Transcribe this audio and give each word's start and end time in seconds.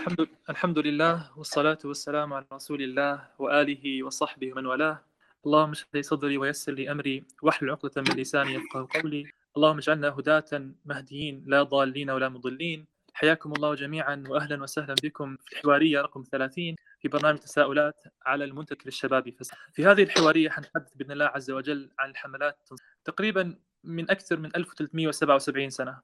الحمد 0.00 0.28
الحمد 0.50 0.78
لله 0.78 1.38
والصلاة 1.38 1.78
والسلام 1.84 2.32
على 2.32 2.46
رسول 2.52 2.82
الله 2.82 3.28
وآله 3.38 4.02
وصحبه 4.02 4.52
ومن 4.52 4.66
والاه. 4.66 5.04
اللهم 5.46 5.70
اشرح 5.70 5.88
لي 5.94 6.02
صدري 6.02 6.36
ويسر 6.38 6.72
لي 6.72 6.90
أمري 6.90 7.24
واحلل 7.42 7.70
عقدة 7.70 8.02
من 8.02 8.16
لساني 8.20 8.54
يفقه 8.54 8.88
قولي. 8.94 9.24
اللهم 9.56 9.78
اجعلنا 9.78 10.08
هداة 10.08 10.72
مهديين 10.84 11.44
لا 11.46 11.62
ضالين 11.62 12.10
ولا 12.10 12.28
مضلين. 12.28 12.86
حياكم 13.12 13.52
الله 13.52 13.74
جميعا 13.74 14.24
وأهلا 14.28 14.62
وسهلا 14.62 14.94
بكم 15.02 15.36
في 15.36 15.52
الحوارية 15.52 16.00
رقم 16.00 16.22
30 16.32 16.74
في 17.00 17.08
برنامج 17.08 17.38
تساؤلات 17.38 18.02
على 18.26 18.44
المنتج 18.44 18.76
للشباب 18.84 19.30
فسح. 19.30 19.68
في 19.72 19.86
هذه 19.86 20.02
الحوارية 20.02 20.50
حنتحدث 20.50 20.94
بإذن 20.94 21.12
الله 21.12 21.26
عز 21.26 21.50
وجل 21.50 21.90
عن 21.98 22.10
الحملات. 22.10 22.68
تقريبا 23.04 23.58
من 23.84 24.10
أكثر 24.10 24.36
من 24.36 24.56
1377 24.56 25.70
سنة. 25.70 26.00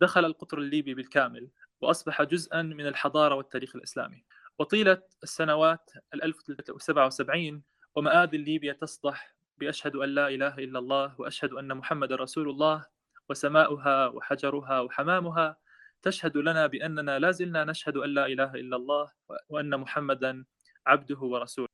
دخل 0.00 0.24
القطر 0.24 0.58
الليبي 0.58 0.94
بالكامل. 0.94 1.48
وأصبح 1.80 2.22
جزءا 2.22 2.62
من 2.62 2.86
الحضارة 2.86 3.34
والتاريخ 3.34 3.76
الإسلامي. 3.76 4.24
وطيلة 4.58 5.02
السنوات 5.22 5.90
ال 6.14 6.22
1377 6.22 7.62
ومآذن 7.94 8.40
ليبيا 8.40 8.72
تصدح 8.72 9.34
بأشهد 9.58 9.96
أن 9.96 10.08
لا 10.08 10.28
إله 10.28 10.54
إلا 10.58 10.78
الله 10.78 11.14
وأشهد 11.18 11.52
أن 11.52 11.76
محمد 11.76 12.12
رسول 12.12 12.50
الله 12.50 12.86
وسماؤها 13.28 14.06
وحجرها 14.06 14.80
وحمامها 14.80 15.56
تشهد 16.02 16.36
لنا 16.36 16.66
بأننا 16.66 17.18
لا 17.18 17.30
زلنا 17.30 17.64
نشهد 17.64 17.96
أن 17.96 18.10
لا 18.14 18.26
إله 18.26 18.54
إلا 18.54 18.76
الله 18.76 19.10
وأن 19.48 19.80
محمدا 19.80 20.44
عبده 20.86 21.18
ورسوله. 21.18 21.68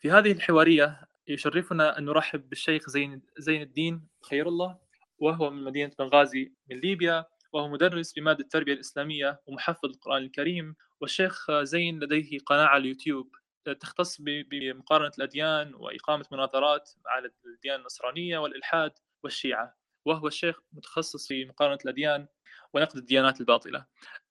في 0.00 0.10
هذه 0.10 0.32
الحوارية 0.32 1.00
يشرفنا 1.28 1.98
أن 1.98 2.04
نرحب 2.04 2.48
بالشيخ 2.48 2.90
زين, 2.90 3.22
زين 3.38 3.62
الدين 3.62 4.08
خير 4.30 4.48
الله 4.48 4.78
وهو 5.18 5.50
من 5.50 5.64
مدينة 5.64 5.92
بنغازي 5.98 6.52
من 6.70 6.80
ليبيا. 6.80 7.24
وهو 7.52 7.68
مدرس 7.68 8.18
لمادة 8.18 8.40
التربية 8.40 8.72
الإسلامية 8.72 9.40
ومحفظ 9.46 9.84
القرآن 9.84 10.22
الكريم 10.22 10.76
والشيخ 11.00 11.50
زين 11.62 12.00
لديه 12.00 12.38
قناة 12.38 12.64
على 12.64 12.80
اليوتيوب 12.80 13.34
تختص 13.80 14.20
بمقارنة 14.20 15.10
الأديان 15.18 15.74
وإقامة 15.74 16.24
مناظرات 16.32 16.90
على 17.06 17.30
الديانة 17.46 17.80
النصرانية 17.80 18.38
والإلحاد 18.38 18.92
والشيعة 19.22 19.76
وهو 20.04 20.26
الشيخ 20.26 20.60
متخصص 20.72 21.28
في 21.28 21.44
مقارنة 21.44 21.78
الأديان 21.84 22.26
ونقد 22.74 22.96
الديانات 22.96 23.40
الباطلة 23.40 23.86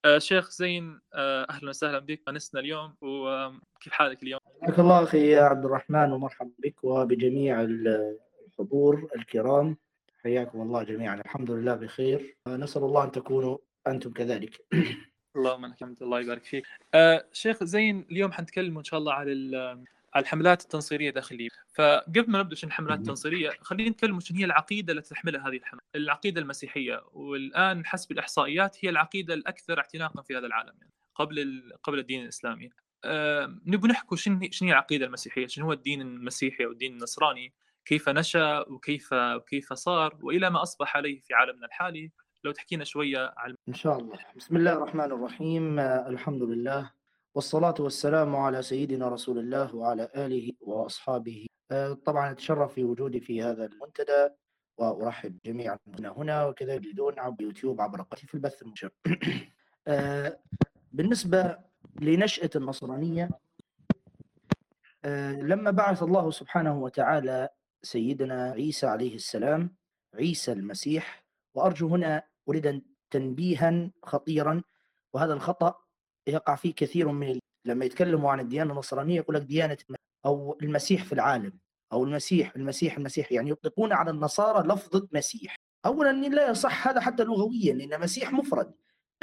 آه 0.06 0.18
شيخ 0.18 0.50
زين 0.50 1.00
آه 1.14 1.48
أهلا 1.50 1.70
وسهلا 1.70 2.00
بك 2.00 2.22
أنسنا 2.30 2.60
اليوم 2.62 2.96
وكيف 3.02 3.94
حالك 3.94 4.24
اليوم؟ 4.24 4.40
حياك 4.62 4.80
الله 4.80 5.04
أخي 5.04 5.36
عبد 5.36 5.66
الرحمن 5.66 6.12
ومرحبا 6.12 6.52
بك 6.60 6.84
وبجميع 6.84 7.62
الحضور 7.62 9.10
الكرام 9.16 9.78
حياكم 10.24 10.62
الله 10.62 10.84
جميعا. 10.84 11.16
الحمد 11.16 11.52
لله 11.52 11.76
بخير. 11.76 12.38
نسأل 12.48 12.84
الله 12.84 13.04
أن 13.04 13.12
تكونوا 13.12 13.58
أنتم 13.88 14.12
كذلك. 14.12 14.66
اللهم 15.36 15.66
لك 15.66 15.74
الحمد 15.74 16.04
الله 16.04 16.20
يبارك 16.20 16.44
فيك. 16.44 16.66
آه 16.94 17.30
شيخ 17.34 17.64
زين 17.64 18.06
اليوم 18.12 18.32
حنتكلم 18.32 18.78
إن 18.78 18.84
شاء 18.84 19.00
الله 19.00 19.14
على 19.14 19.58
على 20.14 20.24
الحملات 20.24 20.62
التنصيرية 20.62 21.10
داخل 21.10 21.36
ليبيا 21.36 21.58
فقبل 21.76 22.32
ما 22.32 22.40
نبدأ 22.40 22.56
شنو 22.56 22.68
الحملات 22.68 23.00
التنصيرية 23.00 23.50
خلينا 23.62 23.90
نتكلم 23.90 24.20
شنو 24.20 24.38
هي 24.38 24.46
العقيدة 24.46 24.94
التي 24.94 25.10
تحملها 25.10 25.50
هذه 25.50 25.58
الحملات 25.58 25.86
العقيدة 25.96 26.42
المسيحية. 26.42 27.04
والآن 27.14 27.86
حسب 27.86 28.12
الإحصائيات 28.12 28.86
هي 28.86 28.90
العقيدة 28.90 29.34
الأكثر 29.34 29.80
اعتناقا 29.80 30.22
في 30.22 30.38
هذا 30.38 30.46
العالم 30.46 30.74
يعني 30.82 30.94
قبل 31.16 31.62
قبل 31.84 32.00
الدين 32.00 32.24
الإسلامي. 32.24 32.70
أه 33.04 33.60
نبغى 33.66 33.90
نحكي 33.90 34.16
شنو 34.16 34.40
شنو 34.52 34.68
هي 34.68 34.74
العقيدة 34.74 35.06
المسيحية 35.06 35.48
شنو 35.48 35.66
هو 35.66 35.74
الدين 35.74 36.02
المسيحي 36.02 36.66
أو 36.66 36.72
الدين 36.72 36.94
النصراني؟ 36.94 37.54
كيف 37.88 38.10
نشأ 38.10 38.66
وكيف 38.70 39.10
وكيف 39.14 39.74
صار 39.74 40.18
وإلى 40.22 40.50
ما 40.50 40.62
أصبح 40.62 40.98
عليه 40.98 41.22
في 41.22 41.34
عالمنا 41.34 41.66
الحالي. 41.66 42.12
لو 42.44 42.52
تحكينا 42.52 42.84
شوية 42.84 43.34
عن 43.38 43.56
إن 43.70 43.74
شاء 43.74 44.00
الله. 44.00 44.18
بسم 44.36 44.58
الله 44.58 44.74
الرحمن 44.74 45.06
الرحيم. 45.12 45.80
الحمد 45.80 46.44
لله 46.44 46.92
والصلاة 47.36 47.76
والسلام 47.80 48.36
على 48.36 48.62
سيدنا 48.62 49.10
رسول 49.10 49.38
الله 49.40 49.76
وعلى 49.76 50.10
آله 50.16 50.52
وأصحابه. 50.62 51.46
آه، 51.72 51.94
طبعا 51.94 52.32
أتشرف 52.32 52.74
في 52.74 52.84
وجودي 52.84 53.20
في 53.20 53.42
هذا 53.42 53.66
المنتدى 53.66 54.30
وأرحب 54.78 55.38
جميعا 55.46 55.80
هنا 56.00 56.10
هنا 56.18 56.46
وكذلك 56.46 56.86
يجدون 56.86 57.20
عبر 57.20 57.44
يوتيوب 57.44 57.82
عبر 57.82 58.02
قناتي 58.02 58.28
في 58.28 58.34
البث 58.34 58.62
المباشر. 58.62 58.90
بالنسبة 60.92 61.58
لنشأة 62.02 62.50
النصرانية 62.56 63.30
آه، 65.06 65.32
لما 65.32 65.72
بعث 65.72 66.04
الله 66.04 66.32
سبحانه 66.32 66.80
وتعالى 66.80 67.50
سيدنا 67.84 68.52
عيسى 68.52 68.88
عليه 68.88 69.16
السلام 69.16 69.76
عيسى 70.16 70.52
المسيح 70.52 71.24
وأرجو 71.56 71.88
هنا 71.88 72.24
أريد 72.50 72.84
تنبيها 73.12 73.92
خطيرا 74.04 74.62
وهذا 75.14 75.34
الخطأ 75.34 75.76
يقع 76.28 76.56
فيه 76.56 76.74
كثير 76.74 77.12
من 77.12 77.40
لما 77.66 77.86
يتكلموا 77.86 78.32
عن 78.32 78.40
الديانة 78.40 78.74
النصرانية 78.74 79.16
يقول 79.16 79.36
لك 79.36 79.42
ديانة 79.42 79.78
أو 80.26 80.58
المسيح 80.62 81.04
في 81.04 81.14
العالم 81.14 81.60
أو 81.94 82.04
المسيح 82.04 82.56
المسيح 82.56 82.98
المسيح 82.98 83.32
يعني 83.32 83.50
يطلقون 83.50 83.94
على 83.94 84.12
النصارى 84.12 84.68
لفظه 84.68 85.08
مسيح. 85.12 85.56
اولا 85.86 86.12
لا 86.12 86.50
يصح 86.50 86.88
هذا 86.88 87.00
حتى 87.00 87.24
لغويا 87.24 87.74
لأن 87.74 88.02
مسيح 88.02 88.34
مفرد 88.34 88.74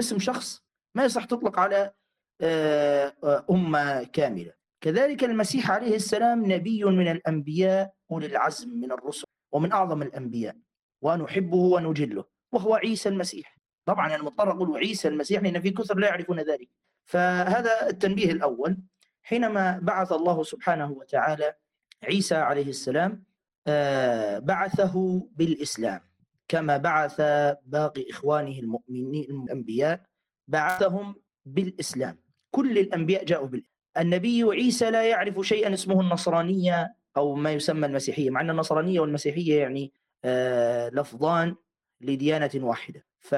اسم 0.00 0.18
شخص 0.18 0.64
ما 0.94 1.04
يصح 1.04 1.24
تطلق 1.24 1.58
على 1.58 1.92
آه، 2.40 3.14
آه، 3.24 3.46
أمة 3.50 4.04
كاملة. 4.04 4.52
كذلك 4.84 5.24
المسيح 5.24 5.70
عليه 5.70 5.96
السلام 5.96 6.52
نبي 6.52 6.84
من 6.84 7.08
الأنبياء 7.08 7.92
أولي 8.10 8.26
العزم 8.26 8.70
من 8.70 8.92
الرسل 8.92 9.24
ومن 9.52 9.72
أعظم 9.72 10.02
الأنبياء 10.02 10.56
ونحبه 11.02 11.56
ونجله 11.56 12.24
وهو 12.52 12.74
عيسى 12.74 13.08
المسيح. 13.08 13.58
طبعا 13.84 14.14
أنا 14.14 14.22
مضطر 14.22 14.50
أقول 14.50 14.76
عيسى 14.76 15.08
المسيح 15.08 15.42
لأن 15.42 15.60
في 15.60 15.70
كثر 15.70 15.98
لا 15.98 16.08
يعرفون 16.08 16.40
ذلك. 16.40 16.68
فهذا 17.04 17.88
التنبيه 17.88 18.32
الأول. 18.32 18.76
حينما 19.22 19.78
بعث 19.82 20.12
الله 20.12 20.42
سبحانه 20.42 20.90
وتعالى 20.92 21.54
عيسى 22.02 22.34
عليه 22.34 22.68
السلام 22.68 23.24
آه، 23.66 24.38
بعثه 24.38 25.28
بالإسلام 25.32 26.00
كما 26.48 26.76
بعث 26.76 27.20
باقي 27.66 28.10
إخوانه 28.10 28.58
المؤمنين 28.58 29.44
الأنبياء 29.44 30.04
بعثهم 30.48 31.14
بالإسلام. 31.44 32.18
كل 32.50 32.78
الأنبياء 32.78 33.24
جاءوا 33.24 33.46
بالإسلام. 33.46 33.73
النبي 33.98 34.42
عيسى 34.42 34.90
لا 34.90 35.02
يعرف 35.08 35.40
شيئا 35.40 35.74
اسمه 35.74 36.00
النصرانية 36.00 36.94
أو 37.16 37.34
ما 37.34 37.52
يسمى 37.52 37.86
المسيحية 37.86 38.30
مع 38.30 38.40
أن 38.40 38.50
النصرانية 38.50 39.00
والمسيحية 39.00 39.60
يعني 39.60 39.92
آه، 40.24 40.88
لفظان 40.88 41.56
لديانة 42.00 42.50
واحدة. 42.54 43.06
ف 43.18 43.34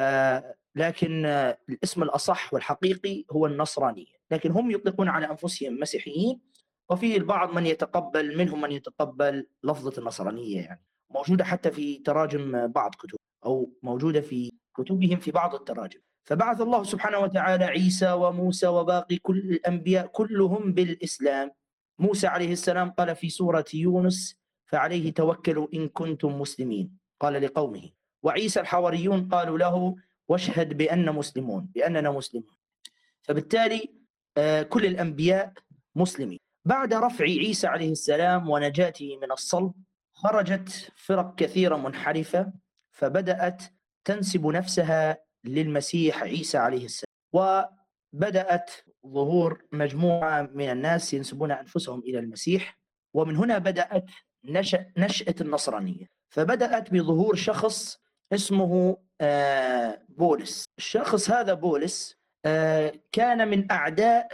لكن 0.74 1.26
الاسم 1.68 2.02
الأصح 2.02 2.54
والحقيقي 2.54 3.24
هو 3.30 3.46
النصرانية. 3.46 4.16
لكن 4.30 4.50
هم 4.50 4.70
يطلقون 4.70 5.08
على 5.08 5.30
أنفسهم 5.30 5.80
مسيحيين 5.80 6.40
وفي 6.90 7.16
البعض 7.16 7.54
من 7.54 7.66
يتقبل 7.66 8.38
منهم 8.38 8.60
من 8.60 8.72
يتقبل 8.72 9.46
لفظة 9.64 10.00
النصرانية 10.00 10.60
يعني. 10.60 10.84
موجودة 11.10 11.44
حتى 11.44 11.70
في 11.70 11.98
تراجم 11.98 12.66
بعض 12.66 12.94
كتب 12.94 13.18
أو 13.44 13.72
موجودة 13.82 14.20
في 14.20 14.52
كتبهم 14.76 15.18
في 15.18 15.30
بعض 15.30 15.54
التراجم. 15.54 16.00
فبعث 16.26 16.60
الله 16.60 16.82
سبحانه 16.84 17.18
وتعالى 17.18 17.64
عيسى 17.64 18.12
وموسى 18.12 18.66
وباقي 18.66 19.16
كل 19.16 19.38
الأنبياء 19.38 20.06
كلهم 20.06 20.72
بالإسلام. 20.72 21.50
موسى 21.98 22.26
عليه 22.26 22.52
السلام 22.52 22.90
قال 22.90 23.16
في 23.16 23.30
سورة 23.30 23.64
يونس 23.74 24.36
فعليه 24.66 25.14
توكلوا 25.14 25.68
إن 25.74 25.88
كنتم 25.88 26.40
مسلمين. 26.40 26.98
قال 27.20 27.42
لقومه. 27.42 27.90
وعيسى 28.22 28.60
الحواريون 28.60 29.28
قالوا 29.28 29.58
له 29.58 29.96
واشهد 30.28 30.76
بأن 30.76 31.12
مسلمون 31.12 31.70
بأننا 31.74 32.10
مسلمون. 32.10 32.56
فبالتالي 33.22 33.94
آه، 34.36 34.62
كل 34.62 34.86
الأنبياء 34.86 35.52
مسلمين. 35.94 36.38
بعد 36.64 36.94
رفع 36.94 37.24
عيسى 37.24 37.66
عليه 37.66 37.92
السلام 37.92 38.50
ونجاته 38.50 39.18
من 39.22 39.32
الصلب 39.32 39.72
خرجت 40.14 40.92
فرق 40.96 41.34
كثيرة 41.34 41.76
منحرفة 41.76 42.52
فبدأت 42.90 43.62
تنسب 44.04 44.46
نفسها 44.46 45.25
للمسيح 45.44 46.22
عيسى 46.22 46.58
عليه 46.58 46.84
السلام. 46.84 47.06
وبدأت 47.32 48.70
ظهور 49.06 49.62
مجموعة 49.72 50.42
من 50.54 50.70
الناس 50.70 51.14
ينسبون 51.14 51.52
أنفسهم 51.52 52.00
إلى 52.00 52.18
المسيح 52.18 52.78
ومن 53.14 53.36
هنا 53.36 53.58
بدأت 53.58 54.10
نشأ 54.44 54.86
نشأة 54.96 55.34
النصرانية. 55.40 56.06
فبدأت 56.28 56.92
بظهور 56.92 57.34
شخص 57.34 57.98
اسمه 58.32 58.96
آه، 59.20 60.02
بولس. 60.08 60.64
الشخص 60.78 61.30
هذا 61.30 61.54
بولس 61.54 62.16
آه، 62.44 62.92
كان 63.12 63.48
من 63.48 63.72
أعداء 63.72 64.28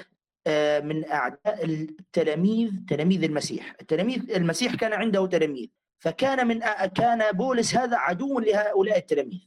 آه، 0.47 0.81
من 0.81 1.11
أعداء 1.11 1.65
التلاميذ 1.65 2.71
تلاميذ 2.89 3.25
المسيح. 3.25 3.75
التلاميذ 3.81 4.31
المسيح 4.31 4.75
كان 4.75 4.93
عنده 4.93 5.27
تلاميذ. 5.27 5.69
فكان 5.99 6.47
من 6.47 6.61
كان 6.95 7.33
بولس 7.33 7.75
هذا 7.75 7.97
عدو 7.97 8.39
لهؤلاء 8.39 8.99
التلاميذ. 8.99 9.41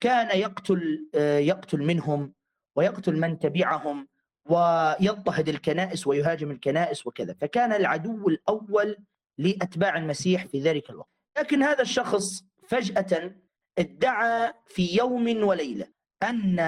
فكان 0.00 0.38
يقتل 0.38 1.08
يقتل 1.40 1.78
منهم 1.78 2.34
ويقتل 2.76 3.16
من 3.16 3.38
تبعهم 3.38 4.08
ويضطهد 4.48 5.48
الكنائس 5.48 6.06
ويهاجم 6.06 6.50
الكنائس 6.50 7.06
وكذا. 7.06 7.34
فكان 7.34 7.72
العدو 7.72 8.28
الأول 8.28 8.96
لأتباع 9.38 9.96
المسيح 9.96 10.46
في 10.46 10.60
ذلك 10.60 10.90
الوقت. 10.90 11.10
لكن 11.38 11.62
هذا 11.62 11.82
الشخص 11.82 12.44
فجأة 12.68 13.34
ادعى 13.78 14.52
في 14.66 14.96
يوم 14.96 15.44
وليلة 15.44 15.86
أن 16.22 16.58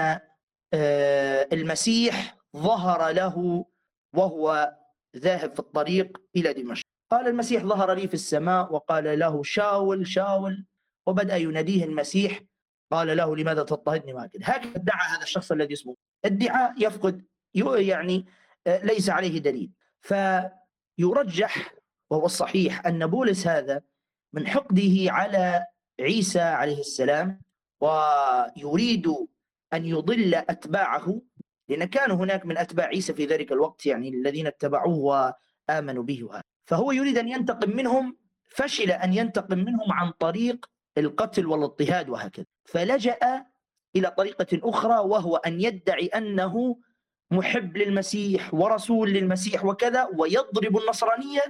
آه، 0.73 1.47
المسيح 1.53 2.37
ظهر 2.57 3.11
له 3.11 3.65
وهو 4.15 4.75
ذاهب 5.17 5.53
في 5.53 5.59
الطريق 5.59 6.21
إلى 6.35 6.53
دمشق. 6.53 6.83
قال 7.11 7.27
المسيح 7.27 7.63
ظهر 7.63 7.93
لي 7.93 8.07
في 8.07 8.13
السماء 8.13 8.73
وقال 8.73 9.19
له 9.19 9.43
شاول 9.43 10.07
شاول 10.07 10.65
وبدأ 11.07 11.35
يناديه 11.35 11.85
المسيح 11.85 12.41
قال 12.91 13.17
له 13.17 13.35
لماذا 13.35 13.63
تضطهدني 13.63 14.13
وهكذا 14.13 14.41
هكذا 14.43 14.75
ادعى 14.75 15.15
هذا 15.15 15.23
الشخص 15.23 15.51
الذي 15.51 15.73
اسمه. 15.73 15.95
ادعاء 16.25 16.73
يفقد 16.77 17.25
يعني 17.75 18.25
آه، 18.67 18.85
ليس 18.85 19.09
عليه 19.09 19.39
دليل. 19.39 19.71
فيرجح 20.01 21.73
وهو 22.09 22.25
الصحيح 22.25 22.85
أن 22.85 23.07
بولس 23.07 23.47
هذا 23.47 23.81
من 24.33 24.47
حقده 24.47 25.11
على 25.11 25.65
عيسى 25.99 26.39
عليه 26.39 26.79
السلام 26.79 27.41
ويريد 27.81 29.07
أن 29.73 29.85
يضل 29.85 30.35
أتباعه 30.35 31.21
لأن 31.69 31.83
كان 31.83 32.11
هناك 32.11 32.45
من 32.45 32.57
أتباع 32.57 32.85
عيسى 32.85 33.13
في 33.13 33.25
ذلك 33.25 33.51
الوقت 33.51 33.85
يعني 33.85 34.09
الذين 34.09 34.47
اتبعوه 34.47 35.33
وآمنوا 35.69 36.03
به. 36.03 36.23
وهذا. 36.23 36.43
فهو 36.65 36.91
يريد 36.91 37.17
أن 37.17 37.27
ينتقم 37.27 37.69
منهم 37.69 38.17
فشل 38.49 38.91
أن 38.91 39.13
ينتقم 39.13 39.57
منهم 39.57 39.91
عن 39.91 40.11
طريق 40.11 40.72
القتل 40.97 41.45
والاضطهاد 41.47 42.09
وهكذا. 42.09 42.45
فلجأ 42.65 43.45
إلى 43.95 44.11
طريقة 44.17 44.69
أخرى 44.69 44.99
وهو 44.99 45.35
أن 45.35 45.61
يدعي 45.61 46.05
أنه 46.05 46.77
محب 47.31 47.77
للمسيح 47.77 48.53
ورسول 48.53 49.09
للمسيح 49.09 49.65
وكذا 49.65 50.09
ويضرب 50.17 50.77
النصرانية 50.77 51.41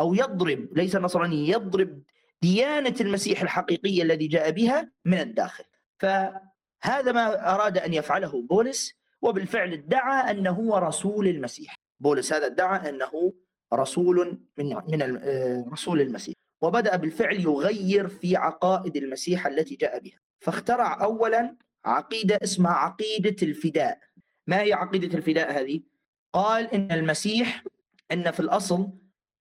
أو 0.00 0.14
يضرب 0.14 0.68
ليس 0.78 0.96
النصرانية 0.96 1.50
يضرب 1.54 2.02
ديانة 2.42 2.94
المسيح 3.00 3.42
الحقيقية 3.42 4.02
الذي 4.02 4.26
جاء 4.26 4.50
بها 4.50 4.90
من 5.04 5.20
الداخل. 5.20 5.64
فهذا 5.98 7.12
ما 7.12 7.54
أراد 7.54 7.78
أن 7.78 7.94
يفعله 7.94 8.42
بولس 8.42 8.94
وبالفعل 9.22 9.72
ادعى 9.72 10.30
أنه 10.30 10.50
هو 10.50 10.78
رسول 10.78 11.28
المسيح. 11.28 11.74
بولس 12.00 12.32
هذا 12.32 12.46
ادعى 12.46 12.88
أنه 12.88 13.32
رسول 13.74 14.40
من 14.58 14.76
من 14.88 15.18
آه، 15.22 15.64
رسول 15.72 16.00
المسيح. 16.00 16.34
وبدأ 16.62 16.96
بالفعل 16.96 17.40
يغير 17.40 18.08
في 18.08 18.36
عقائد 18.36 18.96
المسيح 18.96 19.46
التي 19.46 19.76
جاء 19.76 19.98
بها. 19.98 20.18
فاخترع 20.40 21.04
أولا 21.04 21.56
عقيدة 21.84 22.38
اسمها 22.42 22.72
عقيدة 22.72 23.36
الفداء. 23.42 23.98
ما 24.46 24.60
هي 24.62 24.72
عقيدة 24.72 25.18
الفداء 25.18 25.60
هذه؟ 25.60 25.80
قال 26.32 26.74
إن 26.74 26.92
المسيح 26.92 27.64
إن 28.12 28.30
في 28.30 28.40
الأصل 28.40 28.90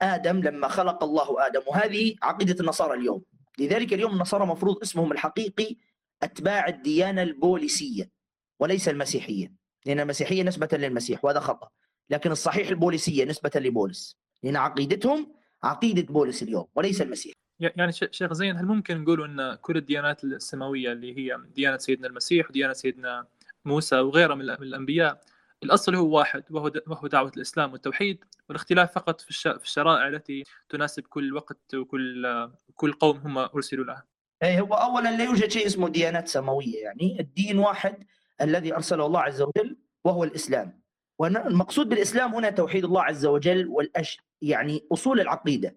آدم 0.02 0.40
لما 0.40 0.68
خلق 0.68 1.04
الله 1.04 1.48
آدم 1.48 1.62
وهذه 1.68 2.16
عقيدة 2.22 2.56
النصارى 2.60 3.00
اليوم. 3.00 3.24
لذلك 3.60 3.94
اليوم 3.94 4.14
النصارى 4.14 4.46
مفروض 4.46 4.82
اسمهم 4.82 5.12
الحقيقي 5.12 5.76
أتباع 6.24 6.68
الديانة 6.68 7.22
البوليسية 7.22 8.12
وليس 8.60 8.90
المسيحية. 8.90 9.54
لأن 9.86 10.00
المسيحية 10.00 10.44
نسبة 10.44 10.70
للمسيح 10.74 11.26
وهذا 11.26 11.40
خطأ. 11.40 11.70
لكن 12.10 12.32
الصحيح 12.32 12.68
البوليسية 12.68 13.26
نسبة 13.26 13.52
لبولس. 13.56 14.18
لأن 14.44 14.56
عقيدتهم 14.56 15.37
عقيدة 15.64 16.14
بولس 16.14 16.44
اليوم 16.44 16.68
وليس 16.76 17.02
المسيح. 17.02 17.34
يعني 17.60 17.92
شيخ 17.92 18.34
زين 18.34 18.58
هل 18.58 18.66
ممكن 18.66 19.02
نقول 19.02 19.24
أن 19.24 19.56
كل 19.56 19.78
الديانات 19.78 20.24
السماوية 20.24 20.92
اللي 20.92 21.18
هي 21.18 21.38
ديانة 21.56 21.78
سيدنا 21.78 22.08
المسيح 22.08 22.50
وديانة 22.50 22.74
سيدنا 22.74 23.28
موسى 23.66 24.00
وغيرها 24.00 24.36
من 24.36 24.42
الأنبياء 24.42 25.22
الأصل 25.64 25.96
هو 25.96 26.18
واحد 26.18 26.44
وهو 26.50 27.08
دعوة 27.08 27.32
الإسلام 27.38 27.72
والتوحيد 27.72 28.24
والاختلاف 28.50 28.92
فقط 28.92 29.22
في 29.22 29.34
في 29.34 29.64
الشرائع 29.64 30.08
التي 30.08 30.44
تناسب 30.70 31.04
كل 31.04 31.34
وقت 31.34 31.76
وكل 31.76 32.50
كل 32.76 32.94
قوم 32.94 33.18
هم 33.18 33.38
أرسلوا 33.38 33.86
لها. 33.86 34.04
أي 34.44 34.62
هو 34.62 34.74
أولا 34.74 35.18
لا 35.18 35.24
يوجد 35.24 35.52
شيء 35.52 35.66
اسمه 35.66 35.90
ديانات 35.90 36.28
سماوية 36.28 36.84
يعني 36.84 37.20
الدين 37.20 37.60
واحد 37.60 38.04
الذي 38.42 38.76
أرسله 38.76 39.06
الله 39.06 39.20
عز 39.22 39.42
وجل 39.42 39.78
وهو 40.04 40.24
الإسلام. 40.24 40.82
والمقصود 41.20 41.90
بالإسلام 41.90 42.36
هنا 42.36 42.50
توحيد 42.50 42.86
الله 42.86 43.04
عز 43.04 43.26
وجل 43.26 43.68
والأش 43.68 44.20
يعني 44.42 44.86
أصول 44.92 45.20
العقيدة. 45.20 45.76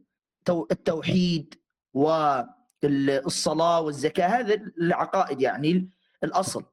التوحيد 0.49 1.55
والصلاة 1.95 3.81
والزكاة 3.81 4.27
هذا 4.27 4.55
العقائد 4.79 5.41
يعني 5.41 5.89
الأصل. 6.25 6.65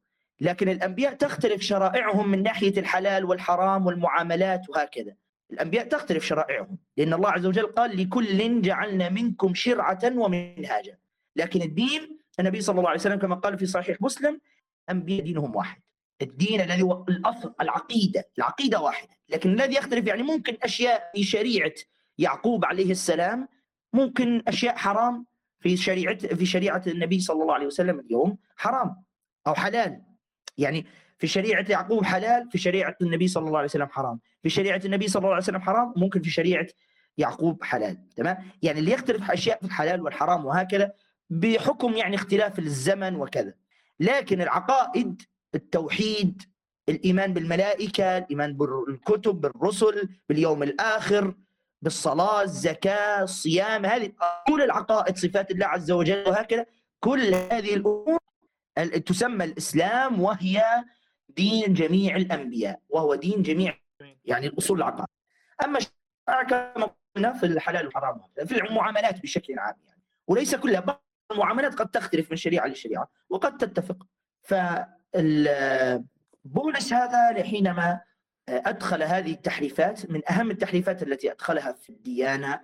لكن 0.42 0.70
الأنبياء 0.70 1.14
تختلف 1.14 1.62
شرائعهم 1.62 2.30
من 2.30 2.44
ناحية 2.44 2.80
الحلال 2.80 3.26
والحرام 3.26 3.86
والمعاملات 3.86 4.70
وهكذا. 4.70 5.16
الأنبياء 5.52 5.88
تختلف 5.88 6.26
شرائعهم 6.26 6.78
لأن 6.98 7.14
الله 7.14 7.30
عز 7.30 7.46
وجل 7.46 7.68
قال 7.68 8.02
لكل 8.02 8.62
جعلنا 8.62 9.10
منكم 9.10 9.54
شرعة 9.54 10.00
ومنهاجا. 10.16 10.98
لكن 11.36 11.62
الدين 11.62 12.18
النبي 12.40 12.62
صلى 12.62 12.78
الله 12.78 12.90
عليه 12.90 13.00
وسلم 13.00 13.20
كما 13.20 13.36
قال 13.36 13.58
في 13.58 13.66
صحيح 13.66 14.02
مسلم 14.02 14.42
أنبياء 14.90 15.24
دينهم 15.24 15.56
واحد. 15.56 15.82
الدين 16.22 16.62
الذي 16.62 16.82
هو 16.82 17.06
الأصل 17.10 17.54
العقيدة 17.62 18.30
العقيدة 18.38 18.82
واحدة. 18.82 19.10
لكن 19.30 19.54
الذي 19.54 19.76
يختلف 19.76 20.08
يعني 20.08 20.24
ممكن 20.24 20.58
أشياء 20.64 21.12
في 21.16 21.24
شريعة 21.24 21.74
يعقوب 22.18 22.66
عليه 22.66 22.92
السلام 22.92 23.48
ممكن 23.94 24.44
أشياء 24.48 24.76
حرام 24.76 25.26
في 25.60 25.78
شريعة 25.78 26.18
في 26.18 26.46
شريعة 26.46 26.84
النبي 26.88 27.20
صلى 27.20 27.42
الله 27.42 27.54
عليه 27.54 27.66
وسلم 27.66 28.00
اليوم 28.00 28.38
حرام 28.56 29.04
أو 29.48 29.56
حلال. 29.56 30.02
يعني 30.58 30.86
في 31.18 31.28
شريعة 31.28 31.66
يعقوب 31.70 32.04
حلال 32.04 32.52
في 32.52 32.58
شريعة 32.58 32.96
النبي 33.02 33.28
صلى 33.28 33.48
الله 33.48 33.58
عليه 33.58 33.68
وسلم 33.68 33.88
حرام. 33.88 34.20
في 34.44 34.50
شريعة 34.50 34.82
النبي 34.86 35.08
صلى 35.08 35.20
الله 35.20 35.34
عليه 35.34 35.44
وسلم 35.44 35.62
حرام 35.62 35.94
ممكن 35.96 36.22
في 36.22 36.30
شريعة 36.30 36.68
يعقوب 37.18 37.64
حلال. 37.64 38.10
تمام؟ 38.16 38.38
يعني 38.62 38.80
اللي 38.80 38.92
يختلف 38.92 39.32
أشياء 39.32 39.60
في 39.60 39.66
الحلال 39.66 40.02
والحرام 40.02 40.46
وهكذا 40.46 40.92
بحكم 41.30 41.94
يعني 41.94 42.16
اختلاف 42.16 42.60
الزمن 42.60 43.16
وكذا. 43.16 43.54
لكن 44.00 44.42
العقائد 44.42 45.22
التوحيد 45.56 46.44
الإيمان 46.90 47.34
بالملائكة 47.34 48.18
الإيمان 48.18 48.58
بالكتب 48.58 49.42
بالرسل 49.42 50.10
باليوم 50.30 50.64
الآخر 50.64 51.36
بالصلاة 51.82 52.42
الزكاة 52.42 53.24
الصيام 53.24 53.86
هذه 53.86 54.12
كل 54.48 54.62
العقائد 54.62 55.18
صفات 55.18 55.52
الله 55.52 55.66
عز 55.66 55.92
وجل 55.92 56.24
وهكذا. 56.28 56.66
كل 57.00 57.34
هذه 57.34 57.74
الأمور 57.76 58.20
تسمى 59.06 59.46
الإسلام 59.46 60.22
وهي 60.22 60.64
دين 61.30 61.74
جميع 61.74 62.16
الأنبياء 62.16 62.80
وهو 62.90 63.16
دين 63.16 63.42
جميع 63.42 63.80
يعني 64.26 64.48
الأصول 64.48 64.78
العقائد. 64.78 65.08
أما 65.66 65.80
كما 66.50 66.90
قلنا 67.16 67.34
في 67.34 67.46
الحلال 67.46 67.86
والحرام 67.86 68.22
في 68.46 68.62
المعاملات 68.62 69.22
بشكل 69.22 69.60
عام 69.60 69.76
يعني. 69.88 70.02
وليس 70.28 70.56
كلها 70.56 70.80
بعض 70.80 71.04
المعاملات 71.32 71.76
قد 71.76 71.88
تختلف 71.90 72.32
من 72.32 72.38
شريعة 72.38 72.68
لشريعة 72.68 73.10
وقد 73.30 73.58
تتفق. 73.58 74.08
ف 74.42 74.54
بولس 76.44 76.94
هذا 76.94 77.44
حينما 77.44 78.02
أدخل 78.50 79.04
هذه 79.04 79.32
التحريفات 79.32 80.12
من 80.12 80.22
أهم 80.32 80.52
التحريفات 80.52 81.04
التي 81.04 81.32
أدخلها 81.32 81.72
في 81.72 81.90
الديانة 81.90 82.62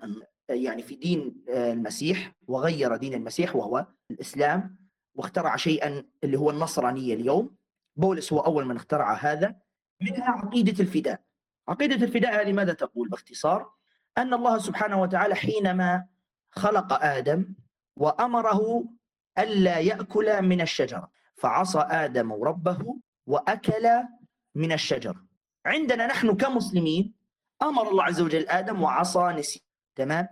يعني 0.49 0.81
في 0.83 0.95
دين 0.95 1.43
المسيح 1.49 2.31
وغير 2.47 2.95
دين 2.95 3.13
المسيح 3.13 3.55
وهو 3.55 3.87
الإسلام 4.11 4.77
واخترع 5.15 5.55
شيئا 5.55 6.03
اللي 6.23 6.37
هو 6.39 6.49
النصرانية 6.49 7.13
اليوم. 7.13 7.55
بولس 7.95 8.33
هو 8.33 8.39
أول 8.39 8.65
من 8.65 8.75
اخترع 8.75 9.13
هذا 9.13 9.55
منها 10.01 10.29
عقيدة 10.29 10.83
الفداء. 10.83 11.21
عقيدة 11.67 11.95
الفداء 12.05 12.41
هذه 12.41 12.53
ماذا 12.53 12.73
تقول 12.73 13.09
باختصار؟ 13.09 13.71
أن 14.17 14.33
الله 14.33 14.57
سبحانه 14.57 15.01
وتعالى 15.01 15.35
حينما 15.35 16.05
خلق 16.51 17.03
آدم 17.03 17.53
وأمره 17.97 18.85
ألا 19.37 19.79
يأكل 19.79 20.41
من 20.41 20.61
الشجرة. 20.61 21.11
فعصى 21.35 21.79
آدم 21.79 22.33
ربه 22.33 22.99
وأكل 23.27 23.89
من 24.55 24.71
الشجر. 24.71 25.23
عندنا 25.65 26.07
نحن 26.07 26.35
كمسلمين 26.35 27.13
أمر 27.61 27.89
الله 27.89 28.03
عز 28.03 28.21
وجل 28.21 28.49
آدم 28.49 28.81
وعصى 28.81 29.19
نسي 29.19 29.63
تمام؟ 29.95 30.27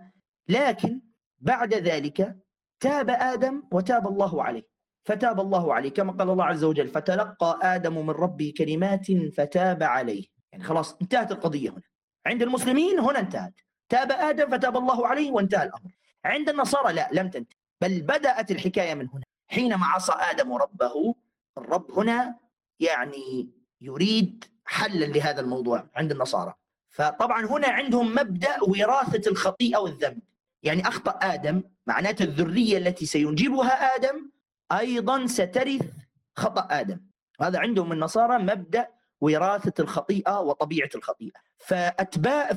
لكن 0.48 1.00
بعد 1.38 1.74
ذلك 1.74 2.36
تاب 2.80 3.10
آدم 3.10 3.62
وتاب 3.72 4.06
الله 4.06 4.42
عليه. 4.42 4.62
فتاب 5.04 5.40
الله 5.40 5.74
عليه 5.74 5.90
كما 5.90 6.12
قال 6.12 6.30
الله 6.30 6.44
عز 6.44 6.64
وجل 6.64 6.88
فتلقى 6.88 7.58
آدم 7.62 8.06
من 8.06 8.10
ربه 8.10 8.52
كلمات 8.58 9.12
فتاب 9.12 9.82
عليه. 9.82 10.26
يعني 10.52 10.64
خلاص 10.64 10.96
انتهت 11.02 11.32
القضية 11.32 11.70
هنا. 11.70 11.82
عند 12.26 12.42
المسلمين 12.42 12.98
هنا 12.98 13.18
انتهت. 13.18 13.54
تاب 13.88 14.12
آدم 14.12 14.50
فتاب 14.50 14.76
الله 14.76 15.06
عليه 15.06 15.30
وانتهى 15.30 15.62
الأمر. 15.62 15.90
عند 16.24 16.48
النصارى 16.48 16.92
لا 16.92 17.08
لم 17.12 17.30
تنتهي. 17.30 17.56
بل 17.80 18.02
بدأت 18.02 18.50
الحكاية 18.50 18.94
من 18.94 19.08
هنا. 19.08 19.22
حينما 19.52 19.86
عصى 19.86 20.12
آدم 20.12 20.52
ربه 20.52 21.14
الرب 21.58 21.92
هنا 21.98 22.36
يعني 22.80 23.48
يريد 23.80 24.44
حلا 24.64 25.04
لهذا 25.04 25.40
الموضوع 25.40 25.88
عند 25.94 26.12
النصارى. 26.12 26.54
فطبعا 26.90 27.46
هنا 27.46 27.68
عندهم 27.68 28.14
مبدأ 28.14 28.56
وراثة 28.62 29.30
الخطيئة 29.30 29.78
والذنب. 29.78 30.18
يعني 30.62 30.88
أخطأ 30.88 31.18
آدم 31.22 31.62
معناته 31.86 32.22
الذرية 32.22 32.78
التي 32.78 33.06
سينجبها 33.06 33.96
آدم 33.96 34.30
أيضا 34.72 35.26
سترث 35.26 35.90
خطأ 36.36 36.68
آدم. 36.70 37.00
هذا 37.40 37.58
عندهم 37.58 37.92
النصارى 37.92 38.38
مبدأ 38.38 38.88
وراثة 39.20 39.82
الخطيئة 39.82 40.40
وطبيعة 40.40 40.90
الخطيئة. 40.94 41.40
فأتباع 41.58 42.50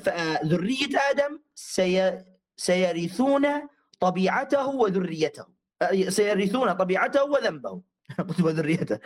ذرية 0.45 0.99
آدم 1.11 1.39
سي... 1.55 2.23
سيرثون 2.57 3.47
طبيعته 3.99 4.67
وذريته. 4.67 5.54
سيرثون 6.09 6.71
طبيعته 6.73 7.23
وذنبه. 7.23 7.81
وذريته. 8.45 8.99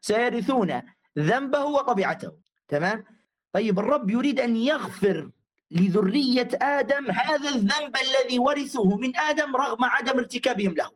سيرثون 0.00 0.82
ذنبه 1.18 1.64
وطبيعته. 1.64 2.32
تمام؟ 2.68 3.04
طيب 3.52 3.78
الرب 3.78 4.10
يريد 4.10 4.40
أن 4.40 4.56
يغفر 4.56 5.30
لذرية 5.70 6.48
آدم 6.62 7.10
هذا 7.10 7.48
الذنب 7.48 7.96
الذي 7.96 8.38
ورثه 8.38 8.96
من 8.96 9.16
آدم 9.16 9.56
رغم 9.56 9.84
عدم 9.84 10.18
ارتكابهم 10.18 10.74
له. 10.74 10.90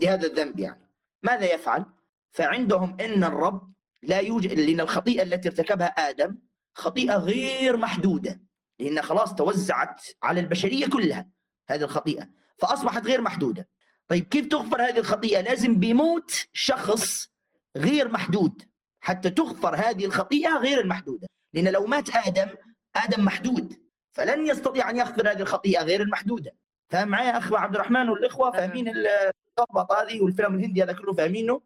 لهذا 0.00 0.26
الذنب 0.26 0.60
يعني. 0.60 0.90
ماذا 1.22 1.54
يفعل؟ 1.54 1.84
فعندهم 2.30 2.96
إن 3.00 3.24
الرب 3.24 3.72
لا 4.02 4.18
يوجد 4.18 4.52
لأن 4.52 4.80
الخطيئة 4.80 5.22
التي 5.22 5.48
ارتكبها 5.48 5.86
آدم 5.86 6.38
خطيئة 6.74 7.16
غير 7.16 7.76
محدودة. 7.76 8.40
لأن 8.78 9.02
خلاص 9.02 9.34
توزعت 9.34 10.02
على 10.22 10.40
البشرية 10.40 10.86
كلها 10.86 11.28
هذه 11.68 11.82
الخطيئة. 11.82 12.28
فأصبحت 12.58 13.06
غير 13.06 13.20
محدودة. 13.20 13.68
طيب 14.08 14.24
كيف 14.24 14.46
تغفر 14.46 14.82
هذه 14.82 14.98
الخطيئة؟ 14.98 15.40
لازم 15.40 15.74
بموت 15.74 16.46
شخص 16.52 17.28
غير 17.76 18.08
محدود. 18.08 18.62
حتى 19.00 19.30
تغفر 19.30 19.74
هذه 19.76 20.04
الخطيئة 20.04 20.56
غير 20.56 20.80
المحدودة. 20.80 21.28
لأن 21.54 21.68
لو 21.68 21.86
مات 21.86 22.16
آدم 22.16 22.48
آدم 22.96 23.24
محدود. 23.24 23.78
فلن 24.12 24.46
يستطيع 24.46 24.90
أن 24.90 24.96
يغفر 24.96 25.30
هذه 25.30 25.40
الخطيئة 25.40 25.82
غير 25.82 26.02
المحدودة. 26.02 26.52
فاهم 26.88 27.08
معي 27.08 27.30
أخ 27.30 27.52
عبد 27.52 27.74
الرحمن 27.74 28.08
والإخوة؟ 28.08 28.50
فاهمين 28.50 28.88
اللخبطه 28.88 30.02
هذه 30.02 30.20
والفيلم 30.20 30.54
الهندي 30.54 30.82
هذا 30.82 30.92
كله 30.92 31.12
فاهمينه؟ 31.12 31.60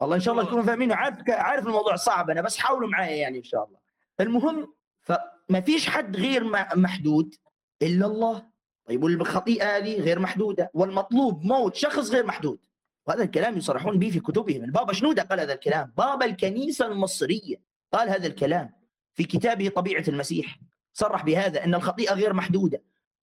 والله 0.00 0.16
إن 0.16 0.20
شاء 0.20 0.34
الله 0.34 0.44
تكونوا 0.44 0.64
فاهمينه. 0.64 0.94
عارف 0.94 1.18
عارف 1.28 1.66
الموضوع 1.66 1.96
صعب. 1.96 2.30
أنا 2.30 2.40
بس 2.40 2.56
حاولوا 2.56 2.88
معي 2.88 3.18
يعني 3.18 3.38
إن 3.38 3.44
شاء 3.44 3.64
الله. 3.64 3.78
المهم 4.20 4.74
فما 5.00 5.60
فيش 5.60 5.88
حد 5.88 6.16
غير 6.16 6.44
محدود 6.76 7.34
إلا 7.82 8.06
الله. 8.06 8.51
طيب 8.86 9.04
والخطيئة 9.04 9.76
هذه 9.76 10.00
غير 10.00 10.18
محدودة 10.18 10.70
والمطلوب 10.74 11.44
موت 11.44 11.74
شخص 11.76 12.10
غير 12.10 12.26
محدود. 12.26 12.58
وهذا 13.06 13.22
الكلام 13.22 13.56
يصرحون 13.56 13.98
به 13.98 14.10
في 14.10 14.20
كتبهم. 14.20 14.64
البابا 14.64 14.92
شنودة 14.92 15.22
قال 15.22 15.40
هذا 15.40 15.52
الكلام؟ 15.52 15.92
بابا 15.96 16.26
الكنيسة 16.26 16.86
المصرية. 16.86 17.56
قال 17.92 18.08
هذا 18.08 18.26
الكلام 18.26 18.70
في 19.14 19.24
كتابه 19.24 19.68
طبيعة 19.68 20.04
المسيح. 20.08 20.58
صرح 20.92 21.24
بهذا 21.24 21.64
أن 21.64 21.74
الخطيئة 21.74 22.14
غير 22.14 22.32
محدودة 22.32 22.82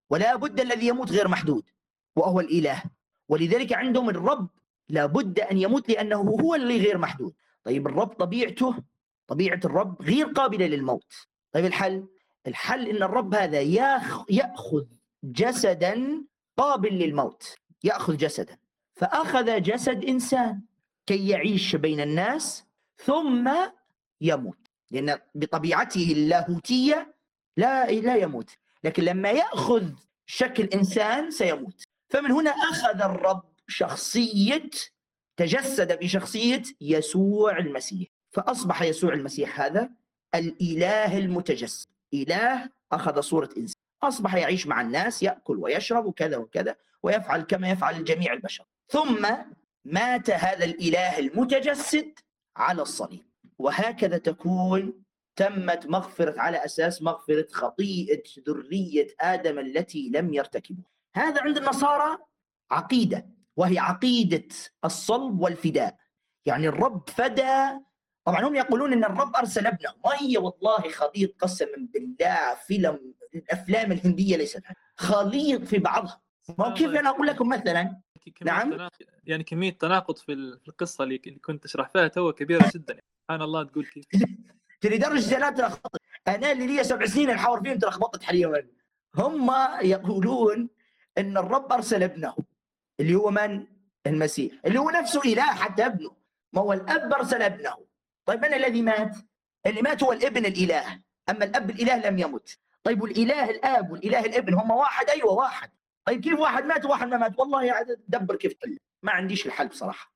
ولا 0.09 0.35
بد 0.35 0.59
الذي 0.59 0.87
يموت 0.87 1.11
غير 1.11 1.27
محدود 1.27 1.69
وهو 2.15 2.39
الإله. 2.39 2.83
ولذلك 3.29 3.73
عندهم 3.73 4.09
الرب 4.09 4.49
لابد 4.89 5.39
أن 5.39 5.57
يموت 5.57 5.89
لأنه 5.89 6.17
هو 6.17 6.55
اللي 6.55 6.77
غير 6.77 6.97
محدود. 6.97 7.33
طيب 7.63 7.87
الرب 7.87 8.07
طبيعته 8.07 8.75
طبيعة 9.27 9.59
الرب 9.65 10.01
غير 10.01 10.25
قابلة 10.25 10.65
للموت. 10.65 11.13
طيب 11.51 11.65
الحل؟ 11.65 12.07
الحل 12.47 12.87
أن 12.87 13.03
الرب 13.03 13.35
هذا 13.35 13.61
يأخذ 14.29 14.85
جسدا 15.23 16.23
قابل 16.57 16.93
للموت 16.93 17.55
يأخذ 17.83 18.17
جسدا. 18.17 18.57
فأخذ 18.93 19.61
جسد 19.61 20.05
إنسان 20.05 20.61
كي 21.05 21.27
يعيش 21.27 21.75
بين 21.75 21.99
الناس 21.99 22.65
ثم 22.97 23.51
يموت. 24.21 24.57
لأن 24.91 25.19
بطبيعته 25.35 26.11
اللاهوتية 26.11 27.15
لا 27.57 27.91
لا 27.91 28.15
يموت 28.15 28.49
لكن 28.83 29.03
لما 29.03 29.31
يأخذ 29.31 29.89
شكل 30.25 30.63
إنسان 30.63 31.31
سيموت. 31.31 31.83
فمن 32.09 32.31
هنا 32.31 32.51
أخذ 32.51 33.01
الرب 33.01 33.43
شخصية 33.67 34.69
تجسد 35.37 35.99
بشخصية 35.99 36.63
يسوع 36.81 37.57
المسيح. 37.57 38.07
فأصبح 38.31 38.81
يسوع 38.81 39.13
المسيح 39.13 39.61
هذا 39.61 39.89
الإله 40.35 41.17
المتجسد. 41.17 41.87
إله 42.13 42.69
أخذ 42.91 43.21
صورة 43.21 43.49
إنسان. 43.57 43.78
أصبح 44.03 44.35
يعيش 44.35 44.67
مع 44.67 44.81
الناس 44.81 45.23
يأكل 45.23 45.57
ويشرب 45.57 46.05
وكذا 46.05 46.37
وكذا 46.37 46.75
ويفعل 47.03 47.41
كما 47.41 47.69
يفعل 47.69 48.03
جميع 48.03 48.33
البشر. 48.33 48.65
ثم 48.87 49.27
مات 49.85 50.29
هذا 50.29 50.65
الإله 50.65 51.19
المتجسد 51.19 52.19
على 52.57 52.81
الصليب. 52.81 53.25
وهكذا 53.57 54.17
تكون 54.17 55.03
تمت 55.35 55.87
مغفرة 55.87 56.41
على 56.41 56.65
أساس 56.65 57.01
مغفرة 57.01 57.47
خطيئة 57.51 58.23
ذرية 58.47 59.07
آدم 59.21 59.59
التي 59.59 60.11
لم 60.13 60.33
يرتكبوا 60.33 60.83
هذا 61.15 61.41
عند 61.41 61.57
النصارى 61.57 62.17
عقيدة 62.71 63.29
وهي 63.57 63.79
عقيدة 63.79 64.47
الصلب 64.85 65.39
والفداء. 65.41 65.97
يعني 66.45 66.67
الرب 66.67 67.09
فدى 67.09 67.79
طبعا 68.25 68.47
هم 68.47 68.55
يقولون 68.55 68.93
إن 68.93 69.03
الرب 69.03 69.35
أرسل 69.35 69.67
ابنه. 69.67 69.93
وهي 70.03 70.37
والله 70.37 70.89
خليط 70.89 71.35
قسما 71.41 71.87
بالله 71.93 72.55
فيلم 72.67 73.13
الأفلام 73.35 73.91
الهندية 73.91 74.37
ليست 74.37 74.63
خليط 74.97 75.63
في 75.63 75.77
بعضها. 75.77 76.21
ما 76.57 76.73
كيف 76.73 76.89
أنا 76.89 77.09
أقول 77.09 77.27
لكم 77.27 77.49
مثلا؟ 77.49 78.01
نعم؟ 78.45 78.89
يعني 79.23 79.43
كمية 79.43 79.71
تناقض 79.71 80.17
في 80.17 80.33
القصة 80.33 81.03
اللي 81.03 81.17
كنت 81.17 81.63
تشرح 81.63 81.89
فيها 81.89 82.07
تو 82.07 82.31
كبيرة 82.31 82.71
جدا. 82.75 82.99
سبحان 83.23 83.41
الله 83.41 83.63
تقول 83.63 83.85
كيف. 83.85 84.05
لدرجه 84.83 85.39
لا 85.39 85.49
تلخبط. 85.49 86.01
أنا 86.27 86.51
اللي 86.51 86.67
لي 86.67 86.83
سبع 86.83 87.05
سنين 87.05 87.29
احاور 87.29 87.63
فيهم 87.63 87.77
تلخبطت 87.79 88.23
حاليا. 88.23 88.67
هم 89.15 89.51
يقولون 89.81 90.69
إن 91.17 91.37
الرب 91.37 91.73
أرسل 91.73 92.03
ابنه 92.03 92.35
اللي 92.99 93.15
هو 93.15 93.31
من؟ 93.31 93.67
المسيح. 94.07 94.53
اللي 94.65 94.79
هو 94.79 94.89
نفسه 94.89 95.21
إله 95.25 95.43
حتى 95.43 95.85
ابنه. 95.85 96.15
ما 96.53 96.61
هو 96.61 96.73
الأب 96.73 97.13
أرسل 97.13 97.41
ابنه. 97.41 97.88
طيب 98.29 98.41
من 98.41 98.53
الذي 98.53 98.81
مات؟ 98.81 99.15
اللي 99.65 99.81
مات 99.81 100.03
هو 100.03 100.11
الابن 100.11 100.45
الإله. 100.45 101.01
أما 101.29 101.45
الأب 101.45 101.69
الإله 101.69 102.09
لم 102.09 102.19
يمت. 102.19 102.59
طيب 102.83 103.01
والإله 103.01 103.49
الآب 103.49 103.91
والإله 103.91 104.25
الابن 104.25 104.53
هم 104.53 104.71
واحد؟ 104.71 105.09
أيوه 105.09 105.33
واحد. 105.33 105.69
طيب 106.05 106.21
كيف 106.21 106.39
واحد 106.39 106.65
مات 106.65 106.85
وواحد 106.85 107.07
ما 107.07 107.17
مات؟ 107.17 107.39
والله 107.39 107.85
دبر 108.07 108.35
كيف 108.35 108.53
تحل 108.53 108.77
ما 109.03 109.11
عنديش 109.11 109.45
الحل 109.45 109.67
بصراحة. 109.67 110.13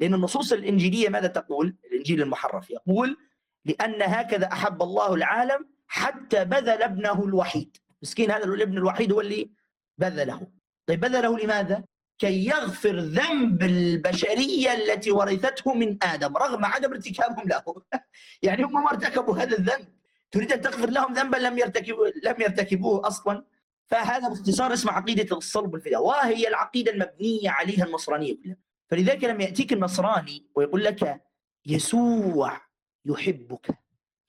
لأن 0.00 0.14
النصوص 0.14 0.52
الإنجيلية 0.52 1.08
ماذا 1.08 1.26
تقول؟ 1.26 1.76
الإنجيل 1.84 2.22
المحرف 2.22 2.70
يقول 2.70 3.16
لأن 3.64 4.02
هكذا 4.02 4.52
أحب 4.52 4.82
الله 4.82 5.14
العالم 5.14 5.68
حتى 5.86 6.44
بذل 6.44 6.82
ابنه 6.82 7.24
الوحيد. 7.24 7.76
مسكين 8.02 8.30
هذا 8.30 8.44
الابن 8.44 8.78
الوحيد 8.78 9.12
هو 9.12 9.20
اللي 9.20 9.50
بذله. 9.98 10.46
طيب 10.86 11.00
بذله 11.00 11.38
لماذا؟ 11.38 11.84
كي 12.18 12.46
يغفر 12.46 12.98
ذنب 12.98 13.62
البشرية 13.62 14.74
التي 14.74 15.10
ورثته 15.10 15.74
من 15.74 15.98
آدم 16.02 16.36
رغم 16.36 16.64
عدم 16.64 16.92
ارتكابهم 16.92 17.48
له. 17.48 17.62
يعني 18.42 18.62
هم 18.62 18.72
ما 18.84 18.90
ارتكبوا 18.90 19.36
هذا 19.36 19.58
الذنب. 19.58 19.88
تريد 20.30 20.52
أن 20.52 20.60
تغفر 20.60 20.90
لهم 20.90 21.12
ذنبا 21.12 21.36
لم 21.36 21.58
يرتكبوا 21.58 22.06
لم 22.24 22.34
يرتكبوه 22.40 23.06
أصلا. 23.06 23.44
فهذا 23.88 24.28
باختصار 24.28 24.72
اسمه 24.72 24.92
عقيدة 24.92 25.36
الصلب 25.36 25.72
والفداء 25.72 26.04
وهي 26.04 26.48
العقيدة 26.48 26.92
المبنية 26.92 27.50
عليها 27.50 27.84
النصرانيه 27.84 28.36
كلها 28.42 28.56
فلذلك 28.88 29.24
لما 29.24 29.44
يأتيك 29.44 29.72
النصراني 29.72 30.46
ويقول 30.54 30.84
لك 30.84 31.20
يسوع 31.66 32.60
يحبك 33.04 33.78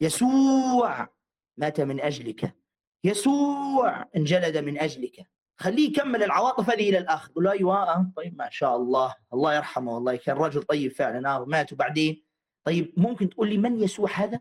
يسوع 0.01 1.09
مات 1.57 1.81
من 1.81 2.01
أجلك 2.01 2.55
يسوع 3.03 4.05
انجلد 4.15 4.57
من 4.57 4.79
أجلك 4.79 5.28
خليه 5.59 5.89
يكمل 5.89 6.23
العواطف 6.23 6.69
هذه 6.69 6.89
إلى 6.89 6.97
الآخر. 6.97 7.29
يقول 7.29 7.43
له 7.43 7.51
أيوه 7.51 7.83
آه 7.83 8.11
طيب 8.15 8.37
ما 8.37 8.49
شاء 8.51 8.75
الله 8.75 9.15
الله 9.33 9.55
يرحمه 9.55 9.95
والله 9.95 10.15
كان 10.15 10.35
رجل 10.35 10.63
طيب 10.63 10.91
فعلا 10.91 11.35
آه 11.35 11.45
مات 11.45 11.73
وبعدين؟ 11.73 12.23
طيب 12.63 12.93
ممكن 12.97 13.29
تقول 13.29 13.49
لي 13.49 13.57
من 13.57 13.79
يسوع 13.83 14.09
هذا؟ 14.11 14.39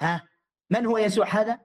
ها؟ 0.00 0.22
من 0.70 0.86
هو 0.86 0.98
يسوع 0.98 1.26
هذا؟ 1.28 1.60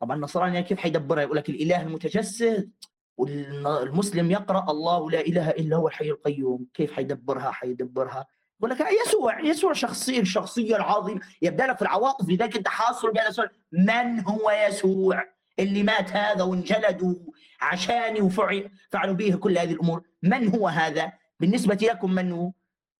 طبعا 0.00 0.16
النصراني 0.16 0.62
كيف 0.62 0.78
حيدبرها؟ 0.78 1.22
يقول 1.22 1.36
لك 1.36 1.48
الإله 1.48 1.82
المتجسد 1.82 2.70
والمسلم 3.18 4.30
يقرأ 4.30 4.70
الله 4.70 5.10
لا 5.10 5.20
إله 5.20 5.50
إلا 5.50 5.76
هو 5.76 5.88
الحي 5.88 6.10
القيوم. 6.10 6.66
كيف 6.74 6.92
حيدبرها؟ 6.92 7.50
حيدبرها. 7.50 8.26
يقول 8.60 8.70
لك 8.70 8.80
يسوع 9.06 9.40
يسوع 9.40 9.72
شخصيه 9.72 10.20
الشخصيه 10.20 10.76
العظيمه 10.76 11.20
يبدأ 11.42 11.66
لك 11.66 11.76
في 11.76 11.82
العواطف 11.82 12.28
لذلك 12.28 12.56
انت 12.56 12.68
حاصر 12.68 13.10
بهذا 13.10 13.28
السؤال 13.28 13.50
من 13.72 14.20
هو 14.20 14.50
يسوع؟ 14.50 15.24
اللي 15.58 15.82
مات 15.82 16.10
هذا 16.10 16.42
وانجلد 16.42 17.26
عشاني 17.60 18.20
وفعلوا 18.20 19.14
به 19.14 19.36
كل 19.36 19.58
هذه 19.58 19.72
الأمور. 19.72 20.02
من 20.22 20.48
هو 20.48 20.68
هذا؟ 20.68 21.12
بالنسبة 21.40 21.78
لكم 21.82 22.14
من 22.14 22.32
هو؟ 22.32 22.52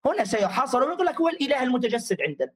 هنا 0.07 0.25
سيحاصر 0.25 0.83
ويقول 0.83 1.07
لك 1.07 1.21
هو 1.21 1.29
الإله 1.29 1.63
المتجسد 1.63 2.23
عندنا. 2.23 2.53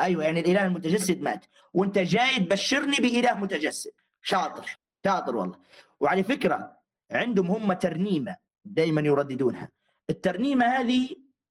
أيوه 0.00 0.24
يعني 0.24 0.40
الإله 0.40 0.66
المتجسد 0.66 1.22
مات. 1.22 1.44
وأنت 1.74 1.98
جاي 1.98 2.38
تبشرني 2.38 2.96
بإله 2.96 3.34
متجسد. 3.34 3.92
شاطر 4.22 4.78
شاطر 5.04 5.36
والله. 5.36 5.56
وعلى 6.00 6.22
فكرة 6.22 6.76
عندهم 7.10 7.46
هم 7.46 7.72
ترنيمة 7.72 8.36
دائما 8.64 9.00
يرددونها. 9.00 9.68
الترنيمة 10.10 10.66
هذه 10.66 11.08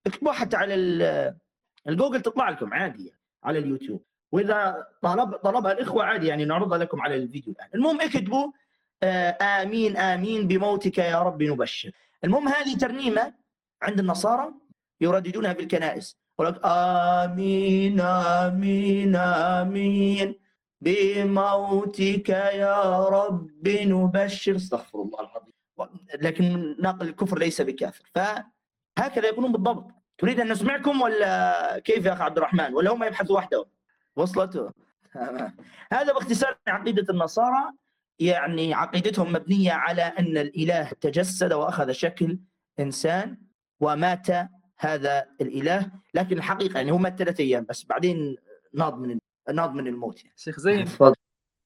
اكتبوها 0.07 0.33
حتى 0.33 0.57
على 0.57 0.75
الجوجل 1.87 2.21
تطلع 2.21 2.49
لكم 2.49 2.73
عادي 2.73 3.13
على 3.43 3.59
اليوتيوب. 3.59 4.03
وإذا 4.31 4.87
طلب 5.01 5.35
طلبها 5.35 5.71
الإخوة 5.71 6.03
عادي 6.03 6.27
يعني 6.27 6.45
نعرضها 6.45 6.77
لكم 6.77 7.01
على 7.01 7.15
الفيديو 7.15 7.53
الآن. 7.53 7.69
المهم 7.75 8.01
اكتبوا 8.01 8.51
آمين 9.03 9.97
آمين 9.97 10.47
بموتك 10.47 10.97
يا 10.97 11.21
رب 11.21 11.43
نبشر. 11.43 11.91
المهم 12.23 12.47
هذه 12.47 12.77
ترنيمة 12.77 13.33
عند 13.81 13.99
النصارى 13.99 14.53
يرددونها 15.01 15.53
في 15.53 15.61
الكنائس 15.61 16.17
آمين 16.65 18.01
آمين 18.01 19.15
آمين 19.15 20.35
بموتك 20.81 22.29
يا 22.29 23.07
رب 23.07 23.67
نبشر. 23.67 24.55
استغفر 24.55 25.01
الله 25.01 25.19
العظيم. 25.19 25.53
لكن 26.21 26.75
ناقل 26.79 27.07
الكفر 27.07 27.39
ليس 27.39 27.61
بكافر. 27.61 28.11
فهكذا 28.15 29.27
يكونون 29.27 29.51
بالضبط. 29.51 29.91
تريد 30.17 30.39
أن 30.39 30.51
نسمعكم 30.51 31.01
ولا 31.01 31.79
كيف 31.79 32.05
يا 32.05 32.13
اخ 32.13 32.21
عبد 32.21 32.37
الرحمن؟ 32.37 32.73
ولا 32.73 32.93
هم 32.93 33.03
يبحثوا 33.03 33.37
وحدهم؟ 33.37 33.65
وصلته 34.15 34.71
هذا 35.93 36.13
باختصار 36.13 36.57
عقيدة 36.67 37.05
النصارى 37.09 37.71
يعني 38.21 38.73
عقيدتهم 38.73 39.33
مبنية 39.33 39.71
على 39.71 40.01
أن 40.01 40.37
الإله 40.37 40.91
تجسد 41.01 41.53
وأخذ 41.53 41.91
شكل 41.91 42.39
إنسان 42.79 43.37
ومات 43.79 44.27
هذا 44.77 45.25
الإله. 45.41 45.91
لكن 46.13 46.37
الحقيقة 46.37 46.77
يعني 46.77 46.91
هو 46.91 46.97
مات 46.97 47.19
ثلاثة 47.19 47.43
أيام 47.43 47.65
بس 47.69 47.85
بعدين 47.85 48.37
ناض 48.73 48.99
من 48.99 49.19
ناض 49.53 49.73
من 49.73 49.87
الموت 49.87 50.23
يعني. 50.23 50.35
شيخ 50.37 50.59
زين 50.59 50.87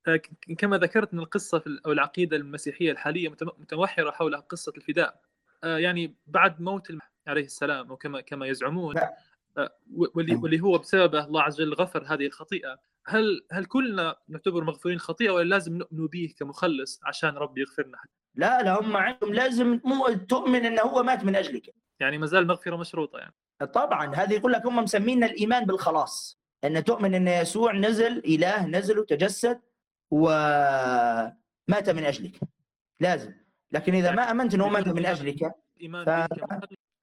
آه، 0.07 0.21
كما 0.57 0.77
ذكرت 0.77 1.13
إن 1.13 1.19
القصة 1.19 1.59
في 1.59 1.79
أو 1.85 1.91
العقيدة 1.91 2.37
المسيحية 2.37 2.91
الحالية 2.91 3.29
متمحوره 3.29 4.11
حول 4.11 4.37
قصة 4.37 4.73
الفداء. 4.77 5.21
آه، 5.63 5.77
يعني 5.77 6.15
بعد 6.27 6.61
موت 6.61 6.87
عليه 7.27 7.45
السلام 7.45 7.91
وكما 7.91 8.21
كما 8.21 8.47
يزعمون 8.47 8.97
آه، 8.97 9.13
واللي 9.93 10.35
واللي 10.35 10.59
هو 10.61 10.77
بسببه 10.77 11.25
الله 11.25 11.41
عز 11.41 11.61
وجل 11.61 11.73
غفر 11.73 12.03
هذه 12.03 12.25
الخطيئة. 12.25 12.79
هل 13.07 13.45
هل 13.51 13.65
كلنا 13.65 14.15
نعتبر 14.27 14.63
مغفورين 14.63 14.99
خطيئة 14.99 15.31
ولا 15.31 15.49
لازم 15.49 15.77
نؤمن 15.77 16.07
به 16.07 16.33
كمخلص 16.39 16.99
عشان 17.03 17.29
ربي 17.29 17.61
يغفرنا؟ 17.61 17.97
لا 18.35 18.61
لا 18.61 18.79
هم 18.79 18.97
عندهم 18.97 19.33
لازم 19.33 19.79
مو 19.83 20.07
تؤمن 20.13 20.65
إنه 20.65 20.81
هو 20.81 21.03
مات 21.03 21.23
من 21.23 21.35
أجلك. 21.35 21.73
يعني 21.99 22.17
ما 22.17 22.25
زال 22.25 22.47
مغفرة 22.47 22.75
مشروطة 22.75 23.17
يعني. 23.17 23.33
طبعا 23.73 24.15
هذه 24.15 24.33
يقول 24.33 24.53
لك 24.53 24.65
هم 24.65 24.75
مسمين 24.75 25.23
الإيمان 25.23 25.65
بالخلاص. 25.65 26.39
إن 26.63 26.83
تؤمن 26.83 27.15
إن 27.15 27.27
يسوع 27.27 27.73
نزل 27.73 28.17
إله 28.17 28.65
نزل 28.65 28.99
وتجسد 28.99 29.61
ومات 30.11 31.89
من 31.89 32.03
أجلك. 32.03 32.39
لازم. 32.99 33.33
لكن 33.71 33.95
إذا 33.95 34.11
ما 34.11 34.31
أمنت 34.31 34.53
إنه 34.53 34.69
مات 34.69 34.87
من 34.87 35.05
أجلك 35.05 35.55
ف... 36.05 36.09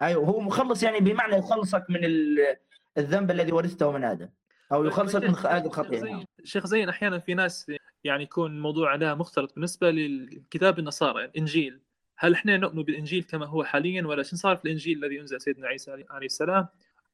أيوه 0.03 0.25
هو 0.25 0.41
مخلص 0.41 0.83
يعني 0.83 1.01
بمعنى 1.01 1.37
يخلصك 1.37 1.85
من 1.89 2.01
الذنب 2.99 3.31
الذي 3.31 3.53
ورثته 3.53 3.93
من 3.93 4.05
آدم 4.05 4.29
أو 4.73 4.85
يخلصك 4.85 5.23
من 5.23 5.35
هذه 5.35 5.67
الخطيئة 5.67 6.25
شيخ 6.45 6.67
زين 6.67 6.89
أحيانا 6.89 7.19
في 7.19 7.35
ناس 7.35 7.73
يعني 8.05 8.23
يكون 8.23 8.51
الموضوع 8.51 8.97
ده 8.97 9.15
مختلط 9.15 9.55
بالنسبة 9.55 9.91
للكتاب 9.91 10.79
النصارى 10.79 11.25
الإنجيل. 11.25 11.81
هل 12.17 12.33
إحنا 12.35 12.57
نؤمن 12.57 12.83
بالإنجيل 12.83 13.23
كما 13.23 13.47
هو 13.47 13.65
حاليا 13.65 14.07
ولا 14.07 14.23
شنو 14.23 14.39
صار 14.39 14.57
في 14.57 14.65
الإنجيل 14.65 15.05
الذي 15.05 15.21
أنزل 15.21 15.41
سيدنا 15.41 15.67
عيسى 15.67 16.05
عليه 16.11 16.27
السلام؟ 16.27 16.69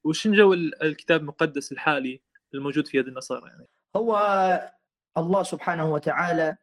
وشن 0.04 0.32
جو 0.32 0.52
الكتاب 0.54 1.20
المقدس 1.20 1.72
الحالي 1.72 2.20
الموجود 2.54 2.86
في 2.86 2.98
يد 2.98 3.06
النصارى 3.06 3.46
يعني؟ 3.46 3.68
هو 3.96 4.70
الله 5.18 5.42
سبحانه 5.42 5.92
وتعالى 5.92 6.56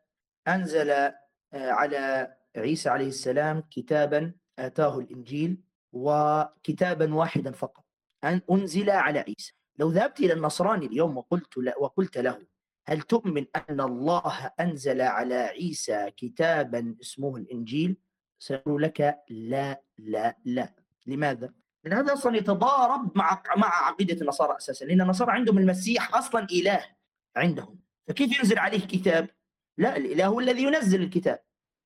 أنزل 0.47 0.89
آه، 0.89 1.13
على 1.53 2.33
عيسى 2.55 2.89
عليه 2.89 3.07
السلام 3.07 3.63
كتابا 3.71 4.31
آتاه 4.59 4.99
الإنجيل 4.99 5.57
وكتابا 5.95 7.13
واحدا 7.13 7.51
فقط 7.51 7.85
أن 8.23 8.41
أنزل 8.51 8.89
على 8.89 9.19
عيسى 9.19 9.53
لو 9.79 9.89
ذهبت 9.89 10.19
إلى 10.19 10.33
النصراني 10.33 10.85
اليوم 10.85 11.17
وقلت 11.17 11.57
وقلت 11.79 12.17
له 12.17 12.45
هل 12.87 13.01
تؤمن 13.01 13.45
أن 13.69 13.81
الله 13.81 14.51
أنزل 14.59 15.01
على 15.01 15.35
عيسى 15.35 16.11
كتابا 16.17 16.95
اسمه 17.01 17.37
الإنجيل؟ 17.37 17.97
سيقول 18.39 18.83
لك 18.83 19.19
لا 19.29 19.81
لا 19.97 20.37
لا 20.45 20.75
لماذا؟ 21.07 21.53
لأن 21.83 21.93
هذا 21.93 22.13
أصلا 22.13 22.37
يتضارب 22.37 23.17
مع 23.17 23.43
مع 23.57 23.87
عقيدة 23.87 24.21
النصارى 24.21 24.57
أساسا 24.57 24.85
لأن 24.85 25.01
النصارى 25.01 25.31
عندهم 25.31 25.57
المسيح 25.57 26.15
أصلا 26.15 26.47
إله 26.51 26.85
عندهم 27.35 27.79
فكيف 28.07 28.39
ينزل 28.39 28.59
عليه 28.59 28.87
كتاب؟ 28.87 29.29
لا 29.77 29.97
الإله 29.97 30.25
هو 30.25 30.39
الذي 30.39 30.63
ينزل 30.63 31.01
الكتاب 31.01 31.39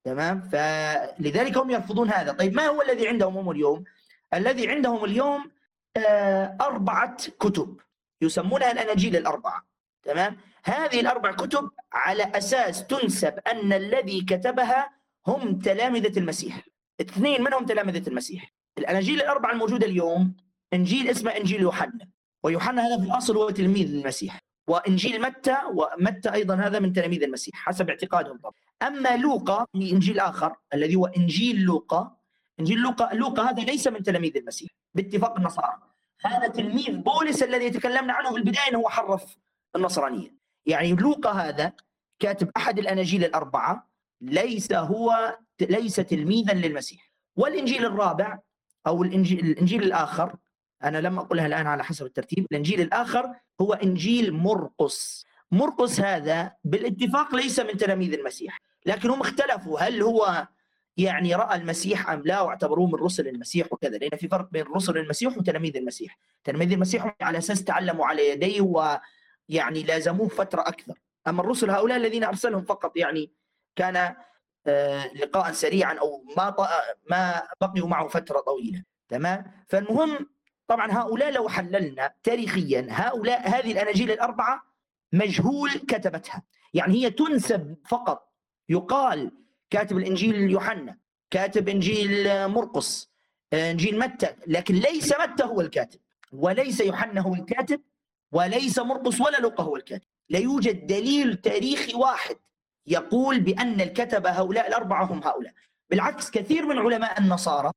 تمام 0.03 0.41
فلذلك 0.41 1.57
هم 1.57 1.69
يرفضون 1.69 2.09
هذا 2.09 2.31
طيب 2.31 2.53
ما 2.53 2.67
هو 2.67 2.81
الذي 2.81 3.07
عندهم 3.07 3.37
هم 3.37 3.51
اليوم؟ 3.51 3.83
الذي 4.33 4.69
عندهم 4.69 5.05
اليوم 5.05 5.51
آه، 5.97 6.57
أربعة 6.61 7.17
كتب. 7.39 7.77
يسمونها 8.21 8.71
الأناجيل 8.71 9.15
الأربعة. 9.15 9.67
تمام؟ 10.03 10.37
هذه 10.63 10.99
الأربع 10.99 11.31
كتب 11.31 11.69
على 11.93 12.23
أساس 12.23 12.87
تنسب 12.87 13.39
أن 13.51 13.73
الذي 13.73 14.21
كتبها 14.21 14.89
هم 15.27 15.59
تلامذة 15.59 16.19
المسيح. 16.19 16.65
اثنين 17.01 17.43
منهم 17.43 17.65
تلامذة 17.65 18.09
المسيح. 18.09 18.51
الأناجيل 18.77 19.21
الأربعة 19.21 19.51
الموجودة 19.51 19.85
اليوم 19.85 20.33
إنجيل 20.73 21.07
اسمه 21.07 21.31
إنجيل 21.31 21.61
يوحنا. 21.61 22.09
ويوحنا 22.43 22.87
هذا 22.87 22.97
في 22.97 23.05
الأصل 23.05 23.37
هو 23.37 23.49
تلميذ 23.49 23.95
المسيح. 23.95 24.39
وإنجيل 24.67 25.21
متى؟ 25.21 25.57
ومتى 25.73 26.33
أيضا 26.33 26.55
هذا 26.55 26.79
من 26.79 26.93
تلاميذ 26.93 27.23
المسيح 27.23 27.55
حسب 27.55 27.89
اعتقادهم 27.89 28.37
طبعا. 28.37 28.53
أما 28.83 29.17
لوقا 29.17 29.65
في 29.71 29.91
إنجيل 29.91 30.19
آخر 30.19 30.55
الذي 30.73 30.95
هو 30.95 31.05
إنجيل 31.05 31.61
لوقا 31.61 32.18
إنجيل 32.59 32.77
لوقا 32.77 33.13
لوقا 33.13 33.49
هذا 33.49 33.63
ليس 33.63 33.87
من 33.87 34.03
تلاميذ 34.03 34.37
المسيح 34.37 34.69
باتفاق 34.93 35.37
النصارى. 35.37 35.77
هذا 36.25 36.47
تلميذ 36.47 36.97
بولس 36.97 37.43
الذي 37.43 37.69
تكلمنا 37.69 38.13
عنه 38.13 38.31
في 38.31 38.37
البداية 38.37 38.69
أنه 38.69 38.89
حرف 38.89 39.37
النصرانية. 39.75 40.35
يعني 40.65 40.93
لوقا 40.93 41.31
هذا 41.31 41.73
كاتب 42.19 42.49
أحد 42.57 42.79
الأناجيل 42.79 43.23
الأربعة 43.23 43.89
ليس 44.21 44.73
هو 44.73 45.37
ليس 45.61 45.95
تلميذا 45.95 46.53
للمسيح. 46.53 47.11
والإنجيل 47.35 47.85
الرابع 47.85 48.39
أو 48.87 49.03
الإنجيل, 49.03 49.39
الإنجيل 49.39 49.83
الآخر 49.83 50.35
أنا 50.83 50.97
لم 50.97 51.19
أقولها 51.19 51.45
الآن 51.45 51.67
على 51.67 51.83
حسب 51.83 52.05
الترتيب 52.05 52.45
الإنجيل 52.51 52.81
الآخر 52.81 53.35
هو 53.61 53.73
إنجيل 53.73 54.33
مرقس. 54.33 55.25
مرقس 55.51 55.99
هذا 55.99 56.51
بالاتفاق 56.63 57.35
ليس 57.35 57.59
من 57.59 57.77
تلاميذ 57.77 58.13
المسيح 58.13 58.59
لكن 58.85 59.09
هم 59.09 59.21
اختلفوا 59.21 59.79
هل 59.79 60.01
هو 60.01 60.47
يعني 60.97 61.35
رأى 61.35 61.57
المسيح 61.57 62.09
أم 62.09 62.21
لا 62.25 62.41
واعتبروه 62.41 62.87
من 62.87 62.95
رسل 62.95 63.27
المسيح 63.27 63.73
وكذا 63.73 63.97
لأن 63.97 64.17
في 64.17 64.27
فرق 64.27 64.49
بين 64.51 64.63
رسل 64.63 64.97
المسيح 64.97 65.37
وتلاميذ 65.37 65.77
المسيح. 65.77 66.17
تلاميذ 66.43 66.71
المسيح 66.71 67.15
على 67.21 67.37
أساس 67.37 67.63
تعلموا 67.63 68.05
على 68.05 68.29
يديه 68.29 68.61
ويعني 68.61 69.83
لازموه 69.83 70.27
فترة 70.27 70.61
أكثر. 70.61 70.99
أما 71.27 71.41
الرسل 71.41 71.69
هؤلاء 71.69 71.97
الذين 71.97 72.23
أرسلهم 72.23 72.63
فقط 72.63 72.97
يعني 72.97 73.31
كان 73.75 74.15
آه، 74.67 75.13
لقاء 75.13 75.51
سريعا 75.51 75.93
أو 75.93 76.23
ما 76.37 76.55
ما 77.09 77.43
بقيوا 77.61 77.87
معه 77.87 78.07
فترة 78.07 78.39
طويلة. 78.39 78.83
تمام؟ 79.09 79.51
فالمهم 79.67 80.29
طبعا 80.67 80.91
هؤلاء 80.91 81.31
لو 81.31 81.49
حللنا 81.49 82.13
تاريخيا 82.23 82.87
هؤلاء 82.89 83.49
هذه 83.49 83.71
الأناجيل 83.71 84.11
الأربعة 84.11 84.63
مجهول 85.13 85.71
كتبتها. 85.71 86.43
يعني 86.73 86.93
هي 86.93 87.09
تنسب 87.09 87.75
فقط 87.87 88.33
يقال 88.69 89.31
كاتب 89.69 89.97
الإنجيل 89.97 90.35
يوحنا 90.35 90.97
كاتب 91.31 91.69
إنجيل 91.69 92.47
مرقس 92.47 93.09
إنجيل 93.53 93.99
متى 93.99 94.35
لكن 94.47 94.75
ليس 94.75 95.13
متى 95.19 95.43
هو 95.43 95.61
الكاتب 95.61 95.99
وليس 96.31 96.81
يوحنا 96.81 97.21
هو 97.21 97.33
الكاتب 97.33 97.81
وليس 98.31 98.79
مرقس 98.79 99.21
ولا 99.21 99.37
لوقا 99.37 99.63
هو 99.63 99.75
الكاتب. 99.75 100.07
لا 100.29 100.39
يوجد 100.39 100.87
دليل 100.87 101.35
تاريخي 101.35 101.93
واحد 101.93 102.35
يقول 102.87 103.39
بأن 103.39 103.81
الكتبه 103.81 104.29
هؤلاء 104.29 104.67
الأربعة 104.67 105.03
هم 105.05 105.23
هؤلاء. 105.23 105.53
بالعكس 105.89 106.31
كثير 106.31 106.65
من 106.65 106.77
علماء 106.77 107.19
النصارى 107.19 107.71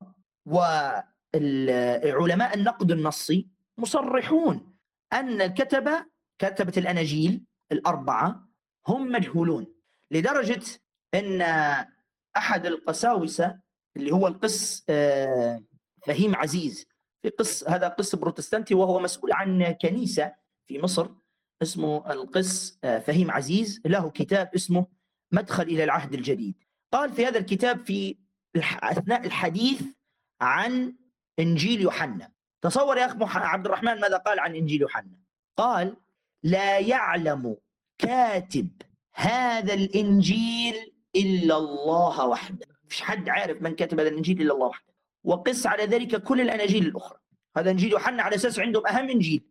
وعلماء 1.34 2.54
النقد 2.54 2.90
النصي 2.90 3.46
مصرحون 3.78 4.74
أن 5.12 5.42
الكتبه 5.42 6.04
كتبة 6.38 6.72
الأناجيل 6.76 7.44
الأربعة 7.72 8.48
هم 8.88 9.12
مجهولون 9.12 9.66
لدرجة 10.10 10.62
إن 11.14 11.42
أحد 12.36 12.66
القساوسة 12.66 13.58
اللي 13.96 14.12
هو 14.12 14.26
القس 14.26 14.84
آه، 14.88 15.62
فهيم 16.06 16.36
عزيز 16.36 16.86
في 17.22 17.28
قس 17.28 17.68
هذا 17.68 17.88
قس 17.88 18.14
بروتستانتي 18.14 18.74
وهو 18.74 19.00
مسؤول 19.00 19.32
عن 19.32 19.72
كنيسة 19.72 20.34
في 20.66 20.78
مصر 20.78 21.08
اسمه 21.62 22.12
القس 22.12 22.78
آه، 22.84 22.98
فهيم 22.98 23.30
عزيز. 23.30 23.80
له 23.84 24.10
كتاب 24.10 24.50
اسمه 24.54 24.86
مدخل 25.32 25.62
إلى 25.62 25.84
العهد 25.84 26.14
الجديد. 26.14 26.54
قال 26.92 27.12
في 27.12 27.26
هذا 27.26 27.38
الكتاب 27.38 27.86
في 27.86 28.16
أثناء 28.82 29.26
الحديث 29.26 29.82
عن 30.40 30.96
إنجيل 31.38 31.80
يوحنا. 31.80 32.32
تصور 32.62 32.98
يا 32.98 33.06
أخ 33.06 33.36
عبد 33.36 33.66
الرحمن 33.66 34.00
ماذا 34.00 34.16
قال 34.16 34.40
عن 34.40 34.56
إنجيل 34.56 34.80
يوحنا؟ 34.80 35.18
قال 35.56 35.96
لا 36.42 36.78
يعلم 36.78 37.56
كاتب 37.98 38.68
هذا 39.14 39.74
الإنجيل 39.74 40.91
إلا 41.16 41.56
الله 41.56 42.26
وحده. 42.26 42.66
مش 42.90 43.02
حد 43.02 43.28
عارف 43.28 43.62
من 43.62 43.74
كتب 43.74 44.00
هذا 44.00 44.08
الإنجيل 44.08 44.42
إلا 44.42 44.54
الله 44.54 44.66
وحده. 44.66 44.92
وقس 45.24 45.66
على 45.66 45.84
ذلك 45.84 46.22
كل 46.22 46.40
الأناجيل 46.40 46.86
الأخرى. 46.86 47.18
هذا 47.56 47.70
إنجيل 47.70 47.92
يوحنا 47.92 48.22
على 48.22 48.36
أساس 48.36 48.58
عندهم 48.58 48.86
أهم 48.86 49.10
إنجيل. 49.10 49.44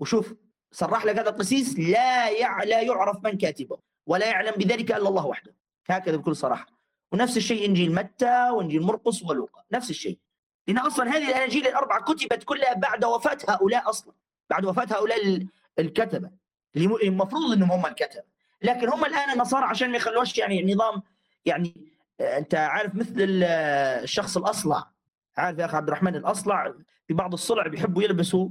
وشوف 0.00 0.34
صرح 0.72 1.04
لك 1.04 1.18
هذا 1.18 1.30
القسيس 1.30 1.78
لا 1.78 2.28
يع... 2.28 2.62
لا 2.62 2.80
يعرف 2.80 3.24
من 3.24 3.38
كاتبه 3.38 3.78
ولا 4.06 4.26
يعلم 4.26 4.52
بذلك 4.52 4.90
إلا 4.90 5.08
الله 5.08 5.26
وحده. 5.26 5.54
هكذا 5.90 6.16
بكل 6.16 6.36
صراحة. 6.36 6.66
ونفس 7.12 7.36
الشيء 7.36 7.66
إنجيل 7.66 7.94
متى 7.94 8.50
وإنجيل 8.50 8.82
مرقس 8.82 9.22
ولوقا. 9.22 9.64
نفس 9.72 9.90
الشيء. 9.90 10.18
لأن 10.66 10.78
أصلا 10.78 11.10
هذه 11.10 11.28
الأناجيل 11.28 11.66
الأربعة 11.66 12.02
كتبت 12.02 12.44
كلها 12.44 12.74
بعد 12.74 13.04
وفاة 13.04 13.38
هؤلاء 13.48 13.90
أصلا. 13.90 14.14
بعد 14.50 14.64
وفاة 14.64 14.86
هؤلاء 14.90 15.46
الكتبة. 15.78 16.30
اللي 16.76 16.96
المفروض 17.02 17.52
إنهم 17.52 17.72
هم 17.72 17.86
الكتبة. 17.86 18.37
لكن 18.62 18.88
هم 18.88 19.04
الآن 19.04 19.30
النصارى 19.30 19.64
عشان 19.64 19.90
ما 19.90 19.96
يخلوش 19.96 20.38
يعني 20.38 20.74
نظام 20.74 21.02
يعني 21.44 21.90
أنت 22.20 22.54
عارف 22.54 22.94
مثل 22.94 23.14
الشخص 23.18 24.36
الأصلع 24.36 24.90
عارف 25.36 25.58
يا 25.58 25.64
أخي 25.64 25.76
عبد 25.76 25.88
الرحمن 25.88 26.16
الأصلع 26.16 26.74
في 27.06 27.14
بعض 27.14 27.32
الصلع 27.32 27.66
بيحبوا 27.66 28.02
يلبسوا 28.02 28.48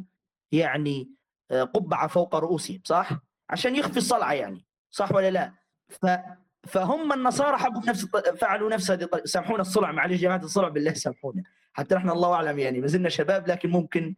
يعني 0.51 1.09
قبعة 1.51 2.07
فوق 2.07 2.35
رؤوسهم 2.35 2.81
صح؟ 2.83 3.09
عشان 3.49 3.75
يخفي 3.75 3.97
الصلعه 3.97 4.33
يعني 4.33 4.65
صح 4.91 5.11
ولا 5.11 5.31
لا؟ 5.31 5.53
ف 5.89 6.05
فهم 6.67 7.13
النصارى 7.13 7.57
حبوا 7.57 7.81
نفس 7.87 8.05
فعلوا 8.37 8.69
نفس 8.69 8.91
هذه 8.91 9.03
الطريقة 9.03 9.25
سامحونا 9.25 9.61
الصلع 9.61 9.91
معلش 9.91 10.21
جماعة 10.21 10.37
الصلع 10.37 10.67
بالله 10.67 10.93
سامحونا 10.93 11.43
حتى 11.73 11.97
إحنا 11.97 12.13
الله 12.13 12.33
أعلم 12.33 12.59
يعني 12.59 12.81
ما 12.81 12.87
زلنا 12.87 13.09
شباب 13.09 13.47
لكن 13.47 13.69
ممكن 13.69 14.15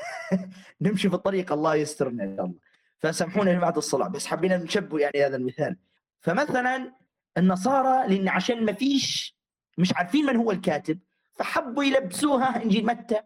نمشي 0.80 1.08
في 1.08 1.14
الطريق 1.14 1.52
الله 1.52 1.74
يسترنا 1.74 2.24
ان 2.24 2.36
شاء 2.36 2.44
الله 2.44 2.58
فسامحونا 2.98 3.50
يا 3.50 3.56
جماعة 3.56 3.74
الصلع 3.76 4.06
بس 4.08 4.26
حبينا 4.26 4.56
نشبه 4.56 4.98
يعني 4.98 5.26
هذا 5.26 5.36
المثال. 5.36 5.76
فمثلا 6.20 6.92
النصارى 7.38 8.08
لأن 8.14 8.28
عشان 8.28 8.64
ما 8.64 8.72
فيش 8.72 9.36
مش 9.78 9.94
عارفين 9.94 10.26
من 10.26 10.36
هو 10.36 10.50
الكاتب 10.50 10.98
فحبوا 11.34 11.84
يلبسوها 11.84 12.62
إنجيل 12.62 12.86
متى؟ 12.86 13.20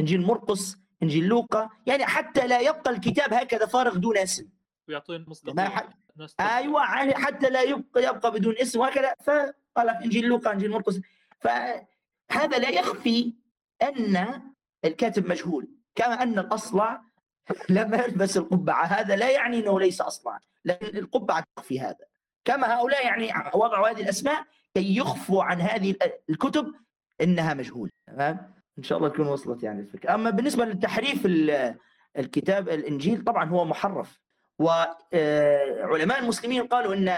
إنجيل 0.00 0.22
مرقس 0.22 0.76
إنجيل 1.02 1.24
لوقا 1.24 1.70
يعني 1.86 2.06
حتى 2.06 2.46
لا 2.46 2.60
يبقى 2.60 2.90
الكتاب 2.90 3.34
هكذا 3.34 3.66
فارغ 3.66 3.96
دون 3.96 4.18
اسم. 4.18 4.48
ويعطون 4.88 5.24
مصدر 5.28 5.70
ح... 5.70 5.88
أيوه 6.40 6.82
حتى 7.14 7.50
لا 7.50 7.62
يبقى 7.62 8.04
يبقى 8.04 8.30
بدون 8.30 8.54
اسم 8.58 8.80
وهكذا. 8.80 9.14
فقال 9.24 9.88
إنجيل 10.04 10.24
لوقا 10.24 10.52
إنجيل 10.52 10.70
مرقس. 10.70 11.00
فهذا 11.38 12.58
لا 12.58 12.68
يخفي 12.68 13.34
أن 13.82 14.42
الكاتب 14.84 15.26
مجهول 15.28 15.68
كما 15.94 16.22
أن 16.22 16.38
الأصلع 16.38 17.02
لما 17.68 17.96
يلبس 17.96 18.36
القبعة 18.36 18.84
هذا 18.84 19.16
لا 19.16 19.30
يعني 19.30 19.58
إنه 19.58 19.80
ليس 19.80 20.00
اصلع 20.00 20.38
لكن 20.64 20.98
القبعة 20.98 21.44
تخفي 21.56 21.80
هذا. 21.80 22.04
كما 22.44 22.74
هؤلاء 22.74 23.06
يعني 23.06 23.32
وضعوا 23.54 23.88
هذه 23.88 24.02
الأسماء 24.02 24.44
كي 24.74 24.96
يخفوا 24.96 25.44
عن 25.44 25.60
هذه 25.60 25.94
الكتب 26.30 26.74
إنها 27.20 27.54
مجهولة 27.54 27.90
تمام؟ 28.06 28.54
إن 28.78 28.82
شاء 28.82 28.98
الله 28.98 29.08
تكون 29.08 29.26
وصلت 29.26 29.62
يعني 29.62 29.80
الفكرة. 29.80 30.14
أما 30.14 30.30
بالنسبة 30.30 30.64
للتحريف 30.64 31.26
الكتاب 32.18 32.68
الإنجيل 32.68 33.24
طبعا 33.24 33.50
هو 33.50 33.64
محرف. 33.64 34.20
وعلماء 34.58 36.18
المسلمين 36.18 36.66
قالوا 36.66 36.94
إن 36.94 37.16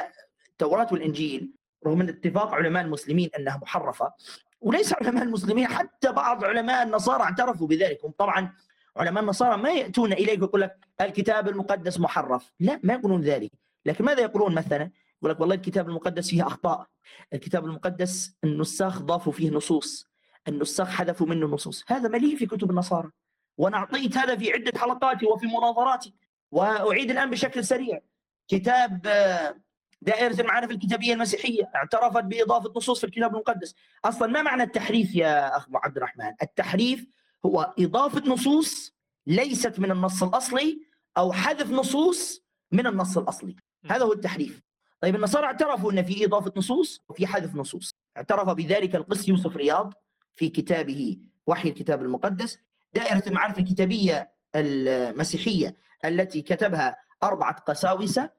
التوراة 0.50 0.88
والإنجيل 0.92 1.52
رغم 1.86 2.00
إن 2.00 2.08
اتفاق 2.08 2.54
علماء 2.54 2.84
المسلمين 2.84 3.30
إنها 3.38 3.56
محرفة 3.62 4.12
وليس 4.60 4.92
علماء 4.92 5.24
المسلمين 5.24 5.66
حتى 5.66 6.12
بعض 6.12 6.44
علماء 6.44 6.82
النصارى 6.82 7.22
اعترفوا 7.22 7.66
بذلك. 7.66 8.04
هم 8.04 8.10
طبعا 8.18 8.52
علماء 8.96 9.22
النصارى 9.22 9.56
ما 9.56 9.70
يأتون 9.70 10.12
إليك 10.12 10.42
ويقول 10.42 10.60
لك 10.60 10.88
الكتاب 11.00 11.48
المقدس 11.48 12.00
محرف. 12.00 12.52
لا 12.60 12.80
ما 12.82 12.94
يقولون 12.94 13.20
ذلك. 13.20 13.52
لكن 13.86 14.04
ماذا 14.04 14.20
يقولون 14.20 14.54
مثلا؟ 14.54 14.90
يقول 15.18 15.30
لك 15.30 15.40
والله 15.40 15.54
الكتاب 15.54 15.88
المقدس 15.88 16.30
فيه 16.30 16.46
أخطاء. 16.46 16.86
الكتاب 17.32 17.64
المقدس 17.64 18.36
النساخ 18.44 19.02
ضافوا 19.02 19.32
فيه 19.32 19.50
نصوص. 19.50 20.06
النساخ 20.48 20.88
حذفوا 20.88 21.26
منه 21.26 21.46
نصوص. 21.46 21.84
هذا 21.88 22.08
مليء 22.08 22.36
في 22.36 22.46
كتب 22.46 22.70
النصارى. 22.70 23.10
وأنا 23.58 23.76
اعطيت 23.76 24.16
هذا 24.16 24.36
في 24.36 24.52
عدة 24.52 24.78
حلقاتي 24.78 25.26
وفي 25.26 25.46
مناظراتي 25.46 26.14
وأعيد 26.50 27.10
الآن 27.10 27.30
بشكل 27.30 27.64
سريع. 27.64 28.00
كتاب 28.48 29.06
آه، 29.06 29.56
دائرة 30.02 30.40
المعارف 30.40 30.70
الكتابية 30.70 31.12
المسيحية 31.14 31.70
اعترفت 31.74 32.24
بإضافة 32.24 32.72
نصوص 32.76 33.00
في 33.00 33.06
الكتاب 33.06 33.30
المقدس. 33.34 33.74
أصلا 34.04 34.28
ما 34.28 34.42
معنى 34.42 34.62
التحريف 34.62 35.14
يا 35.14 35.56
أخ 35.56 35.68
عبد 35.74 35.96
الرحمن؟ 35.96 36.32
التحريف 36.42 37.06
هو 37.46 37.74
إضافة 37.78 38.22
نصوص 38.26 38.94
ليست 39.26 39.78
من 39.78 39.90
النص 39.90 40.22
الأصلي 40.22 40.80
أو 41.18 41.32
حذف 41.32 41.70
نصوص 41.70 42.42
من 42.72 42.86
النص 42.86 43.18
الأصلي. 43.18 43.56
هذا 43.90 44.04
هو 44.04 44.12
التحريف. 44.12 44.62
طيب 45.00 45.16
النصارى 45.16 45.46
اعترفوا 45.46 45.92
أن 45.92 46.02
في 46.02 46.24
إضافة 46.24 46.52
نصوص 46.56 47.00
وفي 47.08 47.26
حذف 47.26 47.54
نصوص. 47.54 47.90
اعترف 48.16 48.48
بذلك 48.48 48.96
القس 48.96 49.28
يوسف 49.28 49.56
رياض 49.56 49.94
في 50.36 50.48
كتابه 50.48 51.18
وحي 51.46 51.68
الكتاب 51.68 52.02
المقدس 52.02 52.58
دائرة 52.94 53.22
المعارف 53.26 53.58
الكتابية 53.58 54.32
المسيحية 54.54 55.76
التي 56.04 56.42
كتبها 56.42 56.96
أربعة 57.22 57.60
قساوسة 57.60 58.30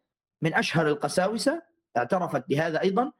من 0.41 0.53
أشهر 0.53 0.87
القساوسة 0.87 1.61
اعترفت 1.97 2.49
بهذا 2.49 2.81
أيضا 2.81 3.11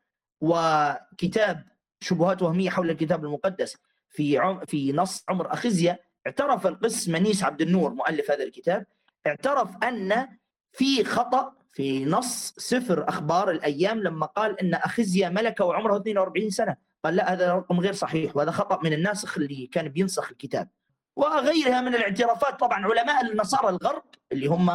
وكتاب 0.42 1.64
شبهات 2.02 2.42
وهمية 2.42 2.70
حول 2.70 2.90
الكتاب 2.90 3.26
المقدس 3.26 3.78
في 4.10 4.38
عم 4.38 4.66
في 4.66 4.94
نص 4.94 5.24
عمر 5.30 5.54
أخزية 5.54 6.02
اعترف 6.28 6.68
القس 6.68 7.10
منيس 7.10 7.44
عبد 7.44 7.62
النور 7.62 7.94
مؤلف 7.94 8.32
هذا 8.32 8.44
الكتاب 8.44 8.86
اعترف 9.28 9.70
أن 9.84 10.28
في 10.72 11.04
خطأ 11.04 11.54
في 11.78 12.06
نص 12.06 12.54
سفر 12.58 13.10
أخبار 13.10 13.52
الأيام 13.52 14.00
لما 14.04 14.26
قال 14.26 14.60
أن 14.60 14.74
أخزية 14.74 15.30
ملكة 15.30 15.66
وعمره 15.66 15.98
42 15.98 16.50
سنة. 16.50 16.76
قال 17.04 17.16
لا 17.16 17.34
هذا 17.34 17.54
رقم 17.54 17.80
غير 17.80 17.94
صحيح 17.94 18.36
وهذا 18.38 18.52
خطأ 18.52 18.80
من 18.84 18.94
الناسخ 18.94 19.38
اللي 19.38 19.68
كان 19.68 19.88
بينسخ 19.88 20.32
الكتاب. 20.32 20.70
وغيرها 21.16 21.82
من 21.82 21.96
الاعترافات 21.96 22.60
طبعا 22.60 22.86
علماء 22.86 23.26
النصارى 23.26 23.70
الغرب 23.70 24.04
اللي 24.32 24.48
هم 24.48 24.68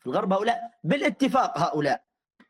في 0.00 0.06
الغرب 0.06 0.32
هؤلاء 0.32 0.60
بالاتفاق 0.84 1.58
هؤلاء 1.58 2.02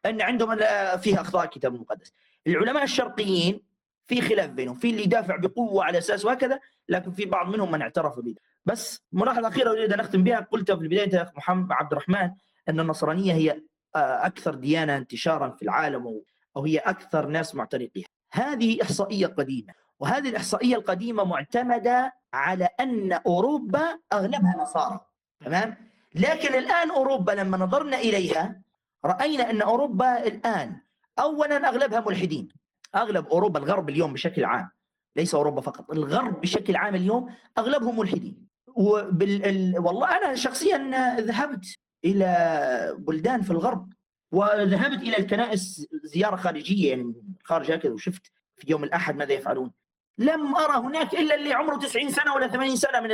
أن 0.06 0.22
عندهم 0.22 0.56
فيها 0.98 1.20
أخطاء 1.20 1.44
الكتاب 1.44 1.74
المقدس 1.74 2.12
العلماء 2.46 2.82
الشرقيين 2.82 3.60
في 4.06 4.20
خلاف 4.20 4.50
بينهم 4.50 4.74
في 4.74 4.90
اللي 4.90 5.02
يدافع 5.02 5.36
بقوة 5.36 5.84
على 5.84 5.98
أساس 5.98 6.24
وهكذا 6.24 6.60
لكن 6.88 7.10
في 7.10 7.24
بعض 7.24 7.48
منهم 7.48 7.70
من 7.70 7.82
اعترف 7.82 8.18
به 8.18 8.34
بس 8.64 9.02
ملاحظة 9.12 9.48
أخيرة 9.48 9.70
أريد 9.70 9.92
أن 9.92 10.00
أختم 10.00 10.24
بها 10.24 10.40
قلت 10.40 10.72
في 10.72 10.80
البداية 10.82 11.14
يا 11.14 11.22
أخ 11.22 11.28
محمد 11.36 11.72
عبد 11.72 11.92
الرحمن 11.92 12.30
أن 12.68 12.80
النصرانية 12.80 13.32
هي 13.32 13.60
آه، 13.96 14.26
أكثر 14.26 14.54
ديانة 14.54 14.96
انتشارا 14.96 15.50
في 15.50 15.62
العالم 15.62 16.22
أو 16.56 16.64
هي 16.64 16.78
أكثر 16.78 17.26
ناس 17.26 17.54
معتنقيها. 17.54 18.06
هذه 18.32 18.82
إحصائية 18.82 19.26
قديمة 19.26 19.72
وهذه 20.00 20.28
الإحصائية 20.28 20.76
القديمة 20.76 21.24
معتمدة 21.24 22.14
على 22.34 22.68
أن 22.80 23.12
أوروبا 23.12 23.98
أغلبها 24.12 24.56
نصارى 24.58 25.00
تمام؟ 25.44 25.76
لكن 26.14 26.54
الآن 26.54 26.90
أوروبا 26.90 27.32
لما 27.32 27.56
نظرنا 27.58 27.98
إليها 27.98 28.62
رأينا 29.04 29.50
أن 29.50 29.62
أوروبا 29.62 30.26
الآن 30.26 30.80
اولا 31.18 31.68
أغلبها 31.68 32.00
ملحدين. 32.00 32.48
أغلب 32.94 33.26
أوروبا 33.26 33.58
الغرب 33.58 33.88
اليوم 33.88 34.12
بشكل 34.12 34.44
عام 34.44 34.70
ليس 35.16 35.34
أوروبا 35.34 35.60
فقط 35.60 35.90
الغرب 35.90 36.40
بشكل 36.40 36.76
عام 36.76 36.94
اليوم 36.94 37.34
أغلبهم 37.58 37.98
ملحدين. 37.98 38.48
وبال... 38.66 39.74
والله 39.78 40.16
أنا 40.16 40.34
شخصيا 40.34 40.78
ذهبت 41.20 41.78
إلى 42.04 42.96
بلدان 42.98 43.42
في 43.42 43.50
الغرب 43.50 43.92
وذهبت 44.32 45.02
إلى 45.02 45.18
الكنائس 45.18 45.86
زيارة 46.04 46.36
خارجية 46.36 46.90
يعني 46.90 47.14
خارج 47.44 47.72
هكذا 47.72 47.92
وشفت 47.92 48.22
في 48.56 48.70
يوم 48.70 48.84
الأحد 48.84 49.16
ماذا 49.16 49.32
يفعلون. 49.32 49.72
لم 50.18 50.56
أرى 50.56 50.76
هناك 50.76 51.14
إلا 51.14 51.34
اللي 51.34 51.52
عمره 51.52 51.76
90 51.76 52.10
سنة 52.10 52.34
ولا 52.34 52.48
80 52.48 52.76
سنة 52.76 53.00
من 53.00 53.10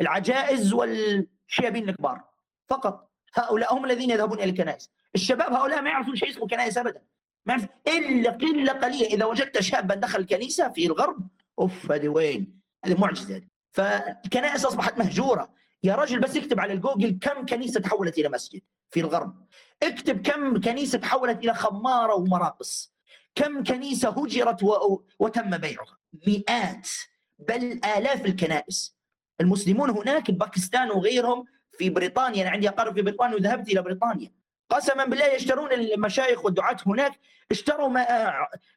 العجائز 0.00 0.72
والشيابين 0.72 1.88
الكبار. 1.88 2.24
فقط 2.68 3.10
هؤلاء 3.34 3.74
هم 3.74 3.84
الذين 3.84 4.10
يذهبون 4.10 4.38
إلى 4.38 4.50
الكنائس. 4.50 4.90
الشباب 5.14 5.52
هؤلاء 5.52 5.82
ما 5.82 5.90
يعرفون 5.90 6.16
شيء 6.16 6.30
اسمه 6.30 6.46
كنائس 6.46 6.78
ابدا. 6.78 7.02
ما 7.46 7.54
يعرف 7.54 7.68
إلا 7.88 8.30
قله 8.30 8.72
قليله 8.72 9.06
إذا 9.06 9.24
وجدت 9.24 9.60
شابا 9.60 9.94
دخل 9.94 10.20
الكنيسة 10.20 10.68
في 10.68 10.86
الغرب 10.86 11.28
أوف 11.58 11.92
هذه 11.92 12.08
وين؟ 12.08 12.60
هذه 12.84 13.00
معجزة. 13.00 13.42
فالكنائس 13.72 14.64
أصبحت 14.64 14.98
مهجورة. 14.98 15.52
يا 15.84 15.94
رجل 15.94 16.20
بس 16.20 16.36
اكتب 16.36 16.60
على 16.60 16.72
الجوجل 16.72 17.18
كم 17.20 17.46
كنيسة 17.46 17.80
تحولت 17.80 18.18
إلى 18.18 18.28
مسجد 18.28 18.62
في 18.90 19.00
الغرب. 19.00 19.46
اكتب 19.82 20.22
كم 20.22 20.60
كنيسة 20.60 20.98
تحولت 20.98 21.38
إلى 21.44 21.54
خمارة 21.54 22.14
ومراقص. 22.14 22.94
كم 23.34 23.64
كنيسة 23.64 24.08
هجرت 24.08 24.62
وتم 25.18 25.56
بيعها. 25.56 25.98
مئات 26.26 26.88
بل 27.38 27.80
آلاف 27.96 28.26
الكنائس. 28.26 28.96
المسلمون 29.40 29.90
هناك 29.90 30.30
باكستان 30.30 30.90
وغيرهم 30.90 31.44
في 31.78 31.90
بريطانيا. 31.90 32.42
أنا 32.42 32.50
عندي 32.50 32.68
أقارب 32.68 32.94
في 32.94 33.02
بريطانيا 33.02 33.36
وذهبت 33.36 33.68
إلى 33.68 33.82
بريطانيا. 33.82 34.32
قسما 34.70 35.04
بالله 35.04 35.26
يشترون 35.26 35.72
المشايخ 35.72 36.44
والدعاة 36.44 36.76
هناك 36.86 37.20
اشتروا 37.50 37.98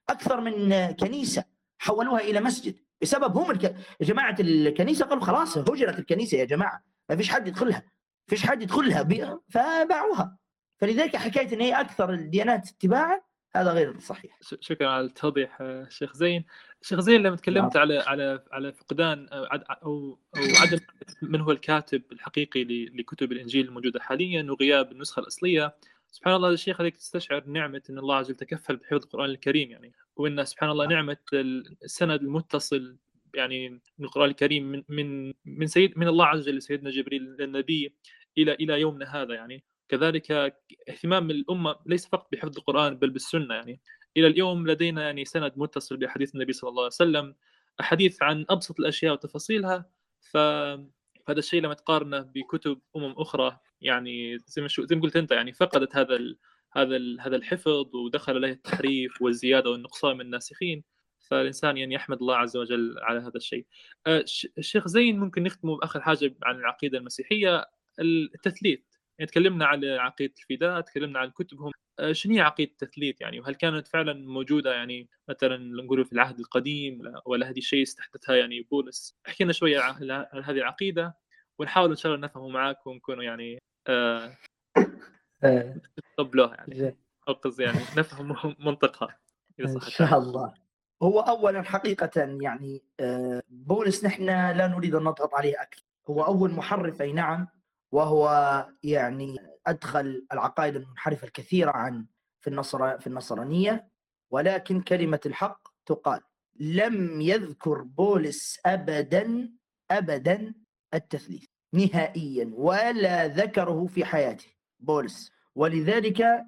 أكثر 0.10 0.42
من 0.42 0.92
كنيسة 0.92 1.44
حولوها 1.80 2.20
إلى 2.22 2.42
مسجد 2.42 2.76
بسبب 3.02 3.38
هم 3.38 3.52
الك... 3.52 3.76
جماعة 4.02 4.36
الكنيسة 4.40 5.06
قالوا 5.06 5.24
خلاص 5.24 5.58
هجرت 5.58 6.00
الكنيسة 6.00 6.38
يا 6.38 6.46
جماعة 6.46 6.84
ما 7.10 7.16
فيش 7.16 7.30
حد 7.30 7.48
يدخلها 7.48 7.84
فيش 8.28 8.46
حد 8.46 8.62
يدخلها. 8.62 9.04
فباعوها 9.50 10.38
فلذلك 10.78 11.16
حكاية 11.16 11.54
أن 11.54 11.62
هي 11.62 11.82
أكثر 11.82 12.10
الديانات 12.10 12.70
اتباعا 12.70 13.22
هذا 13.56 13.72
غير 13.72 14.00
صحيح. 14.00 14.40
شكرا 14.42 14.88
على 14.88 15.06
التوضيح 15.06 15.62
آه، 15.62 15.88
شيخ 15.90 16.14
زين. 16.14 16.46
شيخ 16.82 17.00
زين 17.00 17.24
لما 17.24 17.36
تكلمت 17.36 17.76
نعم. 17.76 17.82
على 17.82 18.00
على 18.00 18.44
على 18.52 18.74
فقدان 18.74 19.28
أو 19.30 19.44
أو 19.86 20.18
عدم 20.36 20.80
من 21.22 21.42
هو 21.42 21.52
الكاتب 21.52 22.02
الحقيقي 22.12 22.64
لكتب 22.86 23.32
الإنجيل 23.32 23.68
الموجودة 23.68 24.00
حاليا 24.00 24.52
وغياب 24.52 24.92
النسخة 24.92 25.20
الأصلية. 25.20 25.76
سبحان 26.12 26.36
الله 26.36 26.50
الشيخ 26.50 26.82
هذيك 26.82 26.98
تستشعر 26.98 27.44
نعمة 27.48 27.82
إن 27.90 27.98
الله 27.98 28.16
عز 28.16 28.26
وجل 28.26 28.36
تكفل 28.36 28.76
بحفظ 28.76 29.04
القرآن 29.04 29.30
الكريم 29.30 29.72
يعني. 29.72 29.94
وإن 30.16 30.46
سبحان 30.46 30.70
الله 30.70 30.88
نعمة 30.88 31.18
السند 31.34 32.22
المتصل 32.22 32.98
يعني 33.36 33.70
من 33.70 34.06
القرآن 34.06 34.30
الكريم 34.30 34.72
من 34.72 34.84
من 34.90 35.34
من 35.46 35.68
سيد 35.68 35.98
من 35.98 36.08
الله 36.08 36.26
عز 36.26 36.40
وجل 36.40 36.58
لسيدنا 36.58 36.90
جبريل 36.90 37.24
للنبي 37.40 37.96
إلى 38.38 38.54
إلى 38.54 38.80
يومنا 38.80 39.22
هذا 39.22 39.34
يعني. 39.34 39.64
كذلك 39.90 40.32
اهتمام 40.90 41.32
الأمة 41.32 41.76
ليس 41.86 42.08
فقط 42.08 42.28
بحفظ 42.32 42.58
القرآن 42.58 42.96
بل 42.98 43.10
بالسنة 43.10 43.56
يعني 43.56 43.82
إلى 44.18 44.28
اليوم 44.28 44.68
لدينا 44.68 45.04
يعني 45.04 45.26
سند 45.26 45.54
متصل 45.56 45.98
باحاديث 45.98 46.36
النبي 46.36 46.54
صلى 46.54 46.70
الله 46.70 46.84
عليه 46.84 46.88
وسلم 46.88 47.36
أحاديث 47.80 48.24
عن 48.24 48.46
أبسط 48.50 48.80
الأشياء 48.80 49.14
وتفاصيلها 49.14 49.90
فهذا 50.32 50.88
الشيء 51.30 51.62
لما 51.62 51.74
تقارنه 51.74 52.22
بكتب 52.22 52.80
أمم 52.96 53.14
أخرى 53.18 53.60
يعني 53.82 54.38
زي 54.38 54.62
ما 54.62 54.68
زي 54.80 54.96
ما 54.96 55.02
قلت 55.02 55.16
أنت 55.16 55.32
يعني 55.32 55.54
فقدت 55.54 55.96
هذا 55.96 56.16
ال 56.16 56.38
هذا 56.74 56.96
ال 56.96 57.22
هذا 57.22 57.36
الحفظ 57.36 57.96
ودخل 57.96 58.36
عليه 58.36 58.52
التحريف 58.52 59.22
والزيادة 59.22 59.70
والنقصان 59.70 60.16
من 60.16 60.22
الناسخين 60.22 60.84
فالإنسان 61.20 61.78
يعني 61.78 61.96
يحمد 61.96 62.18
الله 62.22 62.36
عز 62.36 62.58
وجل 62.58 62.96
على 63.02 63.20
هذا 63.20 63.36
الشيء. 63.36 63.66
آه، 64.08 64.26
الشيخ 64.58 64.88
زين 64.88 65.20
ممكن 65.20 65.44
نختم 65.44 65.76
بآخر 65.76 66.02
حاجة 66.02 66.36
عن 66.44 66.56
العقيدة 66.56 66.98
المسيحية 66.98 67.66
التثليث 68.00 68.80
يعني 69.20 69.32
تكلمنا 69.32 69.66
عن 69.66 69.86
عقيدة 69.86 70.34
الفداء 70.40 70.82
تكلمنا 70.82 71.20
عن 71.20 71.30
كتبهم. 71.30 71.72
آه، 72.00 72.12
شنو 72.12 72.34
هي 72.34 72.42
عقيدة 72.42 72.72
التثليث 72.72 73.22
يعني؟ 73.22 73.40
وهل 73.40 73.56
كانت 73.56 73.88
فعلا 73.88 74.14
موجودة 74.14 74.74
يعني 74.74 75.10
مثلا 75.30 75.58
نقول 75.58 76.06
في 76.06 76.14
العهد 76.14 76.40
القديم 76.40 77.02
ولا 77.26 77.50
هذه 77.50 77.58
الشيء 77.58 77.84
استحدثها 77.84 78.36
يعني 78.36 78.62
بولس؟ 78.62 79.18
احكي 79.28 79.44
لنا 79.44 79.54
شوية 79.54 79.80
عن 79.80 80.12
هذه 80.44 80.58
العقيدة 80.58 81.18
ونحاول 81.60 81.90
إن 81.90 81.96
شاء 81.96 82.14
الله 82.14 82.28
نفهمه 82.28 82.50
معاك 82.50 82.88
ونكونوا 82.88 83.24
يعني 83.24 83.60
آه 83.88 84.32
نتقبلوها 85.44 86.56
يعني. 86.56 86.96
أو 87.28 87.34
قصدي 87.34 87.64
يعني 87.64 87.80
نفهم 87.98 88.36
منطقها 88.68 89.18
إن 89.60 89.80
شاء 89.80 90.18
الله. 90.18 90.54
هو 91.04 91.20
اولا 91.20 91.62
حقيقة 91.62 92.38
يعني 92.42 92.84
آه، 93.00 93.42
بولس 93.50 94.06
نحن 94.06 94.26
لا 94.26 94.68
نريد 94.68 94.96
أن 94.96 95.04
نضغط 95.04 95.34
عليه 95.34 95.62
أكثر. 95.62 95.84
هو 96.10 96.26
أول 96.26 96.52
محرف 96.52 97.02
اي 97.02 97.14
نعم 97.14 97.48
وهو 97.96 98.28
يعني 98.84 99.36
أدخل 99.68 100.28
العقائد 100.34 100.76
المنحرفة 100.76 101.28
الكثيرة 101.28 101.72
عن 101.72 102.06
في 102.42 102.50
النصر 102.50 103.00
في 103.00 103.08
النصرانية 103.08 103.88
ولكن 104.32 104.82
كلمة 104.82 105.20
الحق 105.26 105.68
تقال. 105.86 106.22
لم 106.60 107.22
يذكر 107.22 107.82
بولس 107.82 108.60
ابدا 108.66 109.50
ابدا 109.92 110.54
التثليث 110.94 111.46
نهائيا 111.74 112.52
ولا 112.54 113.28
ذكره 113.28 113.88
في 113.88 114.06
حياته 114.06 114.48
بولس. 114.80 115.32
ولذلك 115.56 116.46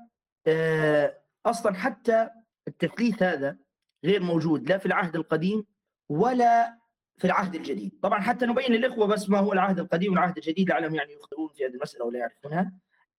آه، 0.48 1.18
أصلا 1.46 1.74
حتى 1.74 2.30
التثليث 2.68 3.24
هذا 3.24 3.58
غير 4.06 4.24
موجود 4.24 4.70
لا 4.70 4.78
في 4.78 4.86
العهد 4.86 5.16
القديم 5.16 5.66
ولا 6.10 6.78
في 7.18 7.26
العهد 7.26 7.56
الجديد. 7.56 8.00
طبعا 8.04 8.22
حتى 8.22 8.46
نبين 8.46 8.72
للإخوة 8.72 9.08
بس 9.08 9.30
ما 9.30 9.40
هو 9.40 9.54
العهد 9.54 9.80
القديم 9.80 10.12
والعهد 10.12 10.38
الجديد 10.38 10.70
لعلهم 10.70 10.96
يعني 10.96 11.14
يخطئون 11.14 11.50
في 11.50 11.66
هذه 11.66 11.74
المسألة 11.74 12.06
ولا 12.06 12.20
يعرفونها. 12.20 12.72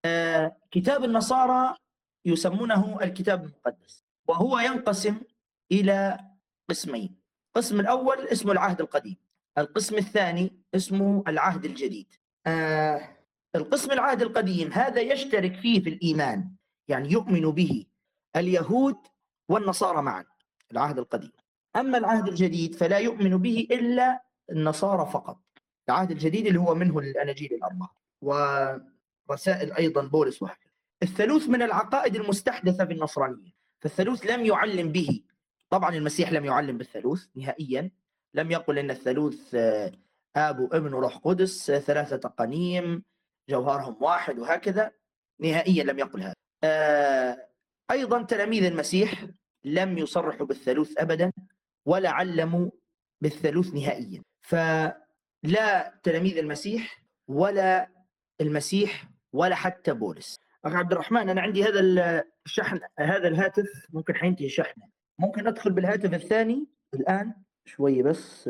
آه 0.05 0.57
كتاب 0.71 1.03
النصارى 1.03 1.75
يسمونه 2.25 2.99
الكتاب 3.01 3.43
المقدس 3.43 4.05
وهو 4.27 4.59
ينقسم 4.59 5.21
إلى 5.71 6.19
قسمين. 6.69 7.19
القسم 7.47 7.79
الأول 7.79 8.17
اسمه 8.27 8.51
العهد 8.51 8.81
القديم 8.81 9.15
القسم 9.57 9.97
الثاني 9.97 10.51
اسمه 10.75 11.23
العهد 11.27 11.65
الجديد. 11.65 12.13
آه 12.47 13.17
القسم 13.55 13.91
العهد 13.91 14.21
القديم 14.21 14.71
هذا 14.73 15.01
يشترك 15.01 15.55
فيه 15.55 15.83
في 15.83 15.89
الإيمان 15.89 16.51
يعني 16.87 17.11
يؤمن 17.11 17.41
به 17.41 17.85
اليهود 18.35 18.97
والنصارى 19.49 20.01
معا 20.01 20.25
العهد 20.71 20.99
القديم. 20.99 21.31
أما 21.75 21.97
العهد 21.97 22.27
الجديد 22.27 22.75
فلا 22.75 22.97
يؤمن 22.97 23.37
به 23.37 23.67
إلا 23.71 24.23
النصارى 24.51 25.11
فقط. 25.11 25.39
العهد 25.89 26.11
الجديد 26.11 26.47
اللي 26.47 26.59
هو 26.59 26.75
منه 26.75 26.99
الأناجيل 26.99 27.53
الأربعة 27.53 27.95
ورسائل 28.21 29.73
أيضا 29.73 30.07
بولس 30.07 30.41
وهكذا. 30.41 30.71
الثالوث 31.03 31.49
من 31.49 31.61
العقائد 31.61 32.15
المستحدثة 32.15 32.85
في 32.85 32.93
النصرانية 32.93 33.51
فالثالوث 33.79 34.25
لم 34.25 34.45
يعلم 34.45 34.91
به. 34.91 35.21
طبعا 35.69 35.95
المسيح 35.95 36.31
لم 36.31 36.45
يعلم 36.45 36.77
بالثالوث 36.77 37.27
نهائيا. 37.35 37.91
لم 38.33 38.51
يقل 38.51 38.79
إن 38.79 38.91
الثالوث 38.91 39.55
آب 40.35 40.59
وابن 40.59 40.93
وروح 40.93 41.17
قدس 41.17 41.71
ثلاثة 41.71 42.29
قنيم 42.29 43.03
جوهرهم 43.49 44.03
واحد 44.03 44.39
وهكذا. 44.39 44.91
نهائيا 45.39 45.83
لم 45.83 45.99
يقل 45.99 46.21
هذا. 46.21 46.33
آه، 46.63 47.47
أيضا 47.91 48.23
تلاميذ 48.23 48.63
المسيح 48.63 49.25
لم 49.63 49.97
يصرحوا 49.97 50.45
بالثالوث 50.45 50.97
ابدا. 50.97 51.31
ولا 51.89 52.09
علموا 52.09 52.69
بالثالوث 53.21 53.73
نهائيا. 53.73 54.21
فلا 54.41 55.99
تلاميذ 56.03 56.37
المسيح 56.37 57.03
ولا 57.27 57.89
المسيح 58.41 59.09
ولا 59.33 59.55
حتى 59.55 59.93
بولس. 59.93 60.35
اخ 60.65 60.73
عبد 60.73 60.91
الرحمن 60.91 61.29
أنا 61.29 61.41
عندي 61.41 61.63
هذا 61.63 61.79
الشحن 62.45 62.79
هذا 62.99 63.27
الهاتف. 63.27 63.69
ممكن 63.89 64.15
حينتهي 64.15 64.49
شحنه. 64.49 64.83
ممكن 65.19 65.47
أدخل 65.47 65.71
بالهاتف 65.71 66.13
الثاني؟ 66.13 66.67
الآن؟ 66.93 67.33
شوية 67.65 68.03
بس. 68.03 68.49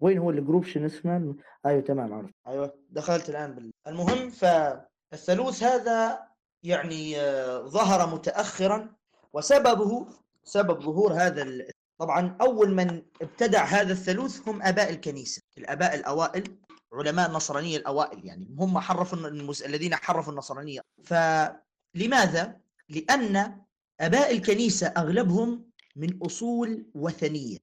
وين 0.00 0.18
هو 0.18 0.30
الجروب؟ 0.30 0.64
شنو 0.64 0.86
اسمه؟ 0.86 1.36
آيوه 1.66 1.80
تمام 1.80 2.12
عرفت. 2.12 2.34
أيوه 2.46 2.74
دخلت 2.90 3.30
الآن 3.30 3.54
بال... 3.54 3.72
المهم 3.86 4.30
فالثالوث 4.30 5.62
هذا 5.62 6.28
يعني 6.62 7.20
آه، 7.20 7.58
ظهر 7.58 8.14
متاخرا 8.14 8.94
وسببه 9.32 10.06
سبب 10.44 10.80
ظهور 10.80 11.12
هذا 11.12 11.42
طبعا 12.02 12.36
أول 12.40 12.74
من 12.74 13.02
ابتدع 13.22 13.64
هذا 13.64 13.92
الثالوث 13.92 14.48
هم 14.48 14.62
آباء 14.62 14.90
الكنيسة 14.90 15.42
الآباء 15.58 15.94
الأوائل 15.94 16.56
علماء 16.92 17.28
النصرانية 17.28 17.76
الأوائل 17.76 18.26
يعني 18.26 18.48
هم 18.58 18.78
حرفوا 18.78 19.18
المس... 19.18 19.62
الذين 19.62 19.94
حرفوا 19.94 20.32
النصرانية. 20.32 20.80
فلماذا؟ 21.04 22.56
لأن 22.88 23.56
آباء 24.00 24.32
الكنيسة 24.32 24.86
أغلبهم 24.86 25.70
من 25.96 26.18
أصول 26.22 26.86
وثنية. 26.94 27.58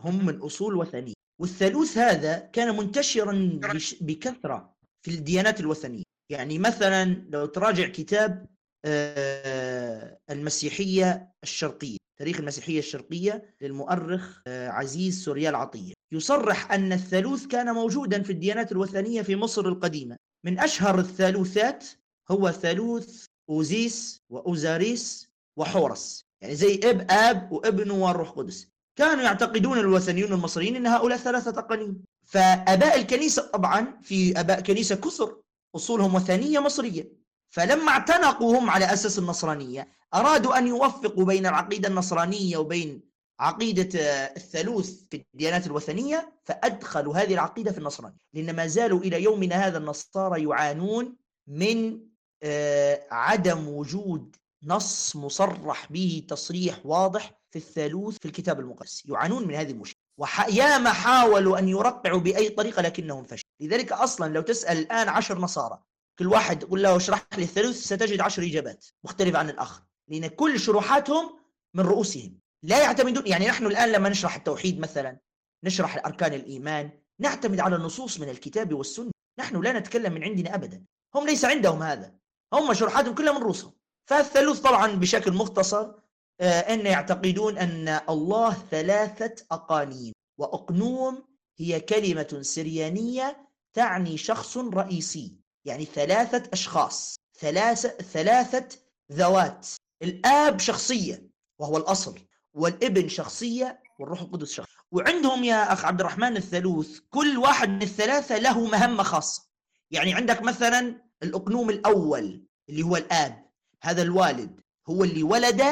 هم 0.00 0.26
من 0.26 0.40
أصول 0.40 0.76
وثنية. 0.76 1.14
والثالوث 1.38 1.98
هذا 1.98 2.38
كان 2.38 2.76
منتشرا 2.76 3.60
بكثرة 4.00 4.74
في 5.02 5.10
الديانات 5.10 5.60
الوثنية. 5.60 6.02
يعني 6.30 6.58
مثلا 6.58 7.04
لو 7.30 7.46
تراجع 7.46 7.88
كتاب 7.88 8.46
آه، 8.84 10.18
المسيحية 10.30 11.32
الشرقية. 11.42 12.01
تاريخ 12.18 12.40
المسيحية 12.40 12.78
الشرقية 12.78 13.54
للمؤرخ 13.60 14.40
آه، 14.46 14.68
عزيز 14.68 15.24
سوريال 15.24 15.54
عطية 15.54 15.92
يصرح 16.12 16.72
أن 16.72 16.92
الثالوث 16.92 17.46
كان 17.46 17.74
موجودا 17.74 18.22
في 18.22 18.32
الديانات 18.32 18.72
الوثنية 18.72 19.22
في 19.22 19.36
مصر 19.36 19.68
القديمة. 19.68 20.16
من 20.44 20.58
أشهر 20.58 20.98
الثالوثات 20.98 21.84
هو 22.30 22.50
ثالوث 22.50 23.24
أوزيس 23.48 24.18
وأوزاريس 24.30 25.28
وحورس. 25.56 26.24
يعني 26.40 26.54
زي 26.54 26.80
إب 26.84 27.06
آب 27.10 27.52
وإبن 27.52 27.90
والروح 27.90 28.30
قدس 28.30 28.68
كانوا 28.96 29.22
يعتقدون 29.22 29.78
الوثنيون 29.78 30.32
المصريين 30.32 30.76
إن 30.76 30.86
هؤلاء 30.86 31.18
ثلاثة 31.18 31.58
اقانيم 31.58 32.04
فآباء 32.24 33.00
الكنيسة 33.00 33.42
طبعا 33.46 34.00
في 34.02 34.40
آباء 34.40 34.60
كنيسة 34.60 34.96
كثر 34.96 35.36
أصولهم 35.76 36.14
وثنية 36.14 36.58
مصرية. 36.58 37.21
فلما 37.52 37.88
اعتنقوا 37.88 38.58
هم 38.58 38.70
على 38.70 38.92
أساس 38.92 39.18
النصرانية 39.18 39.88
أرادوا 40.14 40.58
أن 40.58 40.66
يوفقوا 40.66 41.24
بين 41.24 41.46
العقيدة 41.46 41.88
النصرانية 41.88 42.56
وبين 42.56 43.02
عقيدة 43.40 43.88
الثالوث 44.36 44.90
في 45.10 45.24
الديانات 45.34 45.66
الوثنية 45.66 46.32
فأدخلوا 46.44 47.14
هذه 47.14 47.34
العقيدة 47.34 47.72
في 47.72 47.78
النصرانية. 47.78 48.16
لأن 48.34 48.56
ما 48.56 48.66
زالوا 48.66 49.00
إلى 49.00 49.22
يومنا 49.22 49.54
هذا 49.66 49.78
النصارى 49.78 50.42
يعانون 50.42 51.16
من 51.46 52.00
آه، 52.42 53.06
عدم 53.10 53.68
وجود 53.68 54.36
نص 54.64 55.16
مصرح 55.16 55.92
به 55.92 56.26
تصريح 56.28 56.80
واضح 56.84 57.40
في 57.50 57.58
الثالوث 57.58 58.16
في 58.18 58.28
الكتاب 58.28 58.60
المقدس. 58.60 59.02
يعانون 59.06 59.48
من 59.48 59.54
هذه 59.54 59.70
المشكلة. 59.70 60.02
وياما 60.18 60.92
حاولوا 60.92 61.58
أن 61.58 61.68
يرقعوا 61.68 62.20
بأي 62.20 62.48
طريقة 62.48 62.82
لكنهم 62.82 63.24
فشلوا. 63.24 63.52
لذلك 63.60 63.92
أصلا 63.92 64.32
لو 64.32 64.40
تسأل 64.42 64.78
الآن 64.78 65.08
عشر 65.08 65.38
نصارى 65.38 65.78
كل 66.22 66.28
واحد 66.28 66.62
يقول 66.62 66.82
له 66.82 66.96
اشرح 66.96 67.26
لي 67.36 67.42
الثالوث 67.42 67.76
ستجد 67.76 68.20
عشر 68.20 68.42
إجابات 68.42 68.86
مختلفة 69.04 69.38
عن 69.38 69.50
الآخر. 69.50 69.82
لأن 70.08 70.26
كل 70.26 70.60
شروحاتهم 70.60 71.38
من 71.74 71.84
رؤوسهم. 71.84 72.38
لا 72.62 72.82
يعتمدون 72.82 73.26
يعني 73.26 73.46
نحن 73.46 73.66
الآن 73.66 73.92
لما 73.92 74.08
نشرح 74.08 74.36
التوحيد 74.36 74.80
مثلا 74.80 75.18
نشرح 75.64 76.06
أركان 76.06 76.32
الإيمان 76.32 76.90
نعتمد 77.18 77.60
على 77.60 77.76
النصوص 77.76 78.20
من 78.20 78.28
الكتاب 78.28 78.74
والسنة. 78.74 79.10
نحن 79.38 79.60
لا 79.60 79.78
نتكلم 79.78 80.12
من 80.12 80.24
عندنا 80.24 80.54
أبدا. 80.54 80.84
هم 81.14 81.26
ليس 81.26 81.44
عندهم 81.44 81.82
هذا. 81.82 82.14
هم 82.52 82.74
شروحاتهم 82.74 83.14
كلها 83.14 83.32
من 83.32 83.42
رؤوسهم. 83.42 83.72
فالثالوث 84.06 84.60
طبعا 84.60 84.92
بشكل 84.92 85.32
مختصر 85.32 85.92
آه، 86.40 86.60
أن 86.60 86.86
يعتقدون 86.86 87.58
أن 87.58 88.00
الله 88.08 88.52
ثلاثة 88.70 89.44
أقانيم. 89.50 90.12
وأقنوم 90.38 91.24
هي 91.58 91.80
كلمة 91.80 92.38
سريانية 92.42 93.48
تعني 93.74 94.16
شخص 94.16 94.56
رئيسي. 94.56 95.41
يعني 95.64 95.84
ثلاثة 95.84 96.42
أشخاص 96.52 97.16
ثلاثة 97.38 97.88
ثلاثة 97.88 98.78
ذوات 99.12 99.68
الآب 100.02 100.60
شخصية 100.60 101.26
وهو 101.58 101.76
الأصل 101.76 102.18
والابن 102.54 103.08
شخصية 103.08 103.82
والروح 103.98 104.20
القدس 104.20 104.52
شخصية. 104.52 104.72
وعندهم 104.90 105.44
يا 105.44 105.72
أخ 105.72 105.84
عبد 105.84 106.00
الرحمن 106.00 106.36
الثالوث 106.36 106.98
كل 107.10 107.38
واحد 107.38 107.68
من 107.68 107.82
الثلاثة 107.82 108.38
له 108.38 108.66
مهمة 108.66 109.02
خاصة. 109.02 109.42
يعني 109.90 110.14
عندك 110.14 110.42
مثلا 110.42 111.02
الأقنوم 111.22 111.70
الأول 111.70 112.44
اللي 112.68 112.82
هو 112.82 112.96
الآب 112.96 113.46
هذا 113.82 114.02
الوالد 114.02 114.60
هو 114.88 115.04
اللي 115.04 115.22
ولد 115.22 115.62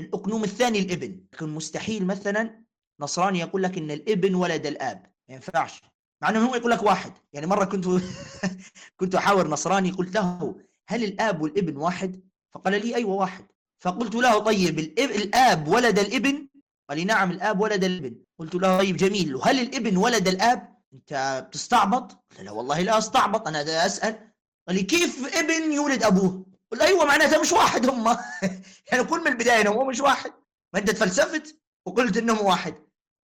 الأقنوم 0.00 0.44
الثاني 0.44 0.78
الابن. 0.78 1.24
لكن 1.32 1.48
مستحيل 1.48 2.06
مثلا 2.06 2.64
نصراني 3.00 3.38
يقول 3.38 3.62
لك 3.62 3.78
إن 3.78 3.90
الابن 3.90 4.34
ولد 4.34 4.66
الآب 4.66 5.06
ما 5.28 5.34
ينفعش. 5.34 5.82
مع 6.22 6.28
إنه 6.28 6.46
هو 6.48 6.54
يقول 6.54 6.70
لك 6.70 6.82
واحد. 6.82 7.12
يعني 7.32 7.46
مرة 7.46 7.64
كنت 7.64 7.86
كنت 9.00 9.14
أحاور 9.14 9.48
نصراني 9.48 9.90
قلت 9.90 10.14
له 10.14 10.56
هل 10.88 11.04
الآب 11.04 11.42
والابن 11.42 11.76
واحد؟ 11.76 12.20
فقال 12.54 12.86
لي 12.86 12.94
أيوه 12.96 13.14
واحد. 13.14 13.46
فقلت 13.80 14.14
له 14.14 14.38
طيب 14.38 14.78
الاب 14.98 15.68
ولد 15.68 15.98
الابن؟ 15.98 16.48
قال 16.88 16.98
لي 16.98 17.04
نعم 17.04 17.30
الآب 17.30 17.60
ولد 17.60 17.84
الابن. 17.84 18.16
قلت 18.38 18.54
له 18.54 18.78
طيب 18.78 18.96
جميل. 18.96 19.36
وهل 19.36 19.60
الابن 19.60 19.96
ولد 19.96 20.28
الآب؟ 20.28 20.78
أنت 20.94 21.44
بتستعبط 21.48 22.12
قلت 22.30 22.40
لا 22.40 22.50
والله 22.50 22.80
لا 22.80 22.98
أستعبط 22.98 23.48
أنا 23.48 23.86
أسأل. 23.86 24.32
قال 24.68 24.76
لي 24.76 24.82
كيف 24.82 25.36
ابن 25.36 25.72
يولد 25.72 26.02
أبوه؟ 26.02 26.46
قلت 26.72 26.82
أيوه 26.82 27.04
معناتها 27.04 27.40
مش 27.40 27.52
واحد 27.52 27.86
هم. 27.86 28.16
يعني 28.92 29.04
كل 29.04 29.20
من 29.20 29.26
البداية 29.26 29.68
هم 29.68 29.86
مش 29.88 30.00
واحد. 30.00 30.32
ما 30.72 30.80
انت 30.80 30.90
تفلسفت 30.90 31.56
وقلت 31.86 32.16
إنهم 32.16 32.44
واحد. 32.46 32.74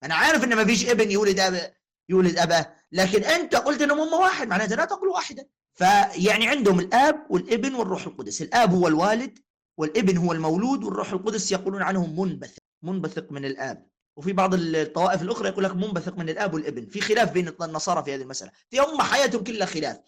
أنا 0.05 0.15
عارف 0.15 0.45
إن 0.45 0.55
ما 0.57 0.65
فيش 0.65 0.89
ابن 0.89 1.11
يولد 1.11 1.41
اب 1.41 1.75
يولد 2.09 2.39
أباه. 2.39 2.78
لكن 2.93 3.25
أنت 3.25 3.57
قلت 3.57 3.83
انهم 3.83 4.01
هم 4.01 4.13
واحد 4.13 4.49
معناتها 4.49 4.77
لا 4.77 4.85
تقول 4.85 5.09
واحدا. 5.09 5.47
فيعني 5.75 6.49
عندهم 6.49 6.81
الآب 6.81 7.27
والابن 7.31 7.75
والروح 7.75 8.07
القدس. 8.07 8.43
الآب 8.43 8.73
هو 8.75 8.89
الوالد 8.89 9.39
والابن 9.79 10.17
هو 10.17 10.33
المولود 10.33 10.85
والروح 10.85 11.13
القدس 11.13 11.53
يقولون 11.53 11.83
عنهم 11.83 12.21
منبثق 12.21 12.63
منبثق 12.83 13.33
من 13.33 13.45
الآب. 13.45 13.87
وفي 14.17 14.33
بعض 14.33 14.55
الطوائف 14.55 15.23
الأخرى 15.23 15.49
يقول 15.49 15.65
لك 15.65 15.77
منبثق 15.77 16.19
من 16.19 16.29
الآب 16.29 16.55
والابن. 16.55 16.87
في 16.87 17.01
خلاف 17.01 17.33
بين 17.33 17.53
النصارى 17.63 18.05
في 18.05 18.15
هذه 18.15 18.23
المسألة. 18.23 18.51
في 18.71 18.79
هم 18.81 19.03
حياتهم 19.03 19.45
كلها 19.45 19.67
خلاف. 19.67 19.99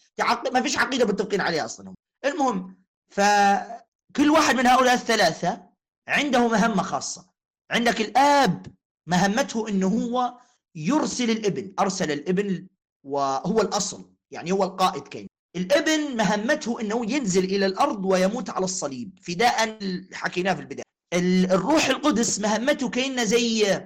ما 0.52 0.62
فيش 0.62 0.78
عقيدة 0.78 1.04
متفقين 1.04 1.40
عليها 1.40 1.64
أصلا 1.64 1.94
المهم 2.24 2.76
فكل 3.08 4.30
واحد 4.30 4.54
من 4.54 4.66
هؤلاء 4.66 4.94
الثلاثة 4.94 5.70
عنده 6.08 6.48
مهمة 6.48 6.82
خاصة. 6.82 7.30
عندك 7.70 8.00
الآب 8.00 8.66
مهمته 9.06 9.68
إنه 9.68 9.86
هو 9.86 10.38
يرسل 10.74 11.30
الابن. 11.30 11.74
أرسل 11.78 12.12
الابن 12.12 12.66
وهو 13.04 13.60
الأصل 13.60 14.10
يعني 14.30 14.52
هو 14.52 14.64
القائد 14.64 15.08
كين 15.08 15.26
الإبن 15.56 16.16
مهمته 16.16 16.80
إنه 16.80 17.12
ينزل 17.12 17.44
إلى 17.44 17.66
الأرض 17.66 18.04
ويموت 18.04 18.50
على 18.50 18.64
الصليب 18.64 19.18
فداء 19.22 19.78
حكيناه 20.12 20.54
في 20.54 20.60
البداية. 20.60 20.84
الروح 21.52 21.86
القدس 21.86 22.40
مهمته 22.40 22.88
كأنه 22.88 23.24
زي 23.24 23.80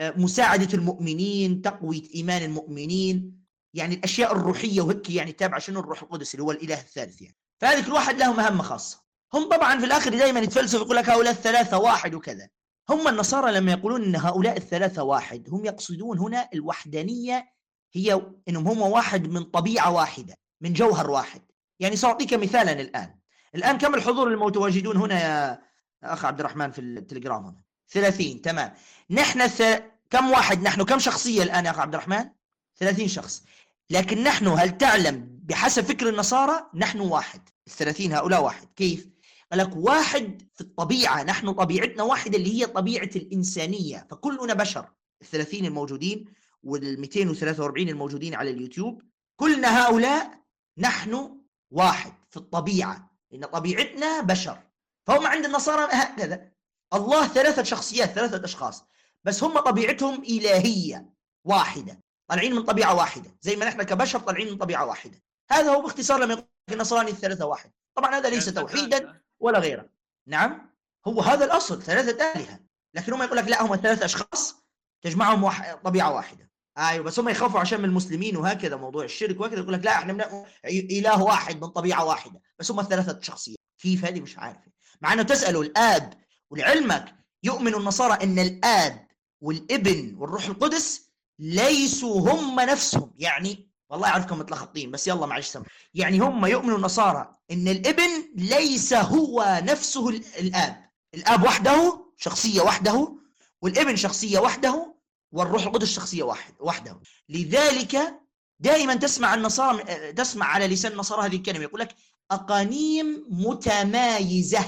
آه، 0.00 0.14
مساعدة 0.16 0.74
المؤمنين 0.74 1.62
تقوية 1.62 2.02
إيمان 2.14 2.42
المؤمنين 2.42 3.44
يعني 3.74 3.94
الأشياء 3.94 4.32
الروحية 4.32 4.80
وهيك 4.80 5.10
يعني 5.10 5.32
تابعة 5.32 5.60
شنو؟ 5.60 5.80
الروح 5.80 6.02
القدس 6.02 6.34
اللي 6.34 6.42
هو 6.42 6.50
الإله 6.50 6.80
الثالث 6.80 7.22
يعني. 7.22 7.36
فهذا 7.60 7.80
كل 7.80 7.92
واحد 7.92 8.18
له 8.18 8.32
مهمة 8.32 8.62
خاصة. 8.62 9.04
هم 9.34 9.48
طبعا 9.48 9.78
في 9.78 9.86
الآخر 9.86 10.10
دائما 10.10 10.40
يتفلسفوا 10.40 10.84
يقول 10.84 10.96
لك 10.96 11.08
هؤلاء 11.10 11.32
الثلاثة 11.32 11.78
واحد 11.78 12.14
وكذا. 12.14 12.48
هم 12.90 13.08
النصارى 13.08 13.52
لما 13.52 13.72
يقولون 13.72 14.04
إن 14.04 14.16
هؤلاء 14.16 14.56
الثلاثة 14.56 15.02
واحد 15.02 15.48
هم 15.50 15.64
يقصدون 15.64 16.18
هنا 16.18 16.48
الوحدانية 16.54 17.48
هي 17.94 18.22
إنهم 18.48 18.68
هم 18.68 18.80
واحد 18.82 19.28
من 19.28 19.42
طبيعة 19.42 19.90
واحدة 19.90 20.38
من 20.60 20.72
جوهر 20.72 21.10
واحد. 21.10 21.42
يعني 21.80 21.96
سأعطيك 21.96 22.34
مثالا 22.34 22.72
الآن. 22.72 23.14
الآن 23.54 23.78
كم 23.78 23.94
الحضور 23.94 24.28
المتواجدون 24.28 24.96
هنا 24.96 25.20
يا 25.20 25.62
أخ 26.02 26.24
عبد 26.24 26.40
الرحمن 26.40 26.70
في 26.70 26.80
التليجرام 26.80 27.46
هنا؟ 27.46 27.62
30 27.88 28.42
تمام. 28.42 28.74
نحن 29.10 29.48
ث... 29.48 29.62
كم 30.10 30.30
واحد 30.30 30.62
نحن؟ 30.62 30.82
كم 30.82 30.98
شخصية 30.98 31.42
الآن 31.42 31.64
يا 31.64 31.70
أخ 31.70 31.78
عبد 31.78 31.94
الرحمن؟ 31.94 32.30
30 32.76 33.08
شخص. 33.08 33.42
لكن 33.90 34.22
نحن 34.22 34.46
هل 34.46 34.78
تعلم 34.78 35.40
بحسب 35.42 35.84
فكر 35.84 36.08
النصارى؟ 36.08 36.66
نحن 36.74 37.00
واحد. 37.00 37.48
ال30 37.70 38.00
هؤلاء 38.00 38.42
واحد. 38.42 38.68
كيف؟ 38.76 39.08
قال 39.52 39.60
لك 39.60 39.76
واحد 39.76 40.42
في 40.54 40.60
الطبيعة 40.60 41.22
نحن 41.22 41.52
طبيعتنا 41.52 42.02
واحدة 42.02 42.38
اللي 42.38 42.60
هي 42.60 42.66
طبيعة 42.66 43.10
الإنسانية 43.16 44.06
فكلنا 44.10 44.54
بشر. 44.54 44.86
الثلاثين 45.22 45.64
الموجودين 45.64 46.24
وال 46.64 47.00
243 47.00 47.88
الموجودين 47.88 48.34
على 48.34 48.50
اليوتيوب 48.50 49.02
كلنا 49.36 49.86
هؤلاء 49.86 50.40
نحن 50.78 51.40
واحد 51.70 52.12
في 52.30 52.36
الطبيعة 52.36 53.10
إن 53.34 53.44
طبيعتنا 53.44 54.20
بشر. 54.20 54.58
فهم 55.06 55.26
عند 55.26 55.44
النصارى 55.44 55.88
هكذا. 55.92 56.50
الله 56.94 57.28
ثلاثة 57.28 57.62
شخصيات 57.62 58.10
ثلاثة 58.10 58.44
أشخاص 58.44 58.84
بس 59.24 59.44
هم 59.44 59.58
طبيعتهم 59.58 60.22
إلهية 60.22 61.14
واحدة 61.44 62.00
طالعين 62.30 62.54
من 62.54 62.62
طبيعة 62.62 62.94
واحدة. 62.94 63.36
زي 63.40 63.56
ما 63.56 63.66
نحن 63.66 63.82
كبشر 63.82 64.18
طالعين 64.18 64.50
من 64.50 64.56
طبيعة 64.56 64.86
واحدة. 64.86 65.22
هذا 65.50 65.70
هو 65.74 65.82
باختصار 65.82 66.20
لما 66.20 66.32
يقول 66.32 66.46
النصراني 66.72 67.10
الثلاثة 67.10 67.46
واحد. 67.46 67.70
طبعا 67.96 68.14
هذا 68.14 68.28
ليس 68.28 68.54
توحيدا 68.54 69.20
ولا 69.40 69.58
غيره. 69.58 69.88
نعم 70.26 70.70
هو 71.06 71.20
هذا 71.20 71.44
الأصل 71.44 71.82
ثلاثة 71.82 72.32
آلهة. 72.32 72.60
لكن 72.94 73.12
هم 73.12 73.22
يقول 73.22 73.36
لك 73.36 73.48
لا 73.48 73.62
هم 73.62 73.76
ثلاثة 73.76 74.04
أشخاص 74.04 74.64
تجمعهم 75.02 75.44
واحد 75.44 75.82
طبيعة 75.82 76.12
واحدة. 76.12 76.50
أيوه 76.78 77.04
بس 77.04 77.18
هم 77.18 77.28
يخافوا 77.28 77.60
عشان 77.60 77.78
من 77.78 77.84
المسلمين 77.84 78.36
وهكذا 78.36 78.76
موضوع 78.76 79.04
الشرك 79.04 79.40
وهكذا 79.40 79.58
يقول 79.60 79.72
لك 79.72 79.84
لا 79.84 79.92
إحنا 79.92 80.44
إله 80.64 81.22
واحد 81.22 81.60
من 81.60 81.68
طبيعة 81.68 82.04
واحدة 82.04 82.40
بس 82.58 82.70
هم 82.70 82.82
ثلاثة 82.82 83.20
شخصيات. 83.22 83.58
كيف 83.82 84.04
هذه؟ 84.04 84.20
مش 84.20 84.38
عارف. 84.38 84.58
مع 85.02 85.12
إنه 85.12 85.22
تسالوا 85.22 85.64
الآب 85.64 86.14
ولعلمك 86.50 87.14
يؤمن 87.42 87.74
النصارى 87.74 88.24
إن 88.24 88.38
الآب 88.38 89.06
والابن 89.40 90.14
والروح 90.18 90.46
القدس 90.46 91.10
ليسوا 91.38 92.30
هم 92.30 92.60
نفسهم. 92.60 93.14
يعني 93.18 93.70
والله 93.90 94.08
أعرفكم 94.08 94.38
متلخبطين 94.38 94.90
بس 94.90 95.08
يلا 95.08 95.26
معلش 95.26 95.48
سمع 95.48 95.64
يعني 95.94 96.18
هم 96.18 96.46
يؤمنوا 96.46 96.76
النصارى 96.76 97.36
إن 97.50 97.68
الابن 97.68 98.32
ليس 98.36 98.94
هو 98.94 99.60
نفسه 99.64 100.08
الآب. 100.08 100.90
الآب 101.14 101.42
وحده 101.42 102.04
شخصية 102.16 102.60
وحده 102.62 103.16
والابن 103.62 103.96
شخصية 103.96 104.38
وحده 104.38 104.93
والروح 105.34 105.62
القدس 105.62 105.88
شخصية 105.88 106.22
واحد 106.22 106.54
وحده 106.60 107.00
لذلك 107.28 108.20
دائما 108.60 108.94
تسمع 108.94 109.34
النصارى 109.34 109.82
تسمع 110.12 110.46
على 110.46 110.66
لسان 110.66 110.92
النصارى 110.92 111.26
هذه 111.26 111.36
الكلمة. 111.36 111.62
يقول 111.62 111.80
لك 111.80 111.94
أقانيم 112.30 113.26
متمايزة. 113.30 114.64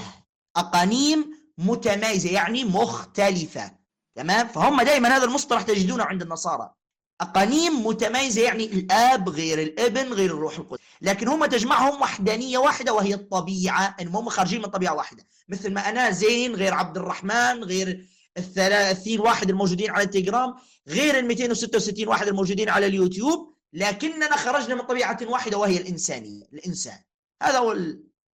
أقانيم 0.55 1.25
متمايزة 1.57 2.29
يعني 2.29 2.63
مختلفة. 2.65 3.71
تمام؟ 4.15 4.47
فهم 4.47 4.81
دائما 4.81 5.17
هذا 5.17 5.25
المصطلح 5.25 5.61
تجدونه 5.61 6.03
عند 6.03 6.21
النصارى. 6.21 6.73
أقانيم 7.21 7.87
متميزة 7.87 8.41
يعني 8.41 8.65
الآب 8.65 9.29
غير 9.29 9.61
الابن 9.61 10.13
غير 10.13 10.31
الروح 10.31 10.57
القدس. 10.57 10.81
لكن 11.01 11.27
هم 11.27 11.45
تجمعهم 11.45 12.01
وحدانية 12.01 12.57
واحدة 12.57 12.93
وهي 12.93 13.13
الطبيعة. 13.13 13.95
إن 14.01 14.07
هم 14.07 14.29
خارجين 14.29 14.61
من 14.61 14.67
طبيعة 14.67 14.93
واحدة. 14.93 15.27
مثل 15.49 15.73
ما 15.73 15.89
أنا 15.89 16.11
زين 16.11 16.55
غير 16.55 16.73
عبد 16.73 16.97
الرحمن 16.97 17.63
غير 17.63 18.16
الثلاثين 18.37 19.19
واحد 19.19 19.49
الموجودين 19.49 19.91
على 19.91 20.03
التليجرام 20.03 20.55
غير 20.87 21.19
ال 21.19 21.25
266 21.25 22.07
واحد 22.07 22.27
الموجودين 22.27 22.69
على 22.69 22.85
اليوتيوب 22.85 23.53
لكننا 23.73 24.37
خرجنا 24.37 24.75
من 24.75 24.81
طبيعة 24.81 25.17
واحدة 25.21 25.57
وهي 25.57 25.77
الإنسانية 25.77 26.43
الإنسان. 26.53 26.99
هذا 27.43 27.57
هو. 27.57 27.75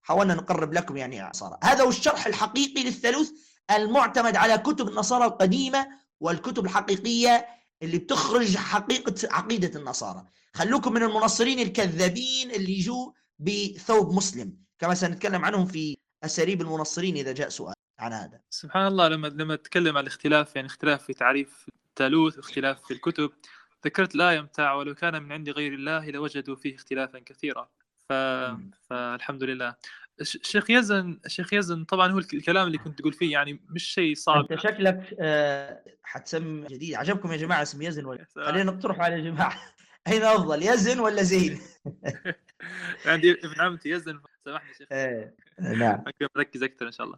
حاولنا 0.01 0.33
نقرب 0.33 0.73
لكم 0.73 0.97
يعني 0.97 1.21
نصارى 1.21 1.57
هذا 1.63 1.83
هو 1.83 1.89
الشرح 1.89 2.27
الحقيقي 2.27 2.83
للثالوث 2.83 3.29
المعتمد 3.71 4.35
على 4.35 4.57
كتب 4.57 4.87
النصارى 4.87 5.25
القديمة 5.25 5.87
والكتب 6.19 6.65
الحقيقية 6.65 7.45
اللي 7.81 7.97
بتخرج 7.97 8.57
حقيقة 8.57 9.15
عقيدة 9.31 9.79
النصارى. 9.79 10.25
خلوكم 10.53 10.93
من 10.93 11.03
المنصرين 11.03 11.59
الكذابين 11.59 12.51
اللي 12.51 12.79
يجوا 12.79 13.11
بثوب 13.39 14.13
مسلم 14.13 14.57
كما 14.79 14.93
سنتكلم 14.93 15.45
عنهم 15.45 15.65
في 15.65 15.97
أساليب 16.23 16.61
المنصرين 16.61 17.17
إذا 17.17 17.31
جاء 17.31 17.49
سؤال. 17.49 17.73
عن 18.03 18.13
هذا. 18.13 18.39
سبحان 18.49 18.87
الله 18.87 19.07
لما 19.07 19.27
لما 19.27 19.55
تتكلم 19.55 19.97
عن 19.97 20.03
الاختلاف 20.03 20.55
يعني 20.55 20.67
اختلاف 20.67 21.03
في 21.03 21.13
تعريف 21.13 21.69
الثالوث 21.89 22.39
اختلاف 22.39 22.83
في 22.83 22.93
الكتب 22.93 23.31
ذكرت 23.85 24.15
الآية 24.15 24.41
متاع 24.41 24.73
ولو 24.73 24.95
كان 24.95 25.23
من 25.23 25.31
عند 25.31 25.49
غير 25.49 25.73
الله 25.73 26.09
لوجدوا 26.09 26.55
فيه 26.55 26.75
اختلافا 26.75 27.19
كثيرا 27.19 27.69
ف... 28.09 28.13
فالحمد 28.89 29.43
لله. 29.43 29.75
شيخ 30.23 30.69
يزن 30.69 31.19
شيخ 31.27 31.53
يزن 31.53 31.83
طبعا 31.83 32.11
هو 32.11 32.17
الكلام 32.17 32.67
اللي 32.67 32.77
كنت 32.77 32.99
تقول 32.99 33.13
فيه 33.13 33.31
يعني 33.31 33.61
مش 33.69 33.83
شيء 33.83 34.15
صعب 34.15 34.51
أنت 34.51 34.61
شكلك 34.61 35.15
آه 35.19 35.83
حتسمي 36.03 36.67
جديد. 36.67 36.95
عجبكم 36.95 37.31
يا 37.31 37.37
جماعة 37.37 37.61
اسم 37.61 37.81
يزن 37.81 38.05
ولا؟ 38.05 38.25
خلينا 38.35 38.71
نقترح 38.71 38.99
على 38.99 39.15
الجماعه 39.15 39.61
أين 40.07 40.23
أفضل 40.23 40.63
يزن 40.63 40.99
ولا 40.99 41.23
زين؟ 41.23 41.61
عندي 43.05 43.31
ابن 43.31 43.61
عمتي 43.61 43.89
يزن 43.89 44.21
سامحني 44.45 44.73
شيخ. 44.73 44.87
إيه 44.91 45.35
نعم. 45.59 46.03
مركز 46.35 46.63
أكثر 46.63 46.87
إن 46.87 46.91
شاء 46.91 47.07
الله. 47.07 47.17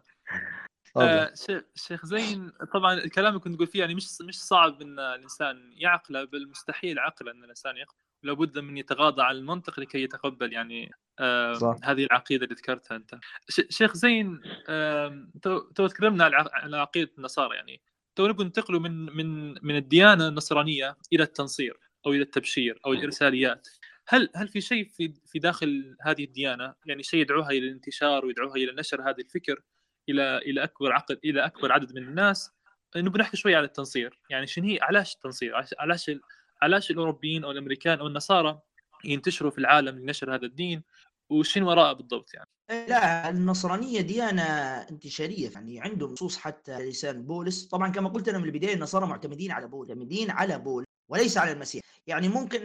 آه 0.96 1.32
شيخ 1.74 2.06
زين 2.06 2.52
طبعا 2.72 2.94
الكلام 2.94 3.28
اللي 3.28 3.40
كنت 3.40 3.54
تقول 3.54 3.66
فيه 3.66 3.80
يعني 3.80 3.94
مش 3.94 4.06
مش 4.22 4.42
صعب 4.42 4.82
إن 4.82 4.98
الإنسان 4.98 5.72
يعقله 5.72 6.24
بل 6.24 6.48
مستحيل 6.48 6.98
عقله 6.98 7.32
إن 7.32 7.44
الإنسان 7.44 7.76
يعقل 7.76 7.94
لابد 8.22 8.58
من 8.58 8.76
يتغاضى 8.76 9.22
عن 9.22 9.36
المنطق 9.36 9.80
لكي 9.80 10.02
يتقبل 10.02 10.52
يعني 10.52 10.90
آه 11.18 11.52
صح. 11.52 11.76
هذه 11.82 12.04
العقيدة 12.04 12.44
اللي 12.44 12.54
ذكرتها 12.54 12.96
أنت. 12.96 13.14
شيخ 13.48 13.94
زين 13.94 14.40
آه 14.68 15.28
تو 15.74 15.86
تكلمنا 15.86 16.24
على 16.24 16.76
عقيدة 16.76 17.10
النصارى 17.18 17.56
يعني. 17.56 17.80
تو 18.16 18.26
نبغى 18.26 18.44
ننتقلوا 18.44 18.80
من 18.80 19.16
من 19.16 19.54
من 19.66 19.76
الديانة 19.76 20.28
النصرانية 20.28 20.96
إلى 21.12 21.22
التنصير 21.22 21.78
أو 22.06 22.12
إلى 22.12 22.22
التبشير 22.22 22.80
أو 22.86 22.92
الإرساليات. 22.92 23.68
هل 24.08 24.28
هل 24.36 24.48
في 24.48 24.60
شيء 24.60 24.88
في 24.88 25.14
في 25.26 25.38
داخل 25.38 25.96
هذه 26.00 26.24
الديانة 26.24 26.74
يعني 26.86 27.02
شيء 27.02 27.20
يدعوها 27.20 27.50
إلى 27.50 27.58
الانتشار 27.58 28.26
ويدعوها 28.26 28.56
إلى 28.56 28.72
نشر 28.72 29.02
هذا 29.02 29.16
الفكر؟ 29.18 29.62
إلى 30.08 30.38
إلى 30.38 30.64
أكبر 30.64 30.92
عقد 30.92 31.18
إلى 31.24 31.46
أكبر 31.46 31.72
عدد 31.72 31.94
من 31.94 32.02
الناس 32.02 32.50
نبغى 32.96 33.20
نحكي 33.20 33.36
شوي 33.36 33.54
على 33.54 33.64
التنصير. 33.64 34.20
يعني 34.30 34.46
شنو 34.46 34.64
هي 34.64 34.78
علاش 34.82 35.14
التنصير؟ 35.14 35.52
علاش 35.78 36.10
علاش 36.62 36.90
الأوروبيين 36.90 37.44
أو 37.44 37.50
الأمريكان 37.50 37.98
أو 37.98 38.06
النصارى 38.06 38.60
ينتشروا 39.04 39.50
في 39.50 39.58
العالم 39.58 39.98
لنشر 39.98 40.34
هذا 40.34 40.46
الدين؟ 40.46 40.82
وشنو 41.30 41.68
وراءه 41.68 41.92
بالضبط 41.92 42.34
يعني؟ 42.34 42.48
لا 42.88 43.30
النصرانية 43.30 44.00
ديانة 44.00 44.42
انتشارية 44.90 45.50
يعني 45.50 45.80
عندهم 45.80 46.12
نصوص 46.12 46.38
حتى 46.38 46.78
لسان 46.78 47.22
بولس. 47.22 47.64
طبعا 47.64 47.92
كما 47.92 48.08
قلت 48.08 48.28
أنا 48.28 48.38
من 48.38 48.44
البداية 48.44 48.74
النصارى 48.74 49.06
معتمدين 49.06 49.50
على 49.50 49.68
بول 49.68 49.88
معتمدين 49.88 50.30
على 50.30 50.58
بول 50.58 50.84
وليس 51.08 51.38
على 51.38 51.52
المسيح. 51.52 51.82
يعني 52.06 52.28
ممكن 52.28 52.64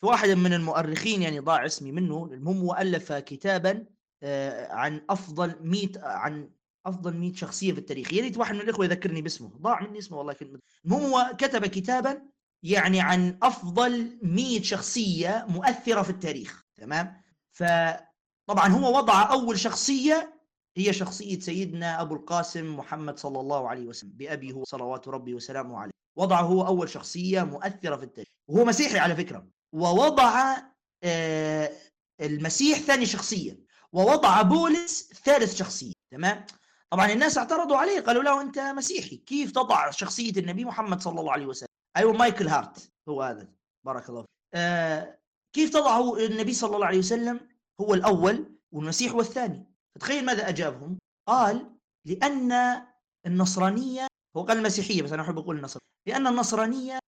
في 0.00 0.06
واحد 0.06 0.28
من 0.28 0.52
المؤرخين 0.52 1.22
يعني 1.22 1.38
ضاع 1.38 1.66
اسمي 1.66 1.92
منه 1.92 2.30
المهم 2.32 2.76
ألف 2.78 3.12
كتابا 3.12 3.86
آه، 4.22 4.72
عن 4.72 5.00
أفضل 5.10 5.54
100 5.60 5.88
عن 5.96 6.50
أفضل 6.86 7.16
100 7.16 7.34
شخصية 7.34 7.72
في 7.72 7.78
التاريخ 7.78 8.12
يا 8.12 8.22
ريت 8.22 8.38
واحد 8.38 8.54
من 8.54 8.60
الإخوة 8.60 8.84
يذكرني 8.84 9.22
باسمه. 9.22 9.48
ضاع 9.48 9.82
مني 9.82 9.98
اسمه 9.98 10.18
والله 10.18 10.32
كلمة. 10.32 10.58
المهم 10.84 11.02
هو 11.02 11.32
كتب 11.38 11.66
كتابا 11.66 12.22
يعني 12.62 13.00
عن 13.00 13.38
أفضل 13.42 14.18
100 14.22 14.62
شخصية 14.62 15.46
مؤثرة 15.48 16.02
في 16.02 16.10
التاريخ 16.10 16.62
تمام؟ 16.76 17.22
فطبعا 17.52 18.68
هو 18.68 18.96
وضع 18.98 19.32
أول 19.32 19.58
شخصية 19.58 20.40
هي 20.76 20.92
شخصية 20.92 21.38
سيدنا 21.38 22.00
أبو 22.00 22.14
القاسم 22.14 22.76
محمد 22.76 23.18
صلى 23.18 23.40
الله 23.40 23.68
عليه 23.68 23.86
وسلم 23.86 24.10
بأبي 24.12 24.52
هو 24.52 24.64
صلوات 24.64 25.08
ربي 25.08 25.34
وسلامه 25.34 25.78
عليه. 25.78 25.92
وضع 26.16 26.40
هو 26.40 26.66
أول 26.66 26.88
شخصية 26.88 27.42
مؤثرة 27.42 27.96
في 27.96 28.02
التاريخ. 28.02 28.28
وهو 28.48 28.64
مسيحي 28.64 28.98
على 28.98 29.16
فكرة. 29.16 29.46
ووضع 29.72 30.56
آه، 31.04 31.72
المسيح 32.20 32.78
ثاني 32.78 33.06
شخصية. 33.06 33.60
ووضع 33.92 34.42
بولس 34.42 35.12
ثالث 35.24 35.54
شخصية 35.54 35.92
تمام؟ 36.12 36.44
طبعا 36.92 37.12
الناس 37.12 37.38
اعترضوا 37.38 37.76
عليه 37.76 38.00
قالوا 38.00 38.22
له 38.22 38.40
أنت 38.40 38.58
مسيحي 38.58 39.16
كيف 39.16 39.52
تضع 39.52 39.90
شخصية 39.90 40.32
النبي 40.36 40.64
محمد 40.64 41.00
صلى 41.00 41.20
الله 41.20 41.32
عليه 41.32 41.46
وسلم؟ 41.46 41.68
أيوه 41.96 42.12
مايكل 42.12 42.48
هارت 42.48 42.92
هو 43.08 43.22
هذا 43.22 43.48
بارك 43.86 44.08
الله 44.08 44.20
فيك. 44.20 44.30
آه 44.54 45.18
كيف 45.56 45.70
تضع 45.70 46.16
النبي 46.18 46.52
صلى 46.54 46.76
الله 46.76 46.86
عليه 46.86 46.98
وسلم؟ 46.98 47.40
هو 47.80 47.94
الأول 47.94 48.58
والمسيح 48.72 49.12
هو 49.12 49.20
الثاني. 49.20 49.66
فتخيل 49.94 50.24
ماذا 50.24 50.48
أجابهم؟ 50.48 50.98
قال 51.28 51.76
لأن 52.06 52.82
النصرانية 53.26 54.06
هو 54.36 54.42
قال 54.42 54.58
المسيحية 54.58 55.02
بس 55.02 55.12
أنا 55.12 55.22
أحب 55.22 55.38
أقول 55.38 55.56
النصر 55.56 55.78
لأن 56.08 56.26
النصرانية 56.26 56.98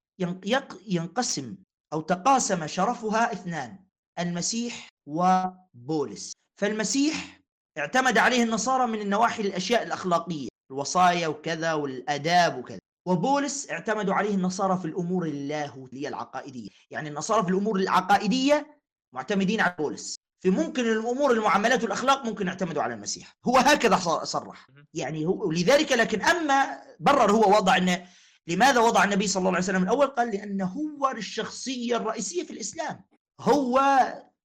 ينقسم 0.87 1.57
أو 1.93 2.01
تقاسم 2.01 2.67
شرفها 2.67 3.33
اثنان 3.33 3.79
المسيح 4.19 4.89
وبولس. 5.09 6.33
فالمسيح 6.61 7.42
اعتمد 7.79 8.19
عليه 8.19 8.43
النصارى 8.43 8.87
من 8.87 9.01
النواحي 9.01 9.43
الأشياء 9.43 9.83
الأخلاقية 9.83 10.49
الوصايا 10.71 11.29
وكذا 11.29 11.73
والآداب 11.73 12.59
وكذا. 12.59 12.79
وبولس 13.07 13.71
اعتمدوا 13.71 14.15
عليه 14.15 14.35
النصارى 14.35 14.79
في 14.79 14.85
الأمور 14.85 15.27
اللاهوتية 15.27 16.09
العقائدية. 16.09 16.69
يعني 16.91 17.09
النصارى 17.09 17.43
في 17.43 17.49
الأمور 17.49 17.77
العقائدية 17.77 18.81
معتمدين 19.15 19.61
على 19.61 19.75
بولس. 19.79 20.17
في 20.41 20.51
ممكن 20.51 20.85
الأمور 20.85 21.31
المعاملات 21.31 21.83
والأخلاق 21.83 22.25
ممكن 22.25 22.47
يعتمدوا 22.47 22.83
على 22.83 22.95
المسيح. 22.95 23.37
هو 23.47 23.59
هكذا 23.59 23.97
صرح. 24.25 24.67
يعني 24.95 25.27
هو 25.27 25.53
لذلك 25.53 25.93
لكن 25.93 26.23
أما 26.23 26.83
برر 27.01 27.33
هو 27.33 27.57
وضع 27.57 27.77
ان 27.77 28.05
لماذا 28.47 28.81
وضع 28.81 29.05
النبي 29.05 29.27
صلى 29.27 29.41
الله 29.41 29.51
عليه 29.51 29.59
وسلم 29.59 29.83
الأول؟ 29.83 30.07
قال 30.07 30.31
لأنه 30.31 30.65
هو 30.65 31.11
الشخصية 31.11 31.97
الرئيسية 31.97 32.45
في 32.45 32.51
الإسلام. 32.53 33.05
هو 33.41 33.81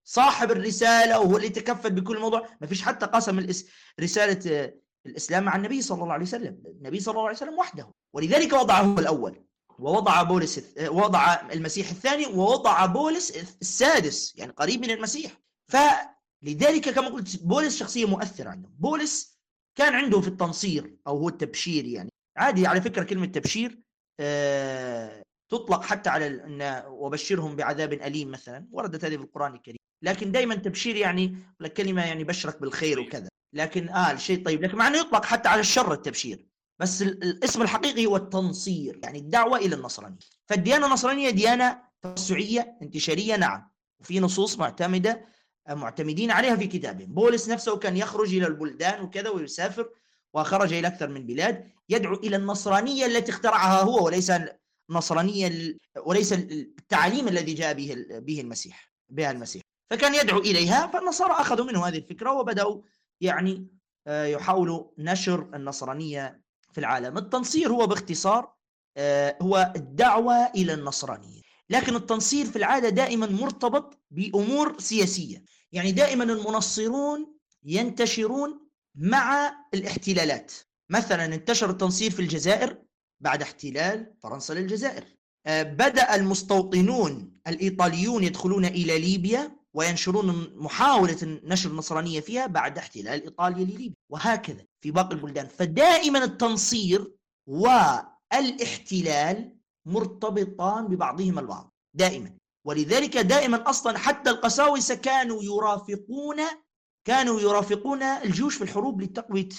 صاحب 0.10 0.52
الرسالة 0.52 1.20
وهو 1.20 1.38
اللي 1.38 1.50
تكفل 1.50 1.92
بكل 1.92 2.20
موضوع. 2.20 2.50
ما 2.62 2.68
فيش 2.68 2.82
حتى 2.82 3.06
قسم 3.06 3.40
الإس... 3.40 3.68
رسالة 4.00 4.74
الإسلام 5.06 5.44
مع 5.44 5.56
النبي 5.56 5.82
صلى 5.82 6.04
الله 6.04 6.14
عليه 6.14 6.26
وسلم. 6.26 6.64
النبي 6.66 7.00
صلى 7.00 7.12
الله 7.12 7.26
عليه 7.26 7.38
وسلم 7.38 7.58
وحده. 7.58 7.92
ولذلك 8.14 8.54
وضعه 8.54 8.82
هو 8.82 9.00
الأول. 9.00 9.44
ووضع 9.80 10.24
بولس 10.24 10.76
وضع 10.82 11.52
المسيح 11.52 11.90
الثاني 11.90 12.26
ووضع 12.26 12.86
بولس 12.86 13.32
السادس 13.62 14.36
يعني 14.36 14.52
قريب 14.52 14.82
من 14.82 14.92
المسيح. 14.92 15.32
فلذلك 15.72 16.90
كما 16.90 17.08
قلت 17.08 17.44
بولس 17.44 17.78
شخصية 17.78 18.06
مؤثرة 18.06 18.50
عندهم. 18.50 18.76
بولس 18.80 19.40
كان 19.76 19.94
عنده 19.94 20.22
في 20.22 20.28
التنصير 20.28 20.98
أو 21.08 21.18
هو 21.18 21.30
التبشير 21.30 21.86
يعني. 21.86 22.10
عادي 22.38 22.68
على 22.68 22.82
فكرة 22.82 23.04
كلمة 23.04 23.26
تبشير 23.26 23.80
آه 24.20 25.24
تطلق 25.52 25.84
حتى 25.84 26.10
على 26.10 26.28
أن 26.28 26.84
وبشرهم 26.88 27.56
بعذاب 27.56 27.94
أليم 27.94 28.32
مثلا. 28.32 28.68
وردت 28.72 29.06
هذه 29.06 29.18
في 29.18 29.24
القرآن 29.24 29.54
الكريم. 29.54 29.78
لكن 30.02 30.32
دائما 30.32 30.56
تبشير 30.56 30.96
يعني 30.96 31.38
كلمة 31.78 32.06
يعني 32.06 32.24
بشرك 32.24 32.62
بالخير 32.62 33.00
وكذا. 33.00 33.28
لكن 33.54 33.90
آه 33.90 34.12
الشيء 34.12 34.46
طيب. 34.46 34.64
لكن 34.64 34.78
مع 34.78 34.88
إنه 34.88 34.98
يطلق 34.98 35.26
حتى 35.26 35.50
على 35.50 35.62
الشر 35.62 35.94
التبشير. 35.94 36.48
بس 36.80 37.02
الاسم 37.02 37.62
الحقيقي 37.62 38.06
هو 38.06 38.16
التنصير 38.16 39.00
يعني 39.04 39.20
الدعوة 39.20 39.58
إلى 39.58 39.76
النصرانية. 39.76 40.18
فالديانة 40.46 40.86
النصرانية 40.86 41.30
ديانة 41.30 41.82
توسعية 42.02 42.78
انتشارية 42.82 43.36
نعم. 43.36 43.70
وفي 44.00 44.20
نصوص 44.20 44.60
معتمدة 44.60 45.26
معتمدين 45.70 46.32
عليها 46.32 46.56
في 46.56 46.68
كتابهم. 46.68 47.14
بولس 47.14 47.50
نفسه 47.50 47.78
كان 47.78 47.98
يخرج 47.98 48.36
إلى 48.36 48.48
البلدان 48.48 49.02
وكذا 49.02 49.30
ويسافر 49.30 49.90
وخرج 50.34 50.74
إلى 50.74 50.88
أكثر 50.88 51.10
من 51.10 51.26
بلاد 51.26 51.72
يدعو 51.90 52.16
إلى 52.16 52.36
النصرانية 52.36 53.06
التي 53.06 53.32
اخترعها 53.32 53.82
هو 53.82 54.06
وليس 54.06 54.32
النصرانية 54.90 55.78
وليس 56.06 56.34
التعليم 56.34 57.28
الذي 57.28 57.54
جاء 57.54 57.74
به 57.74 58.06
به 58.10 58.42
المسيح 58.42 58.92
بها 59.10 59.32
المسيح. 59.32 59.62
فكان 59.90 60.16
يدعو 60.16 60.40
إليها 60.40 60.88
فالنصارى 60.88 61.32
أخذوا 61.34 61.66
منه 61.66 61.88
هذه 61.88 61.98
الفكرة 61.98 62.32
وبدأوا 62.32 62.82
يعني 63.22 63.68
آه، 64.08 64.26
يحاولوا 64.26 64.84
نشر 64.98 65.50
النصرانية 65.54 66.42
في 66.72 66.78
العالم. 66.78 67.18
التنصير 67.18 67.72
هو 67.72 67.88
باختصار 67.88 68.54
آه، 68.98 69.38
هو 69.42 69.74
الدعوة 69.76 70.46
إلى 70.46 70.74
النصرانية. 70.74 71.42
لكن 71.70 71.96
التنصير 71.96 72.46
في 72.46 72.56
العادة 72.56 72.90
دائما 72.90 73.28
مرتبط 73.28 74.00
بأمور 74.12 74.80
سياسية. 74.80 75.44
يعني 75.72 75.92
دائما 75.92 76.24
المنصرون 76.24 77.38
ينتشرون 77.64 78.68
مع 78.96 79.56
الاحتلالات. 79.74 80.54
مثلا 80.90 81.26
انتشر 81.26 81.70
التنصير 81.70 82.12
في 82.12 82.20
الجزائر 82.20 82.78
بعد 83.20 83.42
احتلال 83.42 84.14
فرنسا 84.24 84.54
للجزائر. 84.54 85.04
آه، 85.46 85.64
بدأ 85.64 86.16
المستوطنون 86.16 87.40
الإيطاليون 87.48 88.24
يدخلون 88.24 88.66
إلى 88.66 89.00
ليبيا 89.00 89.57
وينشرون 89.78 90.54
محاولة 90.56 91.40
نشر 91.44 91.70
النصرانية 91.70 92.20
فيها 92.20 92.48
بعد 92.48 92.78
احتلال 92.78 93.24
إيطاليا 93.24 93.66
لليبيا. 93.66 93.94
وهكذا 94.12 94.66
في 94.84 94.92
باقي 94.92 95.16
البلدان. 95.16 95.48
فدائما 95.48 96.24
التنصير 96.24 97.12
والاحتلال 97.50 99.54
مرتبطان 99.86 100.88
ببعضهما 100.88 101.42
البعض. 101.42 101.74
دائما. 101.94 102.38
ولذلك 102.68 103.18
دائما 103.18 103.70
أصلا 103.70 103.98
حتى 103.98 104.30
القساوسة 104.30 104.96
كانوا 104.96 105.44
يرافقون 105.44 106.38
كانوا 107.08 107.42
يرافقون 107.42 108.04
الجيوش 108.04 108.56
في 108.56 108.64
الحروب 108.64 109.02
لتقوية 109.02 109.50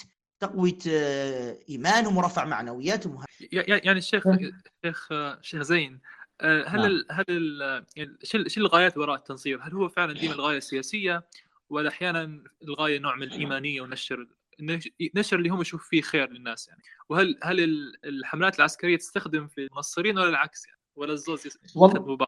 تقويه 0.41 0.77
آه، 0.89 1.59
إيمانهم 1.69 2.17
ورفع 2.17 2.45
معنوياتهم. 2.45 3.23
يعني 3.51 3.99
الشيخ 3.99 4.27
الشيخ 4.27 5.09
شيخ 5.41 5.61
زين 5.61 5.93
آه، 5.93 5.99
هل 6.41 7.05
نعم. 7.07 7.19
هل 7.19 7.25
ال 7.29 7.85
يعني 7.95 8.17
شو 8.23 8.61
الغايات 8.61 8.97
وراء 8.97 9.15
التنصير؟ 9.15 9.61
هل 9.61 9.73
هو 9.73 9.89
فعلا 9.89 10.13
ديما 10.13 10.33
الغاية 10.33 10.57
السياسية 10.57 11.27
ولا 11.69 11.89
أحيانا 11.89 12.43
الغاية 12.63 12.99
نوع 12.99 13.15
من 13.15 13.23
الإيمانية 13.23 13.81
ونشر 13.81 14.27
نشر 15.15 15.37
اللي 15.37 15.49
هم 15.49 15.61
يشوف 15.61 15.87
فيه 15.87 16.01
خير 16.01 16.29
للناس 16.29 16.67
يعني؟ 16.67 16.81
وهل 17.09 17.39
هل 17.43 17.59
الحملات 18.05 18.57
العسكرية 18.57 18.97
تستخدم 18.97 19.47
في 19.47 19.61
المنصرين 19.61 20.17
ولا 20.17 20.29
العكس 20.29 20.65
يعني؟ 20.65 20.79
ولا 20.95 21.13
الزوز 21.13 21.57
والله, 21.75 22.27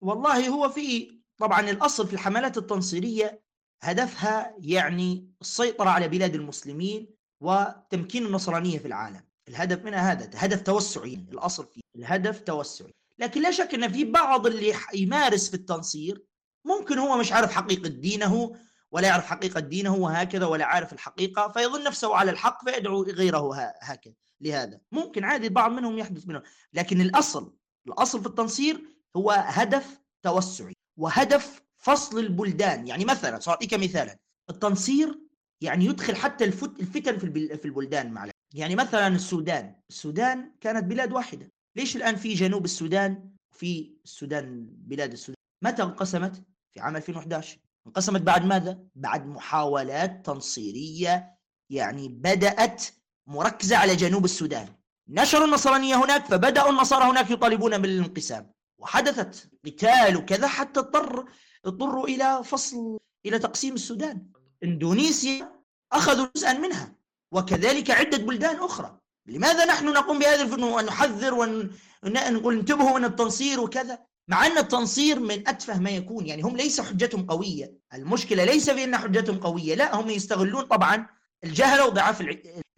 والله 0.00 0.48
هو 0.48 0.68
في 0.68 1.18
طبعا 1.38 1.70
الأصل 1.70 2.06
في 2.06 2.12
الحملات 2.12 2.58
التنصيرية 2.58 3.42
هدفها 3.82 4.56
يعني 4.58 5.30
السيطرة 5.40 5.90
على 5.90 6.08
بلاد 6.08 6.34
المسلمين 6.34 7.14
وتمكين 7.40 8.26
النصرانية 8.26 8.78
في 8.78 8.86
العالم. 8.86 9.24
الهدف 9.48 9.84
منها 9.84 10.12
هذا 10.12 10.30
هدف 10.34 10.62
توسعي 10.62 11.12
يعني 11.12 11.30
الأصل 11.32 11.66
فيه 11.66 11.80
الهدف 11.96 12.40
توسعي. 12.40 12.94
لكن 13.18 13.42
لا 13.42 13.50
شك 13.50 13.74
إن 13.74 13.92
في 13.92 14.04
بعض 14.04 14.46
اللي 14.46 14.74
يمارس 14.94 15.48
في 15.48 15.54
التنصير 15.54 16.24
ممكن 16.64 16.98
هو 16.98 17.16
مش 17.16 17.32
عارف 17.32 17.52
حقيقة 17.52 17.88
دينه 17.88 18.56
ولا 18.90 19.08
يعرف 19.08 19.26
حقيقة 19.26 19.60
دينه 19.60 19.94
وهكذا 19.94 20.46
ولا 20.46 20.64
عارف 20.64 20.92
الحقيقة 20.92 21.48
فيظن 21.48 21.84
نفسه 21.84 22.16
على 22.16 22.30
الحق 22.30 22.70
فيدعو 22.70 23.02
غيره 23.02 23.54
هكذا 23.82 24.14
لهذا. 24.40 24.80
ممكن 24.92 25.24
عادي 25.24 25.48
بعض 25.48 25.70
منهم 25.72 25.98
يحدث 25.98 26.28
منه 26.28 26.42
لكن 26.72 27.00
الأصل 27.00 27.56
الأصل 27.88 28.20
في 28.20 28.26
التنصير 28.26 28.84
هو 29.16 29.30
هدف 29.30 30.00
توسعي 30.22 30.74
وهدف 30.96 31.62
فصل 31.76 32.18
البلدان. 32.18 32.86
يعني 32.86 33.04
مثلا 33.04 33.40
سأعطيك 33.40 33.74
مثالا 33.74 34.18
التنصير 34.50 35.20
يعني 35.60 35.84
يدخل 35.84 36.16
حتى 36.16 36.44
الفتن 36.44 37.18
في 37.56 37.64
البلدان 37.64 38.12
مع 38.12 38.28
يعني 38.54 38.76
مثلا 38.76 39.08
السودان 39.08 39.80
السودان 39.90 40.52
كانت 40.60 40.84
بلاد 40.84 41.12
واحدة. 41.12 41.52
ليش 41.76 41.96
الآن 41.96 42.16
في 42.16 42.34
جنوب 42.34 42.64
السودان 42.64 43.30
وفي 43.52 43.92
السودان 44.04 44.66
بلاد 44.70 45.12
السودان؟ 45.12 45.36
متى 45.64 45.82
انقسمت؟ 45.82 46.42
في 46.74 46.80
عام 46.80 46.96
2011 46.96 47.58
انقسمت 47.86 48.20
بعد 48.20 48.44
ماذا؟ 48.44 48.78
بعد 48.94 49.26
محاولات 49.26 50.26
تنصيرية 50.26 51.38
يعني 51.70 52.08
بدأت 52.08 52.84
مركزة 53.26 53.76
على 53.76 53.96
جنوب 53.96 54.24
السودان. 54.24 54.68
نشروا 55.08 55.46
النصرانية 55.46 56.04
هناك 56.04 56.26
فبدأوا 56.26 56.70
النصارى 56.70 57.04
هناك 57.04 57.30
يطالبون 57.30 57.78
بالانقسام. 57.78 58.52
وحدثت 58.78 59.50
قتال 59.66 60.16
وكذا 60.16 60.46
حتى 60.48 60.80
اضطر 60.80 61.28
اضطروا 61.64 62.06
إلى 62.08 62.44
فصل 62.44 62.98
إلى 63.26 63.38
تقسيم 63.38 63.74
السودان. 63.74 64.26
إندونيسيا 64.64 65.62
أخذوا 65.92 66.28
جزءا 66.36 66.52
منها 66.52 66.96
وكذلك 67.32 67.90
عدة 67.90 68.18
بلدان 68.18 68.56
أخرى. 68.56 68.98
لماذا 69.26 69.64
نحن 69.64 69.86
نقوم 69.86 70.18
بهذا 70.18 70.64
ونحذر 70.64 71.34
ونقول 71.34 72.58
انتبهوا 72.58 72.98
من 72.98 73.04
التنصير 73.04 73.60
وكذا؟ 73.60 73.98
مع 74.28 74.46
أن 74.46 74.58
التنصير 74.58 75.20
من 75.20 75.48
أتفه 75.48 75.78
ما 75.78 75.90
يكون 75.90 76.26
يعني 76.26 76.42
هم 76.42 76.56
ليس 76.56 76.80
حجتهم 76.80 77.26
قوية. 77.26 77.78
المشكلة 77.94 78.44
ليس 78.44 78.70
في 78.70 78.84
أن 78.84 78.96
حجتهم 78.96 79.38
قوية 79.38 79.74
لا 79.74 80.00
هم 80.00 80.10
يستغلون 80.10 80.64
طبعا 80.64 81.06
الجهل 81.44 81.80
وضعاف 81.80 82.24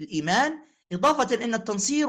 الإيمان 0.00 0.58
إضافة 0.92 1.44
أن 1.44 1.54
التنصير 1.54 2.08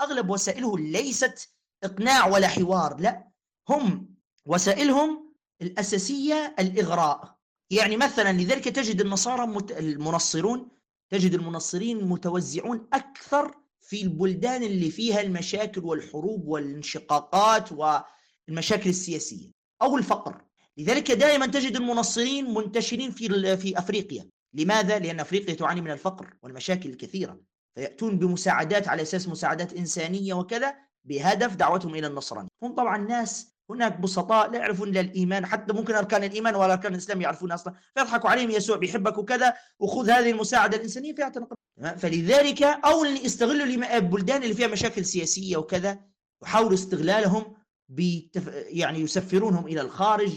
أغلب 0.00 0.30
وسائله 0.30 0.78
ليست 0.78 1.48
إقناع 1.84 2.26
ولا 2.26 2.48
حوار 2.48 2.96
لا. 3.00 3.28
هم 3.68 4.14
وسائلهم 4.46 5.34
الأساسية 5.62 6.54
الإغراء. 6.58 7.34
يعني 7.70 7.96
مثلا 7.96 8.32
لذلك 8.32 8.64
تجد 8.68 9.00
النصارى 9.00 9.44
المنصرون 9.70 10.68
تجد 11.14 11.34
المنصرين 11.34 12.04
متوزعون 12.04 12.86
أكثر 12.92 13.54
في 13.80 14.02
البلدان 14.02 14.62
اللي 14.62 14.90
فيها 14.90 15.20
المشاكل 15.20 15.84
والحروب 15.84 16.48
والانشقاقات 16.48 17.68
والمشاكل 17.72 18.90
السياسية 18.90 19.50
أو 19.82 19.96
الفقر. 19.98 20.44
لذلك 20.78 21.12
دائما 21.12 21.46
تجد 21.46 21.76
المنصرين 21.76 22.54
منتشرين 22.54 23.10
في 23.10 23.56
في 23.56 23.78
أفريقيا. 23.78 24.28
لماذا؟ 24.54 24.98
لأن 24.98 25.20
أفريقيا 25.20 25.54
تعاني 25.54 25.80
من 25.80 25.90
الفقر 25.90 26.34
والمشاكل 26.42 26.90
الكثيرة. 26.90 27.40
فيأتون 27.74 28.18
بمساعدات 28.18 28.88
على 28.88 29.02
أساس 29.02 29.28
مساعدات 29.28 29.72
إنسانية 29.72 30.34
وكذا 30.34 30.74
بهدف 31.04 31.54
دعوتهم 31.56 31.94
إلى 31.94 32.06
النصرانيه 32.06 32.48
هم 32.62 32.74
طبعا 32.74 32.98
ناس 32.98 33.53
هناك 33.70 34.00
بسطاء 34.00 34.50
لا 34.50 34.58
يعرفون 34.58 34.88
إلا 34.88 35.00
الإيمان 35.00 35.46
حتى 35.46 35.72
ممكن 35.72 35.94
أركان 35.94 36.24
الإيمان 36.24 36.54
ولا 36.54 36.72
أركان 36.72 36.92
الإسلام 36.92 37.20
يعرفون 37.20 37.52
أصلا. 37.52 37.74
فيضحكوا 37.94 38.30
عليهم 38.30 38.50
يسوع 38.50 38.76
بيحبك 38.76 39.18
وكذا 39.18 39.54
وخذ 39.78 40.10
هذه 40.10 40.30
المساعدة 40.30 40.76
الإنسانية 40.76 41.14
فيعتنق 41.14 41.54
فلذلك 41.96 42.62
أو 42.62 43.04
يستغلوا 43.04 43.96
البلدان 43.96 44.42
اللي 44.42 44.54
فيها 44.54 44.68
مشاكل 44.68 45.04
سياسية 45.04 45.56
وكذا 45.56 46.00
يحاولوا 46.42 46.74
استغلالهم 46.74 47.54
بتف... 47.88 48.48
يعني 48.54 48.98
يسفرونهم 49.00 49.66
إلى 49.66 49.80
الخارج 49.80 50.32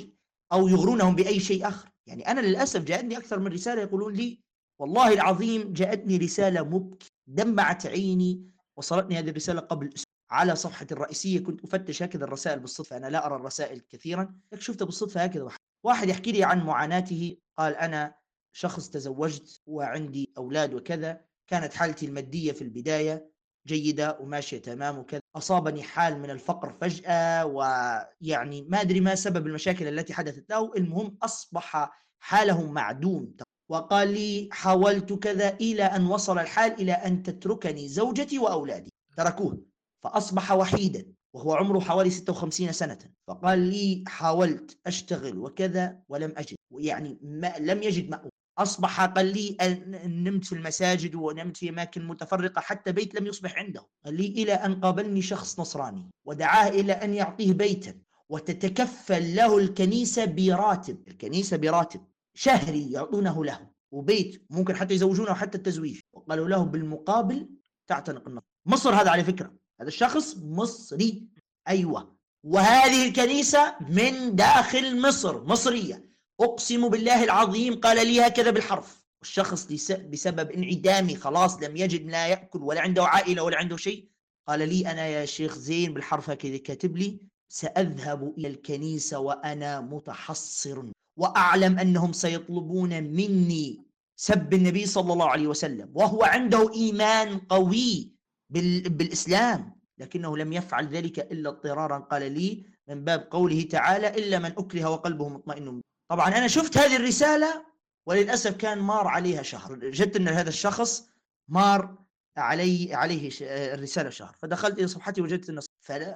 أو 0.53 0.67
يغرونهم 0.67 1.15
بأي 1.15 1.39
شيء 1.39 1.67
آخر. 1.67 1.89
يعني 2.07 2.31
أنا 2.31 2.39
للأسف 2.39 2.83
جاءتني 2.83 3.17
أكثر 3.17 3.39
من 3.39 3.47
رسالة 3.47 3.81
يقولون 3.81 4.13
لي 4.13 4.39
والله 4.79 5.13
العظيم 5.13 5.73
جاءتني 5.73 6.17
رسالة 6.17 6.63
مبكي 6.63 7.07
دمعت 7.27 7.85
عيني 7.85 8.51
وصلتني 8.77 9.19
هذه 9.19 9.29
الرسالة 9.29 9.61
قبل 9.61 9.87
أسبوع. 9.87 10.16
على 10.29 10.55
صفحتي 10.55 10.93
الرئيسية 10.93 11.39
كنت 11.39 11.63
أفتش 11.63 12.03
هكذا 12.03 12.23
الرسائل 12.25 12.59
بالصدفة 12.59 12.97
أنا 12.97 13.07
لا 13.07 13.25
أرى 13.25 13.35
الرسائل 13.35 13.79
كثيرا 13.89 14.35
لكن 14.51 14.61
شفتها 14.61 14.85
بالصدفة 14.85 15.23
هكذا 15.23 15.47
واحد 15.83 16.09
يحكي 16.09 16.31
لي 16.31 16.43
عن 16.43 16.65
معاناته 16.65 17.37
قال 17.57 17.75
أنا 17.75 18.15
شخص 18.51 18.89
تزوجت 18.89 19.61
وعندي 19.65 20.29
أولاد 20.37 20.73
وكذا 20.73 21.21
كانت 21.47 21.73
حالتي 21.73 22.05
المادية 22.05 22.51
في 22.51 22.61
البداية 22.61 23.31
جيدة 23.67 24.17
وماشية 24.19 24.57
تمام 24.57 24.97
وكذا. 24.97 25.21
أصابني 25.35 25.83
حال 25.83 26.19
من 26.19 26.29
الفقر 26.29 26.73
فجأة 26.81 27.45
ويعني 27.45 28.61
ما 28.61 28.81
أدري 28.81 28.99
ما 28.99 29.15
سبب 29.15 29.47
المشاكل 29.47 29.87
التي 29.87 30.13
حدثت 30.13 30.49
له 30.49 30.73
المهم 30.77 31.17
أصبح 31.21 31.91
حاله 32.19 32.71
معدوم. 32.71 33.35
وقال 33.69 34.13
لي 34.13 34.49
حاولت 34.51 35.13
كذا 35.13 35.49
إلى 35.49 35.83
أن 35.83 36.07
وصل 36.07 36.39
الحال 36.39 36.71
إلى 36.71 36.91
أن 36.91 37.23
تتركني 37.23 37.87
زوجتي 37.87 38.39
وأولادي. 38.39 38.89
تركوه. 39.17 39.61
فأصبح 40.07 40.51
وحيدا 40.51 41.05
وهو 41.33 41.53
عمره 41.53 41.79
حوالي 41.79 42.09
56 42.09 42.71
سنة. 42.71 42.97
فقال 43.27 43.59
لي 43.59 44.03
حاولت 44.07 44.77
أشتغل 44.87 45.37
وكذا 45.37 45.99
ولم 46.09 46.33
أجد 46.37 46.55
يعني 46.79 47.17
ما 47.21 47.53
لم 47.59 47.83
يجد 47.83 48.09
مأوى 48.09 48.29
أصبح 48.57 49.05
قال 49.05 49.25
لي 49.25 49.57
نمت 50.05 50.45
في 50.45 50.55
المساجد 50.55 51.15
ونمت 51.15 51.57
في 51.57 51.69
أماكن 51.69 52.07
متفرقة 52.07 52.61
حتى 52.61 52.91
بيت 52.91 53.15
لم 53.15 53.27
يصبح 53.27 53.57
عنده. 53.57 53.87
قال 54.05 54.13
لي 54.13 54.27
إلى 54.27 54.53
أن 54.53 54.81
قابلني 54.81 55.21
شخص 55.21 55.59
نصراني 55.59 56.09
ودعاه 56.25 56.69
إلى 56.69 56.93
أن 56.93 57.13
يعطيه 57.13 57.53
بيتا 57.53 57.95
وتتكفل 58.29 59.35
له 59.35 59.57
الكنيسة 59.57 60.25
براتب. 60.25 61.07
الكنيسة 61.07 61.57
براتب 61.57 62.01
شهري 62.33 62.91
يعطونه 62.91 63.45
له 63.45 63.69
وبيت 63.91 64.45
ممكن 64.49 64.75
حتى 64.75 64.93
يزوجونه 64.93 65.33
حتى 65.33 65.57
التزويج. 65.57 65.99
وقالوا 66.13 66.47
له 66.47 66.63
بالمقابل 66.63 67.49
تعتنق 67.87 68.27
النصر. 68.27 68.45
مصر 68.65 68.95
هذا 68.95 69.09
على 69.09 69.23
فكرة. 69.23 69.66
هذا 69.81 69.87
الشخص 69.87 70.37
مصري. 70.37 71.27
أيوة. 71.67 72.17
وهذه 72.43 73.07
الكنيسة 73.07 73.75
من 73.89 74.35
داخل 74.35 75.01
مصر 75.01 75.43
مصرية. 75.43 76.05
أقسم 76.41 76.89
بالله 76.89 77.23
العظيم 77.23 77.79
قال 77.79 78.07
لي 78.07 78.27
هكذا 78.27 78.51
بالحرف. 78.51 79.05
الشخص 79.21 79.65
بسبب 79.91 80.51
انعدامي 80.51 81.15
خلاص 81.15 81.63
لم 81.63 81.77
يجد 81.77 82.05
لا 82.05 82.27
يأكل 82.27 82.61
ولا 82.61 82.81
عنده 82.81 83.05
عائلة 83.05 83.43
ولا 83.43 83.57
عنده 83.57 83.77
شيء. 83.77 84.09
قال 84.47 84.69
لي 84.69 84.91
أنا 84.91 85.07
يا 85.07 85.25
شيخ 85.25 85.57
زين 85.57 85.93
بالحرف 85.93 86.29
هكذا 86.29 86.57
كاتب 86.57 86.97
لي 86.97 87.19
سأذهب 87.49 88.33
إلى 88.37 88.47
الكنيسة 88.47 89.19
وأنا 89.19 89.81
متحصر 89.81 90.83
وأعلم 91.17 91.79
أنهم 91.79 92.13
سيطلبون 92.13 93.03
مني 93.03 93.81
سب 94.15 94.53
النبي 94.53 94.85
صلى 94.85 95.13
الله 95.13 95.29
عليه 95.29 95.47
وسلم 95.47 95.91
وهو 95.93 96.23
عنده 96.23 96.73
إيمان 96.73 97.37
قوي. 97.37 98.16
بالإسلام 98.49 99.77
لكنه 99.97 100.37
لم 100.37 100.53
يفعل 100.53 100.87
ذلك 100.87 101.19
إلا 101.19 101.49
اضطرارا 101.49 101.97
قال 101.97 102.31
لي 102.31 102.65
من 102.87 103.03
باب 103.03 103.27
قوله 103.31 103.61
تعالى 103.61 104.07
إلا 104.07 104.39
من 104.39 104.51
أكره 104.57 104.89
وقلبه 104.89 105.29
مطمئن. 105.29 105.81
طبعا 106.09 106.27
أنا 106.27 106.47
شفت 106.47 106.77
هذه 106.77 106.95
الرسالة 106.95 107.65
وللأسف 108.05 108.55
كان 108.55 108.77
مار 108.77 109.07
عليها 109.07 109.41
شهر 109.41 109.75
جدت 109.75 110.15
أن 110.15 110.27
هذا 110.27 110.49
الشخص 110.49 111.09
مار 111.47 111.97
علي 112.37 112.93
عليه 112.93 113.31
الرسالة 113.41 114.09
شهر 114.09 114.35
فدخلت 114.39 114.79
إلى 114.79 114.87
صفحتي 114.87 115.21
وجدت 115.21 115.49
النص 115.49 115.65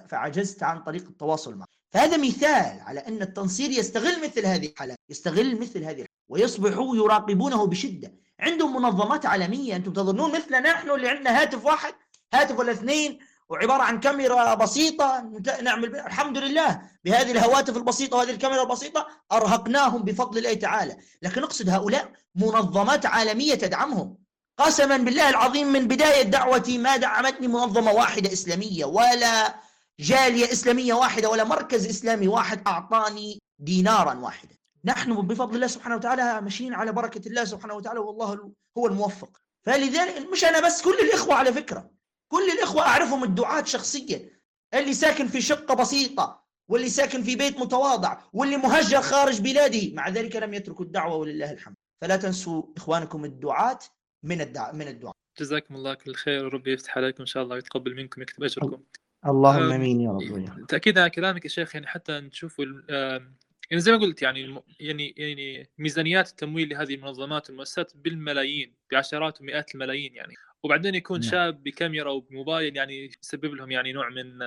فعجزت 0.07 0.63
عن 0.63 0.83
طريق 0.83 1.07
التواصل 1.07 1.55
معه. 1.55 1.67
فهذا 1.93 2.17
مثال 2.17 2.79
على 2.79 2.99
أن 2.99 3.21
التنصير 3.21 3.69
يستغل 3.69 4.23
مثل 4.23 4.45
هذه 4.45 4.65
الحالات 4.65 4.97
يستغل 5.09 5.59
مثل 5.59 5.79
هذه 5.79 5.91
الحالات 5.91 6.09
ويصبحوا 6.29 6.95
يراقبونه 6.95 7.67
بشدة. 7.67 8.13
عندهم 8.39 8.75
منظمات 8.81 9.25
عالمية 9.25 9.75
أنتم 9.75 9.93
تظنون 9.93 10.35
مثلنا 10.35 10.59
نحن 10.59 10.89
اللي 10.89 11.09
عندنا 11.09 11.41
هاتف 11.41 11.65
واحد؟ 11.65 11.93
هاتف 12.33 12.59
ولا 12.59 12.71
اثنين 12.71 13.19
وعبارة 13.49 13.83
عن 13.83 13.99
كاميرا 13.99 14.53
بسيطة 14.55 15.29
نعمل 15.61 15.95
الحمد 15.95 16.37
لله 16.37 16.81
بهذه 17.05 17.31
الهواتف 17.31 17.77
البسيطة 17.77 18.17
وهذه 18.17 18.29
الكاميرا 18.29 18.63
البسيطة 18.63 19.07
أرهقناهم 19.31 20.03
بفضل 20.03 20.37
الله 20.37 20.53
تعالى. 20.53 20.97
لكن 21.21 21.43
أقصد 21.43 21.69
هؤلاء 21.69 22.11
منظمات 22.35 23.05
عالمية 23.05 23.55
تدعمهم. 23.55 24.17
قسما 24.57 24.97
بالله 24.97 25.29
العظيم 25.29 25.67
من 25.67 25.87
بداية 25.87 26.21
دعوتي 26.21 26.77
ما 26.77 26.97
دعمتني 26.97 27.47
منظمة 27.47 27.91
واحدة 27.91 28.33
إسلامية 28.33 28.85
ولا 28.85 29.55
جالية 29.99 30.51
إسلامية 30.51 30.93
واحدة 30.93 31.29
ولا 31.29 31.43
مركز 31.43 31.87
إسلامي 31.87 32.27
واحد 32.27 32.67
أعطاني 32.67 33.39
دينارا 33.59 34.13
واحدا 34.13 34.55
نحن 34.85 35.13
بفضل 35.13 35.55
الله 35.55 35.67
سبحانه 35.67 35.95
وتعالى 35.95 36.41
ماشيين 36.41 36.73
على 36.73 36.91
بركة 36.91 37.27
الله 37.27 37.45
سبحانه 37.45 37.73
وتعالى 37.73 37.99
والله 37.99 38.51
هو 38.77 38.87
الموفق. 38.87 39.29
فلذلك 39.63 40.27
مش 40.31 40.45
أنا 40.45 40.59
بس 40.59 40.81
كل 40.81 40.99
الإخوة 40.99 41.35
على 41.35 41.53
فكرة. 41.53 42.00
كل 42.31 42.49
الإخوة 42.57 42.81
أعرفهم 42.81 43.23
الدعاة 43.23 43.63
شخصيا. 43.63 44.29
اللي 44.73 44.93
ساكن 44.93 45.27
في 45.27 45.41
شقة 45.41 45.75
بسيطة 45.75 46.43
واللي 46.69 46.89
ساكن 46.89 47.23
في 47.23 47.35
بيت 47.35 47.57
متواضع 47.59 48.21
واللي 48.33 48.57
مهجر 48.57 49.01
خارج 49.01 49.41
بلاده. 49.41 49.93
مع 49.93 50.09
ذلك 50.09 50.35
لم 50.35 50.53
يتركوا 50.53 50.85
الدعوة 50.85 51.15
ولله 51.15 51.51
الحمد. 51.51 51.75
فلا 52.01 52.15
تنسوا 52.15 52.63
إخوانكم 52.77 53.25
الدعاة 53.25 53.79
من 54.23 54.41
الدعاء 54.41 54.75
من 54.75 54.87
الدعاء. 54.87 55.15
جزاكم 55.39 55.75
الله 55.75 55.93
كل 55.93 56.15
خير. 56.15 56.45
وربي 56.45 56.73
يفتح 56.73 56.97
عليكم 56.97 57.19
إن 57.19 57.25
شاء 57.25 57.43
الله 57.43 57.55
ويتقبل 57.55 57.95
منكم 57.95 58.21
ويكتب 58.21 58.43
أجركم. 58.43 58.83
اللهم 59.25 59.71
آمين 59.71 60.01
يا 60.01 60.11
رب. 60.11 60.65
تاكيدا 60.67 61.01
على 61.01 61.09
كلامك 61.09 61.43
يا 61.45 61.49
شيخ 61.49 61.75
يعني 61.75 61.87
حتى 61.87 62.19
نشوف 62.19 62.59
يعني 62.59 63.81
زي 63.81 63.91
ما 63.91 63.97
قلت 63.97 64.21
يعني 64.21 64.61
يعني 64.79 65.13
يعني 65.17 65.69
ميزانيات 65.77 66.29
التمويل 66.29 66.69
لهذه 66.69 66.95
المنظمات 66.95 67.49
والمؤسسات 67.49 67.91
بالملايين 67.95 68.75
بعشرات 68.91 69.41
ومئات 69.41 69.75
الملايين 69.75 70.15
يعني. 70.15 70.33
وبعدين 70.63 70.95
يكون 70.95 71.19
نعم. 71.19 71.31
شاب 71.31 71.63
بكاميرا 71.63 72.11
وبموبايل 72.11 72.75
يعني 72.75 73.11
يسبب 73.23 73.53
لهم 73.53 73.71
يعني 73.71 73.93
نوع 73.93 74.09
من 74.09 74.39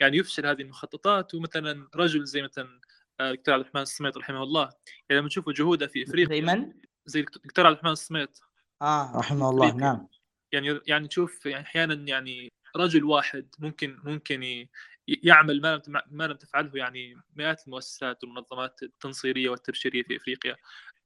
يعني 0.00 0.16
يفشل 0.16 0.46
هذه 0.46 0.62
المخططات. 0.62 1.34
ومثلا 1.34 1.88
رجل 1.96 2.24
زي 2.24 2.42
مثلا 2.42 2.80
الدكتور 3.20 3.54
عبد 3.54 3.64
الرحمن 3.64 3.82
السميط 3.82 4.16
رحمه 4.16 4.42
الله 4.42 4.70
يعني 5.08 5.20
لما 5.20 5.28
تشوفوا 5.28 5.52
جهوده 5.52 5.86
في 5.86 6.02
إفريقيا 6.02 6.34
زي 6.34 6.40
من؟ 6.40 6.72
زي 7.06 7.20
الدكتور 7.20 7.66
عبد 7.66 7.74
الرحمن 7.74 7.92
السميط. 7.92 8.40
آه 8.82 9.12
رحمه 9.16 9.50
الله 9.50 9.76
نعم. 9.76 10.08
يعني 10.52 10.80
يعني 10.86 11.08
تشوف 11.08 11.46
يعني 11.46 11.64
أحيانا 11.64 11.94
يعني 11.94 12.52
رجل 12.76 13.04
واحد 13.04 13.54
ممكن 13.58 13.98
ممكن 14.04 14.66
يعمل 15.08 15.60
ما 15.60 15.82
لم 15.88 16.00
ما 16.10 16.24
لم 16.24 16.36
تفعله 16.36 16.70
يعني 16.74 17.16
مئات 17.36 17.66
المؤسسات 17.66 18.24
والمنظمات 18.24 18.82
التنصيرية 18.82 19.50
والتبشيرية 19.50 20.02
في 20.02 20.16
إفريقيا. 20.16 20.56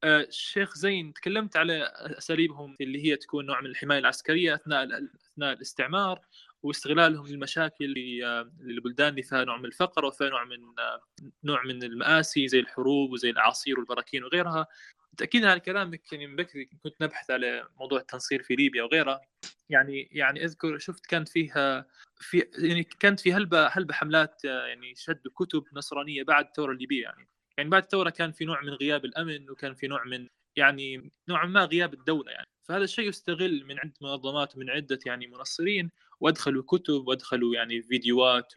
الشيخ 0.05 0.75
زين 0.75 1.13
تكلمت 1.13 1.57
على 1.57 1.93
أساليبهم 2.19 2.77
اللي 2.81 3.05
هي 3.05 3.17
تكون 3.17 3.47
نوع 3.47 3.61
من 3.61 3.67
الحماية 3.67 3.99
العسكرية 3.99 4.55
أثناء 4.55 4.85
أثناء 5.33 5.53
الاستعمار 5.53 6.21
واستغلالهم 6.63 7.27
للمشاكل 7.27 7.85
للبلدان 8.61 9.09
اللي 9.09 9.23
فيها 9.23 9.45
نوع 9.45 9.57
من 9.57 9.65
الفقر 9.65 10.05
وفيها 10.05 10.29
نوع 10.29 10.45
من 10.45 10.59
نوع 11.45 11.65
من 11.65 11.83
المآسي 11.83 12.49
زي 12.49 12.61
الحروب 12.61 13.13
وزي 13.13 13.31
الاعاصير 13.31 13.79
والبراكين 13.79 14.25
وغيرها. 14.25 14.67
تاكيدا 15.17 15.51
على 15.51 15.61
كلامك 15.61 16.13
يعني 16.13 16.27
من 16.27 16.37
بكري 16.37 16.65
كنت 16.65 16.95
نبحث 17.03 17.31
على 17.31 17.69
موضوع 17.81 18.01
التنصير 18.01 18.43
في 18.43 18.55
ليبيا 18.57 18.83
وغيرها. 18.83 19.21
يعني 19.69 20.09
يعني 20.13 20.45
أذكر 20.45 20.79
شفت 20.79 21.07
كانت 21.07 21.29
فيها 21.29 21.87
في 22.21 22.47
يعني 22.59 22.85
كانت 22.85 23.21
في 23.21 23.33
هلبة 23.33 23.67
هلبة 23.67 23.95
حملات 23.95 24.45
يعني 24.45 24.95
شدوا 24.95 25.33
كتب 25.35 25.65
نصرانية 25.73 26.23
بعد 26.23 26.47
الثورة 26.47 26.73
الليبية 26.73 27.03
يعني. 27.03 27.29
يعني 27.59 27.71
بعد 27.71 27.83
الثورة 27.83 28.11
كان 28.11 28.33
في 28.33 28.45
نوع 28.45 28.61
من 28.61 28.71
غياب 28.71 29.05
الأمن 29.05 29.51
وكان 29.51 29.75
في 29.75 29.87
نوع 29.87 30.05
من 30.05 30.29
يعني 30.57 31.11
نوعا 31.29 31.47
ما 31.47 31.65
غياب 31.65 31.95
الدولة 31.95 32.33
يعني. 32.33 32.47
فهذا 32.63 32.85
الشيء 32.85 33.09
يستغل 33.09 33.65
من 33.67 33.79
عدة 33.79 33.95
منظمات 34.03 34.57
ومن 34.57 34.71
عدة 34.71 34.99
يعني 35.07 35.27
منصرين 35.27 35.91
وأدخلوا 36.21 36.63
كتب 36.63 37.09
وأدخلوا 37.09 37.55
يعني 37.55 37.83
فيديوهات 37.83 38.53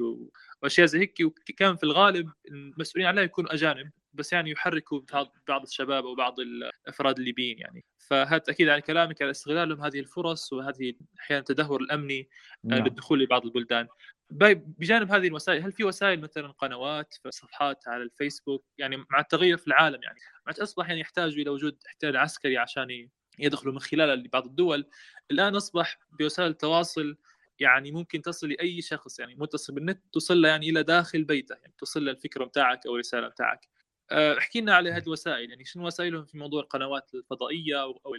وأشياء 0.61 0.87
زي 0.87 0.99
هيك. 0.99 1.17
وكان 1.21 1.75
في 1.75 1.83
الغالب 1.83 2.31
المسؤولين 2.47 3.07
عليها 3.07 3.23
يكونوا 3.23 3.53
أجانب 3.53 3.91
بس 4.13 4.33
يعني 4.33 4.51
يحركوا 4.51 5.01
بعض 5.47 5.61
الشباب 5.63 6.05
أو 6.05 6.15
بعض 6.15 6.39
الأفراد 6.39 7.17
الليبيين 7.19 7.59
يعني. 7.59 7.85
فهذا 7.97 8.43
أكيد 8.49 8.69
على 8.69 8.81
كلامك 8.81 9.21
على 9.21 9.31
استغلالهم 9.31 9.81
هذه 9.81 9.99
الفرص 9.99 10.53
وهذه 10.53 10.93
أحيانا 11.19 11.39
التدهور 11.39 11.81
الأمني 11.81 12.29
آه، 12.65 12.67
نعم. 12.67 12.83
للدخول 12.83 13.19
لبعض 13.19 13.45
البلدان. 13.45 13.87
بجانب 14.29 15.11
هذه 15.11 15.27
الوسائل 15.27 15.63
هل 15.63 15.71
في 15.71 15.83
وسائل 15.83 16.21
مثلا 16.21 16.47
قنوات 16.47 17.13
صفحات 17.29 17.87
على 17.87 18.03
الفيسبوك؟ 18.03 18.65
يعني 18.77 18.97
مع 18.97 19.19
التغير 19.19 19.57
في 19.57 19.67
العالم 19.67 20.03
يعني. 20.03 20.19
أصبح 20.47 20.89
يعني 20.89 21.01
يحتاجوا 21.01 21.41
إلى 21.41 21.49
وجود 21.49 21.77
احتيال 21.87 22.17
عسكري 22.17 22.57
عشان 22.57 23.09
يدخلوا 23.39 23.73
من 23.73 23.79
خلالها 23.79 24.15
لبعض 24.15 24.45
الدول. 24.45 24.89
الآن 25.31 25.55
أصبح 25.55 25.99
بوسائل 26.19 26.49
التواصل 26.49 27.17
يعني 27.59 27.91
ممكن 27.91 28.21
تصل 28.21 28.49
لأي 28.49 28.81
شخص 28.81 29.19
يعني 29.19 29.35
متصل 29.35 29.73
بالنت 29.73 30.03
توصل 30.13 30.41
له 30.41 30.49
يعني 30.49 30.69
إلى 30.69 30.83
داخل 30.83 31.23
بيته 31.23 31.55
يعني 31.55 31.73
توصل 31.77 32.05
له 32.05 32.11
الفكرة 32.11 32.45
بتاعك 32.45 32.87
أو 32.87 32.93
الرسالة 32.95 33.27
بتاعك. 33.27 33.67
آه، 34.11 34.37
احكي 34.37 34.61
لنا 34.61 34.75
على 34.75 34.91
هذه 34.91 35.03
الوسائل 35.03 35.49
يعني 35.49 35.65
شنو 35.65 35.87
وسائلهم 35.87 36.25
في 36.25 36.37
موضوع 36.37 36.61
القنوات 36.61 37.13
الفضائية 37.13 37.81
أو 37.81 38.15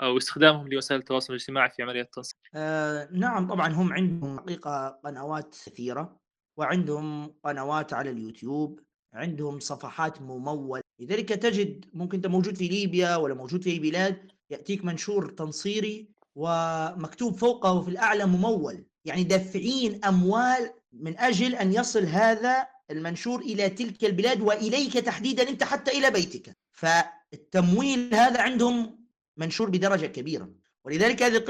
أو, 0.00 0.16
استخدامهم 0.16 0.68
لوسائل 0.68 1.00
التواصل 1.00 1.32
الاجتماعي 1.32 1.70
في 1.70 1.82
عملية 1.82 2.02
التنصير 2.02 2.38
آه 2.54 3.08
نعم 3.12 3.48
طبعا 3.48 3.72
هم 3.72 3.92
عندهم 3.92 4.38
حقيقة 4.38 4.88
قنوات 5.04 5.56
كثيره 5.66 6.20
وعندهم 6.56 7.34
قنوات 7.44 7.92
على 7.92 8.10
اليوتيوب 8.10 8.80
عندهم 9.14 9.60
صفحات 9.60 10.22
ممول 10.22 10.80
لذلك 11.00 11.28
تجد 11.28 11.84
ممكن 11.92 12.16
أنت 12.16 12.26
موجود 12.26 12.56
في 12.56 12.68
ليبيا 12.68 13.16
ولا 13.16 13.34
موجود 13.34 13.62
في 13.62 13.70
أي 13.70 13.78
بلاد 13.78 14.32
يأتيك 14.50 14.84
منشور 14.84 15.30
تنصيري 15.30 16.08
ومكتوب 16.34 17.36
فوقه 17.36 17.80
في 17.80 17.90
الأعلى 17.90 18.26
ممول. 18.26 18.84
يعني 19.04 19.24
دافعين 19.24 20.04
أموال 20.04 20.70
من 20.92 21.18
أجل 21.18 21.54
أن 21.54 21.72
يصل 21.72 22.04
هذا 22.04 22.66
المنشور 22.90 23.40
إلى 23.40 23.68
تلك 23.70 24.04
البلاد 24.04 24.40
وإليك 24.40 24.92
تحديدا 24.92 25.48
أنت 25.48 25.64
حتى 25.64 25.90
إلى 25.90 26.10
بيتك. 26.10 26.56
فالتمويل 26.72 28.14
هذا 28.14 28.40
عندهم 28.42 28.97
منشور 29.38 29.70
بدرجة 29.70 30.06
كبيرة. 30.06 30.50
ولذلك 30.84 31.22
هذه 31.22 31.44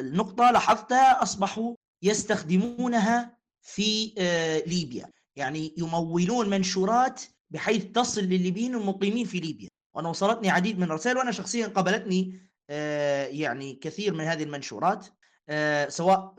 النقطة 0.00 0.50
لاحظتها 0.50 1.22
أصبحوا 1.22 1.74
يستخدمونها 2.02 3.36
في 3.60 4.14
آه، 4.18 4.58
ليبيا. 4.58 5.10
يعني 5.36 5.74
يمولون 5.78 6.50
منشورات 6.50 7.22
بحيث 7.50 7.84
تصل 7.84 8.20
للليبيين 8.20 8.74
المقيمين 8.74 9.26
في 9.26 9.40
ليبيا. 9.40 9.68
وأنا 9.94 10.08
وصلتني 10.08 10.50
عديد 10.50 10.78
من 10.78 10.84
الرسائل 10.84 11.16
وأنا 11.16 11.32
شخصيا 11.32 11.66
قابلتني 11.66 12.40
آه، 12.70 13.26
يعني 13.26 13.74
كثير 13.74 14.14
من 14.14 14.24
هذه 14.24 14.42
المنشورات 14.42 15.06
آه، 15.48 15.88
سواء 15.88 16.34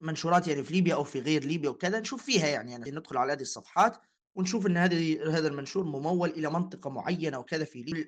منشورات 0.00 0.48
يعني 0.48 0.64
في 0.64 0.74
ليبيا 0.74 0.94
أو 0.94 1.04
في 1.04 1.20
غير 1.20 1.44
ليبيا 1.44 1.70
وكذا. 1.70 2.00
نشوف 2.00 2.22
فيها 2.22 2.46
يعني, 2.46 2.72
يعني 2.72 2.90
ندخل 2.90 3.16
على 3.16 3.32
هذه 3.32 3.42
الصفحات 3.42 3.96
ونشوف 4.34 4.66
إن 4.66 4.76
هذه 4.76 5.36
هذا 5.38 5.48
المنشور 5.48 5.84
ممول 5.84 6.30
إلى 6.30 6.50
منطقة 6.50 6.90
معينة 6.90 7.38
وكذا 7.38 7.64
في 7.64 8.06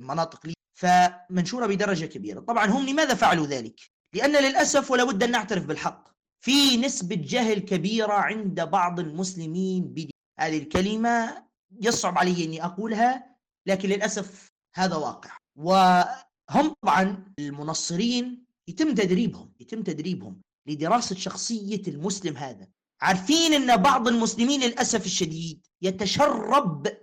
مناطق 0.00 0.46
ليبيا. 0.46 0.61
فمنشورة 0.82 1.66
بدرجة 1.66 2.06
كبيرة. 2.06 2.40
طبعا 2.40 2.66
هم 2.66 2.86
لماذا 2.86 3.14
فعلوا 3.14 3.46
ذلك؟ 3.46 3.80
لأن 4.14 4.32
للأسف 4.32 4.90
ولا 4.90 5.04
بد 5.04 5.22
أن 5.22 5.30
نعترف 5.30 5.66
بالحق. 5.66 6.08
في 6.44 6.76
نسبة 6.76 7.16
جهل 7.16 7.58
كبيرة 7.58 8.12
عند 8.12 8.60
بعض 8.60 9.00
المسلمين 9.00 9.84
بدي 9.84 10.10
هذه 10.38 10.58
الكلمة 10.58 11.44
يصعب 11.80 12.18
علي 12.18 12.44
أني 12.44 12.64
أقولها 12.64 13.36
لكن 13.66 13.88
للأسف 13.88 14.48
هذا 14.74 14.96
واقع. 14.96 15.36
وهم 15.56 16.74
طبعا 16.82 17.24
المنصرين 17.38 18.44
يتم 18.68 18.94
تدريبهم 18.94 19.52
يتم 19.60 19.82
تدريبهم 19.82 20.40
لدراسة 20.68 21.16
شخصية 21.16 21.82
المسلم 21.88 22.36
هذا. 22.36 22.68
عارفين 23.00 23.52
أن 23.54 23.76
بعض 23.76 24.08
المسلمين 24.08 24.60
للأسف 24.60 25.06
الشديد 25.06 25.66
يتشرب 25.82 26.96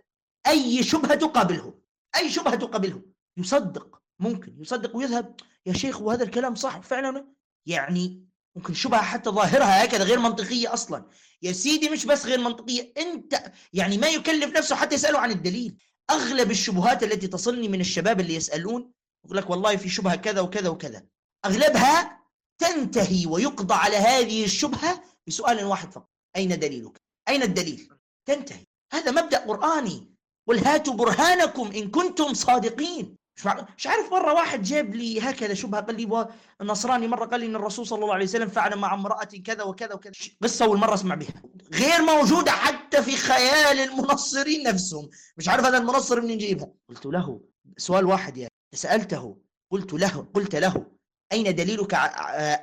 أي 0.47 0.83
شبهة 0.83 1.15
تقابله 1.15 1.73
أي 2.15 2.29
شبهة 2.29 2.55
تقابله 2.55 3.01
يصدق 3.39 4.01
ممكن 4.19 4.61
يصدق 4.61 4.95
ويذهب. 4.95 5.35
يا 5.65 5.73
شيخ 5.73 6.01
وهذا 6.01 6.23
الكلام 6.23 6.55
صح 6.55 6.79
فعلا؟ 6.79 7.27
يعني 7.65 8.25
ممكن 8.55 8.73
شبهة 8.73 9.01
حتى 9.01 9.29
ظاهرها 9.29 9.83
هكذا 9.83 10.03
غير 10.03 10.19
منطقية 10.19 10.73
أصلا. 10.73 11.05
يا 11.41 11.51
سيدي 11.51 11.89
مش 11.89 12.05
بس 12.05 12.25
غير 12.25 12.39
منطقية 12.39 12.93
أنت 12.97 13.51
يعني 13.73 13.97
ما 13.97 14.07
يكلف 14.07 14.57
نفسه 14.57 14.75
حتى 14.75 14.95
يسأله 14.95 15.19
عن 15.19 15.31
الدليل. 15.31 15.77
أغلب 16.09 16.51
الشبهات 16.51 17.03
التي 17.03 17.27
تصلني 17.27 17.67
من 17.67 17.81
الشباب 17.81 18.19
اللي 18.19 18.35
يسألون 18.35 18.91
يقول 19.25 19.37
لك 19.37 19.49
والله 19.49 19.75
في 19.75 19.89
شبهة 19.89 20.15
كذا 20.15 20.41
وكذا 20.41 20.69
وكذا. 20.69 21.05
أغلبها 21.45 22.19
تنتهي 22.57 23.25
ويقضى 23.25 23.73
على 23.73 23.97
هذه 23.97 24.45
الشبهة 24.45 25.03
بسؤال 25.27 25.65
واحد 25.65 25.91
فقط. 25.91 26.09
أين 26.35 26.59
دليلك؟ 26.59 27.01
أين 27.27 27.43
الدليل؟ 27.43 27.89
تنتهي. 28.25 28.65
هذا 28.93 29.11
مبدأ 29.11 29.37
قرآني. 29.37 30.13
قل 30.47 30.59
هاتوا 30.59 30.93
برهانكم 30.93 31.71
إن 31.71 31.91
كنتم 31.91 32.33
صادقين. 32.33 33.18
مش 33.77 33.87
عارف 33.87 34.11
مرة 34.11 34.33
واحد 34.33 34.61
جاب 34.61 34.95
لي 34.95 35.21
هكذا 35.21 35.53
شبهة 35.53 35.81
قال 35.81 35.95
لي 35.95 36.27
النصراني 36.61 37.07
مرة 37.07 37.25
قال 37.25 37.39
لي 37.39 37.45
إن 37.45 37.55
الرسول 37.55 37.87
صلى 37.87 38.03
الله 38.03 38.13
عليه 38.13 38.25
وسلم 38.25 38.49
فعل 38.49 38.75
مع 38.75 38.93
امرأة 38.93 39.23
كذا 39.23 39.63
وكذا 39.63 39.93
وكذا. 39.93 40.11
قصة 40.43 40.65
أول 40.65 40.77
مرة 40.77 40.93
أسمع 40.93 41.15
بها. 41.15 41.33
غير 41.73 42.01
موجودة 42.01 42.51
حتى 42.51 43.03
في 43.03 43.17
خيال 43.17 43.79
المنصرين 43.79 44.63
نفسهم. 44.63 45.09
مش 45.37 45.49
عارف 45.49 45.65
هذا 45.65 45.77
المنصر 45.77 46.21
منين 46.21 46.37
جيبها 46.37 46.71
قلت 46.89 47.05
له 47.05 47.41
سؤال 47.77 48.05
واحد 48.05 48.37
يا 48.37 48.47
سألته 48.75 49.37
قلت 49.71 49.93
له 49.93 50.27
قلت 50.33 50.55
له 50.55 50.85
أين 51.31 51.55
دليلك 51.55 51.93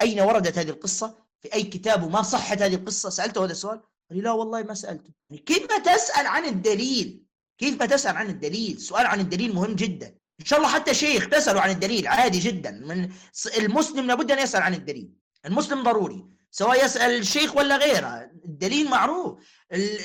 أين 0.03 0.21
وردت 0.21 0.59
هذه 0.59 0.71
القصة؟ 0.71 1.27
في 1.43 1.55
أي 1.55 1.63
كتاب؟ 1.63 2.03
وما 2.03 2.23
صحت 2.23 2.63
هذه 2.63 2.75
القصة؟ 2.75 3.11
سألته 3.11 3.45
هذا 3.45 3.53
السؤال؟ 3.53 3.79
قال 3.79 4.19
لي 4.19 4.21
لا 4.21 4.33
والله 4.33 4.63
ما 4.63 4.75
يعني 4.85 5.39
كيف 5.47 5.71
ما 5.71 5.79
تسأل 5.79 6.27
عن 6.27 6.45
الدليل؟ 6.45 7.23
كيف 7.59 7.81
ما 7.81 7.87
تسأل 7.87 8.17
عن 8.17 8.27
الدليل؟ 8.27 8.81
سؤال 8.81 9.07
عن 9.07 9.21
الدليل 9.21 9.55
مهم 9.55 9.75
جدا. 9.75 10.15
إن 10.41 10.45
شاء 10.45 10.59
الله 10.59 10.71
حتى 10.71 10.95
شيخ 10.95 11.29
تسألوا 11.29 11.61
عن 11.61 11.71
الدليل 11.71 12.07
عادي 12.07 12.39
جدا. 12.39 12.71
من 12.71 13.11
المسلم 13.59 14.07
لابد 14.07 14.33
أن 14.33 14.39
يسأل 14.39 14.63
عن 14.63 14.75
الدليل. 14.75 15.11
المسلم 15.47 15.83
ضروري 15.83 16.25
سواء 16.51 16.85
يسأل 16.85 17.11
الشيخ 17.11 17.57
ولا 17.57 17.77
غيره. 17.77 18.31
الدليل 18.45 18.91
معروف. 18.91 19.39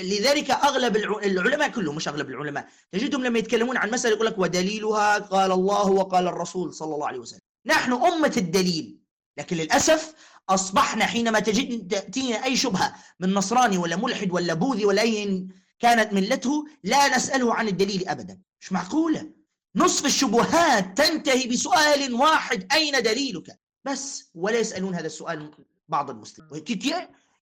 لذلك 0.04 0.52
أغلب 0.52 0.96
العلماء 0.98 1.70
كلهم 1.70 1.96
مش 1.96 2.08
أغلب 2.08 2.30
العلماء 2.30 2.68
تجدهم 2.92 3.24
لما 3.24 3.40
يتكلمون 3.40 3.78
عن 3.78 3.92
مسألة 3.92 4.16
يقول 4.16 4.28
لك 4.28 4.40
ودليلها 4.40 5.18
قال 5.18 5.52
الله 5.52 5.92
وقال 5.92 6.28
الرسول 6.28 6.74
صلى 6.74 6.96
الله 6.96 7.08
عليه 7.08 7.20
وسلم 7.20 7.40
نحن 7.66 7.94
أمة 7.94 8.34
الدليل. 8.38 8.98
لكن 9.38 9.58
للأسف 9.58 10.14
أصبحنا 10.50 11.06
حينما 11.06 11.40
تجد 11.40 11.88
تأتينا 11.88 12.46
أي 12.46 12.56
شبهة 12.56 12.96
من 13.20 13.34
نصراني 13.34 13.78
ولا 13.78 13.96
ملحد 13.96 14.32
ولا 14.32 14.54
بوذي 14.54 14.86
ولا 14.86 15.02
أي 15.02 15.48
كانت 15.80 16.14
ملته 16.14 16.66
لا 16.84 17.18
نسأله 17.18 17.54
عن 17.54 17.68
الدليل 17.68 18.08
أبدا. 18.08 18.40
مش 18.62 18.72
معقولة. 18.72 19.41
نصف 19.76 20.06
الشبهات 20.06 20.98
تنتهي 20.98 21.48
بسؤال 21.48 22.14
واحد 22.14 22.74
أين 22.74 23.04
دليلك؟ 23.04 23.60
بس 23.86 24.30
ولا 24.36 24.60
يسألون 24.60 24.96
هذا 24.96 25.06
السؤال 25.06 25.52
بعض 25.88 26.10
المسلمين. 26.10 26.64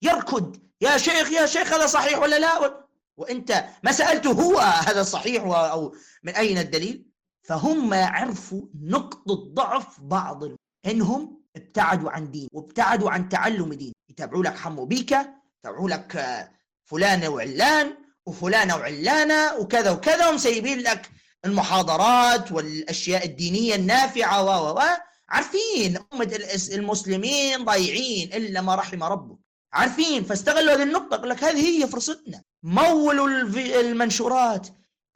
يركض. 0.01 0.55
يا 0.82 0.97
شيخ 0.97 1.32
يا 1.32 1.45
شيخ 1.45 1.73
هذا 1.73 1.88
صحيح 1.88 2.19
ولا 2.19 2.39
لا؟ 2.39 2.86
وأنت 3.17 3.65
ما 3.84 3.91
سالته 3.91 4.32
هو 4.32 4.57
هذا 4.59 5.03
صحيح 5.03 5.43
أو 5.43 5.95
من 6.23 6.36
أين 6.36 6.57
الدليل؟ 6.57 7.05
فهم 7.43 7.93
عرفوا 7.93 8.61
نقطة 8.82 9.36
ضعف 9.53 9.99
بعض 9.99 10.43
إنهم 10.86 11.41
ابتعدوا 11.55 12.11
عن 12.11 12.32
دين 12.32 12.47
وابتعدوا 12.51 13.11
عن 13.11 13.30
تعلم 13.30 13.73
دين. 13.73 13.93
يتابعوا 14.09 14.43
لك 14.43 14.57
حمو 14.57 14.86
بيكا 14.86 15.34
يتابعوا 15.59 15.89
لك 15.89 16.47
فلان 16.86 17.27
وعلان 17.27 17.97
وفلانة 18.25 18.75
وعلانة 18.75 19.55
وكذا 19.55 19.91
وكذا 19.91 20.27
ومسيبين 20.27 20.80
لك 20.80 21.09
المحاضرات 21.45 22.51
والأشياء 22.51 23.25
الدينية 23.25 23.75
النافعة 23.75 24.43
و 24.43 24.77
و 24.77 24.81
عارفين 25.29 25.97
أمة 26.13 26.39
المسلمين 26.73 27.65
ضايعين 27.65 28.33
إلا 28.33 28.61
ما 28.61 28.75
رحم 28.75 29.03
ربك. 29.03 29.37
عارفين 29.73 30.23
فاستغلوا 30.23 30.73
هذه 30.73 30.83
النقطة 30.83 31.17
قال 31.17 31.29
لك 31.29 31.43
هذه 31.43 31.83
هي 31.83 31.87
فرصتنا. 31.87 32.43
مولوا 32.63 33.27
المنشورات. 33.79 34.67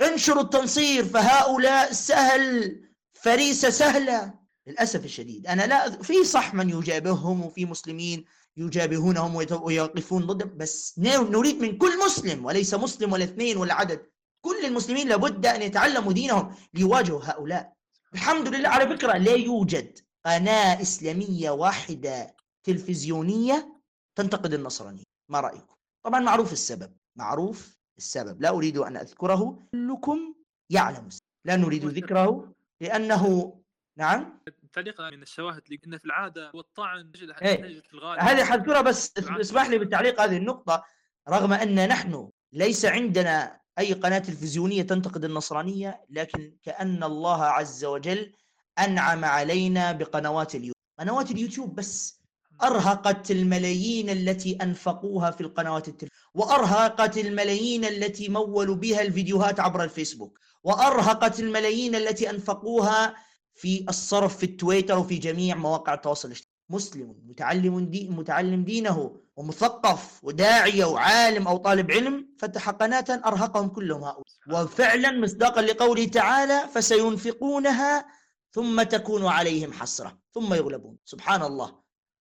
انشروا 0.02 0.44
التنصير 0.44 1.06
فهؤلاء 1.06 1.94
سهل 1.94 2.76
فريسة 3.14 3.70
سهلة. 3.70 4.34
للأسف 4.68 5.06
الشديد 5.06 5.48
أنا 5.48 5.64
لا 5.68 6.02
في 6.02 6.24
صح 6.24 6.54
من 6.54 6.70
يجابههم 6.70 7.46
وفي 7.46 7.66
مسلمين 7.66 8.26
يجابهونهم 8.58 9.36
ويقفون 9.36 10.26
ضدهم 10.26 10.58
بس 10.58 10.96
نريد 10.98 11.62
من 11.62 11.78
كل 11.78 12.06
مسلم 12.06 12.46
وليس 12.46 12.74
مسلم 12.74 13.14
ولا 13.14 13.24
اثنين 13.24 13.58
ولا 13.58 13.74
عدد. 13.74 14.13
كل 14.46 14.66
المسلمين 14.66 15.08
لابد 15.08 15.46
أن 15.46 15.62
يتعلموا 15.62 16.14
دينهم 16.14 16.56
ليواجهوا 16.74 17.22
هؤلاء. 17.24 17.74
الحمد 18.14 18.48
لله 18.48 18.70
على 18.70 18.98
فكرة 18.98 19.18
لا 19.18 19.32
يوجد 19.32 20.00
قناة 20.26 20.82
إسلامية 20.82 21.50
واحدة 21.50 22.36
تلفزيونية 22.64 23.82
تنتقد 24.16 24.54
النصرانية 24.54 25.04
ما 25.30 25.40
رأيكم؟ 25.40 25.76
طبعا 26.04 26.20
معروف 26.20 26.54
السبب 26.54 26.94
معروف 27.16 27.78
السبب. 27.98 28.42
لا 28.42 28.50
أريد 28.50 28.78
أن 28.78 28.98
أذكره 28.98 29.68
كلكم 29.72 30.36
يعلم 30.70 31.10
لا 31.46 31.56
نريد 31.56 31.86
ذكره 31.86 32.54
لأنه 32.82 33.54
نعم؟ 33.98 34.40
تعليقا 34.74 35.10
من 35.10 35.22
الشواهد 35.22 35.62
اللي 35.66 35.78
قلنا 35.86 35.98
في 35.98 36.06
العادة 36.06 36.52
والطعن 36.54 37.12
إيه. 37.42 37.82
في 37.82 37.94
الغالب. 37.94 38.20
هذه 38.20 38.44
حذكرها 38.44 38.82
بس 38.82 39.14
اسمح 39.18 39.68
لي 39.68 39.78
بالتعليق 39.78 40.22
هذه 40.22 40.38
النقطة 40.38 40.84
رغم 41.30 41.54
أن 41.54 41.88
نحن 41.88 42.30
ليس 42.54 42.86
عندنا 42.86 43.63
أي 43.80 43.94
قناة 43.94 44.18
تلفزيونية 44.18 44.82
تنتقد 44.82 45.26
النصرانية 45.26 46.02
لكن 46.10 46.58
كأن 46.64 47.04
الله 47.04 47.44
عز 47.44 47.86
وجل 47.86 48.34
أنعم 48.80 49.26
علينا 49.26 49.92
بقنوات 49.92 50.56
اليوتيوب. 50.56 50.74
قنوات 51.00 51.32
اليوتيوب 51.32 51.76
بس 51.76 52.24
أرهقت 52.64 53.32
الملايين 53.32 54.10
التي 54.10 54.56
أنفقوها 54.62 55.32
في 55.32 55.42
القنوات 55.42 55.88
التلفزيونيه 55.88 56.24
وأرهقت 56.34 57.18
الملايين 57.18 57.86
التي 57.86 58.30
مولوا 58.30 58.76
بها 58.76 59.02
الفيديوهات 59.02 59.60
عبر 59.60 59.84
الفيسبوك 59.84 60.40
وأرهقت 60.64 61.40
الملايين 61.40 61.96
التي 61.96 62.30
أنفقوها 62.30 63.16
في 63.56 63.86
الصرف 63.90 64.38
في 64.38 64.44
التويتر 64.46 64.98
وفي 65.00 65.18
جميع 65.18 65.56
مواقع 65.56 65.94
التواصل 65.94 66.28
الاجتماعي. 66.28 66.53
مسلم 66.76 67.16
متعلم 67.30 67.76
دي 67.94 68.10
متعلم 68.10 68.64
دينه 68.64 69.16
ومثقف 69.38 70.02
وداعية 70.24 70.86
وعالم 70.86 71.48
أو 71.48 71.58
طالب 71.58 71.92
علم 71.92 72.16
فتح 72.40 72.70
قناة 72.70 73.10
أرهقهم 73.26 73.68
كلهم 73.70 74.04
هؤلاء. 74.04 74.24
وفعلا 74.52 75.12
مصداقا 75.12 75.62
لقوله 75.62 76.06
تعالى 76.06 76.60
فسينفقونها 76.74 78.06
ثم 78.52 78.84
تكون 78.84 79.26
عليهم 79.26 79.74
حسرة 79.74 80.18
ثم 80.36 80.54
يغلبون. 80.54 80.98
سبحان 81.06 81.42
الله. 81.50 81.70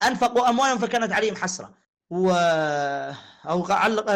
أنفقوا 0.08 0.48
أموالهم 0.48 0.78
فكانت 0.78 1.12
عليهم 1.12 1.36
حسرة. 1.36 1.74
و 2.10 2.30
أو 3.52 3.64
علق 3.84 4.06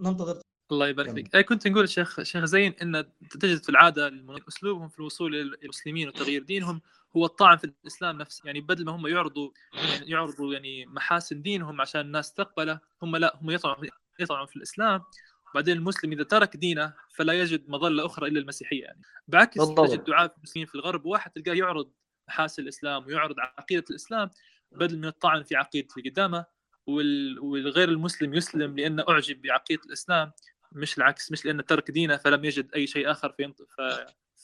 ننتظر 0.00 0.40
الله 0.72 0.88
يبارك 0.88 1.14
فيك. 1.14 1.34
أي 1.34 1.42
كنت 1.42 1.68
نقول 1.68 1.88
شيخ 1.88 2.22
شيخ 2.22 2.44
زين 2.44 2.74
إن 2.82 3.04
تجد 3.30 3.62
في 3.62 3.68
العادة 3.68 4.12
أسلوبهم 4.48 4.88
في 4.88 4.98
الوصول 4.98 5.34
إلى 5.34 5.56
المسلمين 5.62 6.08
وتغيير 6.08 6.42
دينهم 6.42 6.82
هو 7.16 7.26
الطعن 7.26 7.56
في 7.56 7.64
الإسلام 7.64 8.18
نفسه. 8.18 8.42
يعني 8.44 8.60
بدل 8.60 8.84
ما 8.84 8.92
هم 8.92 9.06
يعرضوا 9.06 9.50
يعني 9.72 10.10
يعرضوا 10.10 10.54
يعني 10.54 10.86
محاسن 10.86 11.42
دينهم 11.42 11.80
عشان 11.80 12.00
الناس 12.00 12.34
تقبله 12.34 12.80
هم 13.02 13.16
لا 13.16 13.38
هم 13.42 13.50
يطعنوا 13.50 13.84
يطعنوا 14.20 14.46
في 14.46 14.56
الإسلام. 14.56 15.02
وبعدين 15.50 15.76
المسلم 15.76 16.12
إذا 16.12 16.22
ترك 16.22 16.56
دينه 16.56 16.94
فلا 17.14 17.32
يجد 17.32 17.68
مظلة 17.68 18.06
أخرى 18.06 18.28
إلا 18.28 18.40
المسيحية 18.40 18.82
يعني. 18.82 19.02
بعكس 19.28 19.58
بالضبط. 19.58 19.88
تجد 19.90 20.04
دعاة 20.04 20.34
المسلمين 20.36 20.66
في 20.66 20.74
الغرب 20.74 21.06
واحد 21.06 21.30
تلقاه 21.30 21.54
يعرض 21.54 21.90
محاسن 22.28 22.62
الإسلام 22.62 23.06
ويعرض 23.06 23.34
عقيدة 23.38 23.84
الإسلام 23.90 24.30
بدل 24.72 24.98
من 24.98 25.04
الطعن 25.04 25.42
في 25.42 25.56
عقيدة 25.56 25.88
اللي 25.96 26.10
قدامه 26.10 26.44
والغير 26.86 27.88
المسلم 27.88 28.34
يسلم 28.34 28.76
لأنه 28.76 29.04
أعجب 29.08 29.42
بعقيدة 29.42 29.82
الإسلام. 29.86 30.32
مش 30.72 30.98
العكس 30.98 31.32
مش 31.32 31.44
لأنه 31.44 31.62
ترك 31.62 31.90
دينه 31.90 32.16
فلم 32.16 32.44
يجد 32.44 32.74
أي 32.74 32.86
شيء 32.86 33.10
آخر 33.10 33.32
فينط... 33.32 33.62
ف... 33.62 33.80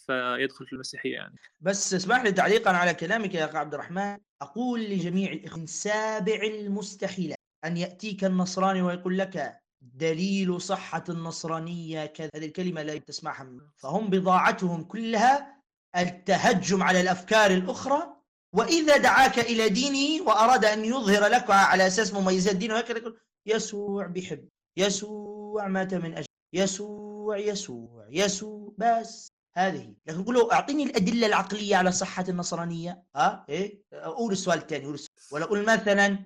فيدخل 0.07 0.67
في 0.67 0.73
المسيحية 0.73 1.13
يعني. 1.13 1.39
بس 1.61 1.95
اسمح 1.95 2.23
لي 2.23 2.33
تعليقا 2.33 2.71
على 2.71 2.95
كلامك 2.95 3.35
يا 3.35 3.45
عبد 3.45 3.75
الرحمن. 3.75 4.19
أقول 4.43 4.85
لجميع 4.85 5.33
الاخوان 5.33 5.67
سابع 5.67 6.43
المستحيلات 6.43 7.39
أن 7.65 7.77
يأتيك 7.77 8.25
النصراني 8.25 8.83
ويقول 8.83 9.19
لك 9.19 9.61
دليل 9.81 10.61
صحة 10.61 11.05
النصرانية 11.09 12.07
كذا 12.07 12.31
هذه 12.35 12.47
الكلمة 12.47 12.83
لا 12.83 12.99
تسمعها 12.99 13.47
فهم 13.77 14.11
بضاعتهم 14.11 14.85
كلها 14.85 15.63
التهجم 15.97 16.83
على 16.83 17.01
الأفكار 17.01 17.51
الأخرى 17.51 18.17
وإذا 18.53 18.97
دعاك 18.97 19.39
إلى 19.39 19.69
دينه 19.69 20.25
وأراد 20.27 20.65
أن 20.65 20.85
يظهر 20.85 21.27
لك 21.27 21.51
على 21.51 21.87
أساس 21.87 22.15
مميزات 22.15 22.57
دينه 22.57 22.79
يقول 22.79 23.19
يسوع 23.47 24.07
بيحب 24.07 24.49
يسوع 24.77 25.34
مات 25.63 25.95
من 25.95 26.15
أجل 26.15 26.27
يسوع 26.55 27.39
يسوع 27.39 28.07
يسوع 28.11 28.75
بس. 28.79 29.29
هذه. 29.57 29.95
لكن 30.07 30.25
قولوا 30.25 30.55
أعطيني 30.55 30.83
الأدلة 30.83 31.27
العقلية 31.27 31.77
على 31.77 31.93
صحة 31.93 32.25
النصرانية. 32.29 33.03
ها؟ 33.17 33.45
إيه؟ 33.49 33.83
قول 33.93 34.33
السؤال 34.33 34.59
الثاني 34.59 34.85
قول. 34.85 35.01
ولا 35.33 35.45
قول 35.45 35.67
مثلا 35.67 36.19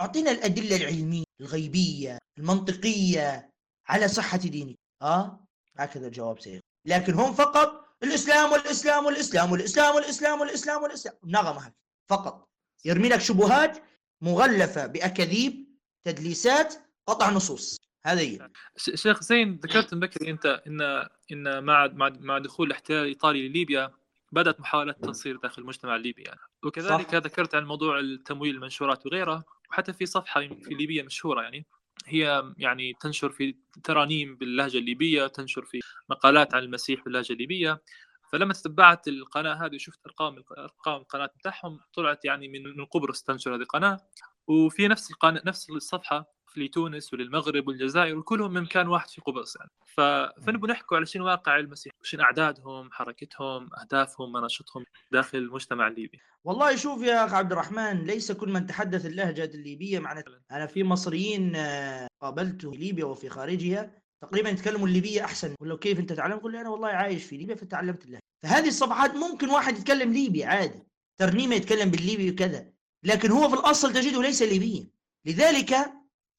أعطينا 0.00 0.30
الأدلة 0.30 0.76
العلمية 0.76 1.24
الغيبية 1.40 2.18
المنطقية 2.38 3.50
على 3.88 4.08
صحة 4.08 4.38
دينك 4.38 4.76
ها؟ 5.02 5.40
هكذا 5.76 6.06
الجواب 6.06 6.40
سيكون. 6.40 6.60
لكن 6.86 7.14
هم 7.14 7.32
فقط 7.34 7.86
الإسلام 8.02 8.52
والإسلام 8.52 9.06
والإسلام 9.06 9.52
والإسلام 9.52 9.94
والإسلام 9.94 10.40
والإسلام 10.40 10.82
والإسلام. 10.82 11.14
نغمة 11.24 11.72
فقط. 12.10 12.48
يرمي 12.84 13.08
لك 13.08 13.20
شبهات 13.20 13.82
مغلفة 14.22 14.86
بأكاذيب 14.86 15.66
تدليسات 16.04 16.74
قطع 17.08 17.30
نصوص. 17.30 17.76
هذه 18.06 18.48
شيخ 18.76 19.22
زين 19.22 19.60
ذكرت 19.62 19.94
بكري 19.94 20.30
أنت 20.30 20.62
إن 20.66 20.80
إن 21.32 21.64
مع 21.64 21.88
مع 22.20 22.38
دخول 22.38 22.66
الاحتلال 22.66 23.02
الإيطالي 23.02 23.48
لليبيا 23.48 23.90
بدأت 24.32 24.60
محاولات 24.60 25.04
تنصير 25.04 25.36
داخل 25.36 25.62
المجتمع 25.62 25.96
الليبي 25.96 26.22
يعني. 26.22 26.40
وكذلك 26.64 27.10
صح. 27.10 27.14
ذكرت 27.14 27.54
عن 27.54 27.64
موضوع 27.64 27.98
التمويل 27.98 28.54
المنشورات 28.54 29.06
وغيره 29.06 29.44
وحتى 29.70 29.92
في 29.92 30.06
صفحة 30.06 30.40
في 30.40 30.74
ليبيا 30.74 31.02
مشهورة 31.02 31.42
يعني 31.42 31.66
هي 32.06 32.52
يعني 32.58 32.92
تنشر 33.00 33.30
في 33.30 33.54
ترانيم 33.84 34.36
باللهجة 34.36 34.78
الليبية 34.78 35.26
تنشر 35.26 35.64
في 35.64 35.80
مقالات 36.10 36.54
عن 36.54 36.62
المسيح 36.62 37.04
باللهجة 37.04 37.32
الليبية 37.32 37.82
فلما 38.32 38.52
تتبعت 38.52 39.08
القناة 39.08 39.66
هذه 39.66 39.74
وشفت 39.74 40.06
أرقام 40.06 40.42
أرقام 40.58 41.00
القناة 41.00 41.30
بتاعهم 41.38 41.80
طلعت 41.94 42.24
يعني 42.24 42.48
من 42.48 42.84
قبرص 42.84 43.22
تنشر 43.22 43.54
هذه 43.54 43.60
القناة. 43.60 44.00
وفي 44.48 44.88
نفس 44.88 45.10
القناه 45.10 45.42
نفس 45.46 45.70
الصفحة 45.70 46.36
لتونس 46.56 47.12
وللمغرب 47.12 47.68
والجزائر 47.68 48.18
وكلهم 48.18 48.52
من 48.52 48.62
مكان 48.62 48.88
واحد 48.88 49.08
في 49.08 49.20
قبرص 49.20 49.56
يعني. 49.56 49.70
ف... 49.86 50.00
فنبغى 50.44 50.72
نحكوا 50.72 50.96
على 50.96 51.06
شنو 51.06 51.26
واقع 51.26 51.58
المسيح 51.58 51.92
شنو 52.02 52.22
أعدادهم 52.22 52.92
حركتهم 52.92 53.68
أهدافهم 53.80 54.32
مناشطهم 54.32 54.84
داخل 55.12 55.38
المجتمع 55.38 55.88
الليبي. 55.88 56.18
والله 56.44 56.76
شوف 56.76 57.02
يا 57.02 57.24
اخ 57.26 57.34
عبد 57.34 57.52
الرحمن 57.52 58.04
ليس 58.04 58.32
كل 58.32 58.48
من 58.48 58.66
تحدث 58.66 59.06
اللهجة 59.06 59.44
الليبية 59.44 59.98
معناته 59.98 60.32
أنا 60.50 60.66
في 60.66 60.84
مصريين 60.84 61.56
آه، 61.56 62.08
قابلته 62.20 62.70
في 62.70 62.76
ليبيا 62.76 63.04
وفي 63.04 63.28
خارجها. 63.28 64.05
تقريبا 64.22 64.48
يتكلموا 64.48 64.86
الليبية 64.86 65.24
أحسن. 65.24 65.54
ولو 65.60 65.78
كيف 65.78 65.98
أنت 65.98 66.12
تعلم؟ 66.12 66.38
قل 66.38 66.52
لي 66.52 66.60
أنا 66.60 66.68
والله 66.68 66.88
عايش 66.88 67.24
في 67.24 67.36
ليبيا 67.36 67.54
فتعلمت 67.54 68.04
اللهجة. 68.04 68.22
فهذه 68.42 68.68
الصفحات 68.68 69.14
ممكن 69.14 69.48
واحد 69.48 69.78
يتكلم 69.78 70.12
ليبي 70.12 70.44
عادي. 70.44 70.82
ترنيمة 71.20 71.54
يتكلم 71.54 71.90
بالليبي 71.90 72.30
وكذا. 72.30 72.70
لكن 73.04 73.30
هو 73.30 73.48
في 73.48 73.54
الأصل 73.54 73.92
تجده 73.92 74.22
ليس 74.22 74.42
ليبيا. 74.42 74.88
لذلك 75.26 75.74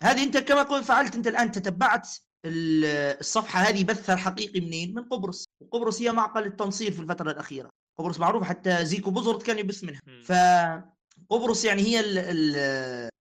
هذه 0.04 0.24
أنت 0.24 0.38
كما 0.38 0.64
قلت 0.64 0.86
فعلت 0.86 1.16
أنت 1.16 1.28
الآن 1.28 1.52
تتبعت 1.52 2.10
الصفحة 2.46 3.60
هذه 3.60 3.84
بثها 3.84 4.14
الحقيقي 4.14 4.60
منين؟ 4.60 4.94
من 4.94 5.04
قبرص، 5.04 5.46
وقبرص 5.62 6.02
هي 6.02 6.12
معقل 6.12 6.46
التنصير 6.46 6.92
في 6.92 7.00
الفترة 7.00 7.32
الأخيرة، 7.32 7.70
قبرص 8.00 8.20
معروف 8.20 8.44
حتى 8.44 8.86
زيكو 8.86 9.12
بوزرت 9.12 9.44
كان 9.44 9.60
يبث 9.60 9.84
منها، 9.84 10.02
فقبرص 10.24 11.66
يعني 11.66 11.82
هي 11.82 12.00
ال 12.00 12.18
ال 12.18 12.56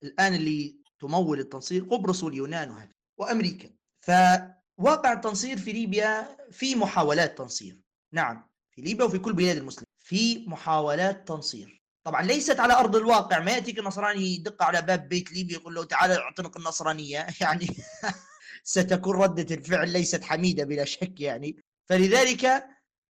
الآن 0.02 0.34
اللي 0.34 0.76
تمول 1.00 1.40
التنصير. 1.40 1.84
قبرص 1.84 2.24
واليونان 2.24 2.70
وهكذا. 2.70 2.92
وأمريكا، 3.18 3.70
فواقع 4.06 5.12
التنصير 5.12 5.58
في 5.58 5.72
ليبيا 5.72 6.36
في 6.50 6.74
محاولات 6.74 7.38
تنصير، 7.38 7.78
نعم 8.12 8.48
في 8.70 8.82
ليبيا 8.82 9.04
وفي 9.04 9.18
كل 9.18 9.32
بلاد 9.32 9.56
المسلمين 9.56 9.86
في 9.98 10.44
محاولات 10.48 11.28
تنصير. 11.28 11.82
طبعا 12.06 12.22
ليست 12.22 12.60
على 12.60 12.74
أرض 12.74 12.96
الواقع. 12.96 13.38
ما 13.38 13.50
يأتيك 13.50 13.78
النصراني 13.78 14.34
يدق 14.34 14.62
على 14.62 14.82
باب 14.82 15.08
بيت 15.08 15.32
ليبيا 15.32 15.56
يقول 15.56 15.74
له 15.74 15.84
تعال 15.84 16.10
اعتنق 16.10 16.56
النصرانية. 16.58 17.26
يعني 17.40 17.66
ستكون 18.64 19.16
ردة 19.16 19.54
الفعل 19.54 19.92
ليست 19.92 20.24
حميدة 20.24 20.64
بلا 20.64 20.84
شك 20.84 21.20
يعني. 21.20 21.56
فلذلك 21.88 22.44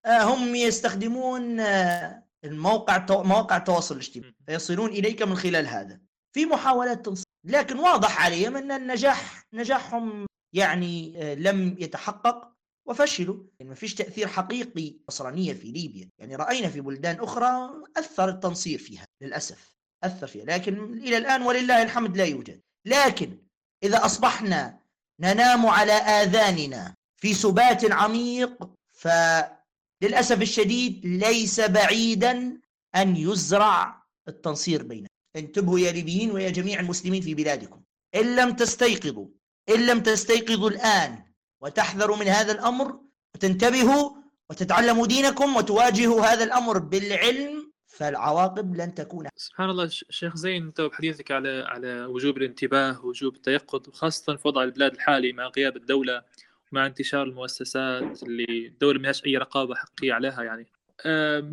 آه، 0.05 0.23
هم 0.23 0.55
يستخدمون 0.55 1.59
آه، 1.59 2.23
الموقع 2.43 3.05
مواقع 3.09 3.57
التواصل 3.57 3.95
الاجتماعي. 3.95 4.35
فيصلون 4.47 4.89
إليك 4.89 5.21
من 5.21 5.35
خلال 5.35 5.67
هذا. 5.67 5.99
في 6.33 6.45
محاولات 6.45 7.05
تنصير. 7.05 7.25
لكن 7.43 7.79
واضح 7.79 8.25
عليهم 8.25 8.57
أن 8.57 8.71
النجاح 8.71 9.43
نجاحهم 9.53 10.27
يعني 10.57 11.13
آه، 11.17 11.35
لم 11.35 11.75
يتحقق 11.79 12.51
وفشلوا. 12.85 13.43
يعني 13.59 13.69
ما 13.69 13.75
فيش 13.75 13.95
تأثير 13.95 14.27
حقيقي 14.27 14.95
نصرانية 15.09 15.53
في 15.53 15.71
ليبيا. 15.71 16.09
يعني 16.19 16.35
رأينا 16.35 16.69
في 16.69 16.81
بلدان 16.81 17.19
أخرى 17.19 17.71
أثر 17.97 18.29
التنصير 18.29 18.79
فيها 18.79 19.05
للأسف 19.21 19.75
أثر 20.03 20.27
فيها. 20.27 20.45
لكن 20.45 20.93
إلى 20.93 21.17
الآن 21.17 21.41
ولله 21.41 21.81
الحمد 21.81 22.17
لا 22.17 22.25
يوجد. 22.25 22.61
لكن 22.85 23.37
إذا 23.83 24.05
أصبحنا 24.05 24.79
ننام 25.19 25.65
على 25.65 25.91
آذاننا 25.93 26.93
في 27.21 27.33
سبات 27.33 27.91
عميق 27.91 28.69
فللأسف 28.91 30.41
الشديد 30.41 31.05
ليس 31.05 31.59
بعيدا 31.59 32.61
أن 32.95 33.15
يزرع 33.15 34.03
التنصير 34.27 34.83
بيننا. 34.83 35.07
انتبهوا 35.35 35.79
يا 35.79 35.91
ليبيين 35.91 36.31
ويا 36.31 36.49
جميع 36.49 36.79
المسلمين 36.79 37.21
في 37.21 37.33
بلادكم. 37.33 37.81
إن 38.15 38.35
لم 38.35 38.55
تستيقظوا 38.55 39.27
إن 39.69 39.85
لم 39.85 39.99
تستيقظوا 39.99 40.69
الآن 40.69 41.23
وتحذروا 41.61 42.17
من 42.17 42.27
هذا 42.27 42.51
الأمر 42.51 42.99
وتنتبهوا 43.35 44.11
وتتعلموا 44.49 45.07
دينكم 45.07 45.55
وتواجهوا 45.55 46.21
هذا 46.21 46.43
الأمر 46.43 46.77
بالعلم 46.77 47.71
فالعواقب 47.87 48.75
لن 48.75 48.93
تكون 48.93 49.27
سبحان 49.35 49.69
الله 49.69 49.87
شيخ 49.89 50.35
زين 50.35 50.65
أنت 50.65 50.81
بحديثك 50.81 51.31
على 51.31 51.65
على 51.67 52.05
وجوب 52.05 52.37
الانتباه 52.37 53.05
ووجوب 53.05 53.35
التيقظ 53.35 53.89
وخاصة 53.89 54.35
في 54.35 54.47
وضع 54.47 54.63
البلاد 54.63 54.93
الحالي 54.93 55.33
مع 55.33 55.51
غياب 55.57 55.77
الدولة 55.77 56.23
ومع 56.71 56.85
انتشار 56.85 57.23
المؤسسات 57.23 58.23
اللي 58.23 58.67
الدولة 58.67 58.99
ما 58.99 59.11
أي 59.25 59.37
رقابة 59.37 59.75
حقيقية 59.75 60.13
عليها 60.13 60.43
يعني. 60.43 60.67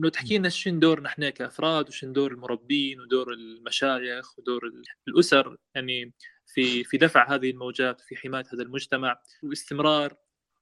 لو 0.00 0.08
تحكي 0.08 0.38
لنا 0.38 0.48
شنو 0.48 0.80
دور 0.80 1.00
نحن 1.00 1.28
كأفراد 1.28 1.88
وشنو 1.88 2.12
دور 2.12 2.32
المربين 2.32 3.00
ودور 3.00 3.32
المشايخ 3.32 4.38
ودور 4.38 4.72
الأسر 5.08 5.56
يعني 5.74 6.12
في 6.54 6.84
في 6.84 6.96
دفع 6.98 7.34
هذه 7.34 7.50
الموجات 7.50 8.02
وفي 8.02 8.16
حماية 8.16 8.44
هذا 8.52 8.62
المجتمع 8.62 9.20
واستمرار 9.42 10.16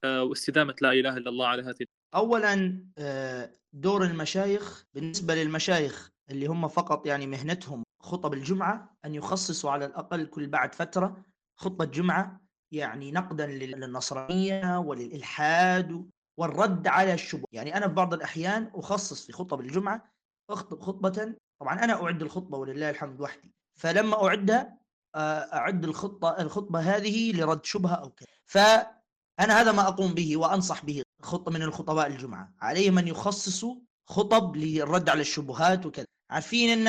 آه، 0.05 0.22
واستدامة 0.22 0.74
لا 0.80 0.93
إله 0.93 1.16
إلا 1.16 1.30
الله 1.30 1.47
على 1.47 1.62
هذه. 1.62 1.86
اولا 2.14 2.84
آه، 2.99 3.51
دور 3.72 4.05
المشايخ. 4.05 4.84
بالنسبة 4.95 5.34
للمشايخ 5.34 6.11
اللي 6.30 6.47
هم 6.47 6.68
فقط 6.68 7.07
يعني 7.07 7.26
مهنتهم 7.26 7.82
خطب 8.03 8.34
الجمعة 8.34 8.97
أن 9.05 9.14
يخصصوا 9.14 9.70
على 9.70 9.86
الأقل 9.86 10.26
كل 10.26 10.47
بعد 10.47 10.74
فترة 10.74 11.24
خطبة 11.57 11.84
جمعة 11.84 12.40
يعني 12.72 13.12
نقدا 13.12 13.47
للنصرانية 13.47 14.78
وللإلحاد 14.78 16.11
والرد 16.38 16.86
على 16.86 17.14
الشبهات 17.14 17.47
يعني 17.53 17.76
أنا 17.76 17.88
في 17.88 17.95
بعض 17.95 18.14
الأحيان 18.14 18.70
أخصص 18.74 19.26
في 19.26 19.32
خطب 19.32 19.61
الجمعة 19.61 20.12
أخطب 20.51 20.80
خطبة 20.80 21.34
طبعا 21.61 21.84
أنا 21.84 22.03
أعد 22.03 22.22
الخطبة 22.22 22.59
ولله 22.59 22.90
الحمد 22.90 23.20
وحدي. 23.20 23.53
فلما 23.80 24.26
أعدها 24.26 24.82
أعد 25.17 25.85
الخطة 25.85 26.37
الخطبة 26.39 26.81
هذه 26.81 27.33
لرد 27.33 27.65
شبهة 27.65 27.95
أو 27.95 28.11
كذا. 28.11 28.27
فأنا 28.47 29.61
هذا 29.61 29.73
ما 29.73 29.89
أقوم 29.89 30.15
به 30.15 30.37
وأنصح 30.37 30.85
به 30.85 31.03
خطة 31.23 31.51
من 31.51 31.63
الخطباء 31.63 32.07
الجمعة. 32.07 32.55
عليهم 32.61 32.99
أن 32.99 33.09
يخصصوا 33.09 33.77
خطب 34.07 34.57
للرد 34.57 35.09
على 35.09 35.21
الشبهات 35.21 35.87
وكذا. 35.87 36.07
عارفين 36.31 36.89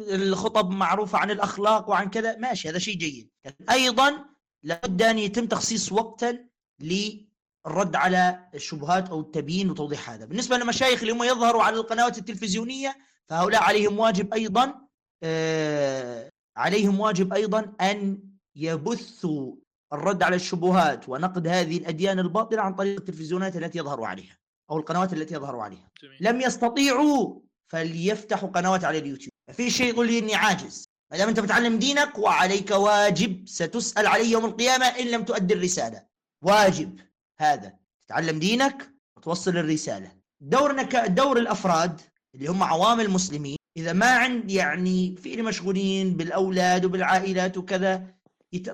الخطب 0.00 0.70
معروفه 0.70 1.18
عن 1.18 1.30
الأخلاق 1.30 1.90
وعن 1.90 2.10
كذا؟ 2.10 2.36
ماشي 2.36 2.68
هذا 2.68 2.78
شيء 2.78 2.96
جيد. 2.96 3.30
أيضا 3.70 4.24
لابد 4.62 5.02
أن 5.02 5.18
يتم 5.18 5.46
تخصيص 5.46 5.92
وقتا 5.92 6.38
للرد 6.80 7.96
على 7.96 8.48
الشبهات 8.54 9.08
أو 9.10 9.20
التبيين 9.20 9.70
وتوضيح 9.70 10.10
هذا. 10.10 10.24
بالنسبة 10.24 10.56
للمشايخ 10.56 11.00
اللي 11.00 11.12
هم 11.12 11.22
يظهروا 11.22 11.62
على 11.62 11.76
القنوات 11.76 12.18
التلفزيونية 12.18 12.96
فهؤلاء 13.28 13.62
عليهم 13.62 13.98
واجب 13.98 14.34
أيضا 14.34 14.74
آه 15.22 16.30
عليهم 16.56 17.00
واجب 17.00 17.32
أيضا 17.32 17.72
أن 17.80 18.18
يبثوا 18.56 19.54
الرد 19.92 20.22
على 20.22 20.36
الشبهات 20.36 21.08
ونقد 21.08 21.46
هذه 21.46 21.78
الأديان 21.78 22.18
الباطلة 22.18 22.62
عن 22.62 22.74
طريق 22.74 22.96
التلفزيونات 22.96 23.56
التي 23.56 23.78
يظهروا 23.78 24.06
عليها 24.06 24.38
أو 24.70 24.78
القنوات 24.78 25.12
التي 25.12 25.34
يظهروا 25.34 25.62
عليها. 25.62 25.90
جميل. 26.02 26.16
لم 26.20 26.40
يستطيعوا 26.40 27.40
فليفتحوا 27.72 28.48
قنوات 28.48 28.84
على 28.84 28.98
اليوتيوب. 28.98 29.30
في 29.52 29.70
شيء 29.70 29.92
يقول 29.92 30.06
لي 30.06 30.18
إني 30.18 30.34
عاجز. 30.34 30.84
ما 31.12 31.18
دام 31.18 31.28
أنت 31.28 31.40
بتعلم 31.40 31.78
دينك 31.78 32.18
وعليك 32.18 32.70
واجب 32.70 33.48
ستسأل 33.48 34.06
عليه 34.06 34.32
يوم 34.32 34.44
القيامة 34.44 34.86
إن 34.86 35.06
لم 35.06 35.24
تؤدي 35.24 35.54
الرسالة. 35.54 36.06
واجب 36.44 37.00
هذا. 37.40 37.72
تتعلم 38.06 38.38
دينك 38.38 38.90
وتوصل 39.16 39.56
الرسالة. 39.56 40.12
دورنا 40.40 40.82
كدور 40.82 41.38
الأفراد 41.38 42.00
اللي 42.34 42.46
هم 42.46 42.62
عوام 42.62 43.00
المسلمين 43.00 43.56
إذا 43.76 43.92
ما 43.92 44.06
عند 44.06 44.50
يعني 44.50 45.16
في 45.16 45.42
مشغولين 45.42 46.16
بالأولاد 46.16 46.84
وبالعائلات 46.84 47.56
وكذا 47.58 48.14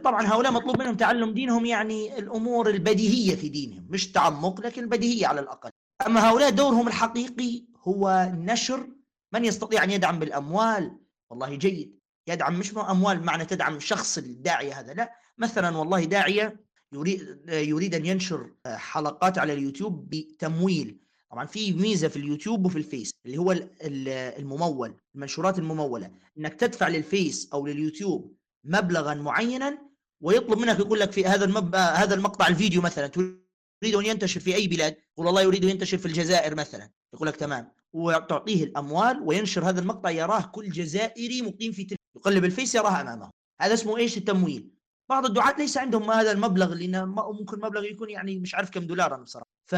طبعا 0.04 0.26
هؤلاء 0.26 0.52
مطلوب 0.52 0.78
منهم 0.78 0.96
تعلم 0.96 1.34
دينهم 1.34 1.66
يعني 1.66 2.18
الأمور 2.18 2.70
البديهية 2.70 3.36
في 3.36 3.48
دينهم 3.48 3.86
مش 3.90 4.12
تعمق 4.12 4.60
لكن 4.60 4.82
البديهية 4.82 5.26
على 5.26 5.40
الأقل. 5.40 5.70
أما 6.06 6.30
هؤلاء 6.30 6.50
دورهم 6.50 6.88
الحقيقي 6.88 7.64
هو 7.82 8.32
نشر 8.34 8.88
من 9.32 9.44
يستطيع 9.44 9.84
أن 9.84 9.90
يدعم 9.90 10.18
بالأموال. 10.18 10.96
والله 11.30 11.54
جيد. 11.54 11.98
يدعم 12.28 12.58
مش 12.58 12.76
أموال 12.76 13.18
بمعنى 13.18 13.44
تدعم 13.44 13.80
شخص 13.80 14.18
الداعيه 14.18 14.80
هذا 14.80 14.92
لا. 14.92 15.12
مثلا 15.38 15.76
والله 15.76 16.04
داعية 16.04 16.60
يريد 16.92 17.40
يريد 17.48 17.94
أن 17.94 18.06
ينشر 18.06 18.50
حلقات 18.66 19.38
على 19.38 19.52
اليوتيوب 19.52 20.10
بتمويل. 20.10 21.00
طبعا 21.30 21.46
في 21.46 21.72
ميزة 21.72 22.08
في 22.08 22.16
اليوتيوب 22.16 22.66
وفي 22.66 22.78
الفيس 22.78 23.10
اللي 23.26 23.38
هو 23.38 23.56
الممول 23.82 24.94
المنشورات 25.14 25.58
الممولة 25.58 26.10
إنك 26.38 26.54
تدفع 26.54 26.88
للفيس 26.88 27.48
أو 27.52 27.66
لليوتيوب 27.66 28.36
مبلغا 28.64 29.14
معينا 29.14 29.78
ويطلب 30.20 30.58
منك 30.58 30.78
يقول 30.78 31.00
لك 31.00 31.12
في 31.12 31.24
هذا 31.24 31.44
المب... 31.44 31.74
هذا 31.74 32.14
المقطع 32.14 32.46
الفيديو 32.46 32.82
مثلا 32.82 33.06
تريد 33.06 33.94
أن 33.94 34.06
ينتشر 34.06 34.40
في 34.40 34.54
أي 34.54 34.68
بلاد 34.68 34.96
يقول 35.12 35.26
والله 35.26 35.42
يريد 35.42 35.64
أن 35.64 35.70
ينتشر 35.70 35.98
في 35.98 36.06
الجزائر 36.06 36.54
مثلا 36.54 36.90
يقول 37.14 37.28
لك 37.28 37.36
تمام 37.36 37.72
وتعطيه 37.92 38.64
الأموال 38.64 39.22
وينشر 39.22 39.68
هذا 39.68 39.80
المقطع 39.80 40.10
يراه 40.10 40.40
كل 40.40 40.70
جزائري 40.70 41.42
مقيم 41.42 41.72
في 41.72 41.84
تلك 41.84 41.98
يقلب 42.16 42.44
الفيس 42.44 42.74
يراه 42.74 43.00
أمامه. 43.00 43.30
هذا 43.60 43.74
اسمه 43.74 43.96
إيش؟ 43.96 44.16
التمويل. 44.16 44.70
بعض 45.10 45.26
الدعاة 45.26 45.54
ليس 45.58 45.78
عندهم 45.78 46.10
هذا 46.10 46.32
المبلغ 46.32 46.74
لأن 46.74 47.08
ممكن 47.08 47.60
مبلغ 47.60 47.84
يكون 47.84 48.10
يعني 48.10 48.38
مش 48.38 48.54
عارف 48.54 48.70
كم 48.70 48.80
دولار 48.80 49.14
أنا 49.14 49.22
بصراحة. 49.22 49.50
ف 49.66 49.72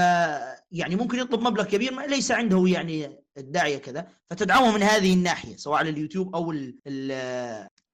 يعني 0.70 0.96
ممكن 0.96 1.18
يطلب 1.18 1.40
مبلغ 1.40 1.64
كبير 1.64 1.94
ما 1.94 2.02
ليس 2.02 2.30
عنده 2.30 2.64
يعني 2.66 3.24
الداعيه 3.38 3.78
كذا. 3.78 4.08
فتدعمه 4.30 4.74
من 4.74 4.82
هذه 4.82 5.14
الناحية 5.14 5.56
سواء 5.56 5.78
على 5.78 5.90
اليوتيوب 5.90 6.36
أو 6.36 6.52
ال 6.52 6.78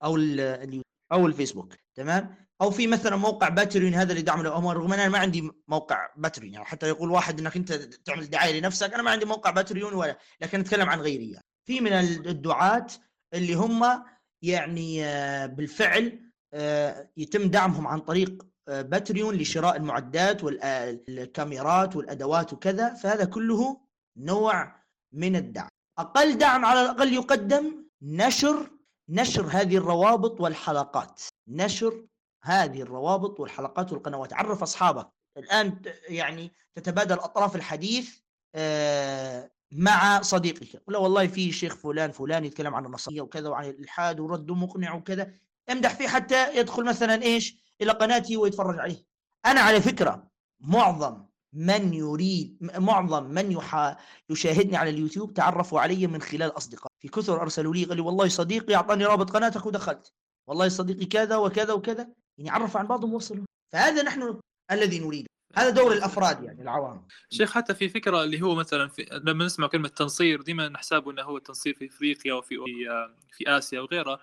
أو 0.04 0.16
ال 0.16 0.82
أو 1.12 1.26
الفيسبوك. 1.26 1.74
تمام؟ 1.94 2.34
أو 2.60 2.70
في 2.70 2.86
مثلا 2.86 3.16
موقع 3.16 3.48
باتريون 3.48 3.94
هذا 3.94 4.12
اللي 4.12 4.22
دعم 4.22 4.40
الاموال 4.40 4.76
رغم 4.76 4.92
أن 4.92 5.00
أنا 5.00 5.08
ما 5.08 5.18
عندي 5.18 5.50
موقع 5.68 6.08
باتريون 6.16 6.52
يعني 6.52 6.64
حتى 6.64 6.88
يقول 6.88 7.10
واحد 7.10 7.40
إنك 7.40 7.56
أنت 7.56 7.72
تعمل 7.72 8.30
دعاية 8.30 8.60
لنفسك 8.60 8.94
أنا 8.94 9.02
ما 9.02 9.10
عندي 9.10 9.24
موقع 9.24 9.50
باتريون 9.50 9.94
ولا 9.94 10.18
لكن 10.40 10.60
أتكلم 10.60 10.88
عن 10.88 11.00
غيري 11.00 11.30
يعني. 11.30 11.44
في 11.64 11.80
من 11.80 11.92
الدعاة 11.92 12.86
اللي 13.34 13.54
هم 13.54 14.04
يعني 14.42 15.04
آه، 15.04 15.46
بالفعل 15.46 16.27
يتم 17.16 17.50
دعمهم 17.50 17.86
عن 17.86 18.00
طريق 18.00 18.46
آه، 18.68 18.82
باتريون 18.82 19.34
لشراء 19.34 19.76
المعدات 19.76 20.44
والكاميرات 20.44 21.96
والأدوات 21.96 22.52
وكذا 22.52 22.94
فهذا 22.94 23.24
كله 23.24 23.80
نوع 24.16 24.82
من 25.12 25.36
الدعم. 25.36 25.68
أقل 25.98 26.38
دعم 26.38 26.64
على 26.64 26.82
الأقل 26.82 27.12
يقدم 27.12 27.84
نشر 28.02 28.70
نشر 29.08 29.46
هذه 29.50 29.76
الروابط 29.76 30.40
والحلقات. 30.40 31.22
نشر 31.48 32.06
هذه 32.44 32.82
الروابط 32.82 33.40
والحلقات 33.40 33.92
والقنوات. 33.92 34.32
عرف 34.32 34.62
أصحابك. 34.62 35.08
الآن 35.36 35.82
يعني 36.08 36.52
تتبادل 36.74 37.14
أطراف 37.14 37.56
الحديث 37.56 38.18
مع 39.72 40.20
صديقك. 40.22 40.82
لا 40.88 40.98
والله 40.98 41.26
في 41.26 41.52
شيخ 41.52 41.76
فلان 41.76 42.12
فلان 42.12 42.44
يتكلم 42.44 42.74
عن 42.74 42.86
النصرانية 42.86 43.20
وكذا 43.20 43.48
وعن 43.48 43.64
الإلحاد 43.64 44.20
ورده 44.20 44.54
مقنع 44.54 44.94
وكذا. 44.94 45.34
امدح 45.70 45.94
فيه 45.94 46.08
حتى 46.08 46.58
يدخل 46.58 46.84
مثلا 46.84 47.22
إيش؟ 47.22 47.56
إلى 47.82 47.92
قناتي 47.92 48.36
ويتفرج 48.36 48.78
عليه. 48.78 49.04
أنا 49.46 49.60
على 49.60 49.80
فكرة 49.80 50.30
معظم 50.60 51.24
من 51.52 51.94
يريد 51.94 52.58
معظم 52.76 53.24
من 53.24 53.52
يحا 53.52 53.96
يشاهدني 54.30 54.76
على 54.76 54.90
اليوتيوب 54.90 55.34
تعرفوا 55.34 55.80
علي 55.80 56.06
من 56.06 56.22
خلال 56.22 56.56
اصدقاء 56.56 56.92
في 56.98 57.08
كثر 57.08 57.42
أرسلوا 57.42 57.74
لي 57.74 57.84
قال 57.84 57.96
لي 57.96 58.02
والله 58.02 58.28
صديقي 58.28 58.74
أعطاني 58.74 59.04
رابط 59.04 59.30
قناتك 59.30 59.66
ودخلت. 59.66 60.12
والله 60.46 60.68
صديقي 60.68 61.06
كذا 61.06 61.36
وكذا 61.36 61.72
وكذا. 61.72 62.08
يعني 62.38 62.50
عرف 62.50 62.76
عن 62.76 62.86
بعضهم 62.86 63.14
وصلوا 63.14 63.44
فهذا 63.72 64.02
نحن 64.02 64.40
الذي 64.70 64.98
نريده 64.98 65.28
هذا 65.56 65.70
دور 65.70 65.92
الأفراد 65.92 66.42
يعني 66.44 66.62
العوام. 66.62 67.06
شيخ 67.30 67.52
حتى 67.52 67.74
في 67.74 67.88
فكرة 67.88 68.24
اللي 68.24 68.42
هو 68.42 68.54
مثلا 68.54 68.88
في 68.88 69.20
لما 69.24 69.44
نسمع 69.44 69.66
كلمة 69.66 69.88
تنصير 69.88 70.42
دائما 70.42 70.68
نحسبه 70.68 71.10
إنه 71.10 71.22
هو 71.22 71.36
التنصير 71.36 71.74
في 71.74 71.86
إفريقيا 71.86 72.34
وفي 72.34 72.56
في 73.32 73.58
آسيا 73.58 73.80
وغيرها. 73.80 74.18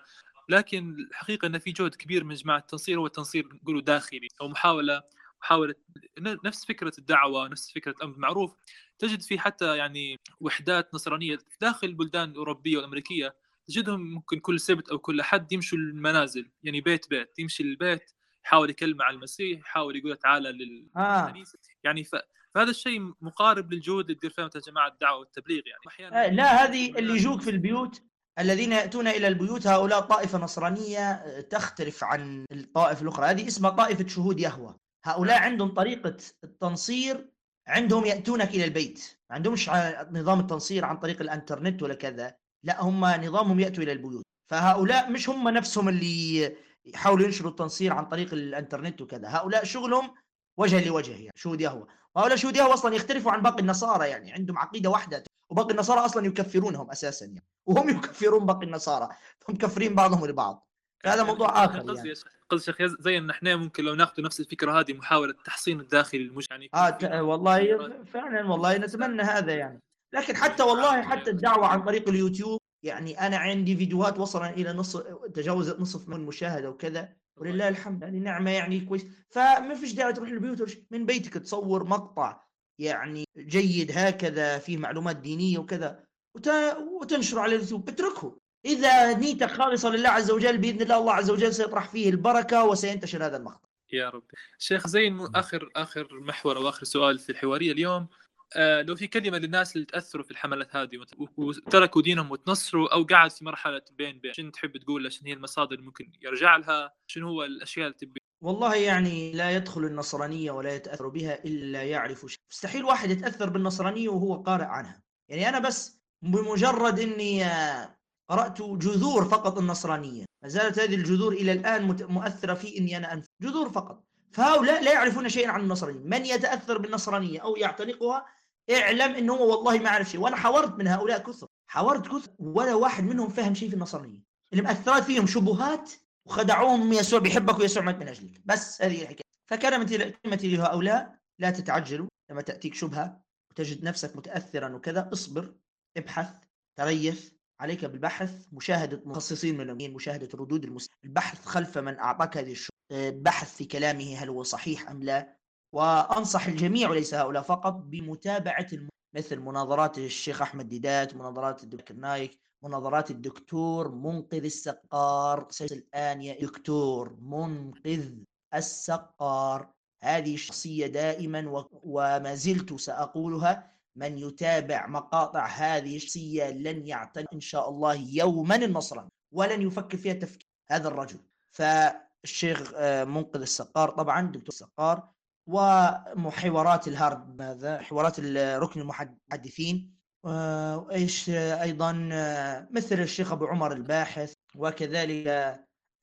لكن 0.48 0.96
الحقيقة 1.10 1.46
إن 1.46 1.58
في 1.58 1.72
جهد 1.72 1.94
كبير 1.94 2.24
من 2.24 2.34
جماعة 2.34 2.58
التنصير 2.58 2.98
هو 2.98 3.06
التنصير 3.06 3.48
نقوله 3.54 3.80
داخلي 3.80 4.28
أو 4.40 4.48
محاولة 4.48 5.02
محاولة 5.42 5.74
نفس 6.18 6.64
فكرة 6.64 6.92
الدعوة 6.98 7.48
نفس 7.48 7.72
فكرة 7.72 7.90
الأمر 7.90 8.12
بالمعروف. 8.12 8.54
تجد 8.98 9.22
في 9.22 9.38
حتى 9.38 9.76
يعني 9.76 10.20
وحدات 10.40 10.94
نصرانية 10.94 11.38
داخل 11.60 11.86
البلدان 11.86 12.30
الأوروبية 12.30 12.76
والأمريكية 12.76 13.36
تجدهم 13.66 14.00
ممكن 14.00 14.40
كل 14.40 14.60
سبت 14.60 14.88
أو 14.88 14.98
كل 14.98 15.20
أحد 15.20 15.52
يمشوا 15.52 15.78
المنازل 15.78 16.50
يعني 16.62 16.80
بيت 16.80 17.10
بيت 17.10 17.38
يمشي 17.38 17.62
للبيت 17.62 18.12
يحاول 18.44 18.70
يكلم 18.70 19.02
على 19.02 19.16
المسيح 19.16 19.60
يحاول 19.60 19.96
يقول 19.96 20.16
تعالى 20.16 20.52
للكنيسه 20.52 21.58
آه. 21.58 21.76
يعني 21.84 22.04
ف... 22.04 22.16
فهذا 22.54 22.70
الشيء 22.70 23.12
مقارب 23.20 23.72
للجهود 23.72 24.04
اللي 24.04 24.14
تدير 24.14 24.30
فيها 24.30 24.50
جماعة 24.66 24.88
الدعوة 24.88 25.18
والتبليغ 25.18 25.62
يعني. 25.66 25.80
أحيانا 25.88 26.24
آه 26.24 26.28
لا 26.28 26.64
هذه 26.64 26.98
اللي 26.98 27.14
يجوك 27.14 27.42
في 27.42 27.50
البيوت. 27.50 28.02
الذين 28.38 28.72
يأتون 28.72 29.08
إلى 29.08 29.28
البيوت 29.28 29.66
هؤلاء 29.66 30.00
طائفة 30.00 30.38
نصرانية 30.38 31.10
آه، 31.12 31.40
تختلف 31.40 32.04
عن 32.04 32.44
الطائفة 32.52 33.02
الأخرى. 33.02 33.26
هذه 33.26 33.46
اسمها 33.46 33.70
طائفة 33.70 34.06
شهود 34.06 34.40
يهوى. 34.40 34.74
هؤلاء 35.04 35.38
عندهم 35.38 35.74
طريقة 35.74 36.16
التنصير 36.44 37.30
عندهم 37.68 38.04
يأتونك 38.04 38.48
إلى 38.48 38.64
البيت. 38.64 39.18
ما 39.30 39.36
عندهمش 39.36 39.70
نظام 40.12 40.40
التنصير 40.40 40.84
عن 40.84 40.96
طريق 40.96 41.20
الإنترنت 41.20 41.82
ولا 41.82 41.94
كذا. 41.94 42.36
لا 42.64 42.82
هم 42.82 43.04
نظامهم 43.04 43.60
يأتوا 43.60 43.82
إلى 43.82 43.92
البيوت. 43.92 44.24
فهؤلاء 44.50 45.10
مش 45.10 45.28
هم 45.28 45.48
نفسهم 45.48 45.88
اللي 45.88 46.56
يحاولوا 46.84 47.26
ينشروا 47.26 47.50
التنصير 47.50 47.92
عن 47.92 48.06
طريق 48.06 48.32
الإنترنت 48.32 49.00
وكذا. 49.00 49.28
هؤلاء 49.28 49.64
شغلهم 49.64 50.14
وجه 50.58 50.88
لوجه 50.88 51.10
يعني 51.10 51.30
شهود 51.36 51.60
يهوى. 51.60 51.86
وهؤلاء 52.14 52.36
شهود 52.36 52.56
يهوى 52.56 52.74
أصلا 52.74 52.94
يختلفوا 52.94 53.32
عن 53.32 53.42
باقي 53.42 53.60
النصارى 53.60 54.08
يعني 54.08 54.32
عندهم 54.32 54.58
عقيدة 54.58 54.90
واحدة. 54.90 55.24
وباقي 55.50 55.70
النصارى 55.70 56.00
أصلا 56.00 56.26
يكفرونهم 56.26 56.90
أساسا 56.90 57.26
يعني. 57.26 57.44
وهم 57.66 57.88
يكفرون 57.88 58.46
باقي 58.46 58.66
النصارى. 58.66 59.08
هم 59.48 59.54
مكفرين 59.54 59.94
بعضهم 59.94 60.24
البعض 60.24 60.68
فهذا 61.04 61.22
موضوع 61.22 61.64
آخر 61.64 61.80
قصدي 61.80 62.08
يعني. 62.08 62.20
قصدي 62.50 62.64
شيخ 62.64 62.76
زي 63.00 63.18
إن 63.18 63.30
إحنا 63.30 63.56
ممكن 63.56 63.84
لو 63.84 63.94
ناخذ 63.94 64.22
نفس 64.22 64.40
الفكرة 64.40 64.80
هذه 64.80 64.92
محاولة 64.92 65.34
تحصين 65.44 65.80
الداخلي 65.80 66.24
للمش 66.24 66.46
يعني 66.50 66.70
آه 66.74 66.90
ت- 66.90 67.04
والله 67.04 67.88
فعلا 68.04 68.50
والله 68.50 68.76
نتمنى 68.78 69.22
هذا 69.22 69.54
يعني. 69.54 69.82
لكن 70.12 70.36
حتى 70.36 70.62
والله 70.62 71.02
حتى 71.02 71.30
الدعوة 71.30 71.66
عن 71.66 71.82
طريق 71.82 72.08
اليوتيوب 72.08 72.60
يعني 72.82 73.26
أنا 73.26 73.36
عندي 73.36 73.76
فيديوهات 73.76 74.18
وصلت 74.18 74.50
إلى 74.52 74.72
نص 74.72 74.96
تجاوزت 75.34 75.80
نصف 75.80 76.08
من 76.08 76.20
مشاهده 76.26 76.70
وكذا. 76.70 77.08
ولله 77.36 77.68
الحمد 77.68 78.02
يعني 78.02 78.20
نعمة 78.20 78.50
يعني 78.50 78.80
كويس. 78.80 79.06
فما 79.30 79.74
فيش 79.74 79.92
داعي 79.92 80.12
تروح 80.12 80.28
للبيوت. 80.30 80.78
من 80.90 81.06
بيتك 81.06 81.32
تصور 81.34 81.84
مقطع 81.84 82.45
يعني 82.78 83.24
جيد 83.38 83.90
هكذا 83.94 84.58
فيه 84.58 84.76
معلومات 84.76 85.16
دينية 85.16 85.58
وكذا 85.58 86.04
وت- 86.36 86.76
وتنشره 87.00 87.40
على 87.40 87.54
اليوتيوب 87.56 87.88
اتركه. 87.88 88.38
إذا 88.64 89.12
نيتك 89.18 89.50
خالصه 89.50 89.90
لله 89.90 90.08
عز 90.08 90.30
وجل 90.30 90.58
بإذن 90.58 90.82
الله 90.82 90.98
الله 90.98 91.12
عز 91.12 91.30
وجل 91.30 91.54
سيطرح 91.54 91.88
فيه 91.88 92.10
البركة 92.10 92.64
وسينتشر 92.64 93.26
هذا 93.26 93.36
المقطع. 93.36 93.68
يا 93.92 94.10
رب 94.10 94.24
شيخ 94.58 94.86
زين 94.86 95.16
مو- 95.16 95.30
آخر 95.34 95.70
آخر 95.76 96.08
محور 96.20 96.56
أو 96.56 96.68
آخر 96.68 96.84
سؤال 96.84 97.18
في 97.18 97.30
الحوارية 97.32 97.72
اليوم 97.72 98.08
آه 98.56 98.82
لو 98.82 98.96
في 98.96 99.06
كلمة 99.06 99.38
للناس 99.38 99.76
اللي 99.76 99.86
تأثروا 99.86 100.24
في 100.24 100.30
الحملات 100.30 100.76
هذه 100.76 100.98
وت- 100.98 101.38
وتركوا 101.38 102.02
دينهم 102.02 102.30
وتنصروا 102.30 102.94
أو 102.94 103.02
قاعد 103.04 103.30
في 103.30 103.44
مرحلة 103.44 103.82
بين 103.92 104.18
بين 104.18 104.32
شنو 104.32 104.50
تحب 104.50 104.76
تقول؟ 104.76 105.12
شنو 105.12 105.26
هي 105.28 105.32
المصادر 105.32 105.72
اللي 105.74 105.86
ممكن 105.86 106.12
يرجع 106.22 106.56
لها؟ 106.56 106.94
شنو 107.06 107.28
هو 107.28 107.44
الأشياء 107.44 107.86
اللي 107.86 107.98
تبي 107.98 108.20
والله 108.42 108.74
يعني 108.74 109.32
لا 109.32 109.50
يدخل 109.50 109.84
النصرانية 109.84 110.50
ولا 110.50 110.74
يتأثر 110.74 111.08
بها 111.08 111.44
إلا 111.44 111.82
يعرف 111.82 112.26
شيء. 112.26 112.40
مستحيل 112.50 112.84
واحد 112.84 113.10
يتأثر 113.10 113.50
بالنصرانية 113.50 114.08
وهو 114.08 114.34
قارئ 114.34 114.64
عنها. 114.64 115.02
يعني 115.28 115.48
أنا 115.48 115.58
بس 115.58 115.98
بمجرد 116.22 117.00
أني 117.00 117.44
آه، 117.44 117.96
قرأت 118.30 118.62
جذور 118.62 119.24
فقط 119.24 119.58
النصرانية. 119.58 120.24
ما 120.42 120.48
زالت 120.48 120.78
هذه 120.78 120.94
الجذور 120.94 121.32
إلى 121.32 121.52
الآن 121.52 122.06
مؤثرة 122.08 122.54
في 122.54 122.78
أني 122.78 122.96
أنا 122.96 123.12
أنف 123.12 123.26
جذور 123.42 123.70
فقط. 123.70 124.04
فهؤلاء 124.32 124.82
لا 124.82 124.92
يعرفون 124.92 125.28
شيئا 125.28 125.50
عن 125.50 125.60
النصرانية. 125.60 126.00
من 126.04 126.26
يتأثر 126.26 126.78
بالنصرانية 126.78 127.40
أو 127.40 127.56
يعتنقها؟ 127.56 128.26
اعلم 128.70 129.14
أنه 129.14 129.34
هو 129.34 129.50
والله 129.50 129.78
ما 129.78 129.90
عرف 129.90 130.10
شيء. 130.10 130.20
وأنا 130.20 130.36
حاورت 130.36 130.78
من 130.78 130.88
هؤلاء 130.88 131.18
كثر. 131.18 131.46
حاورت 131.66 132.08
كثر 132.08 132.30
ولا 132.38 132.74
واحد 132.74 133.04
منهم 133.04 133.28
فهم 133.28 133.54
شيء 133.54 133.68
في 133.68 133.74
النصرانية. 133.74 134.22
اللي 134.52 134.62
مأثرات 134.62 135.02
فيهم 135.02 135.26
شبهات 135.26 135.92
وخدعوهم 136.26 136.92
يسوع 136.92 137.18
بيحبك 137.18 137.58
ويسوع 137.58 137.82
مات 137.82 137.96
من 137.96 138.08
أجلك. 138.08 138.40
بس 138.44 138.82
هذه 138.82 139.02
الحكاية. 139.02 139.26
فكلمتي 139.50 140.10
كلمتي 140.10 140.56
لهؤلاء 140.56 141.16
لا 141.38 141.50
تتعجلوا 141.50 142.08
لما 142.30 142.42
تأتيك 142.42 142.74
شبهة 142.74 143.20
وتجد 143.50 143.84
نفسك 143.84 144.16
متاثرا 144.16 144.74
وكذا 144.74 145.10
اصبر 145.12 145.54
ابحث 145.96 146.34
تريث 146.78 147.30
عليك 147.60 147.84
بالبحث 147.84 148.46
مشاهدة 148.52 149.02
مخصصين 149.04 149.54
من 149.54 149.60
المؤمنين 149.60 149.94
مشاهدة 149.94 150.28
ردود 150.34 150.64
المسلمين 150.64 151.00
البحث 151.04 151.46
خلف 151.46 151.78
من 151.78 151.98
أعطاك 151.98 152.36
هذه 152.36 152.52
الشبهة. 152.52 153.10
بحث 153.10 153.56
في 153.56 153.64
كلامه 153.64 154.14
هل 154.16 154.28
هو 154.28 154.42
صحيح 154.42 154.90
أم 154.90 155.02
لا. 155.02 155.36
وأنصح 155.72 156.46
الجميع 156.46 156.90
وليس 156.90 157.14
هؤلاء 157.14 157.42
فقط 157.42 157.72
بمتابعة 157.72 158.66
الم... 158.72 158.88
مثل 159.14 159.40
مناظرات 159.40 159.98
الشيخ 159.98 160.42
أحمد 160.42 160.68
ديدات 160.68 161.14
مناظرات 161.14 161.62
الدكتور 161.62 161.96
نايك 161.96 162.38
مناظرات 162.66 163.10
الدكتور 163.10 163.90
منقذ 163.90 164.44
السقار. 164.44 165.48
الآن 165.60 166.22
يا 166.22 166.40
دكتور 166.40 167.16
منقذ 167.20 168.10
السقار. 168.54 169.68
هذه 170.02 170.34
الشخصية 170.34 170.86
دائما. 170.86 171.66
وما 171.72 172.34
زلت 172.34 172.74
سأقولها 172.74 173.72
من 173.96 174.18
يتابع 174.18 174.86
مقاطع 174.86 175.46
هذه 175.46 175.96
الشخصية 175.96 176.50
لن 176.50 176.86
يعتنق 176.86 177.34
إن 177.34 177.40
شاء 177.40 177.68
الله 177.68 177.94
يوما 177.94 178.56
النصراني 178.56 179.08
ولن 179.32 179.62
يفكر 179.62 179.98
فيها 179.98 180.12
تفكير 180.14 180.48
هذا 180.70 180.88
الرجل. 180.88 181.18
فالشيخ 181.50 182.72
آه، 182.76 183.04
منقذ 183.04 183.40
السقار 183.40 183.90
طبعا 183.90 184.20
دكتور 184.26 184.48
السقار 184.48 185.08
وحوارات 185.46 186.88
الهارد 186.88 187.36
ماذا؟ 187.38 187.78
حوارات 187.78 188.20
ركن 188.36 188.80
المحدثين 188.80 189.95
وايش 190.26 191.30
آه، 191.30 191.62
أيضا 191.62 192.08
آه، 192.12 192.68
مثل 192.70 193.00
الشيخ 193.00 193.32
أبو 193.32 193.46
عمر 193.46 193.72
الباحث 193.72 194.32
وكذلك 194.56 195.26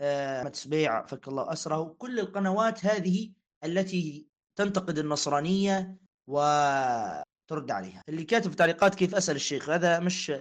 آه، 0.02 0.40
أحمد 0.40 0.56
سبيع 0.56 1.06
فك 1.06 1.28
الله 1.28 1.54
أسره 1.54 1.96
كل 1.98 2.20
القنوات 2.20 2.86
هذه 2.86 3.32
التي 3.64 4.28
تنتقد 4.56 4.98
النصرانية 4.98 5.98
وترد 6.28 7.72
عليها. 7.72 8.02
اللي 8.10 8.24
كاتب 8.24 8.52
في 8.52 8.58
تعليقات 8.58 8.96
كيف 8.96 9.16
أسأل 9.16 9.36
الشيخ؟ 9.36 9.70
هذا 9.70 10.00
مش 10.00 10.32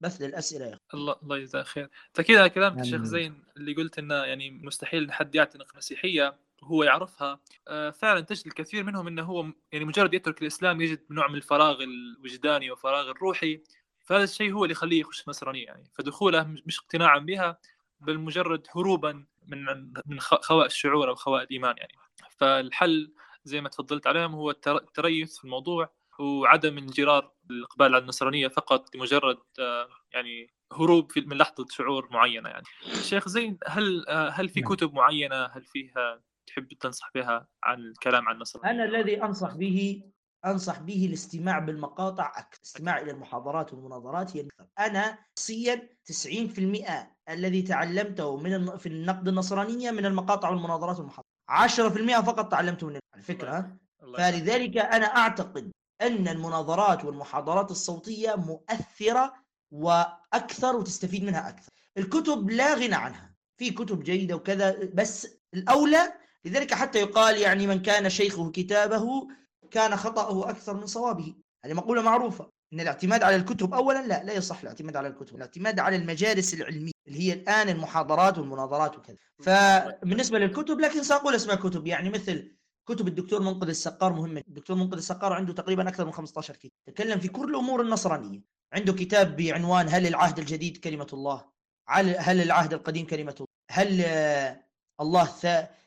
بث 0.00 0.20
للأسئلة 0.20 0.66
يا 0.66 0.74
أخي. 0.74 0.80
الله 0.94 1.16
الله 1.22 1.38
يجزاه 1.38 1.62
خير. 1.62 1.90
تأكيد 2.14 2.36
على 2.36 2.50
كلامك 2.50 2.78
يا 2.78 2.82
شيخ 2.82 2.94
آمين. 2.94 3.04
زين 3.04 3.44
اللي 3.56 3.74
قلت 3.74 3.98
إنه 3.98 4.14
يعني 4.14 4.50
مستحيل 4.50 5.12
حد 5.12 5.34
يعتنق 5.34 5.66
المسيحيه 5.72 6.38
وهو 6.62 6.82
يعرفها. 6.84 7.40
آه، 7.68 7.90
فعلا 7.90 8.20
تجد 8.20 8.46
الكثير 8.46 8.84
منهم 8.84 9.06
إنه 9.06 9.22
هو 9.22 9.46
يعني 9.72 9.84
مجرد 9.84 10.14
يترك 10.14 10.42
الإسلام 10.42 10.80
يجد 10.80 11.04
نوع 11.10 11.28
من 11.28 11.34
الفراغ 11.34 11.82
الوجداني 11.82 12.70
وفراغ 12.70 13.10
الروحي. 13.10 13.62
فهذا 14.04 14.24
الشيء 14.24 14.52
هو 14.52 14.64
اللي 14.64 14.72
يخليه 14.72 15.00
يخش 15.00 15.24
النصرانيه 15.24 15.66
يعني. 15.66 15.90
فدخوله 15.94 16.42
مش 16.66 16.78
اقتناعا 16.78 17.18
بها 17.18 17.58
بل 18.00 18.18
مجرد 18.18 18.66
هروبا 18.76 19.24
من 19.48 19.64
من 20.06 20.20
خواء 20.20 20.66
الشعور 20.66 21.08
أو 21.08 21.14
خواء 21.14 21.42
الإيمان 21.42 21.74
يعني. 21.78 21.92
فالحل 22.38 23.12
زي 23.44 23.60
ما 23.60 23.68
تفضلت 23.68 24.06
عليهم 24.06 24.34
هو 24.34 24.50
التر- 24.50 24.76
التريث 24.82 25.38
في 25.38 25.44
الموضوع 25.44 25.92
وعدم 26.18 26.78
انجرار 26.78 27.32
الإقبال 27.50 27.94
على 27.94 28.02
النصرانيه 28.02 28.48
فقط 28.48 28.96
لمجرد 28.96 29.38
آه، 29.58 29.88
يعني 30.12 30.50
هروب 30.72 31.12
من 31.16 31.36
لحظة 31.36 31.66
شعور 31.70 32.08
معينة 32.10 32.48
يعني. 32.48 32.64
شيخ 33.02 33.28
زين 33.28 33.58
هل 33.66 34.08
آه، 34.08 34.28
هل 34.28 34.48
في 34.48 34.60
نعم. 34.60 34.74
كتب 34.74 34.94
معينة؟ 34.94 35.44
هل 35.44 35.64
فيها 35.64 36.22
تحب 36.50 36.72
تنصح 36.72 37.10
بها 37.14 37.46
عن 37.64 37.78
الكلام 37.78 38.28
عن 38.28 38.34
النصرانيه 38.34 38.70
أنا 38.70 38.84
الذي 38.84 39.22
أنصح 39.22 39.54
به 39.54 40.02
أنصح 40.46 40.80
به 40.80 41.06
الاستماع 41.06 41.58
بالمقاطع 41.58 42.32
أكثر 42.36 42.58
الاستماع 42.58 42.98
إلى 43.00 43.10
المحاضرات 43.10 43.72
والمناظرات 43.72 44.36
هي 44.36 44.40
الاكثر 44.40 44.66
أنا 44.78 45.18
شخصيا 45.38 45.88
90% 46.04 47.08
الذي 47.28 47.62
تعلمته 47.62 48.36
من 48.36 48.76
في 48.76 48.86
النقد 48.86 49.28
النصرانية 49.28 49.90
من 49.90 50.06
المقاطع 50.06 50.50
والمناظرات 50.50 50.96
والمحاضرات. 50.98 51.26
10% 51.50 52.20
فقط 52.20 52.50
تعلمته 52.50 52.86
من 52.86 52.98
الفكرة؟ 53.16 53.76
الله. 54.02 54.18
فلذلك 54.18 54.76
أنا 54.76 55.06
أعتقد 55.06 55.70
أن 56.02 56.28
المناظرات 56.28 57.04
والمحاضرات 57.04 57.70
الصوتية 57.70 58.34
مؤثرة 58.34 59.34
وأكثر 59.70 60.76
وتستفيد 60.76 61.24
منها 61.24 61.48
أكثر. 61.48 61.72
الكتب 61.98 62.50
لا 62.50 62.74
غنى 62.74 62.94
عنها. 62.94 63.34
في 63.58 63.70
كتب 63.70 64.02
جيدة 64.02 64.36
وكذا 64.36 64.90
بس 64.94 65.40
الأولى 65.54 66.12
لذلك 66.44 66.74
حتى 66.74 66.98
يقال 66.98 67.36
يعني 67.36 67.66
من 67.66 67.82
كان 67.82 68.10
شيخه 68.10 68.50
كتابه 68.50 69.28
كان 69.70 69.96
خطأه 69.96 70.50
أكثر 70.50 70.74
من 70.74 70.86
صوابه. 70.86 71.34
هذه 71.64 71.72
مقولة 71.72 72.02
معروفة. 72.02 72.50
إن 72.72 72.80
الاعتماد 72.80 73.22
على 73.22 73.36
الكتب 73.36 73.74
أولا 73.74 74.06
لا 74.06 74.24
لا 74.24 74.32
يصح 74.32 74.60
الاعتماد 74.60 74.96
على 74.96 75.08
الكتب. 75.08 75.36
الاعتماد 75.36 75.78
على 75.78 75.96
المجالس 75.96 76.54
العلمية 76.54 76.92
اللي 77.08 77.18
هي 77.20 77.32
الآن 77.32 77.68
المحاضرات 77.68 78.38
والمناظرات 78.38 78.98
وكذا. 78.98 79.16
فبالنسبة 79.42 80.38
للكتب 80.38 80.80
لكن 80.80 81.02
سأقول 81.02 81.34
أسماء 81.34 81.56
كتب. 81.56 81.86
يعني 81.86 82.10
مثل 82.10 82.52
كتب 82.88 83.08
الدكتور 83.08 83.42
منقذ 83.42 83.68
السقار 83.68 84.12
مهمة. 84.12 84.42
الدكتور 84.48 84.76
منقذ 84.76 84.96
السقار 84.96 85.32
عنده 85.32 85.52
تقريبا 85.52 85.88
أكثر 85.88 86.04
من 86.04 86.12
15 86.12 86.56
كتاب. 86.56 86.72
تكلم 86.86 87.18
في 87.18 87.28
كل 87.28 87.50
الأمور 87.50 87.80
النصرانية. 87.80 88.42
عنده 88.72 88.92
كتاب 88.92 89.36
بعنوان 89.36 89.88
هل 89.88 90.06
العهد 90.06 90.38
الجديد 90.38 90.76
كلمة 90.76 91.06
الله؟ 91.12 91.44
هل 91.88 92.40
العهد 92.40 92.72
القديم 92.72 93.06
كلمة 93.06 93.34
الله؟ 93.34 93.46
هل 93.70 94.02
آه، 94.04 94.64
الله 95.00 95.24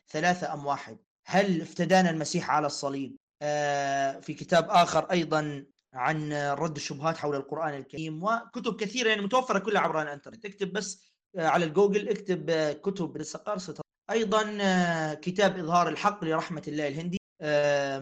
ثلاثة 0.08 0.52
أم 0.52 0.66
واحد. 0.66 0.98
هل 1.26 1.62
افتدانا 1.62 2.10
المسيح 2.10 2.50
على 2.50 2.66
الصليب؟ 2.66 3.16
آه، 3.42 4.20
في 4.20 4.34
كتاب 4.34 4.70
آخر 4.70 5.10
أيضا 5.10 5.64
عن 5.94 6.32
رد 6.32 6.76
الشبهات 6.76 7.16
حول 7.16 7.36
القرآن 7.36 7.74
الكريم 7.74 8.24
وكتب 8.24 8.76
كثيرة 8.76 9.08
يعني 9.08 9.22
متوفرة 9.22 9.58
كلها 9.58 9.82
عبر 9.82 10.02
الإنترنت. 10.02 10.44
اكتب 10.44 10.72
بس 10.72 11.14
آه، 11.36 11.46
على 11.46 11.64
الجوجل 11.64 12.08
اكتب 12.08 12.50
آه، 12.50 12.72
كتب 12.72 13.16
السقار 13.16 13.58
ستر 13.58 13.82
أيضا 14.10 14.58
آه، 14.60 15.14
كتاب 15.14 15.58
إظهار 15.58 15.88
الحق 15.88 16.24
لرحمة 16.24 16.62
الله 16.68 16.88
الهندي. 16.88 17.18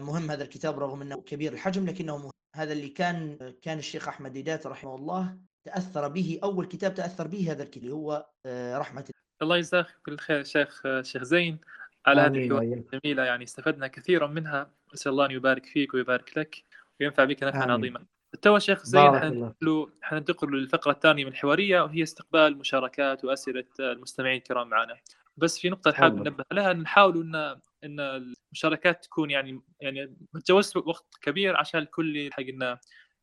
مهم 0.05 0.31
هذا 0.31 0.43
الكتاب 0.43 0.79
رغم 0.79 1.01
أنه 1.01 1.21
كبير 1.21 1.53
الحجم 1.53 1.85
لكنه 1.85 2.17
مهم. 2.17 2.31
هذا 2.55 2.73
اللي 2.73 2.89
كان 2.89 3.37
كان 3.61 3.79
الشيخ 3.79 4.07
أحمد 4.07 4.33
ديدات 4.33 4.67
رحمه 4.67 4.95
الله 4.95 5.37
تأثر 5.65 6.07
به 6.07 6.39
أول 6.43 6.65
كتاب 6.65 6.93
تأثر 6.93 7.27
به 7.27 7.51
هذا 7.51 7.63
الكتاب 7.63 7.89
هو 7.89 8.25
رحمة 8.47 9.09
الله. 9.41 9.57
يجزاك 9.57 9.85
كل 10.05 10.17
خير 10.17 10.43
شيخ 10.43 10.83
شيخ 11.01 11.23
زين. 11.23 11.59
على 12.05 12.21
هذه 12.21 12.45
الحوارات 12.45 12.67
وإياك. 12.67 12.93
الجميلة 12.93 13.23
يعني 13.23 13.43
استفدنا 13.43 13.87
كثيرا 13.87 14.27
منها 14.27 14.71
أسأل 14.93 15.11
الله 15.11 15.25
أن 15.25 15.31
يبارك 15.31 15.65
فيك 15.65 15.93
ويبارك 15.93 16.37
لك 16.37 16.63
ينفع 16.99 17.23
بك 17.23 17.43
نفعا. 17.43 17.71
عظيما 17.71 18.05
تو 18.41 18.59
شيخ 18.59 18.83
زين. 18.83 19.53
حننتقل 20.01 20.51
للفقرة 20.51 20.91
الثانية 20.91 21.25
من 21.25 21.31
الحوارية 21.31 21.81
وهي 21.81 22.03
استقبال 22.03 22.57
مشاركات 22.57 23.25
وأسئلة 23.25 23.65
المستمعين 23.79 24.37
الكرام 24.37 24.69
معنا 24.69 24.97
بس 25.37 25.59
في 25.59 25.69
نقطة 25.69 25.91
حاب 25.91 26.11
تفضل. 26.11 26.29
ننبه 26.29 26.45
لها 26.51 26.73
نحاول 26.73 27.17
ان 27.21 27.59
إن 27.83 27.99
المشاركات 27.99 29.03
تكون 29.05 29.31
يعني 29.31 29.61
يعني 29.79 30.17
ما 30.33 30.41
وقت 30.75 31.05
كبير 31.21 31.57
عشان 31.57 31.79
الكل 31.79 32.15
يلحق 32.15 32.43
إنه 32.43 32.77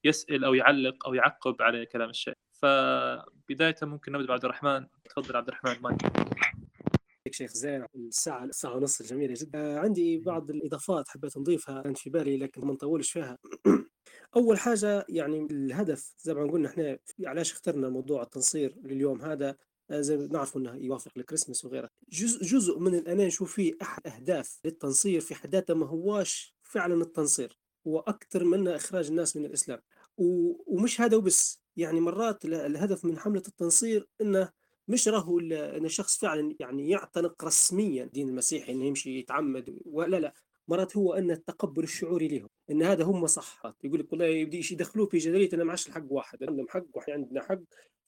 يسأل 0.04 0.44
أو 0.44 0.54
يعلق 0.54 1.06
أو 1.06 1.14
يعقب 1.14 1.62
على 1.62 1.86
كلام 1.86 2.10
الشيخ 2.10 2.34
فبداية 2.52 3.76
ممكن 3.82 4.12
نبدأ 4.12 4.26
بعبد 4.26 4.44
الرحمن 4.44 4.86
تفضل 5.10 5.36
عبد 5.36 5.48
الرحمن 5.48 5.82
مايك 5.82 5.98
عليك 7.30 7.34
شيخ 7.34 7.52
زين 7.52 7.86
الساعة 7.94 8.44
الساعة 8.44 8.76
ونص 8.76 9.00
الجميلة 9.00 9.34
جدا. 9.38 9.58
آه، 9.58 9.78
عندي 9.78 10.18
بعض 10.18 10.50
الإضافات 10.50 11.08
حبيت 11.08 11.38
نضيفها 11.38 11.82
كانت 11.82 11.98
في 11.98 12.10
بالي 12.10 12.36
لكن 12.36 12.66
ما 12.66 12.72
نطولش 12.72 13.10
فيها. 13.12 13.38
أول 14.36 14.58
حاجة 14.58 15.06
يعني 15.08 15.46
الهدف 15.50 16.14
زي 16.18 16.34
ما 16.34 16.52
قلنا 16.52 16.68
إحنا 16.68 16.98
علاش 17.26 17.52
اخترنا 17.52 17.88
موضوع 17.88 18.22
التنصير 18.22 18.74
لليوم 18.84 19.22
هذا؟ 19.22 19.56
آه، 19.90 20.00
زي 20.00 20.16
ما 20.16 20.26
نعرف 20.26 20.56
إنه 20.56 20.74
يوافق 20.76 21.12
الكريسماس 21.16 21.64
وغيره. 21.64 21.88
جزء 22.08 22.42
جزء 22.44 22.78
من 22.78 22.94
أنا 23.08 23.26
نشوف 23.26 23.54
فيه 23.54 23.74
احد 23.82 24.06
أهداف 24.06 24.58
للتنصير 24.64 25.20
في 25.20 25.34
حد 25.34 25.52
ذاته 25.54 25.74
ما 25.74 25.86
هواش 25.86 26.54
فعلا 26.62 27.02
التنصير. 27.02 27.58
هو 27.86 27.98
أكثر 27.98 28.44
منه 28.44 28.76
إخراج 28.76 29.06
الناس 29.06 29.36
من 29.36 29.44
الإسلام. 29.44 29.80
و- 30.18 30.74
ومش 30.74 31.00
هذا 31.00 31.16
وبس. 31.16 31.60
يعني 31.76 32.00
مرات 32.00 32.44
ال- 32.44 32.54
الهدف 32.54 33.04
من 33.04 33.18
حملة 33.18 33.42
التنصير 33.48 34.06
إنه 34.20 34.48
مش 34.90 35.08
راهو 35.08 35.38
إن 35.40 35.84
الشخص 35.84 36.18
فعلا 36.18 36.56
يعني 36.60 36.90
يعتنق 36.90 37.44
رسميا 37.44 38.04
الدين 38.04 38.28
المسيحي 38.28 38.72
إنه 38.72 38.84
يمشي 38.84 39.18
يتعمد 39.18 39.78
ولا 39.84 40.20
لا. 40.20 40.34
مرات 40.68 40.96
هو 40.96 41.14
إن 41.14 41.30
التقبل 41.30 41.82
الشعوري 41.82 42.28
لهم 42.28 42.48
إن 42.70 42.82
هذا 42.82 43.04
هم 43.04 43.26
صح 43.26 43.62
يقول 43.84 44.00
لك 44.00 44.12
والله 44.12 44.26
يبدي 44.26 44.58
يدخلوه 44.58 45.06
في 45.06 45.18
جدليه 45.18 45.48
أنا 45.52 45.64
معاش 45.64 45.88
الحق 45.88 46.04
واحد 46.10 46.44
عندهم 46.44 46.68
حق 46.68 46.84
وإحنا 46.94 47.14
عندنا 47.14 47.42
حق. 47.42 47.58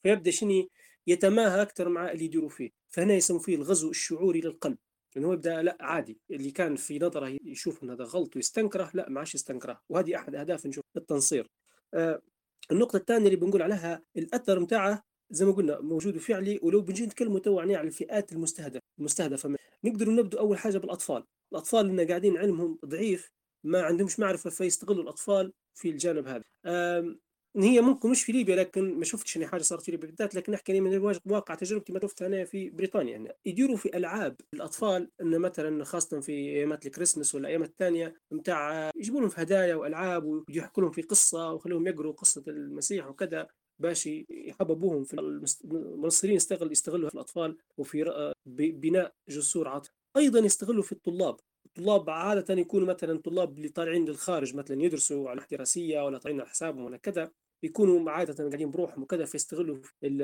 فيبدأ 0.03 0.31
شنو 0.31 0.69
يتماهى 1.07 1.63
أكثر 1.63 1.89
مع 1.89 2.11
اللي 2.13 2.25
يديروا 2.25 2.49
فيه. 2.49 2.71
فهنا 2.89 3.15
يسموا 3.15 3.41
فيه 3.41 3.57
الغزو 3.57 3.91
الشعوري 3.91 4.41
للقلب. 4.41 4.79
لأنه 5.17 5.29
هو 5.29 5.33
يبدأ 5.33 5.63
لا 5.63 5.77
عادي. 5.81 6.19
اللي 6.31 6.51
كان 6.51 6.77
في 6.77 6.99
نظره 6.99 7.37
يشوف 7.45 7.83
إن 7.83 7.91
هذا 7.91 8.05
غلط 8.05 8.37
ويستنكره 8.37 8.91
لا 8.95 9.09
ما 9.09 9.21
عادش 9.21 9.35
يستنكره. 9.35 9.81
وهذه 9.89 10.17
أحد 10.17 10.35
أهداف 10.35 10.67
نشوف 10.67 10.85
التنصير. 10.97 11.47
آه 11.95 12.23
النقطة 12.73 12.97
الثانية 12.97 13.27
اللي 13.27 13.37
بنقول 13.37 13.63
عليها 13.63 14.03
الأثر 14.17 14.61
متاعه 14.61 15.12
زي 15.33 15.45
ما 15.45 15.53
قلنا 15.53 15.81
موجود 15.81 16.17
وفعلي 16.17 16.59
ولو 16.63 16.81
بنجي 16.81 17.07
نتكلموا 17.07 17.39
تو 17.39 17.59
يعني 17.59 17.77
على 17.77 17.87
الفئات 17.89 18.33
المستهدفة 18.33 18.81
المستهدفه. 18.99 19.57
نقدر 19.85 20.11
نبدا 20.11 20.39
أول 20.39 20.59
حاجة 20.59 20.79
بالأطفال. 20.79 21.25
الأطفال 21.53 21.87
اللي 21.91 22.05
قاعدين 22.05 22.37
علمهم 22.37 22.79
ضعيف 22.87 23.31
ما 23.65 23.83
عندهمش 23.83 24.21
معرفة 24.21 24.51
فيستغلوا 24.51 25.03
الأطفال 25.03 25.53
في 25.75 25.91
الجانب 25.91 26.27
هذا. 26.29 26.43
هي 27.57 27.81
ممكن 27.81 28.11
مش 28.11 28.25
في 28.25 28.33
ليبيا 28.33 28.57
لكن 28.57 28.99
ما 28.99 29.05
شفتش 29.05 29.37
ان 29.37 29.47
حاجة 29.47 29.63
صارت 29.63 29.83
في 29.83 29.91
ليبيا 29.91 30.07
بالذات 30.09 30.35
لكن 30.35 30.53
نحكي 30.53 30.81
من 30.81 30.99
واقع 31.27 31.55
تجربتي 31.55 31.93
ما 31.93 32.01
شفتها 32.03 32.27
أنا 32.27 32.45
في 32.45 32.71
بريطانيا. 32.71 33.13
يعني 33.13 33.33
يديروا 33.47 33.77
في 33.77 33.97
ألعاب 33.97 34.37
الأطفال 34.55 35.11
انه 35.21 35.39
مثلا 35.39 35.85
خاصة 35.85 36.21
في 36.21 36.33
أيامات 36.33 36.87
الكريسماس 36.87 37.35
ولا 37.35 37.49
أيامات 37.49 37.69
الثانية 37.69 38.15
متاع 38.31 38.91
يجيبوا 38.97 39.21
لهم 39.21 39.29
في 39.29 39.43
هدايا 39.43 39.75
وألعاب 39.75 40.25
ويحكوا 40.25 40.83
لهم 40.83 40.93
في 40.93 41.03
قصة 41.03 41.53
ويخلوهم 41.53 41.87
يقروا 41.87 42.13
قصة 42.13 42.45
المسيح 42.49 43.07
وكذا. 43.07 43.49
باش 43.83 44.07
يحببوهم 44.31 45.05
في 45.05 45.15
المنصرين 45.65 46.35
يستغل 46.35 46.73
يستغلوا 46.73 47.09
في 47.09 47.15
الأطفال 47.15 47.57
وفي 47.79 48.33
بناء 48.47 49.13
جسور 49.29 49.69
عاطفه 49.69 49.93
أيضا 50.17 50.39
يستغلوا 50.39 50.83
في 50.83 50.93
الطلاب. 50.93 51.37
الطلاب 51.67 52.11
عادة 52.11 52.55
يكونوا 52.55 52.87
مثلا 52.87 53.19
طلاب 53.19 53.59
اللي 53.59 53.69
طالعين 53.69 54.05
للخارج 54.05 54.55
مثلا 54.57 54.83
يدرسوا 54.83 55.31
على 55.31 55.41
احتراسية 55.41 56.05
ولا 56.05 56.19
طالعين 56.19 56.41
على 56.41 56.51
حسابهم 56.51 56.85
ولا 56.85 56.97
كذا 56.97 57.31
يكونوا 57.63 58.11
عادة 58.11 58.49
قاعدين 58.49 58.71
بروحهم 58.71 59.03
وكذا 59.03 59.25
فيستغلوا 59.25 59.77
ال- 60.05 60.23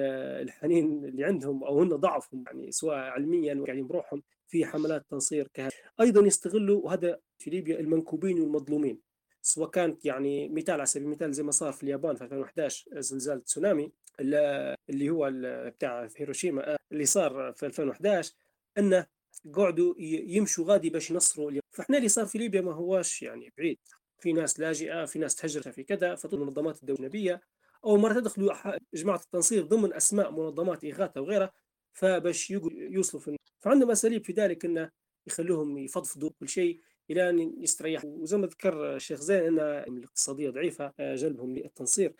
الحنين 0.48 1.04
اللي 1.04 1.24
عندهم 1.24 1.64
أو 1.64 1.80
هن 1.82 1.88
ضعفهم 1.88 2.44
يعني 2.46 2.72
سواء 2.72 2.94
علميا 2.96 3.54
وقاعدين 3.54 3.86
بروحهم 3.86 4.22
في 4.46 4.66
حملات 4.66 5.04
تنصير 5.10 5.48
كهذا. 5.54 5.70
أيضا 6.00 6.26
يستغلوا 6.26 6.82
وهذا 6.84 7.18
في 7.38 7.50
ليبيا 7.50 7.80
المنكوبين 7.80 8.40
والمظلومين. 8.40 9.07
سواء 9.42 9.70
كانت 9.70 10.04
يعني 10.04 10.48
مثال 10.48 10.74
على 10.74 10.86
سبيل 10.86 11.06
المثال 11.06 11.32
زي 11.32 11.42
ما 11.42 11.50
صار 11.50 11.72
في 11.72 11.82
اليابان 11.82 12.16
في 12.16 12.24
2011 12.24 13.00
زلزال 13.00 13.44
تسونامي 13.44 13.92
اللي 14.20 15.10
هو 15.10 15.30
بتاع 15.70 16.06
في 16.06 16.20
هيروشيما 16.22 16.76
اللي 16.92 17.04
صار 17.04 17.52
في 17.52 17.66
2011 17.66 18.34
أنه 18.78 19.06
قعدوا 19.54 19.94
يمشوا 19.98 20.64
غادي 20.64 20.90
باش 20.90 21.10
ينصروا. 21.10 21.52
فإحنا 21.70 21.96
اللي 21.96 22.08
صار 22.08 22.26
في 22.26 22.38
ليبيا 22.38 22.60
ما 22.60 22.72
هواش 22.72 23.22
يعني 23.22 23.52
بعيد 23.58 23.78
في 24.20 24.32
ناس 24.32 24.60
لاجئه 24.60 25.04
في 25.04 25.18
ناس 25.18 25.36
تهجرت 25.36 25.68
في 25.68 25.84
كذا 25.84 26.14
فتطلب 26.14 26.42
المنظمات 26.42 26.80
الدولية 26.82 27.40
أو 27.84 27.96
مرة 27.96 28.12
تدخلوا 28.12 28.78
جماعة 28.94 29.20
التنصير 29.24 29.62
ضمن 29.62 29.94
أسماء 29.94 30.30
منظمات 30.30 30.84
إغاثة 30.84 31.20
وغيرها 31.20 31.52
فباش 31.92 32.50
يوصلوا 32.50 33.22
في 33.22 33.36
فعندهم 33.60 33.90
أساليب 33.90 34.24
في 34.24 34.32
ذلك 34.32 34.64
إنه 34.64 34.90
يخلوهم 35.26 35.78
يفضفضوا 35.78 36.30
كل 36.40 36.48
شيء 36.48 36.80
إلى 37.10 37.30
أن 37.30 37.62
يستريحوا 37.62 38.10
وزي 38.10 38.36
ما 38.36 38.46
ذكر 38.46 38.96
الشيخ 38.96 39.20
زين 39.20 39.58
أن 39.60 39.96
الاقتصادية 39.96 40.50
ضعيفة 40.50 40.92
آه، 41.00 41.14
جلبهم 41.14 41.54
للتنصير. 41.56 42.14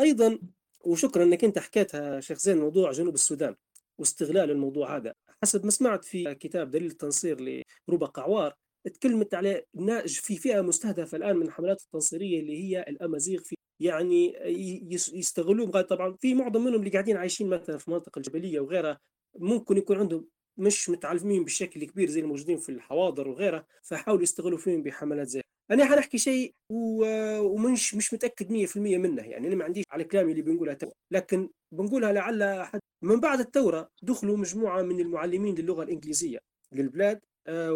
أيضا 0.00 0.38
وشكرا 0.84 1.24
إنك 1.24 1.44
أنت 1.44 1.58
حكيتها 1.58 2.20
شيخ 2.20 2.38
زين 2.38 2.58
موضوع 2.58 2.90
جنوب 2.92 3.14
السودان 3.14 3.56
واستغلال 3.98 4.50
الموضوع 4.50 4.96
هذا. 4.96 5.14
حسب 5.42 5.64
ما 5.64 5.70
سمعت 5.70 6.04
في 6.04 6.34
كتاب 6.34 6.70
دليل 6.70 6.90
التنصير 6.90 7.62
لربا 7.88 8.06
قعوار 8.06 8.54
تكلمت 8.84 9.34
عليه 9.34 9.66
نا- 9.74 10.02
في 10.06 10.36
فئة 10.36 10.60
مستهدفة 10.60 11.16
الآن 11.16 11.36
من 11.36 11.46
الحملات 11.46 11.82
التنصيرية 11.82 12.40
اللي 12.40 12.62
هي 12.64 12.82
الأمازيغ 12.88 13.40
في 13.40 13.54
يعني 13.80 14.34
يستغلون 15.12 15.70
طبعا 15.70 16.16
في 16.20 16.34
معظم 16.34 16.64
منهم 16.64 16.74
اللي 16.80 16.90
قاعدين 16.90 17.16
عايشين 17.16 17.48
مثلا 17.48 17.78
في 17.78 17.88
المناطق 17.88 18.18
الجبلية 18.18 18.60
وغيرها 18.60 19.00
ممكن 19.38 19.76
يكون 19.76 19.96
عندهم 19.98 20.28
مش 20.56 20.88
متعلمين 20.90 21.44
بشكل 21.44 21.84
كبير 21.84 22.08
زي 22.10 22.20
الموجودين 22.20 22.56
في 22.56 22.68
الحواضر 22.68 23.28
وغيرها 23.28 23.66
فحاولوا 23.82 24.22
يستغلوا 24.22 24.58
فيهم 24.58 24.82
بحملات 24.82 25.28
زي 25.28 25.40
أنا 25.70 25.84
حنحكي 25.84 26.18
شيء 26.18 26.54
و- 26.70 27.38
ومش 27.40 27.94
مش 27.94 28.14
متأكد 28.14 28.50
100% 28.52 28.76
منه 28.98 29.22
يعني 29.22 29.48
أنا 29.48 29.54
ما 29.56 29.64
عنديش 29.64 29.84
على 29.90 30.04
كلامي 30.04 30.30
اللي 30.32 30.42
بنقولها 30.42 30.74
تو. 30.74 30.90
لكن 31.10 31.48
بنقولها 31.72 32.12
لعل 32.12 32.42
احد 32.42 32.80
من 33.02 33.20
بعد 33.20 33.40
الثوره 33.40 33.88
دخلوا 34.02 34.36
مجموعة 34.36 34.82
من 34.82 35.00
المعلمين 35.00 35.54
للغة 35.54 35.82
الإنجليزية 35.82 36.38
للبلاد 36.72 37.20
آه، 37.46 37.72